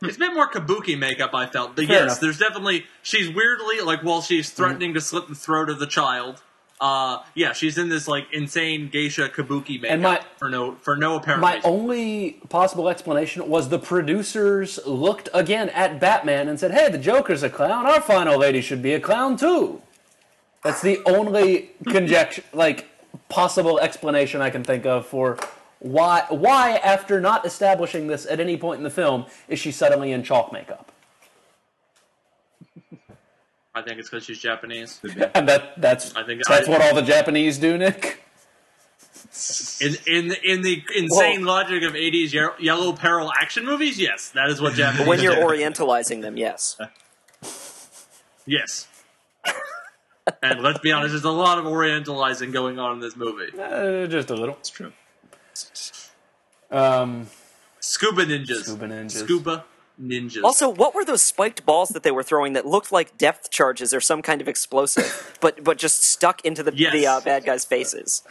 It's 0.02 0.18
a 0.18 0.20
bit 0.20 0.34
more 0.34 0.50
kabuki 0.52 1.00
makeup, 1.00 1.34
I 1.34 1.46
felt. 1.46 1.78
But 1.78 1.86
Fair 1.86 1.96
yes, 1.96 2.04
enough. 2.04 2.20
there's 2.20 2.38
definitely 2.40 2.88
she's 3.02 3.34
weirdly 3.34 3.80
like 3.80 4.02
while 4.04 4.22
she's 4.22 4.50
threatening 4.50 4.94
to 4.96 5.00
slit 5.00 5.30
the 5.30 5.36
throat 5.36 5.70
of 5.70 5.80
the 5.80 5.88
child. 5.88 6.42
Uh, 6.80 7.20
yeah, 7.34 7.54
she's 7.54 7.78
in 7.80 7.90
this 7.90 8.08
like 8.08 8.28
insane 8.32 8.88
geisha 8.90 9.28
kabuki 9.30 9.82
makeup 9.82 9.92
And 9.94 10.02
my- 10.04 10.22
for 10.38 10.48
no 10.50 10.76
for 10.76 10.96
no 10.96 11.16
apparent 11.16 11.42
My 11.42 11.56
reason. 11.56 11.70
only 11.72 12.32
possible 12.50 12.88
explanation 12.88 13.48
was 13.50 13.70
the 13.70 13.80
producers 13.80 14.80
looked 14.86 15.28
again 15.34 15.70
at 15.70 16.00
Batman 16.00 16.48
and 16.48 16.60
said, 16.60 16.72
"Hey, 16.72 16.90
the 16.90 17.00
Joker's 17.00 17.42
a 17.42 17.50
clown. 17.50 17.88
Our 17.88 18.00
final 18.02 18.38
lady 18.38 18.62
should 18.62 18.84
be 18.84 18.94
a 18.94 19.00
clown 19.00 19.38
too." 19.38 19.82
That's 20.64 20.82
the 20.82 21.00
only 21.08 21.72
conjecture, 21.88 22.44
like 22.54 22.86
possible 23.30 23.80
explanation 23.80 24.42
I 24.42 24.52
can 24.52 24.64
think 24.64 24.86
of 24.86 25.08
for 25.08 25.38
why 25.80 26.26
why 26.30 26.78
after 26.84 27.20
not 27.20 27.44
establishing 27.46 28.06
this 28.06 28.28
at 28.28 28.40
any 28.40 28.56
point 28.56 28.78
in 28.78 28.84
the 28.84 28.90
film 28.92 29.26
is 29.48 29.58
she 29.58 29.72
suddenly 29.72 30.12
in 30.12 30.22
chalk 30.24 30.54
makeup. 30.54 30.92
I 33.78 33.82
think 33.84 34.00
it's 34.00 34.10
because 34.10 34.26
she's 34.26 34.40
Japanese. 34.40 35.00
And 35.36 35.48
that 35.50 35.80
that's 35.80 36.16
I 36.16 36.24
think 36.24 36.42
that's 36.48 36.68
I- 36.68 36.72
what 36.72 36.82
all 36.82 36.94
the 36.96 37.02
Japanese 37.02 37.58
do, 37.58 37.78
Nick. 37.78 38.24
In 39.82 39.96
in 40.08 40.36
in 40.44 40.62
the 40.62 40.82
insane 40.96 41.44
logic 41.46 41.84
of 41.84 41.94
'80s 41.94 42.34
ye- 42.34 42.66
yellow 42.66 42.94
peril 42.94 43.32
action 43.40 43.66
movies, 43.66 44.00
yes, 44.00 44.30
that 44.30 44.50
is 44.50 44.62
what 44.62 44.74
Japanese. 44.74 45.08
When 45.08 45.22
you're 45.22 45.36
do. 45.36 45.42
orientalizing 45.42 46.22
them, 46.22 46.38
yes. 46.38 46.78
yes. 48.46 48.88
and 50.42 50.62
let's 50.62 50.80
be 50.80 50.92
honest, 50.92 51.12
there's 51.14 51.24
a 51.24 51.30
lot 51.32 51.58
of 51.60 51.66
orientalizing 51.66 52.52
going 52.52 52.80
on 52.80 52.94
in 52.94 53.00
this 53.00 53.16
movie. 53.16 53.52
Uh, 53.60 54.08
just 54.08 54.30
a 54.32 54.36
little. 54.36 54.56
It's 54.56 54.70
true. 54.70 54.94
Um, 56.72 57.28
Scuba 57.80 58.26
ninjas. 58.26 58.64
Scuba 58.64 58.88
ninjas. 58.88 59.12
Scuba 59.24 59.66
ninjas. 60.02 60.44
Also, 60.44 60.70
what 60.70 60.94
were 60.96 61.04
those 61.06 61.22
spiked 61.22 61.66
balls 61.66 61.90
that 61.90 62.04
they 62.04 62.12
were 62.12 62.24
throwing 62.24 62.54
that 62.54 62.66
looked 62.66 62.92
like 62.92 63.18
depth 63.18 63.50
charges 63.50 63.94
or 63.94 64.02
some 64.02 64.22
kind 64.22 64.42
of 64.42 64.48
explosive, 64.48 65.38
but 65.42 65.64
but 65.64 65.78
just 65.78 66.04
stuck 66.04 66.44
into 66.46 66.64
the, 66.64 66.74
Yes. 66.76 66.94
the 66.94 67.08
uh, 67.08 67.22
bad 67.22 67.46
guys' 67.46 67.66
faces? 67.66 68.24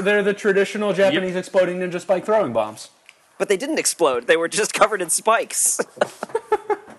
they're 0.00 0.22
the 0.22 0.34
traditional 0.34 0.92
Japanese 0.92 1.36
exploding 1.36 1.78
ninja 1.78 2.00
spike 2.00 2.24
throwing 2.24 2.52
bombs. 2.52 2.90
But 3.38 3.48
they 3.48 3.56
didn't 3.56 3.78
explode; 3.78 4.26
they 4.26 4.36
were 4.36 4.48
just 4.48 4.72
covered 4.80 5.02
in 5.02 5.10
spikes. 5.10 5.80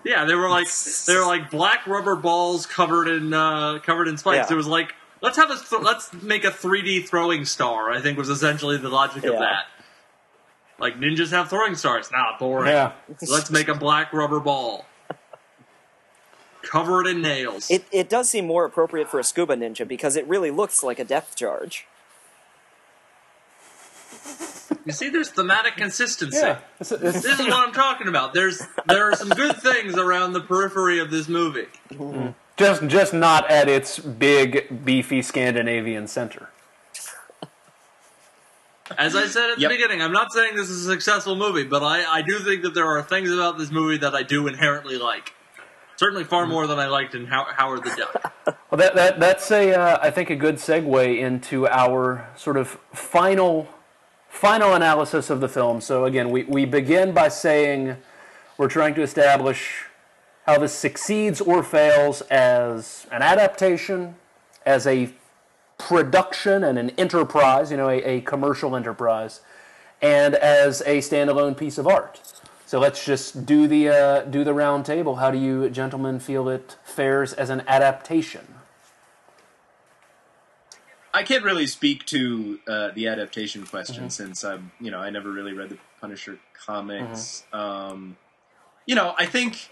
Yeah, 0.04 0.24
they 0.24 0.34
were 0.34 0.48
like 0.48 0.68
they 1.06 1.16
were 1.16 1.26
like 1.26 1.50
black 1.50 1.86
rubber 1.86 2.14
balls 2.14 2.64
covered 2.66 3.08
in 3.08 3.32
uh, 3.32 3.80
covered 3.80 4.06
in 4.06 4.16
spikes. 4.18 4.48
Yeah. 4.50 4.54
It 4.54 4.56
was 4.56 4.66
like 4.68 4.94
let's 5.20 5.36
have 5.36 5.50
a 5.50 5.56
th- 5.56 5.82
let's 5.82 6.12
make 6.22 6.44
a 6.44 6.50
3D 6.50 7.08
throwing 7.08 7.44
star. 7.44 7.90
I 7.90 8.00
think 8.00 8.16
was 8.18 8.28
essentially 8.28 8.76
the 8.76 8.88
logic 8.88 9.24
of 9.24 9.32
that. 9.38 9.64
Like 10.78 10.98
ninjas 10.98 11.30
have 11.30 11.48
throwing 11.48 11.74
stars. 11.74 12.10
Nah, 12.12 12.38
boring. 12.38 12.70
Yeah. 12.72 12.92
Let's 13.30 13.50
make 13.50 13.68
a 13.68 13.74
black 13.74 14.12
rubber 14.12 14.40
ball 14.40 14.84
covered 16.62 17.06
in 17.06 17.22
nails. 17.22 17.70
It 17.70 17.86
it 17.92 18.08
does 18.08 18.28
seem 18.28 18.46
more 18.46 18.64
appropriate 18.64 19.08
for 19.08 19.18
a 19.20 19.24
scuba 19.24 19.56
ninja 19.56 19.86
because 19.86 20.16
it 20.16 20.26
really 20.26 20.50
looks 20.50 20.82
like 20.82 20.98
a 20.98 21.04
depth 21.04 21.36
charge. 21.36 21.86
you 24.84 24.92
see, 24.92 25.08
there's 25.08 25.30
thematic 25.30 25.76
consistency. 25.76 26.38
Yeah. 26.38 26.58
It's- 26.80 26.92
it's- 26.92 27.22
This 27.22 27.38
is 27.40 27.46
what 27.46 27.52
I'm 27.66 27.72
talking 27.72 28.08
about. 28.08 28.34
There's 28.34 28.62
there 28.86 29.10
are 29.10 29.14
some 29.16 29.28
good 29.30 29.56
things 29.62 29.96
around 29.96 30.32
the 30.32 30.40
periphery 30.40 30.98
of 30.98 31.10
this 31.10 31.28
movie. 31.28 31.66
Just, 32.56 32.86
just 32.86 33.12
not 33.14 33.50
at 33.50 33.68
its 33.68 33.98
big, 33.98 34.84
beefy 34.84 35.20
Scandinavian 35.22 36.06
center. 36.06 36.48
As 38.98 39.14
I 39.16 39.26
said 39.26 39.50
at 39.50 39.56
the 39.56 39.62
Yep. 39.62 39.70
beginning, 39.70 40.02
I'm 40.02 40.12
not 40.12 40.32
saying 40.32 40.56
this 40.56 40.68
is 40.70 40.86
a 40.86 40.90
successful 40.92 41.36
movie, 41.36 41.64
but 41.64 41.82
I, 41.82 42.04
I 42.18 42.22
do 42.22 42.38
think 42.38 42.62
that 42.62 42.74
there 42.74 42.86
are 42.86 43.02
things 43.02 43.30
about 43.30 43.58
this 43.58 43.70
movie 43.70 43.98
that 43.98 44.14
I 44.14 44.22
do 44.22 44.46
inherently 44.46 44.96
like. 44.98 45.32
Certainly 45.96 46.24
far 46.24 46.46
more 46.46 46.66
than 46.66 46.78
I 46.78 46.86
liked 46.88 47.14
in 47.14 47.26
How- 47.26 47.46
Howard 47.56 47.84
the 47.84 47.94
Duck. 47.96 48.32
Well, 48.70 48.78
that, 48.78 48.94
that 48.96 49.20
that's 49.20 49.50
a, 49.52 49.74
uh, 49.74 49.98
I 50.02 50.10
think, 50.10 50.28
a 50.30 50.34
good 50.36 50.56
segue 50.56 51.18
into 51.18 51.66
our 51.68 52.28
sort 52.36 52.56
of 52.56 52.78
final, 52.92 53.68
final 54.28 54.74
analysis 54.74 55.30
of 55.30 55.40
the 55.40 55.48
film. 55.48 55.80
So 55.80 56.04
again, 56.04 56.30
we, 56.30 56.42
we 56.44 56.64
begin 56.64 57.12
by 57.12 57.28
saying 57.28 57.96
we're 58.58 58.68
trying 58.68 58.94
to 58.96 59.02
establish 59.02 59.84
how 60.46 60.58
this 60.58 60.72
succeeds 60.72 61.40
or 61.40 61.62
fails 61.62 62.20
as 62.22 63.06
an 63.12 63.22
adaptation, 63.22 64.16
as 64.64 64.86
a 64.86 65.10
production 65.78 66.64
and 66.64 66.78
an 66.78 66.90
enterprise, 66.90 67.70
you 67.70 67.76
know, 67.76 67.88
a, 67.88 68.02
a 68.02 68.20
commercial 68.22 68.74
enterprise, 68.74 69.40
and 70.00 70.34
as 70.34 70.80
a 70.82 70.98
standalone 70.98 71.56
piece 71.56 71.78
of 71.78 71.86
art. 71.86 72.20
So 72.66 72.80
let's 72.80 73.04
just 73.04 73.46
do 73.46 73.68
the 73.68 73.88
uh, 73.88 74.20
do 74.22 74.42
the 74.42 74.52
round 74.52 74.84
table. 74.84 75.16
How 75.16 75.30
do 75.30 75.38
you 75.38 75.70
gentlemen 75.70 76.18
feel 76.18 76.48
it 76.48 76.76
fares 76.84 77.32
as 77.32 77.48
an 77.50 77.62
adaptation? 77.68 78.54
I 81.14 81.22
can't 81.22 81.44
really 81.44 81.66
speak 81.66 82.04
to 82.06 82.58
uh, 82.68 82.90
the 82.94 83.06
adaptation 83.08 83.64
question 83.64 84.04
Mm-hmm. 84.04 84.10
since 84.10 84.44
I'm, 84.44 84.72
you 84.78 84.90
know, 84.90 84.98
I 84.98 85.08
never 85.08 85.30
really 85.30 85.54
read 85.54 85.70
the 85.70 85.78
Punisher 85.98 86.38
comics. 86.52 87.44
Mm-hmm. 87.54 87.58
Um, 87.58 88.16
you 88.84 88.94
know, 88.94 89.14
I 89.16 89.24
think 89.24 89.70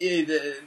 it, 0.00 0.30
uh, 0.30 0.64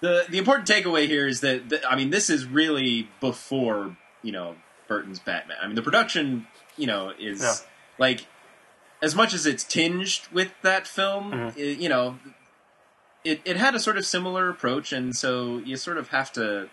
the 0.00 0.24
the 0.28 0.38
important 0.38 0.68
takeaway 0.68 1.06
here 1.06 1.26
is 1.26 1.40
that, 1.40 1.82
I 1.88 1.96
mean, 1.96 2.10
this 2.10 2.30
is 2.30 2.46
really 2.46 3.08
before 3.20 3.96
you 4.22 4.32
know 4.32 4.56
Burton's 4.86 5.18
Batman. 5.18 5.56
I 5.62 5.66
mean, 5.66 5.76
the 5.76 5.82
production, 5.82 6.46
you 6.76 6.86
know, 6.86 7.12
is 7.18 7.40
Yeah. 7.42 7.54
like 7.98 8.26
as 9.02 9.14
much 9.14 9.32
as 9.34 9.46
it's 9.46 9.62
tinged 9.64 10.20
with 10.32 10.52
that 10.62 10.86
film, 10.86 11.30
Mm-hmm. 11.32 11.58
i- 11.58 11.62
you 11.62 11.88
know, 11.88 12.18
it, 13.24 13.40
it 13.44 13.56
had 13.56 13.74
a 13.74 13.80
sort 13.80 13.96
of 13.96 14.04
similar 14.06 14.48
approach, 14.48 14.92
and 14.92 15.14
so 15.14 15.58
you 15.58 15.76
sort 15.76 15.98
of 15.98 16.08
have 16.08 16.32
to, 16.32 16.68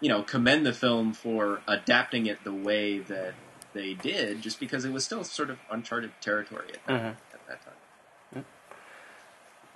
you 0.00 0.08
know, 0.08 0.22
commend 0.22 0.64
the 0.64 0.72
film 0.72 1.12
for 1.12 1.60
adapting 1.66 2.26
it 2.26 2.44
the 2.44 2.52
way 2.52 2.98
that 2.98 3.34
they 3.72 3.94
did, 3.94 4.42
just 4.42 4.58
because 4.60 4.84
it 4.84 4.92
was 4.92 5.04
still 5.04 5.22
sort 5.24 5.50
of 5.50 5.58
uncharted 5.70 6.12
territory 6.20 6.68
at 6.74 6.86
that, 6.86 6.94
at 6.94 7.02
that 7.02 7.29
time. 7.29 7.29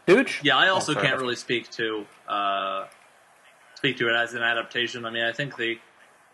Dooch? 0.07 0.41
Yeah, 0.43 0.57
I 0.57 0.69
also 0.69 0.95
Oh, 0.95 1.01
can't 1.01 1.21
really 1.21 1.37
speak 1.37 1.71
to 1.73 2.05
uh, 2.29 2.87
speak 3.77 3.97
to 3.99 4.09
it 4.09 4.15
as 4.15 4.35
an 4.35 4.43
adaptation. 4.43 5.05
I 5.05 5.11
mean, 5.11 5.25
I 5.25 5.33
think 5.33 5.57
the 5.57 5.79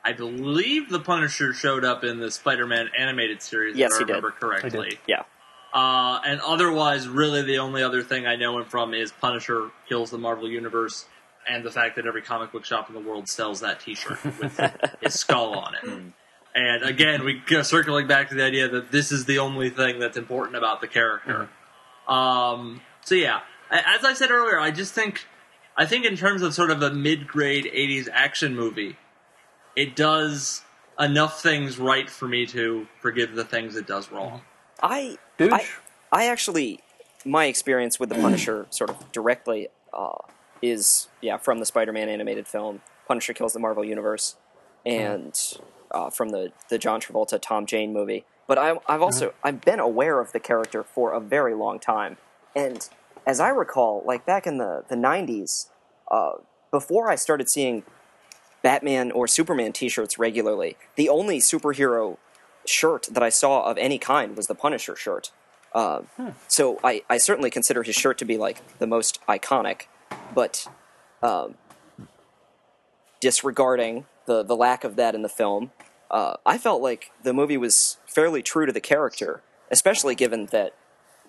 I 0.04 0.12
believe 0.12 0.88
the 0.88 1.00
Punisher 1.00 1.52
showed 1.52 1.84
up 1.84 2.04
in 2.04 2.20
the 2.20 2.30
Spider-Man 2.30 2.88
animated 2.98 3.42
series. 3.42 3.76
Yes, 3.76 3.92
if 3.92 3.96
I 3.96 3.98
he 4.00 4.04
did. 4.06 4.08
remember 4.14 4.30
correctly. 4.30 4.98
Yeah. 5.06 5.22
Uh, 5.72 6.20
and 6.26 6.40
otherwise, 6.40 7.06
really, 7.06 7.42
the 7.42 7.58
only 7.58 7.82
other 7.82 8.02
thing 8.02 8.26
I 8.26 8.34
know 8.36 8.58
him 8.58 8.64
from 8.64 8.92
is 8.94 9.12
Punisher 9.12 9.70
kills 9.88 10.10
the 10.10 10.18
Marvel 10.18 10.48
Universe, 10.48 11.04
and 11.48 11.64
the 11.64 11.70
fact 11.70 11.94
that 11.96 12.06
every 12.06 12.22
comic 12.22 12.50
book 12.50 12.64
shop 12.64 12.88
in 12.88 12.94
the 12.94 13.00
world 13.08 13.28
sells 13.28 13.60
that 13.60 13.78
T-shirt 13.78 14.18
with 14.40 14.58
his 15.00 15.20
skull 15.20 15.54
on 15.56 15.74
it. 15.76 16.02
And 16.56 16.82
again, 16.82 17.24
we 17.24 17.34
go 17.46 17.62
circling 17.62 18.08
back 18.08 18.30
to 18.30 18.34
the 18.34 18.42
idea 18.42 18.66
that 18.68 18.90
this 18.90 19.12
is 19.12 19.26
the 19.26 19.38
only 19.38 19.70
thing 19.70 20.00
that's 20.00 20.16
important 20.16 20.56
about 20.56 20.80
the 20.80 20.88
character. 20.88 21.48
Um, 22.08 22.80
so 23.02 23.14
yeah, 23.14 23.36
A- 23.36 23.42
as 23.70 24.04
I 24.04 24.14
said 24.14 24.30
earlier, 24.30 24.58
I 24.58 24.70
just 24.70 24.92
think, 24.92 25.26
I 25.76 25.86
think 25.86 26.04
in 26.04 26.16
terms 26.16 26.42
of 26.42 26.54
sort 26.54 26.70
of 26.70 26.82
a 26.82 26.92
mid-grade 26.92 27.64
'80s 27.64 28.08
action 28.12 28.54
movie, 28.54 28.96
it 29.76 29.94
does 29.96 30.62
enough 30.98 31.42
things 31.42 31.78
right 31.78 32.10
for 32.10 32.28
me 32.28 32.46
to 32.46 32.86
forgive 33.00 33.34
the 33.34 33.44
things 33.44 33.76
it 33.76 33.86
does 33.86 34.10
wrong. 34.10 34.42
I, 34.82 35.18
Dooch? 35.38 35.52
I, 35.52 35.66
I 36.12 36.26
actually, 36.28 36.80
my 37.24 37.46
experience 37.46 37.98
with 37.98 38.08
the 38.08 38.16
Punisher, 38.16 38.66
sort 38.70 38.90
of 38.90 39.12
directly, 39.12 39.68
uh, 39.92 40.18
is 40.62 41.08
yeah 41.22 41.38
from 41.38 41.58
the 41.58 41.66
Spider-Man 41.66 42.08
animated 42.08 42.46
film, 42.46 42.82
Punisher 43.06 43.32
kills 43.32 43.52
the 43.52 43.58
Marvel 43.58 43.84
Universe, 43.84 44.36
and 44.84 45.34
uh, 45.90 46.10
from 46.10 46.30
the 46.30 46.52
the 46.68 46.78
John 46.78 47.00
Travolta 47.00 47.40
Tom 47.40 47.66
Jane 47.66 47.92
movie. 47.92 48.24
but 48.46 48.58
I, 48.58 48.78
I've 48.86 49.02
also 49.02 49.32
I've 49.42 49.60
been 49.60 49.80
aware 49.80 50.20
of 50.20 50.32
the 50.32 50.40
character 50.40 50.82
for 50.82 51.12
a 51.12 51.20
very 51.20 51.54
long 51.54 51.78
time, 51.78 52.18
and 52.54 52.88
as 53.26 53.40
I 53.40 53.48
recall, 53.48 54.02
like 54.06 54.26
back 54.26 54.46
in 54.46 54.58
the 54.58 54.84
the 54.88 54.96
'90s, 54.96 55.68
uh, 56.10 56.32
before 56.70 57.10
I 57.10 57.14
started 57.16 57.48
seeing 57.50 57.82
Batman 58.62 59.10
or 59.12 59.26
Superman 59.26 59.72
T-shirts 59.72 60.18
regularly, 60.18 60.76
the 60.96 61.08
only 61.08 61.38
superhero 61.38 62.18
shirt 62.66 63.08
that 63.10 63.22
I 63.22 63.28
saw 63.30 63.62
of 63.62 63.78
any 63.78 63.98
kind 63.98 64.36
was 64.36 64.46
the 64.46 64.54
Punisher 64.54 64.94
shirt. 64.96 65.32
Uh, 65.72 66.02
So 66.48 66.78
I, 66.84 67.02
I 67.08 67.18
certainly 67.18 67.50
consider 67.50 67.82
his 67.82 67.94
shirt 67.94 68.18
to 68.18 68.24
be 68.24 68.36
like 68.36 68.78
the 68.78 68.86
most 68.86 69.20
iconic, 69.28 69.82
but 70.34 70.66
um, 71.22 71.54
disregarding 73.20 74.06
the 74.26 74.42
the 74.42 74.56
lack 74.56 74.84
of 74.84 74.96
that 74.96 75.14
in 75.14 75.22
the 75.22 75.28
film, 75.28 75.72
uh, 76.10 76.34
I 76.44 76.58
felt 76.58 76.82
like 76.82 77.12
the 77.22 77.32
movie 77.32 77.56
was 77.56 77.98
fairly 78.06 78.42
true 78.42 78.66
to 78.66 78.72
the 78.72 78.80
character, 78.80 79.42
especially 79.70 80.14
given 80.14 80.46
that, 80.46 80.74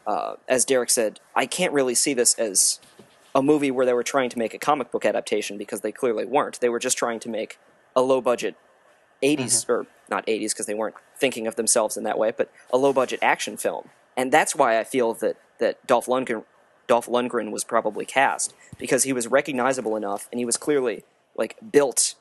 uh, 0.05 0.35
as 0.47 0.65
Derek 0.65 0.89
said, 0.89 1.19
I 1.35 1.45
can't 1.45 1.73
really 1.73 1.95
see 1.95 2.13
this 2.13 2.33
as 2.35 2.79
a 3.33 3.41
movie 3.41 3.71
where 3.71 3.85
they 3.85 3.93
were 3.93 4.03
trying 4.03 4.29
to 4.29 4.39
make 4.39 4.53
a 4.53 4.57
comic 4.57 4.91
book 4.91 5.05
adaptation 5.05 5.57
because 5.57 5.81
they 5.81 5.91
clearly 5.91 6.25
weren't. 6.25 6.59
They 6.59 6.69
were 6.69 6.79
just 6.79 6.97
trying 6.97 7.19
to 7.21 7.29
make 7.29 7.59
a 7.95 8.01
low 8.01 8.21
budget 8.21 8.55
80s 9.23 9.69
or 9.69 9.85
not 10.09 10.25
80s 10.25 10.49
because 10.49 10.65
they 10.65 10.73
weren't 10.73 10.95
thinking 11.15 11.47
of 11.47 11.55
themselves 11.55 11.97
in 11.97 12.03
that 12.03 12.17
way, 12.17 12.33
but 12.35 12.51
a 12.71 12.77
low 12.77 12.93
budget 12.93 13.19
action 13.21 13.57
film. 13.57 13.89
And 14.17 14.31
that's 14.31 14.55
why 14.55 14.79
I 14.79 14.83
feel 14.83 15.13
that 15.15 15.37
that 15.59 15.85
Dolph 15.87 16.07
Lundgren 16.07 16.43
Dolph 16.87 17.07
Lundgren 17.07 17.51
was 17.51 17.63
probably 17.63 18.05
cast 18.05 18.53
because 18.77 19.03
he 19.03 19.13
was 19.13 19.27
recognizable 19.27 19.95
enough 19.95 20.27
and 20.31 20.39
he 20.39 20.45
was 20.45 20.57
clearly 20.57 21.05
like 21.37 21.55
built 21.71 22.15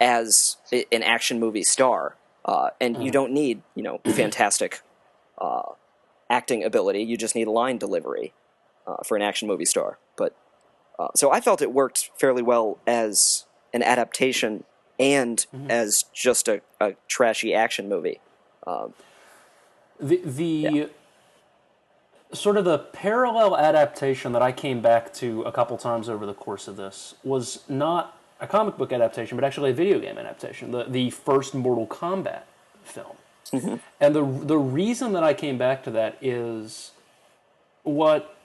as 0.00 0.56
an 0.72 1.02
action 1.02 1.38
movie 1.38 1.62
star. 1.62 2.16
Uh, 2.44 2.70
and 2.80 3.02
you 3.02 3.10
don't 3.10 3.32
need, 3.32 3.62
you 3.74 3.82
know, 3.82 4.00
fantastic 4.06 4.80
uh, 5.38 5.62
acting 6.30 6.64
ability. 6.64 7.02
You 7.02 7.16
just 7.16 7.34
need 7.34 7.46
line 7.48 7.78
delivery 7.78 8.32
uh, 8.86 8.96
for 9.04 9.16
an 9.16 9.22
action 9.22 9.48
movie 9.48 9.64
star. 9.64 9.98
But 10.16 10.36
uh, 10.98 11.08
so 11.14 11.30
I 11.30 11.40
felt 11.40 11.62
it 11.62 11.72
worked 11.72 12.10
fairly 12.18 12.42
well 12.42 12.78
as 12.86 13.44
an 13.72 13.82
adaptation 13.82 14.64
and 14.98 15.46
as 15.68 16.04
just 16.12 16.48
a, 16.48 16.62
a 16.80 16.94
trashy 17.08 17.54
action 17.54 17.88
movie. 17.88 18.20
The 20.00 20.20
the 20.24 20.90
sort 22.32 22.56
of 22.56 22.64
the 22.64 22.78
parallel 22.78 23.56
adaptation 23.56 24.32
that 24.32 24.42
I 24.42 24.52
came 24.52 24.80
back 24.80 25.12
to 25.14 25.42
a 25.42 25.52
couple 25.52 25.76
times 25.78 26.08
over 26.08 26.26
the 26.26 26.34
course 26.34 26.68
of 26.68 26.76
this 26.76 27.14
was 27.24 27.62
not 27.68 28.18
a 28.40 28.46
comic 28.46 28.76
book 28.76 28.92
adaptation, 28.92 29.36
but 29.36 29.44
actually 29.44 29.70
a 29.70 29.74
video 29.74 29.98
game 29.98 30.18
adaptation. 30.18 30.70
The 30.70 30.84
the 30.84 31.10
first 31.10 31.54
Mortal 31.54 31.86
Kombat 31.86 32.42
film, 32.84 33.16
Mm-hmm. 33.52 33.76
and 34.00 34.14
the 34.14 34.24
the 34.24 34.58
reason 34.58 35.12
that 35.12 35.22
I 35.22 35.32
came 35.32 35.56
back 35.56 35.84
to 35.84 35.90
that 35.92 36.18
is 36.20 36.90
what 37.84 38.36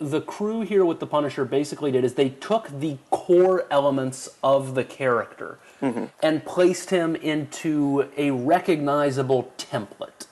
the 0.00 0.20
crew 0.22 0.62
here 0.62 0.84
with 0.84 0.98
the 0.98 1.06
Punisher 1.06 1.44
basically 1.44 1.92
did 1.92 2.04
is 2.04 2.14
they 2.14 2.30
took 2.30 2.68
the 2.80 2.96
core 3.10 3.66
elements 3.70 4.30
of 4.42 4.74
the 4.74 4.82
character 4.82 5.58
mm-hmm. 5.82 6.06
and 6.22 6.44
placed 6.44 6.88
him 6.88 7.14
into 7.14 8.08
a 8.16 8.30
recognizable 8.30 9.52
template 9.58 10.26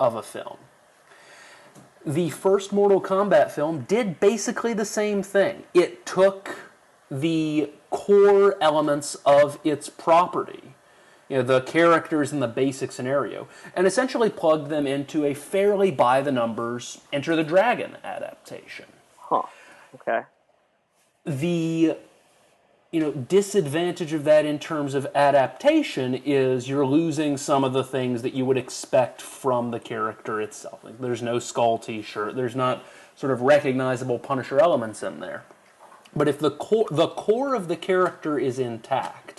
of 0.00 0.16
a 0.16 0.22
film. 0.22 0.56
The 2.04 2.30
first 2.30 2.72
Mortal 2.72 3.00
Kombat 3.00 3.52
film 3.52 3.82
did 3.82 4.18
basically 4.18 4.74
the 4.74 4.84
same 4.84 5.22
thing. 5.22 5.62
It 5.72 6.04
took 6.04 6.72
the 7.08 7.70
core 7.90 8.56
elements 8.60 9.14
of 9.24 9.58
its 9.62 9.88
property, 9.88 10.74
you 11.34 11.40
know, 11.40 11.44
the 11.46 11.62
characters 11.62 12.32
in 12.32 12.40
the 12.40 12.48
basic 12.48 12.92
scenario, 12.92 13.48
and 13.76 13.88
essentially 13.88 14.30
plugged 14.30 14.70
them 14.70 14.86
into 14.86 15.26
a 15.26 15.34
fairly 15.34 15.90
by 15.92 16.22
the 16.22 16.32
numbers 16.32 17.00
Enter 17.12 17.36
the 17.36 17.44
Dragon 17.44 17.98
adaptation 18.04 18.86
Huh. 19.18 19.42
Okay. 19.96 20.22
the 21.26 21.96
you 22.92 23.00
know 23.00 23.12
disadvantage 23.12 24.12
of 24.12 24.24
that 24.24 24.46
in 24.46 24.58
terms 24.60 24.94
of 24.94 25.06
adaptation 25.14 26.14
is 26.14 26.68
you're 26.68 26.86
losing 26.86 27.36
some 27.36 27.64
of 27.64 27.72
the 27.74 27.84
things 27.84 28.22
that 28.22 28.34
you 28.34 28.46
would 28.46 28.58
expect 28.58 29.22
from 29.22 29.72
the 29.72 29.80
character 29.80 30.40
itself. 30.40 30.84
Like 30.84 31.00
there's 31.00 31.22
no 31.22 31.40
skull 31.40 31.78
T-shirt. 31.78 32.36
There's 32.36 32.56
not 32.56 32.84
sort 33.16 33.32
of 33.32 33.42
recognizable 33.42 34.18
Punisher 34.20 34.60
elements 34.60 35.02
in 35.02 35.20
there. 35.20 35.44
But 36.16 36.28
if 36.28 36.38
the 36.38 36.52
core 36.52 36.86
the 36.90 37.08
core 37.08 37.54
of 37.54 37.68
the 37.68 37.76
character 37.76 38.38
is 38.38 38.58
intact 38.60 39.33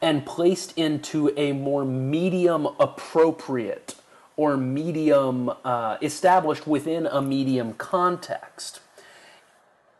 and 0.00 0.24
placed 0.24 0.76
into 0.76 1.32
a 1.36 1.52
more 1.52 1.84
medium 1.84 2.66
appropriate 2.78 3.96
or 4.36 4.56
medium 4.56 5.50
uh, 5.64 5.96
established 6.00 6.66
within 6.66 7.06
a 7.06 7.20
medium 7.20 7.74
context, 7.74 8.80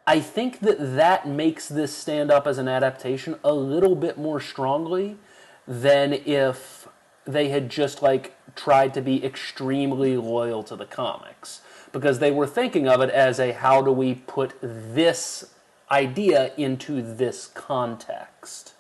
I 0.07 0.21
think 0.21 0.61
that 0.61 0.97
that 0.97 1.29
makes 1.29 1.69
this 1.69 1.95
stand 1.95 2.31
up 2.31 2.47
as 2.47 2.57
an 2.59 2.69
adaptation 2.69 3.37
a 3.45 3.53
little 3.53 3.95
bit 3.95 4.17
more 4.17 4.41
strongly 4.41 5.17
than 5.67 6.15
if 6.15 6.89
they 7.27 7.51
had 7.51 7.69
just 7.69 8.01
like 8.01 8.35
tried 8.57 8.95
to 8.95 9.03
be 9.03 9.23
extremely 9.23 10.17
loyal 10.17 10.63
to 10.63 10.77
the 10.77 10.87
comics 10.87 11.61
because 11.93 12.19
they 12.21 12.31
were 12.31 12.47
thinking 12.47 12.89
of 12.89 13.01
it 13.03 13.11
as 13.11 13.39
a 13.39 13.53
how 13.53 13.83
do 13.83 13.93
we 13.93 14.15
put 14.15 14.55
this 14.63 15.53
idea 15.91 16.53
into 16.57 17.03
this 17.03 17.47
context. 17.47 18.75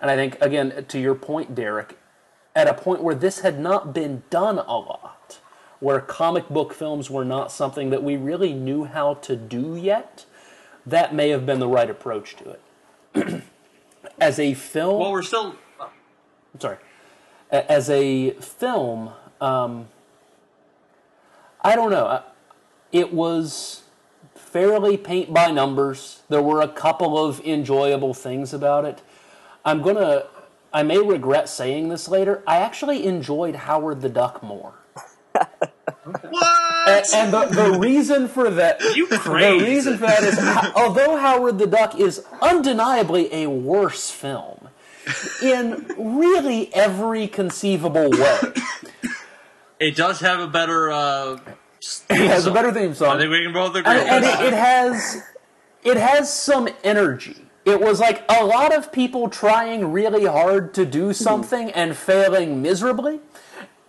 And 0.00 0.10
I 0.10 0.16
think 0.16 0.40
again 0.40 0.84
to 0.88 0.98
your 0.98 1.14
point 1.14 1.54
Derek 1.54 1.98
at 2.54 2.68
a 2.68 2.74
point 2.74 3.02
where 3.02 3.14
this 3.14 3.40
had 3.40 3.58
not 3.58 3.92
been 3.92 4.22
done 4.30 4.58
a 4.58 4.76
lot 4.76 5.40
where 5.80 6.00
comic 6.00 6.48
book 6.48 6.74
films 6.74 7.08
were 7.08 7.24
not 7.24 7.52
something 7.52 7.90
that 7.90 8.02
we 8.02 8.16
really 8.16 8.52
knew 8.52 8.84
how 8.84 9.14
to 9.14 9.36
do 9.36 9.76
yet 9.76 10.24
that 10.84 11.14
may 11.14 11.28
have 11.28 11.44
been 11.46 11.58
the 11.58 11.68
right 11.68 11.90
approach 11.90 12.36
to 12.36 12.56
it. 13.14 13.42
as 14.20 14.38
a 14.38 14.54
film, 14.54 15.00
Well, 15.00 15.12
we're 15.12 15.22
still. 15.22 15.54
Sorry, 16.58 16.78
as 17.50 17.88
a 17.90 18.30
film, 18.32 19.12
um, 19.40 19.88
I 21.60 21.76
don't 21.76 21.90
know. 21.90 22.22
It 22.90 23.12
was 23.12 23.82
fairly 24.34 24.96
paint 24.96 25.32
by 25.32 25.50
numbers. 25.50 26.22
There 26.28 26.42
were 26.42 26.62
a 26.62 26.68
couple 26.68 27.22
of 27.22 27.40
enjoyable 27.40 28.14
things 28.14 28.54
about 28.54 28.84
it. 28.84 29.02
I'm 29.68 29.82
gonna. 29.82 30.24
I 30.72 30.82
may 30.82 30.98
regret 30.98 31.48
saying 31.48 31.88
this 31.90 32.08
later. 32.08 32.42
I 32.46 32.58
actually 32.58 33.06
enjoyed 33.06 33.54
Howard 33.54 34.00
the 34.00 34.08
Duck 34.08 34.42
more. 34.42 34.72
What? 36.30 36.88
And, 36.88 37.06
and 37.14 37.32
the, 37.32 37.46
the 37.70 37.78
reason 37.78 38.28
for 38.28 38.48
that, 38.50 38.80
You 38.96 39.06
crazy. 39.08 39.58
the 39.58 39.64
reason 39.70 39.94
for 39.98 40.06
that 40.06 40.22
is, 40.22 40.38
although 40.74 41.16
Howard 41.16 41.58
the 41.58 41.66
Duck 41.66 41.98
is 42.00 42.24
undeniably 42.40 43.32
a 43.32 43.46
worse 43.46 44.10
film, 44.10 44.68
in 45.42 45.86
really 45.98 46.72
every 46.74 47.28
conceivable 47.28 48.10
way, 48.10 48.38
It 49.78 49.96
does 49.96 50.20
have 50.20 50.40
a 50.40 50.46
better. 50.48 50.90
Uh, 50.90 51.38
it 52.10 52.28
has 52.28 52.46
a 52.46 52.50
better 52.50 52.72
theme 52.72 52.94
song. 52.94 53.16
I 53.16 53.18
think 53.20 53.30
we 53.30 53.42
can 53.44 53.52
both 53.52 53.76
agree. 53.76 53.92
and, 53.92 54.08
and 54.08 54.24
it, 54.24 54.46
it 54.46 54.52
has 54.54 55.22
it 55.84 55.96
has 55.98 56.32
some 56.32 56.68
energy. 56.82 57.36
It 57.68 57.82
was 57.82 58.00
like 58.00 58.24
a 58.30 58.46
lot 58.46 58.74
of 58.74 58.90
people 58.90 59.28
trying 59.28 59.92
really 59.92 60.24
hard 60.24 60.72
to 60.72 60.86
do 60.86 61.12
something 61.12 61.70
and 61.72 61.94
failing 61.94 62.62
miserably. 62.62 63.20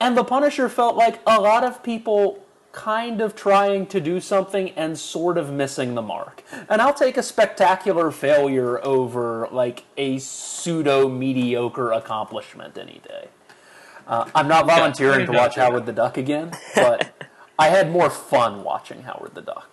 And 0.02 0.18
the 0.18 0.26
Punisher 0.26 0.68
felt 0.68 0.98
like 0.98 1.22
a 1.26 1.40
lot 1.40 1.64
of 1.64 1.82
people 1.82 2.44
kind 2.74 3.22
of 3.22 3.38
trying 3.38 3.86
to 3.88 4.02
do 4.02 4.20
something 4.20 4.72
and 4.72 5.00
sort 5.00 5.38
of 5.38 5.54
missing 5.54 5.96
the 5.96 6.02
mark. 6.02 6.44
And 6.68 6.82
I'll 6.82 6.94
take 6.94 7.16
a 7.16 7.24
spectacular 7.24 8.12
failure 8.12 8.84
over 8.84 9.48
like 9.50 9.86
a 9.96 10.20
pseudo 10.20 11.08
mediocre 11.08 11.94
accomplishment 11.94 12.78
any 12.78 13.00
day. 13.08 13.30
Uh, 14.06 14.30
I'm 14.36 14.50
not 14.50 14.66
volunteering 14.66 15.26
to 15.28 15.32
watch 15.32 15.56
Howard 15.56 15.86
the 15.86 15.94
Duck 15.94 16.18
again, 16.18 16.52
but 16.76 17.12
I 17.60 17.68
had 17.68 17.92
more 17.92 18.10
fun 18.10 18.64
watching 18.64 19.04
Howard 19.04 19.36
the 19.36 19.42
Duck. 19.42 19.69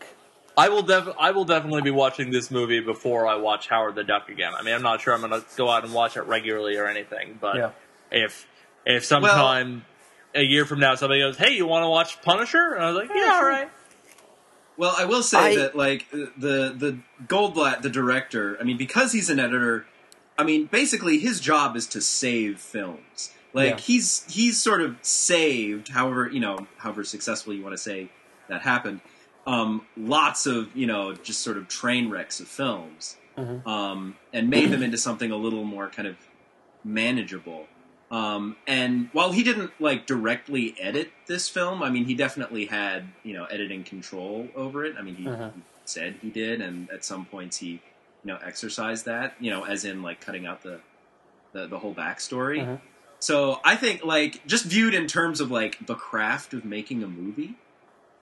I 0.56 0.68
will 0.70 0.82
def- 0.82 1.14
I 1.18 1.32
will 1.32 1.44
definitely 1.44 1.82
be 1.82 1.90
watching 1.90 2.30
this 2.30 2.50
movie 2.50 2.80
before 2.80 3.26
I 3.26 3.36
watch 3.36 3.68
Howard 3.68 3.94
the 3.94 4.04
Duck 4.04 4.28
again. 4.30 4.52
I 4.58 4.62
mean, 4.62 4.74
I'm 4.74 4.82
not 4.82 5.00
sure 5.02 5.12
I'm 5.12 5.20
going 5.20 5.32
to 5.32 5.44
go 5.56 5.68
out 5.68 5.84
and 5.84 5.92
watch 5.92 6.16
it 6.16 6.22
regularly 6.22 6.76
or 6.76 6.86
anything, 6.86 7.38
but 7.40 7.56
Yeah. 7.56 7.70
if 8.10 8.46
if 8.86 9.04
sometime 9.04 9.84
a 10.34 10.42
year 10.42 10.64
from 10.64 10.80
now 10.80 10.94
somebody 10.94 11.20
goes, 11.20 11.36
"Hey, 11.36 11.52
you 11.56 11.66
want 11.66 11.82
to 11.84 11.88
watch 11.88 12.22
Punisher?" 12.22 12.74
and 12.74 12.84
I 12.84 12.90
was 12.90 12.96
like, 12.96 13.10
"Yeah, 13.14 13.32
all 13.34 13.44
right." 13.46 13.68
Well, 14.78 14.94
I 14.96 15.04
will 15.06 15.22
say 15.22 15.38
I- 15.38 15.56
that 15.56 15.76
like 15.76 16.06
uh, 16.12 16.16
the 16.38 16.74
the 16.76 16.98
Goldblatt, 17.26 17.82
the 17.82 17.90
director. 17.90 18.56
I 18.60 18.64
mean, 18.64 18.76
because 18.78 19.12
he's 19.12 19.28
an 19.30 19.38
editor. 19.40 19.86
I 20.38 20.44
mean, 20.44 20.66
basically, 20.66 21.18
his 21.18 21.40
job 21.40 21.76
is 21.76 21.86
to 21.88 22.00
save 22.00 22.60
films. 22.60 23.32
Like 23.52 23.70
Yeah. 23.70 23.76
he's 23.78 24.24
he's 24.28 24.60
sort 24.62 24.80
of 24.82 24.96
saved, 25.02 25.88
however 25.88 26.28
you 26.30 26.40
know, 26.40 26.66
however 26.78 27.04
successful 27.04 27.52
you 27.54 27.62
want 27.62 27.74
to 27.74 27.82
say 27.82 28.08
that 28.48 28.62
happened. 28.62 29.00
Um, 29.46 29.86
lots 29.96 30.46
of 30.46 30.74
you 30.76 30.86
know, 30.86 31.14
just 31.14 31.40
sort 31.42 31.56
of 31.56 31.68
train 31.68 32.10
wrecks 32.10 32.40
of 32.40 32.48
films, 32.48 33.16
um, 33.64 34.16
and 34.32 34.50
made 34.50 34.70
them 34.70 34.82
into 34.82 34.98
something 34.98 35.30
a 35.30 35.36
little 35.36 35.64
more 35.64 35.88
kind 35.88 36.08
of 36.08 36.16
manageable. 36.84 37.66
Um, 38.10 38.56
and 38.66 39.08
while 39.12 39.32
he 39.32 39.42
didn't 39.42 39.72
like 39.80 40.06
directly 40.06 40.74
edit 40.80 41.10
this 41.26 41.48
film, 41.48 41.82
I 41.82 41.90
mean, 41.90 42.04
he 42.04 42.14
definitely 42.14 42.66
had 42.66 43.08
you 43.24 43.34
know 43.34 43.44
editing 43.46 43.84
control 43.84 44.48
over 44.54 44.84
it. 44.84 44.94
I 44.98 45.02
mean, 45.02 45.16
he, 45.16 45.28
Uh-huh. 45.28 45.50
he 45.54 45.62
said 45.84 46.16
he 46.22 46.30
did, 46.30 46.60
and 46.60 46.88
at 46.90 47.04
some 47.04 47.24
points 47.26 47.58
he 47.58 47.68
you 47.70 47.80
know 48.24 48.38
exercised 48.44 49.04
that. 49.06 49.34
You 49.40 49.50
know, 49.50 49.64
as 49.64 49.84
in 49.84 50.02
like 50.02 50.20
cutting 50.20 50.46
out 50.46 50.62
the 50.62 50.80
the, 51.52 51.66
the 51.66 51.78
whole 51.78 51.94
backstory. 51.94 52.62
Uh-huh. 52.62 52.76
So 53.18 53.60
I 53.64 53.76
think 53.76 54.04
like 54.04 54.46
just 54.46 54.66
viewed 54.66 54.94
in 54.94 55.06
terms 55.06 55.40
of 55.40 55.50
like 55.50 55.86
the 55.86 55.94
craft 55.94 56.52
of 56.54 56.64
making 56.64 57.02
a 57.02 57.08
movie, 57.08 57.54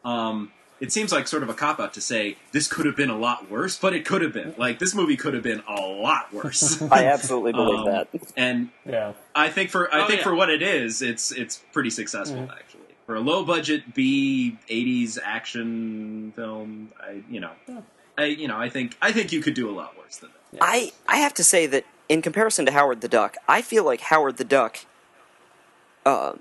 um, 0.04 0.52
it 0.84 0.92
seems 0.92 1.10
like 1.12 1.26
sort 1.26 1.42
of 1.42 1.48
a 1.48 1.54
cop 1.54 1.80
out 1.80 1.94
to 1.94 2.00
say 2.00 2.36
this 2.52 2.68
could 2.68 2.84
have 2.86 2.94
been 2.96 3.10
a 3.10 3.16
lot 3.16 3.50
worse, 3.50 3.78
but 3.78 3.94
it 3.94 4.04
could 4.04 4.20
have 4.22 4.32
been. 4.32 4.54
Like 4.58 4.78
this 4.78 4.94
movie 4.94 5.16
could 5.16 5.32
have 5.34 5.42
been 5.42 5.62
a 5.66 5.80
lot 5.80 6.32
worse. 6.32 6.80
I 6.92 7.06
absolutely 7.06 7.52
believe 7.52 7.80
Um, 7.80 7.86
that. 7.86 8.08
and 8.36 8.68
Yeah. 8.84 9.14
I 9.34 9.48
think 9.48 9.70
for 9.70 9.92
I 9.92 10.02
Oh, 10.04 10.06
think 10.06 10.18
yeah. 10.18 10.24
for 10.24 10.34
what 10.34 10.50
it 10.50 10.62
is, 10.62 11.00
it's 11.02 11.32
it's 11.32 11.62
pretty 11.72 11.90
successful 11.90 12.38
Mhm. 12.42 12.52
actually. 12.52 12.80
For 13.06 13.14
a 13.16 13.20
low 13.20 13.44
budget 13.44 13.94
B 13.94 14.56
eighties 14.68 15.18
action 15.24 16.32
film, 16.36 16.92
I 17.00 17.22
you 17.30 17.40
know, 17.40 17.52
Yeah. 17.66 17.80
I 18.18 18.24
you 18.26 18.46
know 18.48 18.58
I 18.58 18.68
think 18.68 18.96
I 19.00 19.10
think 19.12 19.32
you 19.32 19.40
could 19.40 19.54
do 19.54 19.68
a 19.70 19.74
lot 19.80 19.96
worse 19.98 20.16
than 20.18 20.30
that. 20.52 20.58
I 20.62 20.92
I 21.08 21.16
have 21.16 21.34
to 21.34 21.44
say 21.44 21.66
that 21.66 21.84
in 22.08 22.20
comparison 22.22 22.66
to 22.66 22.72
Howard 22.72 23.00
the 23.00 23.08
Duck, 23.08 23.36
I 23.48 23.62
feel 23.62 23.84
like 23.84 24.00
Howard 24.12 24.36
the 24.36 24.44
Duck. 24.44 24.78
Uh, 26.04 26.34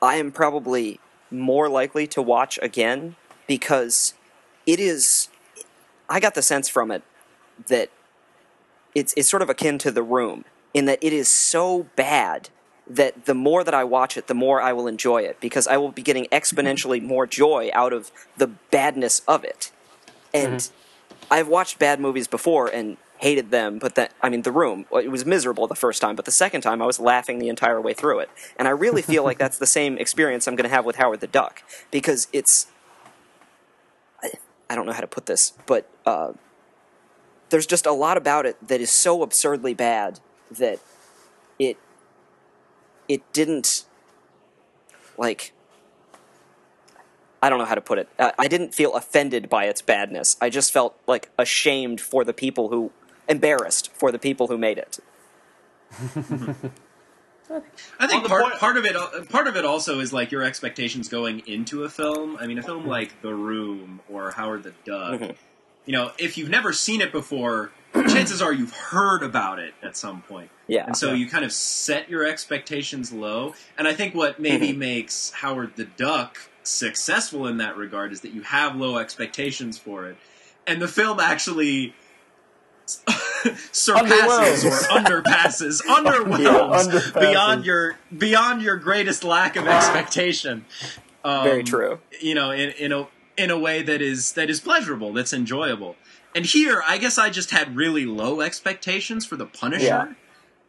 I 0.00 0.14
am 0.16 0.32
probably 0.32 0.98
more 1.30 1.68
likely 1.68 2.06
to 2.08 2.22
watch 2.22 2.58
again 2.62 3.16
because 3.50 4.14
it 4.64 4.78
is. 4.78 5.28
I 6.08 6.20
got 6.20 6.36
the 6.36 6.42
sense 6.42 6.68
from 6.68 6.92
it 6.92 7.02
that 7.66 7.90
it's 8.94 9.12
it's 9.16 9.28
sort 9.28 9.42
of 9.42 9.50
akin 9.50 9.76
to 9.78 9.90
The 9.90 10.04
Room 10.04 10.44
in 10.72 10.84
that 10.84 11.00
it 11.02 11.12
is 11.12 11.26
so 11.26 11.88
bad 11.96 12.50
that 12.86 13.24
the 13.24 13.34
more 13.34 13.64
that 13.64 13.74
I 13.74 13.82
watch 13.82 14.16
it, 14.16 14.28
the 14.28 14.34
more 14.34 14.62
I 14.62 14.72
will 14.72 14.86
enjoy 14.86 15.22
it 15.22 15.40
because 15.40 15.66
I 15.66 15.78
will 15.78 15.90
be 15.90 16.00
getting 16.00 16.26
mm-hmm. 16.26 16.34
exponentially 16.34 17.02
more 17.02 17.26
joy 17.26 17.70
out 17.74 17.92
of 17.92 18.12
the 18.36 18.46
badness 18.46 19.22
of 19.26 19.42
it. 19.42 19.72
And 20.32 20.58
mm-hmm. 20.58 21.24
I've 21.28 21.48
watched 21.48 21.80
bad 21.80 21.98
movies 21.98 22.28
before 22.28 22.68
and 22.68 22.98
hated 23.18 23.50
them, 23.50 23.80
but 23.80 23.96
that 23.96 24.12
I 24.22 24.28
mean, 24.28 24.42
The 24.42 24.52
Room 24.52 24.86
it 24.92 25.10
was 25.10 25.26
miserable 25.26 25.66
the 25.66 25.74
first 25.74 26.00
time, 26.00 26.14
but 26.14 26.24
the 26.24 26.30
second 26.30 26.60
time 26.60 26.80
I 26.80 26.86
was 26.86 27.00
laughing 27.00 27.40
the 27.40 27.48
entire 27.48 27.80
way 27.80 27.94
through 27.94 28.20
it, 28.20 28.30
and 28.56 28.68
I 28.68 28.70
really 28.70 29.02
feel 29.02 29.24
like 29.24 29.38
that's 29.38 29.58
the 29.58 29.66
same 29.66 29.98
experience 29.98 30.46
I'm 30.46 30.54
going 30.54 30.70
to 30.70 30.76
have 30.76 30.84
with 30.84 30.96
Howard 30.96 31.18
the 31.18 31.26
Duck 31.26 31.64
because 31.90 32.28
it's 32.32 32.68
I, 34.70 34.74
don't 34.74 34.86
know 34.86 34.92
how 34.92 35.00
to 35.00 35.06
put 35.06 35.26
this, 35.26 35.52
but 35.66 35.90
uh, 36.06 36.32
there's 37.50 37.66
just 37.66 37.84
a 37.84 37.92
lot 37.92 38.16
about 38.16 38.46
it 38.46 38.56
that 38.68 38.80
is 38.80 38.90
so 38.90 39.22
absurdly 39.22 39.74
bad 39.74 40.20
that 40.50 40.78
it 41.58 41.76
it 43.08 43.20
didn't 43.32 43.84
like 45.18 45.52
I 47.42 47.48
don't 47.48 47.58
know 47.58 47.64
how 47.64 47.74
to 47.74 47.80
put 47.80 47.98
it. 47.98 48.08
I 48.18 48.48
didn't 48.48 48.74
feel 48.74 48.94
offended 48.94 49.48
by 49.48 49.64
its 49.64 49.80
badness. 49.80 50.36
I 50.40 50.50
just 50.50 50.72
felt 50.72 50.98
like 51.06 51.30
ashamed 51.38 52.00
for 52.00 52.22
the 52.22 52.34
people 52.34 52.68
who 52.68 52.92
embarrassed 53.28 53.90
for 53.94 54.12
the 54.12 54.18
people 54.18 54.48
who 54.48 54.58
made 54.58 54.78
it. 54.78 54.98
I 57.98 58.06
think 58.06 58.26
part, 58.26 58.42
point- 58.44 58.54
part 58.56 58.76
of 58.76 58.84
it 58.84 59.28
part 59.28 59.46
of 59.48 59.56
it 59.56 59.64
also 59.64 60.00
is 60.00 60.12
like 60.12 60.30
your 60.30 60.42
expectations 60.42 61.08
going 61.08 61.40
into 61.46 61.84
a 61.84 61.88
film. 61.88 62.36
I 62.40 62.46
mean, 62.46 62.58
a 62.58 62.62
film 62.62 62.86
like 62.86 63.20
The 63.22 63.34
Room 63.34 64.00
or 64.08 64.30
Howard 64.30 64.62
the 64.62 64.72
Duck. 64.84 65.20
Mhm. 65.20 65.36
You 65.86 65.92
know, 65.94 66.12
if 66.18 66.36
you've 66.38 66.50
never 66.50 66.72
seen 66.72 67.00
it 67.00 67.10
before, 67.10 67.72
chances 67.94 68.40
are 68.40 68.52
you've 68.52 68.74
heard 68.74 69.22
about 69.22 69.58
it 69.58 69.74
at 69.82 69.96
some 69.96 70.22
point. 70.22 70.50
Yeah. 70.68 70.84
And 70.86 70.96
so 70.96 71.12
you 71.12 71.26
kind 71.28 71.44
of 71.44 71.52
set 71.52 72.08
your 72.08 72.24
expectations 72.24 73.12
low. 73.12 73.54
And 73.76 73.88
I 73.88 73.94
think 73.94 74.14
what 74.14 74.38
maybe 74.38 74.72
makes 74.72 75.30
Howard 75.30 75.74
the 75.76 75.86
Duck 75.86 76.38
successful 76.62 77.46
in 77.48 77.56
that 77.56 77.76
regard 77.76 78.12
is 78.12 78.20
that 78.20 78.32
you 78.32 78.42
have 78.42 78.76
low 78.76 78.98
expectations 78.98 79.78
for 79.78 80.06
it. 80.06 80.16
And 80.66 80.80
the 80.80 80.86
film 80.86 81.18
actually 81.18 81.94
surpasses 83.72 84.64
or 84.64 84.70
underpasses, 84.88 85.82
underwhelms 85.86 86.88
underpasses. 86.88 87.20
beyond 87.20 87.64
your 87.64 87.96
beyond 88.16 88.62
your 88.62 88.76
greatest 88.76 89.24
lack 89.24 89.56
of 89.56 89.66
expectation. 89.66 90.64
Um, 91.24 91.44
Very 91.44 91.64
true. 91.64 91.98
You 92.20 92.34
know, 92.34 92.50
in, 92.50 92.70
in 92.70 92.92
a 92.92 93.08
in 93.36 93.50
a 93.50 93.58
way 93.58 93.82
that 93.82 94.02
is 94.02 94.32
that 94.32 94.50
is 94.50 94.60
pleasurable, 94.60 95.12
that's 95.12 95.32
enjoyable. 95.32 95.96
And 96.34 96.46
here, 96.46 96.82
I 96.86 96.98
guess 96.98 97.18
I 97.18 97.30
just 97.30 97.50
had 97.50 97.74
really 97.76 98.06
low 98.06 98.40
expectations 98.40 99.26
for 99.26 99.36
the 99.36 99.46
Punisher. 99.46 99.84
Yeah. 99.84 100.12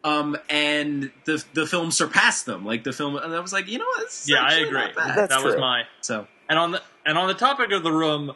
Um, 0.04 0.36
and 0.50 1.12
the 1.24 1.44
the 1.54 1.66
film 1.66 1.92
surpassed 1.92 2.46
them. 2.46 2.64
Like 2.64 2.82
the 2.82 2.92
film, 2.92 3.16
and 3.16 3.32
I 3.32 3.40
was 3.40 3.52
like, 3.52 3.68
you 3.68 3.78
know 3.78 3.86
what? 3.96 4.22
Yeah, 4.26 4.42
I 4.42 4.54
agree. 4.54 4.72
not 4.72 4.94
bad. 4.96 5.16
That's 5.16 5.34
that 5.34 5.44
was 5.44 5.56
my 5.56 5.84
So 6.00 6.26
and 6.48 6.58
on 6.58 6.72
the 6.72 6.82
and 7.06 7.16
on 7.16 7.28
the 7.28 7.34
topic 7.34 7.70
of 7.72 7.82
the 7.82 7.92
room, 7.92 8.32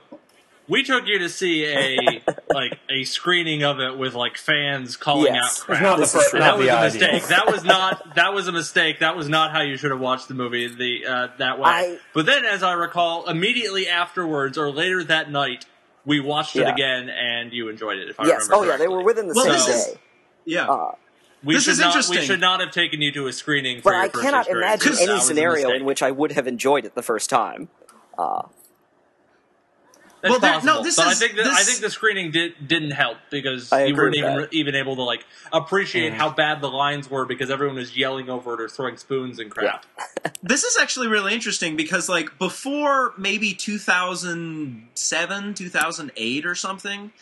we 0.68 0.82
took 0.82 1.06
you 1.06 1.18
to 1.20 1.28
see 1.28 1.64
a 1.66 2.22
like 2.52 2.78
a 2.90 3.04
screening 3.04 3.62
of 3.64 3.80
it 3.80 3.96
with 3.98 4.14
like 4.14 4.36
fans 4.36 4.96
calling 4.96 5.32
Yes. 5.34 5.42
out 5.42 5.46
It's 5.50 5.60
crap. 5.64 5.82
not 5.82 5.96
the 5.96 6.00
This 6.02 6.12
fir- 6.12 6.18
is 6.20 6.30
true. 6.30 6.40
And 6.40 6.46
not 6.46 6.58
that 6.58 6.58
was 6.58 6.66
the 6.66 6.70
a 7.00 7.08
ideal. 7.08 7.12
mistake. 7.12 7.28
That 7.28 7.52
was 7.52 7.64
not. 7.64 8.14
That 8.16 8.34
was 8.34 8.48
a 8.48 8.52
mistake. 8.52 8.98
That 9.00 9.16
was 9.16 9.28
not 9.28 9.52
how 9.52 9.60
you 9.62 9.76
should 9.76 9.90
have 9.90 10.00
watched 10.00 10.28
the 10.28 10.34
movie. 10.34 10.66
The 10.68 11.06
uh, 11.06 11.28
that 11.38 11.58
way. 11.58 11.68
I- 11.70 11.98
but 12.14 12.26
then, 12.26 12.44
as 12.44 12.62
I 12.62 12.72
recall, 12.72 13.28
immediately 13.28 13.88
afterwards 13.88 14.56
or 14.58 14.70
later 14.70 15.04
that 15.04 15.30
night, 15.30 15.66
we 16.04 16.20
watched 16.20 16.56
it 16.56 16.66
again, 16.68 17.08
and 17.10 17.52
you 17.52 17.68
enjoyed 17.68 17.98
it. 17.98 18.08
If 18.08 18.18
I 18.20 18.26
yes. 18.26 18.48
remember 18.48 18.54
Oh 18.66 18.70
yeah, 18.70 18.76
they 18.76 18.88
were 18.88 19.02
within 19.02 19.28
the 19.28 19.34
Well, 19.34 19.44
same 19.44 19.52
this 19.54 19.68
is- 19.68 19.84
day. 19.94 20.00
yeah, 20.44 20.66
Uh, 20.68 20.92
We 21.44 21.54
This 21.54 21.64
should 21.64 21.72
is 21.72 21.78
not. 21.80 21.86
interesting. 21.88 22.18
We 22.20 22.24
should 22.26 22.40
not 22.40 22.60
have 22.60 22.70
taken 22.72 23.00
you 23.02 23.12
to 23.12 23.26
a 23.28 23.32
screening. 23.32 23.78
For 23.82 23.90
but 23.90 23.90
your 23.92 24.00
I 24.02 24.08
first 24.08 24.24
cannot 24.24 24.40
experience. 24.46 24.84
imagine 24.86 25.10
any 25.10 25.20
scenario 25.20 25.70
in 25.70 25.84
which 25.84 26.02
I 26.02 26.10
would 26.10 26.32
have 26.32 26.46
enjoyed 26.48 26.84
it 26.84 26.94
the 26.94 27.02
first 27.02 27.28
time. 27.30 27.68
Uh, 28.18 28.42
That's 30.28 30.30
Well, 30.30 30.40
there- 30.40 30.50
no, 30.52 30.58
possible. 30.58 30.82
this 30.84 30.96
but 30.96 31.06
I 31.06 31.10
is- 31.12 31.18
think 31.18 31.36
that, 31.36 31.46
I 31.46 31.62
think 31.62 31.80
the 31.80 31.90
screening 31.90 32.30
did 32.32 32.54
didn't 32.66 32.90
help 32.92 33.18
because 33.30 33.72
I 33.72 33.84
you 33.86 33.94
weren't 33.94 34.16
even 34.16 34.36
that. 34.36 34.48
even 34.52 34.74
able 34.74 34.96
to 34.96 35.02
like 35.02 35.24
appreciate 35.52 36.12
Mm. 36.12 36.16
how 36.16 36.30
bad 36.30 36.60
the 36.60 36.70
lines 36.70 37.08
were 37.10 37.24
because 37.24 37.50
everyone 37.50 37.76
was 37.76 37.96
yelling 37.96 38.28
over 38.28 38.54
it 38.54 38.60
or 38.60 38.68
throwing 38.68 38.96
spoons 38.96 39.38
and 39.38 39.50
crap. 39.50 39.86
this 40.42 40.64
is 40.64 40.76
actually 40.80 41.08
really 41.08 41.34
interesting 41.34 41.76
because 41.76 42.08
like 42.08 42.38
before 42.38 43.14
maybe 43.16 43.52
2007 43.54 45.54
2008 45.54 46.46
or 46.46 46.54
something 46.54 47.12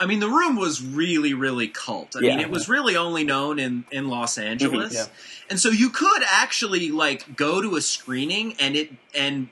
i 0.00 0.06
mean 0.06 0.20
the 0.20 0.28
room 0.28 0.56
was 0.56 0.82
really 0.82 1.34
really 1.34 1.68
cult 1.68 2.14
i 2.16 2.20
mean 2.20 2.38
Yeah. 2.38 2.44
it 2.46 2.50
was 2.50 2.68
really 2.68 2.96
only 2.96 3.24
known 3.24 3.58
in 3.58 3.84
in 3.90 4.08
los 4.08 4.38
angeles 4.38 4.94
Yeah. 4.94 5.06
and 5.50 5.60
so 5.60 5.70
you 5.70 5.90
could 5.90 6.22
actually 6.30 6.90
like 6.90 7.36
go 7.36 7.60
to 7.60 7.76
a 7.76 7.80
screening 7.80 8.54
and 8.60 8.76
it 8.76 8.90
and 9.14 9.48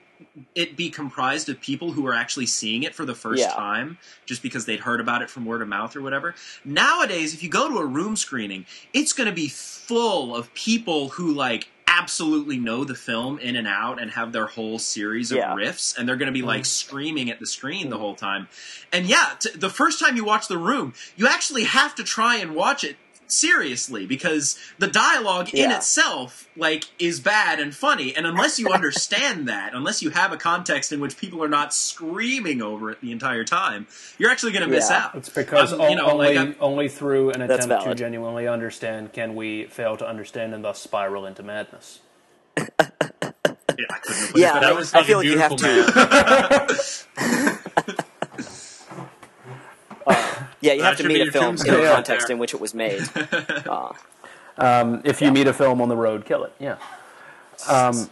it 0.54 0.76
be 0.76 0.90
comprised 0.90 1.48
of 1.48 1.60
people 1.60 1.92
who 1.92 2.06
are 2.06 2.14
actually 2.14 2.46
seeing 2.46 2.82
it 2.82 2.94
for 2.94 3.04
the 3.04 3.14
first 3.14 3.40
Yeah. 3.42 3.52
time 3.52 3.98
just 4.24 4.42
because 4.42 4.64
they'd 4.66 4.80
heard 4.80 5.00
about 5.00 5.22
it 5.22 5.30
from 5.30 5.44
word 5.44 5.62
of 5.62 5.68
mouth 5.68 5.96
or 5.96 6.02
whatever. 6.02 6.34
Nowadays, 6.64 7.34
if 7.34 7.42
you 7.42 7.48
go 7.48 7.68
to 7.68 7.78
a 7.78 7.86
room 7.86 8.16
screening, 8.16 8.66
it's 8.92 9.12
going 9.12 9.28
to 9.28 9.34
be 9.34 9.48
full 9.48 10.34
of 10.34 10.52
people 10.54 11.10
who 11.10 11.32
like 11.32 11.68
absolutely 11.88 12.58
know 12.58 12.84
the 12.84 12.94
film 12.94 13.38
in 13.38 13.56
and 13.56 13.66
out 13.66 14.00
and 14.00 14.10
have 14.10 14.32
their 14.32 14.46
whole 14.46 14.78
series 14.78 15.30
of 15.30 15.38
Yeah. 15.38 15.54
riffs 15.54 15.96
and 15.96 16.06
they're 16.08 16.16
going 16.16 16.26
to 16.26 16.32
be 16.32 16.42
like 16.42 16.62
mm-hmm. 16.62 16.64
screaming 16.64 17.30
at 17.30 17.40
the 17.40 17.46
screen 17.46 17.90
the 17.90 17.98
whole 17.98 18.14
time. 18.14 18.48
And 18.92 19.06
yeah, 19.06 19.32
t- 19.38 19.50
the 19.54 19.70
first 19.70 19.98
time 19.98 20.16
you 20.16 20.24
watch 20.24 20.48
The 20.48 20.58
Room, 20.58 20.94
you 21.16 21.26
actually 21.26 21.64
have 21.64 21.94
to 21.94 22.04
try 22.04 22.36
and 22.36 22.54
watch 22.54 22.84
it 22.84 22.96
seriously 23.30 24.06
because 24.06 24.58
the 24.78 24.86
dialogue 24.86 25.52
in 25.54 25.70
itself 25.70 26.48
like 26.56 26.84
is 26.98 27.20
bad 27.20 27.58
and 27.60 27.74
funny 27.74 28.14
and 28.16 28.26
unless 28.26 28.58
you 28.58 28.68
understand 28.72 29.48
that 29.48 29.74
unless 29.74 30.02
you 30.02 30.10
have 30.10 30.32
a 30.32 30.36
context 30.36 30.92
in 30.92 31.00
which 31.00 31.16
people 31.16 31.42
are 31.42 31.48
not 31.48 31.74
screaming 31.74 32.62
over 32.62 32.90
it 32.90 33.00
the 33.00 33.12
entire 33.12 33.44
time 33.44 33.86
you're 34.18 34.30
actually 34.30 34.52
going 34.52 34.64
to 34.64 34.68
miss 34.70 34.88
Yeah. 34.90 35.04
out 35.06 35.14
It's 35.14 35.28
because 35.28 35.72
um, 35.72 35.80
I'm- 35.80 35.86
o- 35.88 35.90
you 35.90 35.96
know, 35.96 36.10
only 36.10 36.34
like, 36.38 36.56
only 36.60 36.88
through 36.88 37.30
an 37.30 37.42
attempt 37.42 37.84
to 37.84 37.94
genuinely 37.94 38.46
understand 38.48 39.12
can 39.12 39.34
we 39.34 39.64
fail 39.66 39.96
to 39.96 40.06
understand 40.06 40.54
and 40.54 40.62
thus 40.64 40.80
spiral 40.80 41.26
into 41.26 41.42
madness. 41.42 42.00
yeah, 42.56 42.64
I 42.80 43.98
couldn't 43.98 44.22
have 44.22 44.30
put 44.32 44.40
yeah, 44.40 44.56
it 44.56 44.60
That 44.60 44.74
was 44.76 44.94
I 44.94 45.02
feel 45.02 45.18
fucking 45.18 45.18
like 45.18 45.26
you 45.26 45.38
have 45.38 45.56
beautiful, 45.56 45.96
to. 47.96 48.04
Yeah, 50.66 50.72
you 50.74 50.82
have 50.82 50.96
to 50.98 51.04
meet 51.08 51.26
a 51.26 51.30
film 51.30 51.56
in 51.56 51.74
the 51.74 51.90
context 51.92 52.26
there. 52.28 52.34
in 52.34 52.38
which 52.40 52.52
it 52.54 52.60
was 52.60 52.74
made. 52.74 53.02
Uh, 53.66 53.92
Um, 54.58 55.02
if 55.04 55.20
you 55.20 55.30
meet 55.32 55.46
a 55.48 55.52
film 55.52 55.82
on 55.82 55.90
the 55.90 55.96
road, 55.96 56.24
kill 56.24 56.44
it. 56.44 56.52
Yeah. 56.58 56.78
Um, 57.68 58.08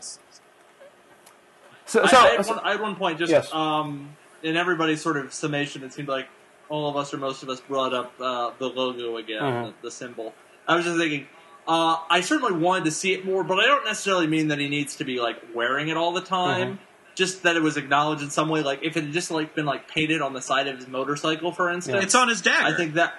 so, 1.86 2.02
I, 2.02 2.06
so, 2.06 2.18
I, 2.18 2.28
had 2.36 2.46
one, 2.46 2.58
I 2.60 2.70
had 2.72 2.80
one 2.82 2.96
point 2.96 3.18
just 3.18 3.30
Yes. 3.30 3.50
um, 3.52 4.10
in 4.42 4.54
everybody's 4.56 5.00
sort 5.00 5.16
of 5.16 5.32
summation. 5.32 5.82
It 5.82 5.94
seemed 5.94 6.08
like 6.08 6.28
all 6.68 6.88
of 6.88 6.96
us 6.96 7.14
or 7.14 7.16
most 7.16 7.42
of 7.42 7.48
us 7.48 7.60
brought 7.60 7.94
up 7.94 8.12
uh, 8.20 8.50
the 8.58 8.68
logo 8.68 9.16
again, 9.16 9.40
Mhm. 9.42 9.66
the, 9.80 9.88
the 9.88 9.90
symbol. 9.90 10.34
I 10.68 10.76
was 10.76 10.84
just 10.84 10.98
thinking. 10.98 11.26
Uh, 11.66 11.96
I 12.10 12.20
certainly 12.20 12.52
wanted 12.58 12.84
to 12.84 12.90
see 12.90 13.14
it 13.14 13.24
more, 13.24 13.42
but 13.42 13.58
I 13.58 13.64
don't 13.64 13.86
necessarily 13.86 14.26
mean 14.26 14.48
that 14.48 14.58
he 14.58 14.68
needs 14.68 14.96
to 14.96 15.04
be 15.04 15.20
like 15.20 15.38
wearing 15.54 15.88
it 15.88 15.96
all 15.96 16.12
the 16.12 16.20
time. 16.20 16.78
Just 17.14 17.44
that 17.44 17.56
it 17.56 17.62
was 17.62 17.76
acknowledged 17.76 18.22
in 18.22 18.30
some 18.30 18.48
way, 18.48 18.62
like 18.62 18.80
if 18.82 18.96
it 18.96 19.04
had 19.04 19.12
just 19.12 19.30
like 19.30 19.54
been 19.54 19.66
like 19.66 19.88
painted 19.88 20.20
on 20.20 20.32
the 20.32 20.42
side 20.42 20.66
of 20.66 20.76
his 20.76 20.88
motorcycle, 20.88 21.52
for 21.52 21.70
instance. 21.70 22.02
it's 22.04 22.14
on 22.14 22.28
his 22.28 22.40
dagger 22.42 22.74
I 22.74 22.76
think 22.76 22.94
that. 22.94 23.14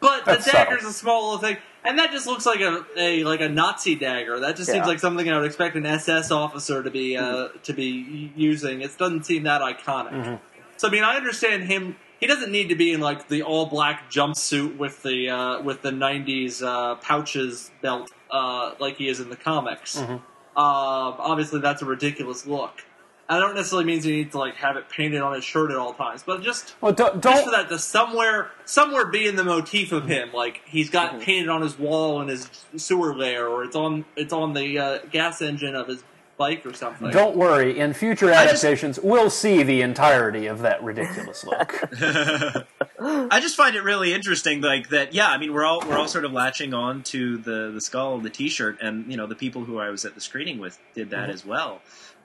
But 0.00 0.24
That's 0.26 0.44
the 0.44 0.50
dagger's 0.52 0.80
subtle. 0.80 0.90
a 0.90 0.92
small 0.92 1.24
little 1.32 1.38
thing. 1.38 1.56
And 1.86 1.98
that 1.98 2.10
just 2.10 2.26
looks 2.26 2.44
like 2.44 2.60
a, 2.60 2.84
a 2.96 3.24
like 3.24 3.40
a 3.40 3.48
Nazi 3.48 3.94
dagger. 3.94 4.40
That 4.40 4.56
just 4.56 4.68
Yeah. 4.68 4.74
seems 4.74 4.86
like 4.86 4.98
something 4.98 5.30
I 5.30 5.36
would 5.38 5.46
expect 5.46 5.76
an 5.76 5.86
SS 5.86 6.30
officer 6.30 6.82
to 6.82 6.90
be 6.90 7.16
uh, 7.16 7.48
to 7.62 7.72
be 7.72 8.32
using. 8.36 8.80
It 8.80 8.96
doesn't 8.98 9.24
seem 9.24 9.44
that 9.44 9.60
iconic. 9.60 10.40
So 10.76 10.88
I 10.88 10.90
mean, 10.90 11.04
I 11.04 11.16
understand 11.16 11.64
him. 11.64 11.96
He 12.20 12.26
doesn't 12.26 12.50
need 12.50 12.68
to 12.70 12.74
be 12.74 12.92
in 12.92 13.00
like 13.00 13.28
the 13.28 13.42
all 13.42 13.66
black 13.66 14.10
jumpsuit 14.10 14.76
with 14.76 15.02
the 15.02 15.28
uh, 15.30 15.62
with 15.62 15.82
the 15.82 15.90
'90s 15.90 16.62
uh, 16.62 16.96
pouches 16.96 17.70
belt 17.82 18.10
uh, 18.30 18.74
like 18.80 18.96
he 18.96 19.08
is 19.08 19.20
in 19.20 19.28
the 19.30 19.36
comics. 19.36 19.96
Um, 19.98 20.22
obviously, 20.56 21.60
that's 21.60 21.82
a 21.82 21.84
ridiculous 21.86 22.46
look. 22.46 22.84
I 23.28 23.40
don't 23.40 23.54
necessarily 23.54 23.86
mean 23.86 24.02
he 24.02 24.10
needs 24.10 24.32
to 24.32 24.38
like 24.38 24.56
have 24.56 24.76
it 24.76 24.88
painted 24.90 25.20
on 25.22 25.34
his 25.34 25.44
shirt 25.44 25.70
at 25.70 25.76
all 25.78 25.94
times, 25.94 26.22
but 26.24 26.42
just 26.42 26.74
Well, 26.80 26.92
don't, 26.92 27.22
just 27.22 27.22
don't 27.22 27.44
for 27.44 27.50
that 27.52 27.68
to 27.70 27.78
somewhere 27.78 28.50
somewhere 28.66 29.06
be 29.06 29.26
in 29.26 29.36
the 29.36 29.44
motif 29.44 29.92
of 29.92 30.06
him 30.06 30.30
like 30.32 30.60
he's 30.66 30.90
got 30.90 31.12
Mm-hmm. 31.12 31.20
painted 31.22 31.48
on 31.48 31.62
his 31.62 31.78
wall 31.78 32.20
in 32.20 32.28
his 32.28 32.50
sewer 32.76 33.14
lair 33.16 33.48
or 33.48 33.64
it's 33.64 33.76
on 33.76 34.04
it's 34.16 34.32
on 34.32 34.52
the 34.52 34.78
uh, 34.78 34.98
gas 35.10 35.40
engine 35.42 35.74
of 35.74 35.88
his 35.88 36.02
bike 36.36 36.66
or 36.66 36.72
something 36.74 37.10
Don't 37.12 37.36
worry. 37.36 37.78
In 37.78 37.94
future 37.94 38.26
I 38.30 38.44
just- 38.46 38.64
adaptations, 38.64 38.98
we'll 39.00 39.30
see 39.30 39.62
the 39.62 39.82
entirety 39.82 40.46
of 40.46 40.58
that 40.62 40.82
ridiculous 40.82 41.44
look. 41.44 41.80
I 43.00 43.38
just 43.40 43.56
find 43.56 43.76
it 43.76 43.82
really 43.84 44.12
interesting, 44.12 44.60
like 44.60 44.88
that. 44.88 45.12
Yeah, 45.14 45.28
I 45.28 45.38
mean, 45.38 45.52
we're 45.52 45.64
all 45.64 45.80
we're 45.86 45.96
all 45.98 46.08
sort 46.08 46.24
of 46.24 46.32
latching 46.32 46.74
on 46.74 47.02
to 47.04 47.38
the 47.38 47.70
the 47.72 47.80
skull, 47.80 48.18
the 48.18 48.30
T-shirt, 48.30 48.78
and 48.82 49.10
you 49.10 49.16
know, 49.16 49.26
the 49.26 49.34
people 49.34 49.64
who 49.64 49.78
I 49.78 49.90
was 49.90 50.04
at 50.04 50.14
the 50.14 50.20
screening 50.20 50.58
with 50.58 50.78
did 50.94 51.10
that 51.10 51.30
as 51.30 51.44
well. 51.46 51.80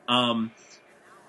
Um, 0.08 0.52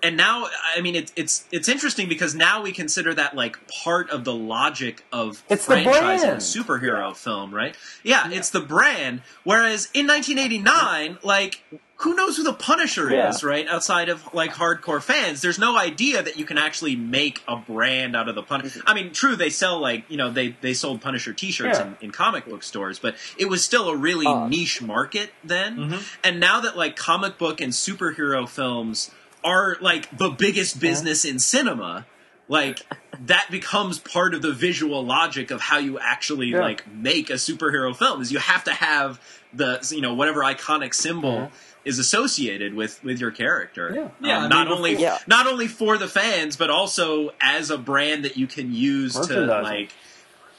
and 0.03 0.17
now, 0.17 0.47
I 0.75 0.81
mean, 0.81 0.95
it's 0.95 1.11
it's 1.15 1.45
it's 1.51 1.69
interesting 1.69 2.07
because 2.09 2.33
now 2.35 2.61
we 2.61 2.71
consider 2.71 3.13
that 3.13 3.35
like 3.35 3.57
part 3.83 4.09
of 4.09 4.23
the 4.23 4.33
logic 4.33 5.03
of 5.11 5.43
It's 5.49 5.65
the 5.65 5.75
franchising 5.75 5.91
brand. 6.19 6.23
a 6.23 6.35
superhero 6.37 7.15
film, 7.15 7.53
right? 7.53 7.75
Yeah, 8.03 8.29
it's 8.31 8.49
the 8.49 8.61
brand. 8.61 9.21
Whereas 9.43 9.89
in 9.93 10.07
1989, 10.07 11.17
like. 11.23 11.63
Who 11.97 12.15
knows 12.15 12.35
who 12.35 12.41
the 12.41 12.51
Punisher 12.53 13.11
Yeah. 13.13 13.29
is, 13.29 13.43
right? 13.43 13.67
Outside 13.67 14.09
of 14.09 14.33
like 14.33 14.53
hardcore 14.53 15.03
fans, 15.03 15.41
there's 15.43 15.59
no 15.59 15.77
idea 15.77 16.23
that 16.23 16.35
you 16.35 16.45
can 16.45 16.57
actually 16.57 16.95
make 16.95 17.43
a 17.47 17.55
brand 17.57 18.15
out 18.15 18.27
of 18.27 18.33
the 18.33 18.41
Punisher. 18.41 18.81
I 18.87 18.95
mean, 18.95 19.13
true, 19.13 19.35
they 19.35 19.51
sell 19.51 19.79
like 19.79 20.05
you 20.09 20.17
know 20.17 20.31
they 20.31 20.55
they 20.61 20.73
sold 20.73 20.99
Punisher 21.01 21.31
T-shirts 21.31 21.77
Yeah. 21.77 21.85
in, 21.85 21.97
in 22.01 22.11
comic 22.11 22.47
book 22.47 22.63
stores, 22.63 22.97
but 22.97 23.17
it 23.37 23.49
was 23.49 23.63
still 23.63 23.87
a 23.87 23.95
really 23.95 24.25
Uh. 24.25 24.47
niche 24.47 24.81
market 24.81 25.31
then. 25.43 25.99
And 26.23 26.39
now 26.39 26.59
that 26.61 26.75
like 26.75 26.95
comic 26.95 27.37
book 27.37 27.61
and 27.61 27.71
superhero 27.71 28.49
films 28.49 29.11
are 29.43 29.77
like 29.81 30.15
the 30.17 30.29
biggest 30.29 30.79
business 30.79 31.25
in 31.25 31.39
cinema, 31.39 32.05
like 32.47 32.81
that 33.19 33.47
becomes 33.51 33.99
part 33.99 34.33
of 34.33 34.41
the 34.41 34.51
visual 34.53 35.03
logic 35.05 35.51
of 35.51 35.61
how 35.61 35.77
you 35.77 35.99
actually 35.99 36.47
Yeah. 36.47 36.59
like 36.61 36.87
make 36.91 37.29
a 37.29 37.33
superhero 37.33 37.95
film. 37.95 38.21
Is 38.21 38.31
you 38.31 38.39
have 38.39 38.63
to 38.65 38.71
have 38.73 39.19
the 39.53 39.85
you 39.91 40.01
know 40.01 40.13
whatever 40.13 40.41
iconic 40.41 40.93
symbol. 40.93 41.51
Is 41.83 41.97
associated 41.97 42.75
with 42.75 43.03
with 43.03 43.19
your 43.19 43.31
character, 43.31 43.91
Yeah. 43.91 44.01
Um, 44.03 44.11
Yeah, 44.21 44.37
I 44.37 44.41
mean, 44.41 44.49
not 44.49 44.65
before- 44.65 44.77
only 44.77 44.95
Yeah. 45.01 45.17
not 45.25 45.47
only 45.47 45.67
for 45.67 45.97
the 45.97 46.07
fans, 46.07 46.55
but 46.55 46.69
also 46.69 47.31
as 47.41 47.71
a 47.71 47.77
brand 47.79 48.23
that 48.23 48.37
you 48.37 48.45
can 48.45 48.71
use 48.71 49.13
to 49.15 49.39
like 49.63 49.91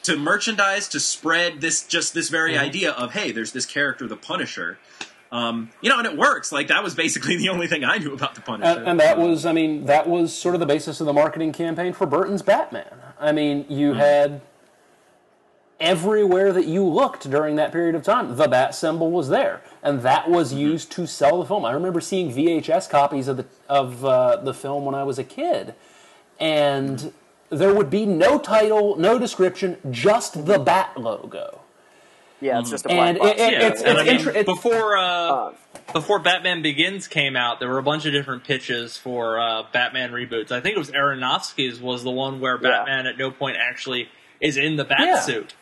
to 0.03 0.17
merchandise 0.17 0.89
to 0.89 0.99
spread 0.99 1.61
this 1.61 1.85
just 1.85 2.13
this 2.13 2.29
very 2.29 2.59
idea 2.59 2.91
of 2.91 3.13
hey, 3.13 3.31
there's 3.31 3.53
this 3.53 3.67
character, 3.67 4.09
the 4.09 4.17
Punisher. 4.17 4.79
Um, 5.33 5.71
you 5.81 5.89
know, 5.89 5.99
and 5.99 6.07
it 6.07 6.17
works. 6.17 6.53
Like 6.53 6.69
that 6.69 6.85
was 6.85 6.95
basically 6.95 7.37
the 7.39 7.49
only 7.49 7.67
thing 7.67 7.83
I 7.83 7.99
knew 7.99 8.13
about 8.13 8.35
the 8.35 8.43
Punisher. 8.43 8.79
and, 8.79 8.89
and 8.89 9.01
that 9.01 9.19
was, 9.19 9.45
I 9.45 9.53
mean, 9.53 9.87
that 9.87 10.07
was 10.09 10.33
sort 10.37 10.55
of 10.55 10.61
the 10.61 10.67
basis 10.67 11.01
of 11.01 11.07
the 11.07 11.13
marketing 11.13 11.53
campaign 11.53 11.93
for 11.95 12.07
Burton's 12.07 12.43
Batman. 12.43 12.99
I 13.19 13.33
mean, 13.33 13.65
you 13.69 13.95
had 13.95 14.43
everywhere 15.81 16.53
that 16.53 16.67
you 16.67 16.85
looked 16.85 17.29
during 17.29 17.57
that 17.57 17.73
period 17.73 17.95
of 17.95 18.03
time, 18.03 18.37
the 18.37 18.47
bat 18.47 18.75
symbol 18.75 19.11
was 19.11 19.29
there, 19.29 19.63
and 19.83 20.03
that 20.03 20.31
was 20.31 20.53
used 20.53 20.93
to 20.93 21.07
sell 21.07 21.41
the 21.41 21.47
film. 21.47 21.65
I 21.65 21.73
remember 21.73 22.01
seeing 22.01 22.33
VHS 22.33 22.89
copies 22.89 23.27
of 23.27 23.39
the 23.39 23.47
of 23.69 24.05
uh, 24.05 24.37
the 24.37 24.55
film 24.55 24.85
when 24.85 24.95
I 24.95 25.03
was 25.03 25.19
a 25.19 25.25
kid, 25.25 25.75
and 26.39 27.13
there 27.51 27.75
would 27.75 27.91
be 27.91 28.07
no 28.07 28.39
title, 28.39 28.97
no 28.97 29.19
description, 29.19 29.79
just 29.91 30.47
the 30.47 30.59
bat 30.59 30.99
logo. 30.99 31.62
Yeah, 32.43 32.59
it's 32.59 32.71
just 32.71 32.85
a 32.85 32.89
black 32.89 33.09
And 33.11 33.19
box. 33.19 33.31
it- 33.31 33.39
it- 33.41 33.53
yeah, 33.53 33.67
it's- 33.69 33.83
and 33.83 33.99
I 33.99 34.03
mean, 34.05 34.17
inter- 34.17 34.31
it's- 34.31 34.45
before 34.45 34.97
uh, 34.99 35.03
Uh, 35.05 35.53
before 35.93 36.19
Batman 36.19 36.61
Begins 36.63 37.07
came 37.09 37.37
out, 37.37 37.61
there 37.61 37.69
were 37.69 37.79
a 37.79 37.83
bunch 37.83 38.05
of 38.07 38.13
different 38.13 38.45
pitches 38.45 38.97
for 38.97 39.39
uh, 39.41 39.63
Batman 39.73 40.11
reboots. 40.13 40.51
I 40.53 40.61
think 40.61 40.77
it 40.77 40.79
was 40.79 40.91
Aronofsky's 40.91 41.81
was 41.81 42.03
the 42.05 42.11
one 42.11 42.41
where 42.41 42.59
Yeah. 42.61 42.71
Batman 42.71 43.07
at 43.07 43.17
no 43.19 43.31
point 43.31 43.57
actually 43.61 44.09
is 44.41 44.57
in 44.57 44.77
the 44.77 44.85
bat 44.85 45.01
Yeah. 45.01 45.21
suit, 45.21 45.55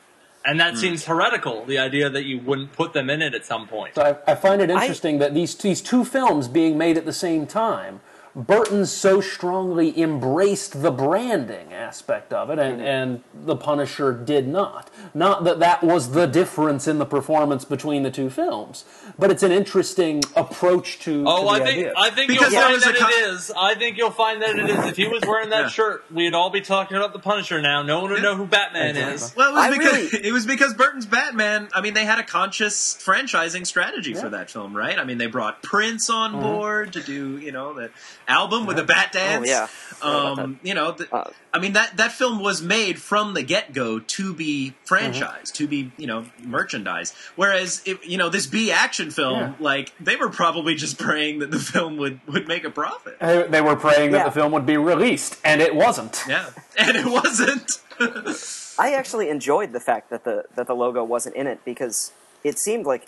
and 0.45 0.59
that 0.61 0.77
seems 0.79 1.05
heretical. 1.07 1.65
The 1.65 1.79
idea 1.79 2.09
that 2.09 2.25
you 2.25 2.39
wouldn't 2.39 2.73
put 2.73 2.93
them 2.95 3.11
in 3.11 3.21
it 3.23 3.35
at 3.35 3.45
some 3.45 3.67
point. 3.67 3.95
So 3.97 4.03
I, 4.27 4.33
I 4.33 4.35
find 4.35 4.63
it 4.63 4.71
interesting 4.71 5.19
that 5.19 5.35
these 5.35 5.55
these 5.57 5.81
two 5.83 6.05
films 6.05 6.49
being 6.49 6.79
made 6.79 6.97
at 6.97 7.05
the 7.05 7.13
same 7.13 7.47
time, 7.47 8.01
Burton 8.37 8.87
so 8.87 9.21
strongly 9.21 9.99
embraced 10.01 10.83
the 10.83 10.91
branding 10.93 11.73
aspect 11.73 12.33
of 12.33 12.49
it, 12.51 12.59
and, 12.61 12.81
and 12.81 13.23
The 13.35 13.57
Punisher 13.57 14.13
did 14.13 14.47
not. 14.47 14.89
Not 15.15 15.43
that 15.45 15.59
that 15.59 15.83
was 15.83 16.13
the 16.13 16.27
difference 16.27 16.87
in 16.87 16.99
the 16.99 17.05
performance 17.07 17.65
between 17.65 18.05
the 18.05 18.11
two 18.11 18.31
films, 18.31 18.85
but 19.19 19.31
it's 19.33 19.43
an 19.43 19.51
interesting 19.51 20.23
approach 20.37 21.01
to. 21.01 21.25
Oh, 21.27 21.43
to 21.43 21.49
I 21.49 21.59
think 21.59 21.69
idea. 21.79 21.93
I 21.97 22.11
think 22.11 22.29
Because 22.29 22.53
you'll 22.53 22.61
there 22.63 22.71
find 22.79 22.83
that 22.83 22.97
co- 22.97 23.09
it 23.09 23.29
is. 23.35 23.53
I 23.57 23.75
think 23.75 23.97
you'll 23.99 24.11
find 24.13 24.43
that 24.43 24.57
it 24.59 24.71
is. 24.71 24.87
If 24.87 24.97
he 24.97 25.09
was 25.09 25.23
wearing 25.27 25.51
that 25.51 25.63
Yeah. 25.63 25.69
shirt, 25.69 26.05
we'd 26.13 26.35
all 26.35 26.51
be 26.51 26.61
talking 26.61 26.97
about 26.97 27.13
the 27.13 27.19
Punisher 27.19 27.61
now. 27.61 27.83
No 27.83 28.01
one 28.03 28.13
would 28.13 28.23
know 28.23 28.37
who 28.37 28.47
Batman 28.47 28.97
is. 28.97 29.35
Well, 29.37 29.51
it 29.51 29.55
was 29.55 29.65
I 29.65 29.71
because 29.77 30.13
really- 30.13 30.27
it 30.29 30.33
was 30.33 30.47
because 30.47 30.75
Burton's 30.75 31.07
Batman. 31.07 31.69
I 31.75 31.81
mean, 31.81 31.95
they 31.95 32.05
had 32.05 32.19
a 32.21 32.25
conscious 32.25 32.95
franchising 32.95 33.67
strategy 33.67 34.15
for 34.15 34.29
that 34.29 34.51
film, 34.51 34.77
right? 34.77 34.99
I 34.99 35.05
mean, 35.05 35.19
they 35.19 35.27
brought 35.27 35.63
Prince 35.63 36.09
on 36.09 36.31
Mm-hmm. 36.31 36.43
board 36.43 36.93
to 36.93 37.01
do 37.03 37.39
you 37.39 37.51
know 37.51 37.75
that 37.75 37.91
album 38.31 38.65
with 38.67 38.77
the 38.77 38.85
Bat 38.85 39.13
Dance. 39.13 39.49
yeah. 39.49 39.67
Um, 40.03 40.59
you 40.63 40.73
know, 40.73 40.93
the, 40.93 41.15
Uh, 41.15 41.31
I 41.53 41.59
mean 41.59 41.75
that 41.75 41.99
that 41.99 42.13
film 42.13 42.41
was 42.43 42.63
made 42.63 42.99
from 42.99 43.35
the 43.35 43.43
get 43.43 43.75
go 43.75 43.99
to 43.99 44.33
be 44.33 44.75
franchised, 44.89 45.53
to 45.55 45.67
be 45.69 45.93
you 45.99 46.07
know 46.07 46.25
merchandise. 46.43 47.13
Whereas 47.37 47.83
if, 47.85 48.09
you 48.09 48.17
know 48.17 48.31
this 48.31 48.47
B 48.47 48.71
action 48.73 49.11
film, 49.11 49.39
Yeah. 49.39 49.53
like 49.61 49.93
they 50.01 50.17
were 50.17 50.31
probably 50.31 50.75
just 50.75 50.99
praying 50.99 51.41
that 51.41 51.51
the 51.51 51.59
film 51.59 51.99
would 51.99 52.21
would 52.27 52.49
make 52.49 52.65
a 52.65 52.71
profit. 52.71 53.19
They- 53.21 53.43
they 53.49 53.61
were 53.61 53.77
praying 53.77 54.13
that 54.13 54.19
Yeah. 54.19 54.25
the 54.25 54.31
film 54.41 54.53
would 54.53 54.65
be 54.65 54.79
released, 54.79 55.37
and 55.45 55.61
it 55.61 55.75
wasn't. 55.75 56.25
Yeah, 56.27 56.47
and 56.79 56.97
it 56.97 57.05
wasn't. 57.07 57.79
I 58.79 58.95
actually 58.95 59.29
enjoyed 59.29 59.73
the 59.73 59.81
fact 59.81 60.09
that 60.09 60.25
the 60.25 60.45
that 60.55 60.67
the 60.67 60.75
logo 60.75 61.05
wasn't 61.05 61.37
in 61.37 61.47
it 61.47 61.61
because 61.67 62.13
it 62.43 62.59
seemed 62.59 62.87
like 62.87 63.05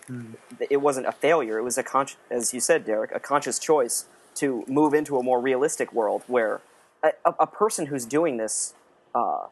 it 0.68 0.82
wasn't 0.82 1.06
a 1.06 1.12
failure. 1.12 1.56
It 1.56 1.62
was 1.62 1.78
a 1.78 1.82
con- 1.82 2.08
as 2.30 2.52
you 2.52 2.60
said, 2.60 2.84
Derek, 2.84 3.12
a 3.14 3.20
conscious 3.20 3.58
choice 3.58 4.04
to 4.36 4.64
move 4.68 4.94
into 4.94 5.18
a 5.18 5.22
more 5.22 5.40
realistic 5.40 5.92
world 5.92 6.22
where 6.26 6.60
a, 7.02 7.10
a, 7.24 7.30
a 7.40 7.46
person 7.46 7.86
who's 7.86 8.04
doing 8.06 8.36
this, 8.36 8.74
uh, 9.14 9.46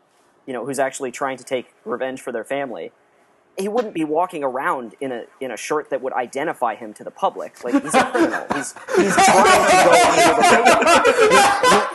you 0.46 0.52
know, 0.52 0.64
who's 0.64 0.78
actually 0.78 1.10
trying 1.12 1.36
to 1.36 1.44
take 1.44 1.74
revenge 1.84 2.20
for 2.20 2.32
their 2.32 2.44
family, 2.44 2.92
he 3.58 3.68
wouldn't 3.68 3.92
be 3.94 4.04
walking 4.04 4.42
around 4.44 4.94
in 5.00 5.12
a 5.12 5.24
in 5.40 5.50
a 5.50 5.56
shirt 5.56 5.90
that 5.90 6.00
would 6.00 6.12
identify 6.14 6.74
him 6.76 6.94
to 6.94 7.04
the 7.04 7.10
public. 7.10 7.62
Like 7.64 7.74
he's 7.82 7.94
a 7.94 8.04
criminal. 8.10 8.46
He's 8.54 8.72
he's 8.96 9.14
trying 9.26 9.44
to 9.44 9.84
go 9.84 9.92
under 10.08 10.26
the 10.26 10.48
radar. 10.50 11.02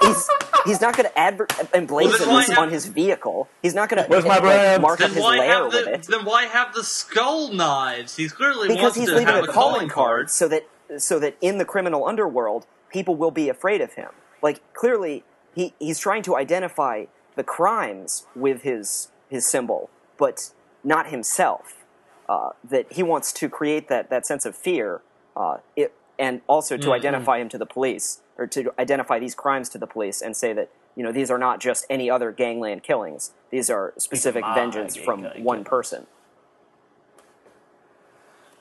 He- 0.04 0.08
he's 0.08 0.30
he's 0.66 0.82
not 0.82 0.96
going 0.98 1.10
to 1.10 1.18
adver- 1.18 1.48
emblazon 1.48 2.28
Well, 2.28 2.38
this 2.38 2.48
have- 2.50 2.58
on 2.60 2.70
his 2.70 2.86
vehicle. 2.86 3.48
He's 3.64 3.74
not 3.74 3.90
going 3.90 4.04
to 4.04 4.10
Where's 4.10 4.26
my 4.26 4.40
brand? 4.40 4.82
mark 4.82 5.02
up 5.02 5.10
his 5.12 5.24
lair 5.24 5.44
have 5.48 5.64
with 5.74 5.86
the 5.86 5.94
it 5.94 6.04
then 6.08 6.26
why 6.26 6.44
have 6.44 6.74
the 6.76 6.84
skull 6.84 7.52
knives? 7.54 8.16
He's 8.16 8.34
clearly 8.34 8.68
because 8.68 8.82
wants 8.84 8.98
he's 8.98 9.10
to 9.10 9.16
leaving 9.16 9.34
have 9.34 9.44
a 9.46 9.48
calling 9.48 9.88
card 9.88 10.08
card. 10.28 10.30
so 10.32 10.48
that 10.50 10.68
so 10.98 11.20
that 11.20 11.38
in 11.42 11.58
the 11.58 11.66
criminal 11.66 12.08
underworld 12.08 12.66
people 12.90 13.16
will 13.16 13.32
be 13.32 13.50
afraid 13.50 13.82
of 13.82 13.94
him. 13.94 14.10
Like 14.42 14.62
clearly 14.74 15.24
he 15.54 15.74
he's 15.80 16.00
trying 16.00 16.24
to 16.24 16.36
identify 16.36 17.06
the 17.36 17.44
crimes 17.44 18.26
with 18.36 18.62
his 18.62 19.10
his 19.30 19.46
symbol, 19.46 19.90
but 20.18 20.52
not 20.84 21.10
himself. 21.10 21.86
Uh, 22.28 22.50
that 22.68 22.92
he 22.92 23.04
wants 23.04 23.32
to 23.32 23.48
create 23.48 23.88
that, 23.88 24.10
that 24.10 24.26
sense 24.26 24.48
of 24.48 24.56
fear, 24.56 25.02
uh, 25.36 25.58
it, 25.76 25.94
and 26.18 26.42
also 26.48 26.76
to 26.76 26.92
identify 26.92 27.38
him 27.38 27.48
to 27.48 27.58
the 27.60 27.68
police, 27.68 28.22
or 28.36 28.48
to 28.48 28.74
identify 28.80 29.20
these 29.20 29.36
crimes 29.36 29.70
to 29.70 29.78
the 29.78 29.86
police, 29.86 30.24
and 30.24 30.36
say 30.36 30.52
that 30.52 30.72
you 30.96 31.04
know 31.04 31.12
these 31.12 31.30
are 31.30 31.38
not 31.38 31.60
just 31.60 31.86
any 31.88 32.10
other 32.10 32.32
gangland 32.32 32.82
killings; 32.82 33.32
these 33.52 33.70
are 33.70 33.94
specific 33.98 34.42
my 34.42 34.56
vengeance 34.60 34.96
from 34.96 35.22
gangland 35.22 35.46
one 35.46 35.56
killings. 35.58 35.70
person. 35.70 36.08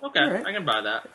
Okay, 0.03 0.21
Alright. 0.21 0.47
I 0.47 0.53
can 0.53 0.67
buy 0.67 0.83
that. 0.83 1.09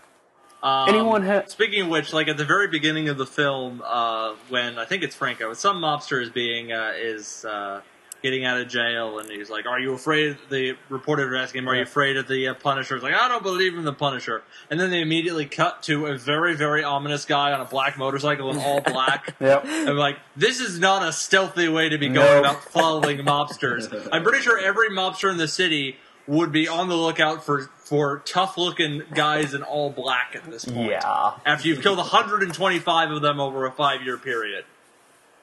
Um, 0.62 0.90
Anyone 0.90 1.24
ha- 1.26 1.44
Speaking 1.48 1.84
of 1.84 1.88
which, 1.88 2.12
like 2.12 2.28
at 2.28 2.38
the 2.38 2.46
very 2.46 2.68
beginning 2.68 3.08
of 3.10 3.18
the 3.18 3.26
film, 3.26 3.82
uh, 3.86 4.36
when 4.50 4.78
I 4.78 4.86
think 4.86 5.04
it's 5.04 5.16
Franco, 5.16 5.54
some 5.54 5.78
mobster 5.82 6.22
is 6.22 6.30
being 6.30 6.74
uh, 6.74 6.92
is 6.98 7.46
uh, 7.46 7.80
getting 8.22 8.44
out 8.44 8.60
of 8.60 8.68
jail, 8.68 9.20
and 9.20 9.30
he's 9.30 9.50
like, 9.50 9.66
"Are 9.66 9.80
you 9.80 9.94
afraid?" 9.94 10.38
The 10.50 10.76
reporter 10.90 11.34
is 11.34 11.42
asking 11.42 11.60
him, 11.64 11.70
"Are 11.70 11.76
you 11.76 11.84
afraid 11.84 12.18
of 12.18 12.28
the 12.28 12.50
uh, 12.50 12.54
Punisher?" 12.56 12.96
He's 12.96 13.04
like, 13.04 13.14
"I 13.14 13.30
don't 13.30 13.42
believe 13.42 13.78
in 13.78 13.86
the 13.86 13.94
Punisher." 13.94 14.44
And 14.70 14.78
then 14.78 14.92
they 14.92 15.00
immediately 15.02 15.46
cut 15.46 15.82
to 15.84 16.08
a 16.08 16.18
very 16.18 16.56
very 16.58 16.84
ominous 16.84 17.24
guy 17.24 17.54
on 17.54 17.62
a 17.62 17.66
black 17.66 17.98
motorcycle 17.98 18.52
in 18.52 18.58
all 18.60 18.82
black. 18.82 19.36
Yep. 19.40 19.64
I'm 19.66 19.96
like, 19.96 20.18
this 20.36 20.60
is 20.60 20.78
not 20.78 21.08
a 21.08 21.14
stealthy 21.14 21.70
way 21.70 21.88
to 21.88 21.98
be 21.98 22.10
No. 22.10 22.22
going 22.22 22.40
about 22.40 22.66
following 22.66 23.20
mobsters. 23.20 24.10
I'm 24.12 24.24
pretty 24.24 24.40
sure 24.44 24.60
every 24.60 24.90
mobster 24.90 25.32
in 25.32 25.38
the 25.38 25.48
city 25.48 25.96
would 26.30 26.52
be 26.52 26.68
on 26.68 26.88
the 26.90 26.96
lookout 26.96 27.44
for 27.44 27.70
for 27.78 28.22
tough 28.24 28.58
looking 28.58 29.02
guys 29.14 29.54
in 29.54 29.64
all 29.64 29.90
black 29.90 30.36
at 30.36 30.50
this 30.50 30.64
point. 30.66 30.92
Yeah. 30.92 31.34
After 31.46 31.68
you've 31.68 31.82
killed 31.82 31.98
125 31.98 33.12
of 33.12 33.22
them 33.22 33.40
over 33.40 33.66
a 33.66 33.72
five 33.72 34.04
year 34.04 34.18
period. 34.18 34.64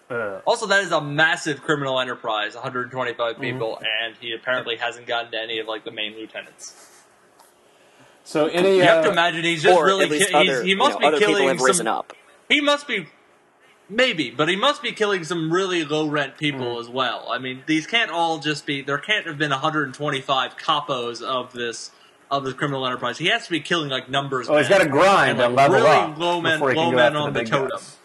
Uh, 0.08 0.38
Also, 0.46 0.66
that 0.68 0.84
is 0.84 0.92
a 0.92 1.00
massive 1.00 1.62
criminal 1.62 1.98
enterprise, 1.98 2.54
125 2.54 3.32
Mm-hmm. 3.34 3.42
people, 3.42 3.78
and 4.04 4.14
he 4.20 4.32
apparently 4.32 4.76
hasn't 4.76 5.06
gotten 5.08 5.32
to 5.32 5.38
any 5.40 5.58
of 5.58 5.66
like 5.66 5.84
the 5.84 5.90
main 5.90 6.14
lieutenants. 6.14 6.74
so 8.22 8.46
any 8.46 8.76
You 8.76 8.82
have 8.82 9.02
to 9.02 9.08
uh, 9.08 9.12
imagine 9.12 9.42
he's 9.44 9.64
just 9.64 9.80
really 9.80 10.08
ki- 10.20 10.32
other, 10.32 10.62
he 10.62 10.76
must 10.76 11.00
you 11.00 11.10
know, 11.10 11.10
be 11.10 11.18
killing 11.18 11.58
some. 11.58 11.86
up. 11.88 12.12
He 12.48 12.60
must 12.60 12.86
be 12.86 13.08
maybe, 13.88 14.30
but 14.30 14.48
he 14.48 14.56
must 14.56 14.82
be 14.82 14.92
killing 14.92 15.24
some 15.24 15.52
really 15.52 15.84
low 15.84 16.06
rent 16.08 16.36
people 16.38 16.66
Mm-hmm. 16.66 16.80
as 16.80 16.88
well. 16.88 17.26
I 17.30 17.38
mean, 17.38 17.62
these 17.66 17.86
can't 17.86 18.10
all 18.10 18.38
just 18.38 18.66
be. 18.66 18.82
There 18.82 18.98
can't 18.98 19.26
have 19.26 19.38
been 19.38 19.50
125 19.50 20.56
capos 20.56 21.22
of 21.22 21.52
this 21.52 21.90
of 22.30 22.44
this 22.44 22.54
criminal 22.54 22.84
enterprise. 22.86 23.18
He 23.18 23.26
has 23.28 23.44
to 23.44 23.50
be 23.50 23.60
killing 23.60 23.88
like 23.88 24.08
numbers. 24.10 24.48
oh, 24.48 24.56
he's 24.56 24.68
got 24.68 24.82
to 24.82 24.88
grind 24.88 25.32
and, 25.32 25.40
and 25.42 25.54
like, 25.54 25.70
level 25.70 25.86
really 25.86 25.96
up 25.96 26.18
low 26.18 26.40
men, 26.40 26.54
before 26.58 26.70
he 26.70 26.74
can 26.76 26.84
low 26.86 26.90
go 26.90 26.96
men 26.96 27.16
on 27.16 27.32
the 27.32 27.40
the 27.40 27.46
totem. 27.48 27.68
guys. 27.70 27.96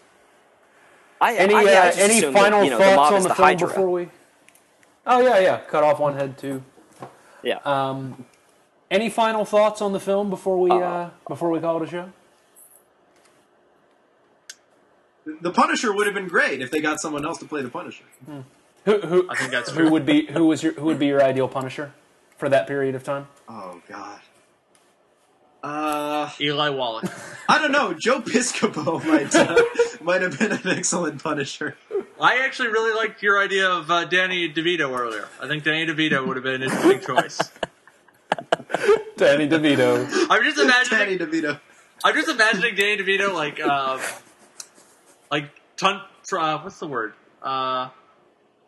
I, 1.20 1.36
Any 1.36 1.54
I, 1.54 1.58
uh, 1.58 1.62
I 1.64 1.90
any 1.98 2.20
final 2.20 2.60
that, 2.60 2.64
you 2.64 2.70
know, 2.70 2.78
thoughts 2.78 2.96
mob 2.96 3.12
on 3.14 3.22
the, 3.22 3.28
the 3.28 3.34
film 3.34 3.46
Hydra. 3.48 3.68
before 3.68 3.90
we? 3.90 4.08
Oh 5.06 5.20
yeah, 5.20 5.38
yeah. 5.40 5.58
Cut 5.68 5.82
off 5.84 5.98
one 6.00 6.14
head 6.14 6.36
too. 6.38 6.62
Yeah. 7.42 7.58
Um, 7.64 8.24
any 8.90 9.08
final 9.10 9.44
thoughts 9.44 9.80
on 9.82 9.92
the 9.92 10.00
film 10.00 10.30
before 10.30 10.58
we 10.60 10.70
uh, 10.70 11.10
before 11.28 11.50
we 11.50 11.58
call 11.60 11.80
it 11.82 11.88
a 11.88 11.90
show? 11.90 12.12
The 15.24 15.52
Punisher 15.52 15.92
would 15.92 16.06
have 16.06 16.14
been 16.14 16.28
great 16.28 16.60
if 16.60 16.70
they 16.70 16.80
got 16.80 17.00
someone 17.00 17.24
else 17.24 17.38
to 17.38 17.44
play 17.44 17.62
the 17.62 17.68
Punisher. 17.68 18.04
Who 18.84 18.98
who 19.00 19.30
I 19.30 19.36
think 19.36 19.50
that's 19.52 19.70
who 19.70 19.90
would 19.90 20.04
be 20.04 20.26
who 20.26 20.46
was 20.46 20.62
your 20.62 20.72
who 20.74 20.84
would 20.86 20.98
be 20.98 21.06
your 21.06 21.22
ideal 21.22 21.48
Punisher 21.48 21.92
for 22.36 22.48
that 22.48 22.66
period 22.66 22.94
of 22.94 23.04
time? 23.04 23.28
Oh 23.48 23.80
God. 23.88 24.20
Uh, 25.62 26.28
Eli 26.40 26.70
Wallach. 26.70 27.04
I 27.48 27.58
don't 27.58 27.70
know. 27.70 27.94
Joe 27.94 28.20
Piscopo 28.20 29.04
might 29.06 29.32
uh, 29.32 29.56
might 30.02 30.22
have 30.22 30.36
been 30.36 30.50
an 30.50 30.66
excellent 30.66 31.22
Punisher. 31.22 31.76
I 32.20 32.44
actually 32.44 32.68
really 32.68 32.94
liked 32.96 33.22
your 33.22 33.40
idea 33.40 33.68
of 33.68 33.88
uh, 33.90 34.04
Danny 34.04 34.52
DeVito 34.52 34.98
earlier. 34.98 35.28
I 35.40 35.46
think 35.46 35.62
Danny 35.62 35.86
DeVito 35.86 36.26
would 36.26 36.36
have 36.36 36.42
been 36.42 36.62
an 36.62 36.70
interesting 36.70 37.00
choice. 37.00 37.38
Danny 39.16 39.48
DeVito. 39.48 40.26
I'm 40.28 40.42
just 40.42 40.58
imagining. 40.58 41.18
Danny 41.18 41.18
DeVito. 41.18 41.60
I'm 42.04 42.14
just 42.14 42.28
imagining 42.28 42.74
Danny 42.74 42.96
DeVito 43.02 43.32
like, 43.32 43.60
um, 43.60 44.00
like 45.32 45.50
ton. 45.76 46.00
Uh, 46.32 46.58
what's 46.60 46.78
the 46.78 46.86
word? 46.86 47.14
Uh, 47.42 47.88
how 47.88 47.92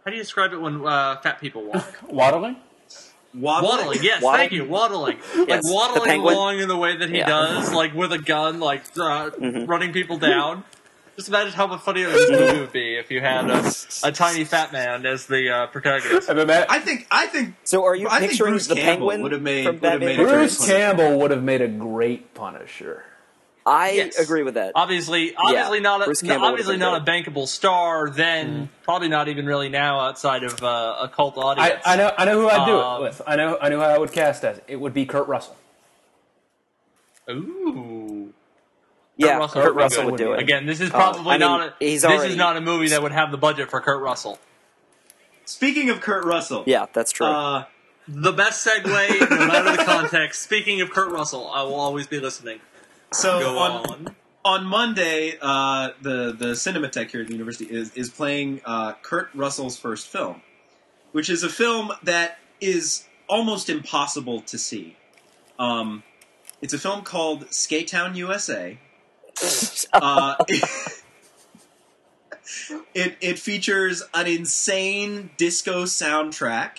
do 0.06 0.12
you 0.12 0.18
describe 0.22 0.52
it 0.52 0.60
when 0.60 0.84
uh, 0.84 1.20
fat 1.20 1.40
people 1.40 1.64
walk? 1.64 1.94
Waddling. 2.10 2.56
Waddling. 3.34 3.70
Waddling, 3.78 3.98
yes, 4.02 4.22
Waddle? 4.22 4.38
thank 4.38 4.52
you, 4.52 4.64
waddling. 4.64 5.18
Yes, 5.34 5.48
like 5.48 5.62
the 5.62 5.72
waddling 5.74 6.20
along 6.20 6.58
in 6.60 6.68
the 6.68 6.76
way 6.76 6.96
that 6.96 7.08
he 7.08 7.18
Yeah. 7.18 7.26
does, 7.28 7.72
like 7.72 7.92
with 7.92 8.12
a 8.12 8.18
gun, 8.18 8.60
like 8.60 8.82
uh, 8.96 9.30
Mm-hmm. 9.30 9.66
running 9.66 9.92
people 9.92 10.18
down. 10.18 10.62
Just 11.16 11.28
imagine 11.28 11.52
how 11.52 11.66
funny 11.68 12.04
funnier 12.04 12.10
this 12.10 12.30
movie 12.30 12.60
would 12.60 12.72
be 12.72 12.94
if 12.96 13.10
you 13.10 13.20
had 13.20 13.48
a, 13.48 13.72
a 14.04 14.10
tiny 14.12 14.44
fat 14.44 14.72
man 14.72 15.04
as 15.06 15.26
the 15.26 15.48
uh, 15.50 15.66
protagonist. 15.68 16.28
And 16.28 16.38
then 16.38 16.66
I 16.68 16.78
think. 16.80 17.06
I 17.10 17.26
think. 17.26 17.54
So 17.64 17.84
are 17.84 17.94
you 17.94 18.08
I 18.08 18.18
think 18.18 18.32
picturing 18.32 18.52
Bruce 18.54 18.66
the 18.66 18.74
Campbell 18.74 19.08
penguin 19.10 19.22
would 19.22 19.32
have 19.32 19.42
made 19.42 19.66
would 19.66 19.82
have 19.84 20.00
made 20.00 20.18
a 20.18 20.24
Bruce 20.24 20.64
Campbell 20.66 21.18
would 21.20 21.30
have 21.30 21.42
made 21.42 21.60
a 21.60 21.68
great 21.68 22.34
Punisher. 22.34 23.04
I 23.66 23.92
Yes. 23.92 24.18
agree 24.18 24.42
with 24.42 24.54
that. 24.54 24.72
Obviously, 24.74 25.34
obviously 25.34 25.80
not 25.80 26.04
Bruce 26.04 26.22
a, 26.22 26.26
Campbell 26.26 26.48
obviously 26.48 26.74
would've 26.76 26.80
not 26.80 27.00
a 27.08 27.10
bankable 27.10 27.48
star. 27.48 28.10
Then 28.10 28.68
probably 28.82 29.08
not 29.08 29.28
even 29.28 29.46
really 29.46 29.70
now 29.70 30.00
outside 30.00 30.42
of 30.44 30.62
uh, 30.62 30.96
a 31.02 31.08
cult 31.08 31.38
audience. 31.38 31.80
I 31.86 31.96
know 31.96 32.12
I 32.18 32.24
know 32.26 32.40
who 32.42 32.48
I'd 32.50 32.66
do 32.66 32.78
Um, 32.78 33.00
it 33.00 33.06
with. 33.06 33.22
I 33.26 33.36
know 33.36 33.56
I 33.60 33.70
know 33.70 33.76
who 33.76 33.82
I 33.82 33.96
would 33.96 34.12
cast 34.12 34.44
as. 34.44 34.60
It 34.68 34.76
would 34.76 34.92
be 34.92 35.06
Kurt 35.06 35.26
Russell. 35.28 35.56
Ooh. 37.30 38.32
yeah, 39.16 39.38
Russell 39.38 39.62
Kurt 39.62 39.74
would 39.74 39.80
Russell 39.82 40.02
good. 40.04 40.10
would 40.12 40.18
do 40.18 40.32
it. 40.34 40.40
Again, 40.40 40.66
this 40.66 40.80
is 40.80 40.90
Uh, 40.90 40.94
probably 40.94 41.30
I 41.30 41.34
mean, 41.34 41.40
not. 41.40 41.60
A, 41.68 41.74
he's 41.80 42.02
this 42.02 42.10
already- 42.10 42.32
is 42.32 42.36
not 42.36 42.56
a 42.56 42.60
movie 42.60 42.88
that 42.88 43.02
would 43.02 43.12
have 43.12 43.30
the 43.30 43.38
budget 43.38 43.70
for 43.70 43.80
Kurt 43.80 44.02
Russell. 44.02 44.38
Speaking 45.46 45.88
of 45.90 46.00
Kurt 46.00 46.24
Russell. 46.24 46.64
Yeah, 46.66 46.86
that's 46.92 47.12
true. 47.12 47.26
Uh, 47.26 47.64
The 48.06 48.32
best 48.32 48.66
segue, 48.66 49.30
no 49.30 49.46
matter 49.46 49.74
the 49.78 49.84
context. 49.84 50.42
Speaking 50.44 50.82
of 50.82 50.90
Kurt 50.90 51.10
Russell, 51.10 51.50
I 51.54 51.62
will 51.62 51.74
always 51.76 52.06
be 52.06 52.20
listening. 52.20 52.60
So 53.14 53.38
Go 53.38 53.58
on, 53.58 53.72
on. 53.86 54.16
on 54.44 54.66
Monday, 54.66 55.38
uh, 55.40 55.90
the 56.02 56.34
the 56.36 56.52
Cinematheque 56.54 57.12
here 57.12 57.20
at 57.20 57.28
the 57.28 57.32
university 57.32 57.66
is 57.66 57.92
is 57.92 58.10
playing 58.10 58.60
uh, 58.64 58.94
Kurt 59.02 59.30
Russell's 59.34 59.78
first 59.78 60.08
film, 60.08 60.42
which 61.12 61.30
is 61.30 61.44
a 61.44 61.48
film 61.48 61.92
that 62.02 62.38
is 62.60 63.04
almost 63.28 63.70
impossible 63.70 64.40
to 64.42 64.58
see. 64.58 64.96
Um, 65.60 66.02
it's 66.60 66.74
a 66.74 66.78
film 66.78 67.02
called 67.02 67.46
Skatetown 67.48 68.16
USA. 68.16 68.78
Uh, 69.92 70.34
it 72.94 73.16
it 73.20 73.38
features 73.38 74.02
an 74.12 74.26
insane 74.26 75.30
disco 75.36 75.84
soundtrack. 75.84 76.78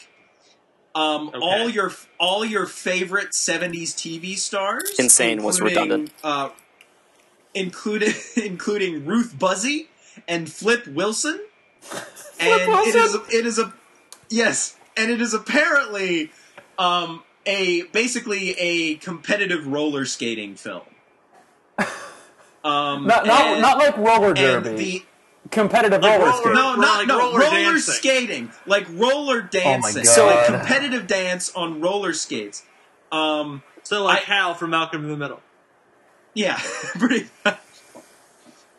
Um, 0.95 1.27
Okay. 1.29 1.39
all 1.41 1.69
your 1.69 1.91
all 2.19 2.45
your 2.45 2.65
favorite 2.65 3.31
'70s 3.31 3.93
TV 3.93 4.37
stars. 4.37 4.95
Insane 4.97 5.43
was 5.43 5.59
redundant. 5.61 6.11
Uh, 6.23 6.49
including 7.53 8.13
including 8.37 9.05
Ruth 9.05 9.35
Buzzi 9.37 9.87
and 10.27 10.49
Flip 10.51 10.87
Wilson, 10.87 11.39
and 12.39 12.61
it 12.87 12.95
is 12.95 13.15
it 13.33 13.45
is 13.45 13.59
a 13.59 13.73
yes, 14.29 14.77
and 14.95 15.11
it 15.11 15.21
is 15.21 15.33
apparently 15.33 16.31
um, 16.79 17.23
a 17.45 17.83
basically 17.83 18.51
a 18.57 18.95
competitive 18.95 19.67
roller 19.67 20.05
skating 20.05 20.55
film. 20.55 20.83
Um, 22.63 23.05
Not 23.05 23.27
not, 23.27 23.41
and- 23.41 23.61
not 23.61 23.77
like 23.77 23.95
roller 23.95 24.29
and 24.29 24.35
derby. 24.37 24.75
the 24.75 25.03
competitive 25.51 26.01
Like 26.01 26.19
roller 26.19 26.25
roller- 26.31 26.37
skating. 26.41 26.53
no, 26.53 26.75
not 26.75 26.97
like 26.99 27.07
no 27.07 27.17
roller 27.19 27.39
roller, 27.39 27.79
skating, 27.79 28.51
like 28.65 28.87
roller 28.89 29.41
dancing, 29.41 30.03
Oh 30.07 30.15
God. 30.15 30.35
like 30.35 30.45
competitive 30.47 31.07
dance 31.07 31.51
on 31.55 31.81
roller 31.81 32.13
skates. 32.13 32.63
Um, 33.11 33.63
So 33.83 34.03
like 34.03 34.21
I- 34.29 34.33
Hal 34.33 34.53
from 34.55 34.71
Malcolm 34.71 35.03
in 35.05 35.11
the 35.11 35.17
Middle. 35.17 35.41
yeah, 36.33 36.57
pretty. 36.99 37.29
much. 37.43 37.57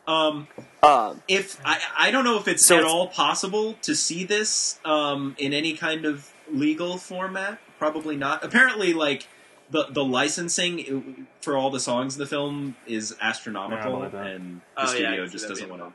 Um, 0.06 0.48
Um, 0.82 1.20
if 1.26 1.60
I, 1.64 1.80
I 1.98 2.10
don't 2.12 2.22
know 2.24 2.38
if 2.38 2.47
it's 2.47 2.64
So 2.64 2.76
at 2.76 2.80
it's- 2.80 2.93
all 2.93 3.09
possible 3.09 3.74
to 3.82 3.94
see 3.94 4.24
this 4.24 4.78
um, 4.84 5.34
in 5.38 5.52
any 5.52 5.72
kind 5.72 6.05
of 6.05 6.30
legal 6.52 6.97
format. 6.98 7.59
Probably 7.78 8.16
not. 8.16 8.44
Apparently, 8.44 8.93
like 8.94 9.26
the 9.70 9.86
the 9.90 10.05
licensing 10.05 11.26
for 11.40 11.56
all 11.56 11.70
the 11.70 11.80
songs 11.80 12.14
in 12.14 12.20
the 12.20 12.26
film 12.26 12.76
is 12.86 13.16
astronomical, 13.20 13.97
believe 13.97 14.12
that. 14.12 14.26
and 14.26 14.60
the 14.76 14.82
Oh, 14.82 14.86
studio 14.86 15.16
can 15.22 15.26
see 15.26 15.32
just 15.32 15.48
doesn't 15.48 15.68
want 15.68 15.82
to 15.82 15.93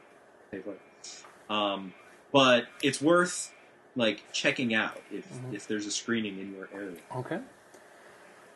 pay 0.52 0.60
for 0.60 0.72
it. 0.74 0.82
Um, 1.50 1.94
but 2.32 2.66
it's 2.84 3.02
worth 3.02 3.54
like 3.96 4.24
checking 4.34 4.74
out 4.74 5.00
if 5.12 5.28
Mm-hmm. 5.32 5.56
if 5.56 5.68
there's 5.68 5.86
a 5.86 5.92
screening 5.92 6.40
in 6.40 6.54
your 6.54 6.70
area. 6.74 6.98
Okay. 7.16 7.40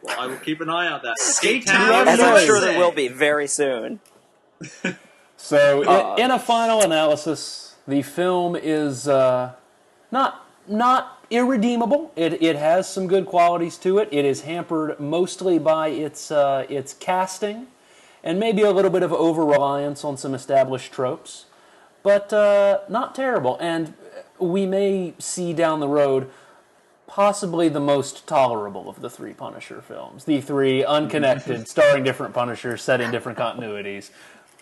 Well, 0.04 0.16
I 0.20 0.28
will 0.28 0.38
keep 0.38 0.62
an 0.62 0.70
eye 0.70 0.88
out 0.88 1.02
that. 1.04 1.18
Skate 1.20 1.66
Town 1.66 1.90
Town 1.90 2.08
as 2.08 2.20
I'm 2.20 2.46
sure 2.46 2.60
there 2.60 2.78
will 2.78 2.92
be 2.92 3.08
very 3.08 3.48
soon. 3.48 4.00
So, 5.38 5.84
i- 5.84 5.86
Uh, 5.86 6.16
in 6.16 6.32
a 6.32 6.40
final 6.40 6.82
analysis, 6.82 7.76
the 7.88 8.02
film 8.02 8.56
is 8.56 9.06
uh, 9.08 9.52
not 10.10 10.48
not 10.68 11.22
irredeemable. 11.30 12.12
It 12.16 12.42
it 12.42 12.56
has 12.56 12.88
some 12.90 13.06
good 13.08 13.26
qualities 13.26 13.78
to 13.80 13.98
it. 14.00 14.08
It 14.12 14.24
is 14.26 14.42
hampered 14.42 14.98
mostly 15.00 15.60
by 15.60 15.90
its 15.90 16.32
uh, 16.32 16.66
its 16.70 16.94
casting, 16.94 17.68
and 18.24 18.40
maybe 18.40 18.62
a 18.62 18.72
little 18.72 18.90
bit 18.90 19.04
of 19.04 19.12
over 19.12 19.46
reliance 19.46 20.06
on 20.06 20.16
some 20.18 20.34
established 20.34 20.92
tropes, 20.94 21.46
but 22.06 22.32
uh, 22.32 22.82
not 22.88 23.16
terrible. 23.16 23.58
And 23.60 23.96
we 24.38 24.68
may 24.68 25.16
see 25.18 25.52
down 25.54 25.80
the 25.80 25.88
road 25.88 26.30
possibly 27.08 27.68
the 27.68 27.80
most 27.80 28.28
tolerable 28.28 28.88
of 28.88 29.02
the 29.02 29.10
three 29.10 29.34
Punisher 29.34 29.82
films. 29.82 30.26
The 30.26 30.40
three 30.40 30.86
unconnected, 30.86 31.68
starring 31.76 32.04
different 32.04 32.34
Punishers, 32.36 32.84
set 32.84 33.02
in 33.02 33.10
different 33.12 33.38
continuities, 33.40 34.12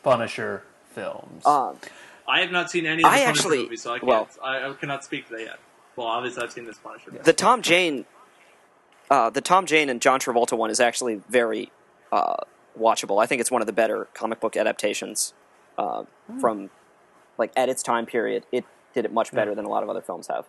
Punisher 0.03 0.64
films. 0.95 1.45
Um, 1.45 1.78
I 2.28 2.40
have 2.40 2.52
not 2.52 2.72
seen 2.72 2.86
any 2.86 3.03
of 3.03 3.10
the 3.11 3.15
I 3.15 3.24
Punisher 3.26 3.30
actually- 3.30 3.64
movies, 3.64 3.82
so 3.84 3.91
I 3.94 3.99
can't. 3.99 4.07
well- 4.07 4.30
I, 4.41 4.70
I 4.70 4.74
cannot 4.74 5.03
speak 5.03 5.28
to 5.28 5.34
that 5.36 5.41
yet. 5.41 5.60
Well, 5.98 6.07
obviously, 6.07 6.41
I've 6.44 6.52
seen 6.53 6.65
this 6.65 6.78
Punisher. 6.78 7.11
the 7.11 7.34
Tom 7.34 7.61
Jane, 7.61 8.06
uh, 9.11 9.30
the 9.30 9.41
Tom 9.41 9.65
Jane 9.65 9.90
and 9.90 10.02
John 10.02 10.20
Travolta 10.20 10.57
one 10.57 10.70
is 10.72 10.80
actually 10.80 11.22
very 11.30 11.72
uh, 12.11 12.38
watchable. 12.80 13.22
I 13.22 13.26
think 13.28 13.41
it's 13.41 13.52
one 13.52 13.61
of 13.61 13.68
the 13.68 13.74
better 13.74 14.07
comic 14.14 14.40
book 14.40 14.56
adaptations 14.56 15.34
uh, 15.78 16.06
from 16.40 16.70
like 17.38 17.51
at 17.55 17.69
its 17.69 17.84
time 17.84 18.05
period. 18.05 18.45
It 18.51 18.65
did 18.93 19.05
it 19.05 19.14
much 19.14 19.31
better 19.31 19.55
than 19.55 19.65
a 19.65 19.69
lot 19.69 19.84
of 19.84 19.89
other 19.89 20.01
films 20.01 20.27
have. 20.27 20.45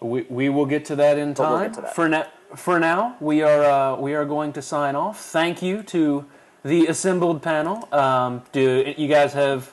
we, 0.00 0.22
we 0.28 0.48
will 0.48 0.66
get 0.66 0.84
to 0.86 0.96
that 0.96 1.18
in 1.18 1.32
But 1.32 1.48
we'll 1.48 1.58
time. 1.58 1.66
get 1.68 1.74
to 1.74 1.80
that. 1.82 1.94
For 1.94 2.08
now, 2.08 2.26
for 2.54 2.78
now, 2.78 3.16
we 3.20 3.42
are 3.42 3.64
uh, 3.64 3.96
we 4.00 4.14
are 4.14 4.24
going 4.24 4.52
to 4.54 4.62
sign 4.62 4.94
off. 4.94 5.20
Thank 5.20 5.62
you 5.62 5.82
to 5.84 6.24
the 6.64 6.86
assembled 6.86 7.42
panel. 7.42 7.88
Um, 7.92 8.42
do 8.52 8.94
you 8.96 9.08
guys 9.08 9.32
have 9.32 9.72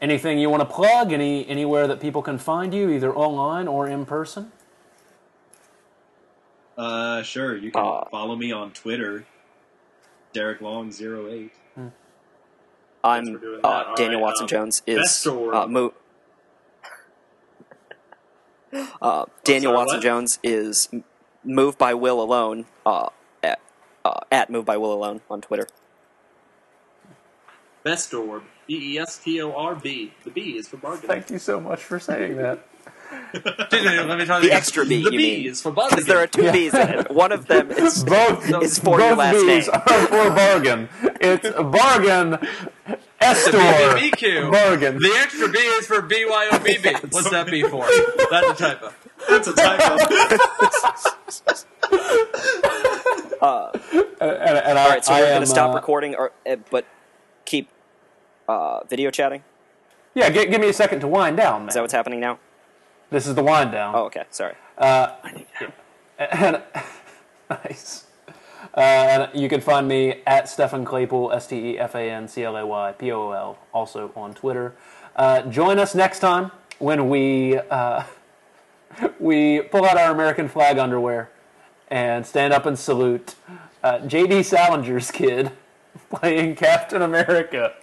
anything 0.00 0.38
you 0.38 0.50
want 0.50 0.60
to 0.60 0.74
plug? 0.74 1.12
Any 1.12 1.46
anywhere 1.48 1.86
that 1.86 2.00
people 2.00 2.22
can 2.22 2.38
find 2.38 2.74
you, 2.74 2.90
either 2.90 3.14
online 3.14 3.66
or 3.68 3.88
in 3.88 4.04
person? 4.06 4.52
Uh, 6.76 6.82
Uh, 6.82 7.22
sure. 7.22 7.56
You 7.56 7.70
can 7.70 7.82
Uh, 7.84 8.04
follow 8.10 8.34
me 8.36 8.50
on 8.52 8.72
Twitter, 8.72 9.24
Derek 10.32 10.60
Long 10.60 10.90
08 10.90 11.52
I'm 13.04 13.40
uh, 13.64 13.84
that. 13.84 13.96
Daniel 13.96 14.20
right, 14.20 14.22
Watson 14.22 14.44
um, 14.44 14.48
Jones 14.48 14.82
is 14.86 14.96
best 14.96 15.26
uh, 15.26 15.66
mo- 15.66 15.94
uh, 19.02 19.26
Daniel 19.44 19.72
sorry, 19.72 19.76
Watson 19.78 19.96
what? 19.98 20.02
Jones 20.02 20.38
is 20.42 20.88
moved 21.44 21.78
by 21.78 21.94
Will 21.94 22.22
alone 22.22 22.66
uh, 22.86 23.08
at 23.42 23.60
uh, 24.04 24.20
at 24.30 24.50
moved 24.50 24.66
by 24.66 24.76
Will 24.76 24.92
alone 24.92 25.20
on 25.30 25.40
Twitter. 25.40 25.66
Bestorb. 27.84 28.42
B 28.68 28.94
E 28.94 28.98
S 28.98 29.18
T 29.18 29.42
O 29.42 29.52
R 29.52 29.74
B. 29.74 30.12
The 30.24 30.30
B 30.30 30.56
is 30.56 30.68
for 30.68 30.76
bargain. 30.76 31.08
Thank 31.08 31.30
you 31.30 31.38
so 31.38 31.60
much 31.60 31.82
for 31.82 31.98
saying 31.98 32.36
that. 32.36 32.64
Let 33.34 34.18
me 34.18 34.24
try 34.24 34.40
The 34.40 34.52
extra 34.52 34.84
B, 34.84 34.96
The 35.02 35.10
you 35.10 35.10
B 35.10 35.16
mean. 35.16 35.46
is 35.50 35.60
for 35.62 35.70
bargain. 35.72 35.90
Because 35.96 36.06
there 36.06 36.18
are 36.18 36.26
two 36.26 36.50
B's 36.52 36.74
in 36.74 36.88
it. 36.88 37.10
One 37.10 37.32
of 37.32 37.46
them 37.46 37.70
is 37.70 38.04
Both 38.08 38.50
is 38.62 38.78
for 38.78 38.98
your 39.00 39.10
both 39.10 39.18
last 39.18 39.34
B's 39.34 39.66
name. 39.68 39.74
are 39.74 40.06
for 40.06 40.30
bargain. 40.30 40.88
It's 41.20 41.50
bargain. 41.50 42.38
Estor. 43.20 43.52
BBQ. 43.58 44.50
Bargain. 44.50 44.94
The 44.98 45.14
extra 45.22 45.48
B 45.48 45.58
is 45.58 45.86
for 45.86 46.02
BYOBB. 46.02 47.12
What's 47.12 47.30
that 47.30 47.46
B 47.46 47.62
for? 47.62 47.86
That's 48.30 48.60
a 48.60 48.64
typo. 48.64 48.92
That's 49.28 49.48
a 49.48 49.52
typo. 49.54 49.96
And, 53.42 54.30
and 54.58 54.78
I, 54.78 54.84
All 54.84 54.88
right, 54.90 55.04
so 55.04 55.12
I 55.12 55.20
we're 55.20 55.26
am, 55.26 55.30
going 55.32 55.40
to 55.40 55.46
stop 55.46 55.70
uh, 55.72 55.74
recording, 55.74 56.14
or 56.14 56.32
uh, 56.48 56.56
but 56.70 56.86
keep 57.44 57.68
uh, 58.48 58.84
video 58.88 59.10
chatting. 59.10 59.42
Yeah, 60.14 60.30
gi- 60.30 60.46
give 60.46 60.60
me 60.60 60.68
a 60.68 60.72
second 60.72 61.00
to 61.00 61.08
wind 61.08 61.36
down, 61.38 61.62
man. 61.62 61.68
Is 61.68 61.74
that 61.74 61.80
what's 61.80 61.92
happening 61.92 62.20
now? 62.20 62.38
This 63.12 63.26
is 63.26 63.34
the 63.34 63.42
wind 63.42 63.70
down. 63.70 63.94
Oh, 63.94 64.04
okay. 64.06 64.24
Sorry. 64.30 64.54
And, 64.78 66.62
nice. 67.50 68.06
Uh, 68.74 68.80
and 68.80 69.40
you 69.40 69.48
can 69.48 69.60
find 69.60 69.86
me 69.86 70.22
at 70.26 70.48
Stefan 70.48 70.84
Claypool, 70.84 71.32
S 71.32 71.46
T 71.46 71.72
E 71.72 71.78
F 71.78 71.94
A 71.94 72.10
N 72.10 72.26
C 72.26 72.42
L 72.42 72.56
A 72.56 72.66
Y 72.66 72.92
P 72.92 73.12
O 73.12 73.28
O 73.28 73.32
L, 73.32 73.58
also 73.72 74.10
on 74.16 74.32
Twitter. 74.32 74.74
Uh, 75.14 75.42
join 75.42 75.78
us 75.78 75.94
next 75.94 76.20
time 76.20 76.50
when 76.78 77.08
we 77.08 77.58
uh, 77.58 78.02
we 79.20 79.60
pull 79.60 79.84
out 79.84 79.98
our 79.98 80.10
American 80.10 80.48
flag 80.48 80.78
underwear 80.78 81.30
and 81.88 82.24
stand 82.24 82.54
up 82.54 82.64
and 82.64 82.78
salute 82.78 83.34
uh, 83.82 83.98
J.D. 84.00 84.40
Salinger's 84.40 85.10
kid 85.10 85.52
playing 86.10 86.56
Captain 86.56 87.02
America 87.02 87.74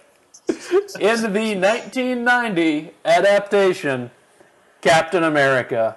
in 0.48 1.32
the 1.32 1.54
1990 1.54 2.90
adaptation 3.04 4.10
Captain 4.80 5.22
America. 5.24 5.96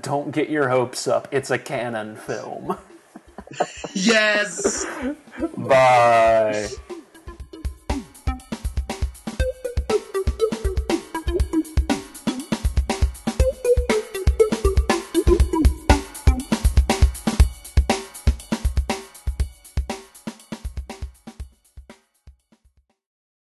Don't 0.00 0.30
get 0.30 0.50
your 0.50 0.68
hopes 0.68 1.08
up. 1.08 1.28
It's 1.30 1.50
a 1.50 1.58
Cannon 1.58 2.16
film. 2.16 2.76
yes! 3.94 4.86
Bye. 5.56 6.68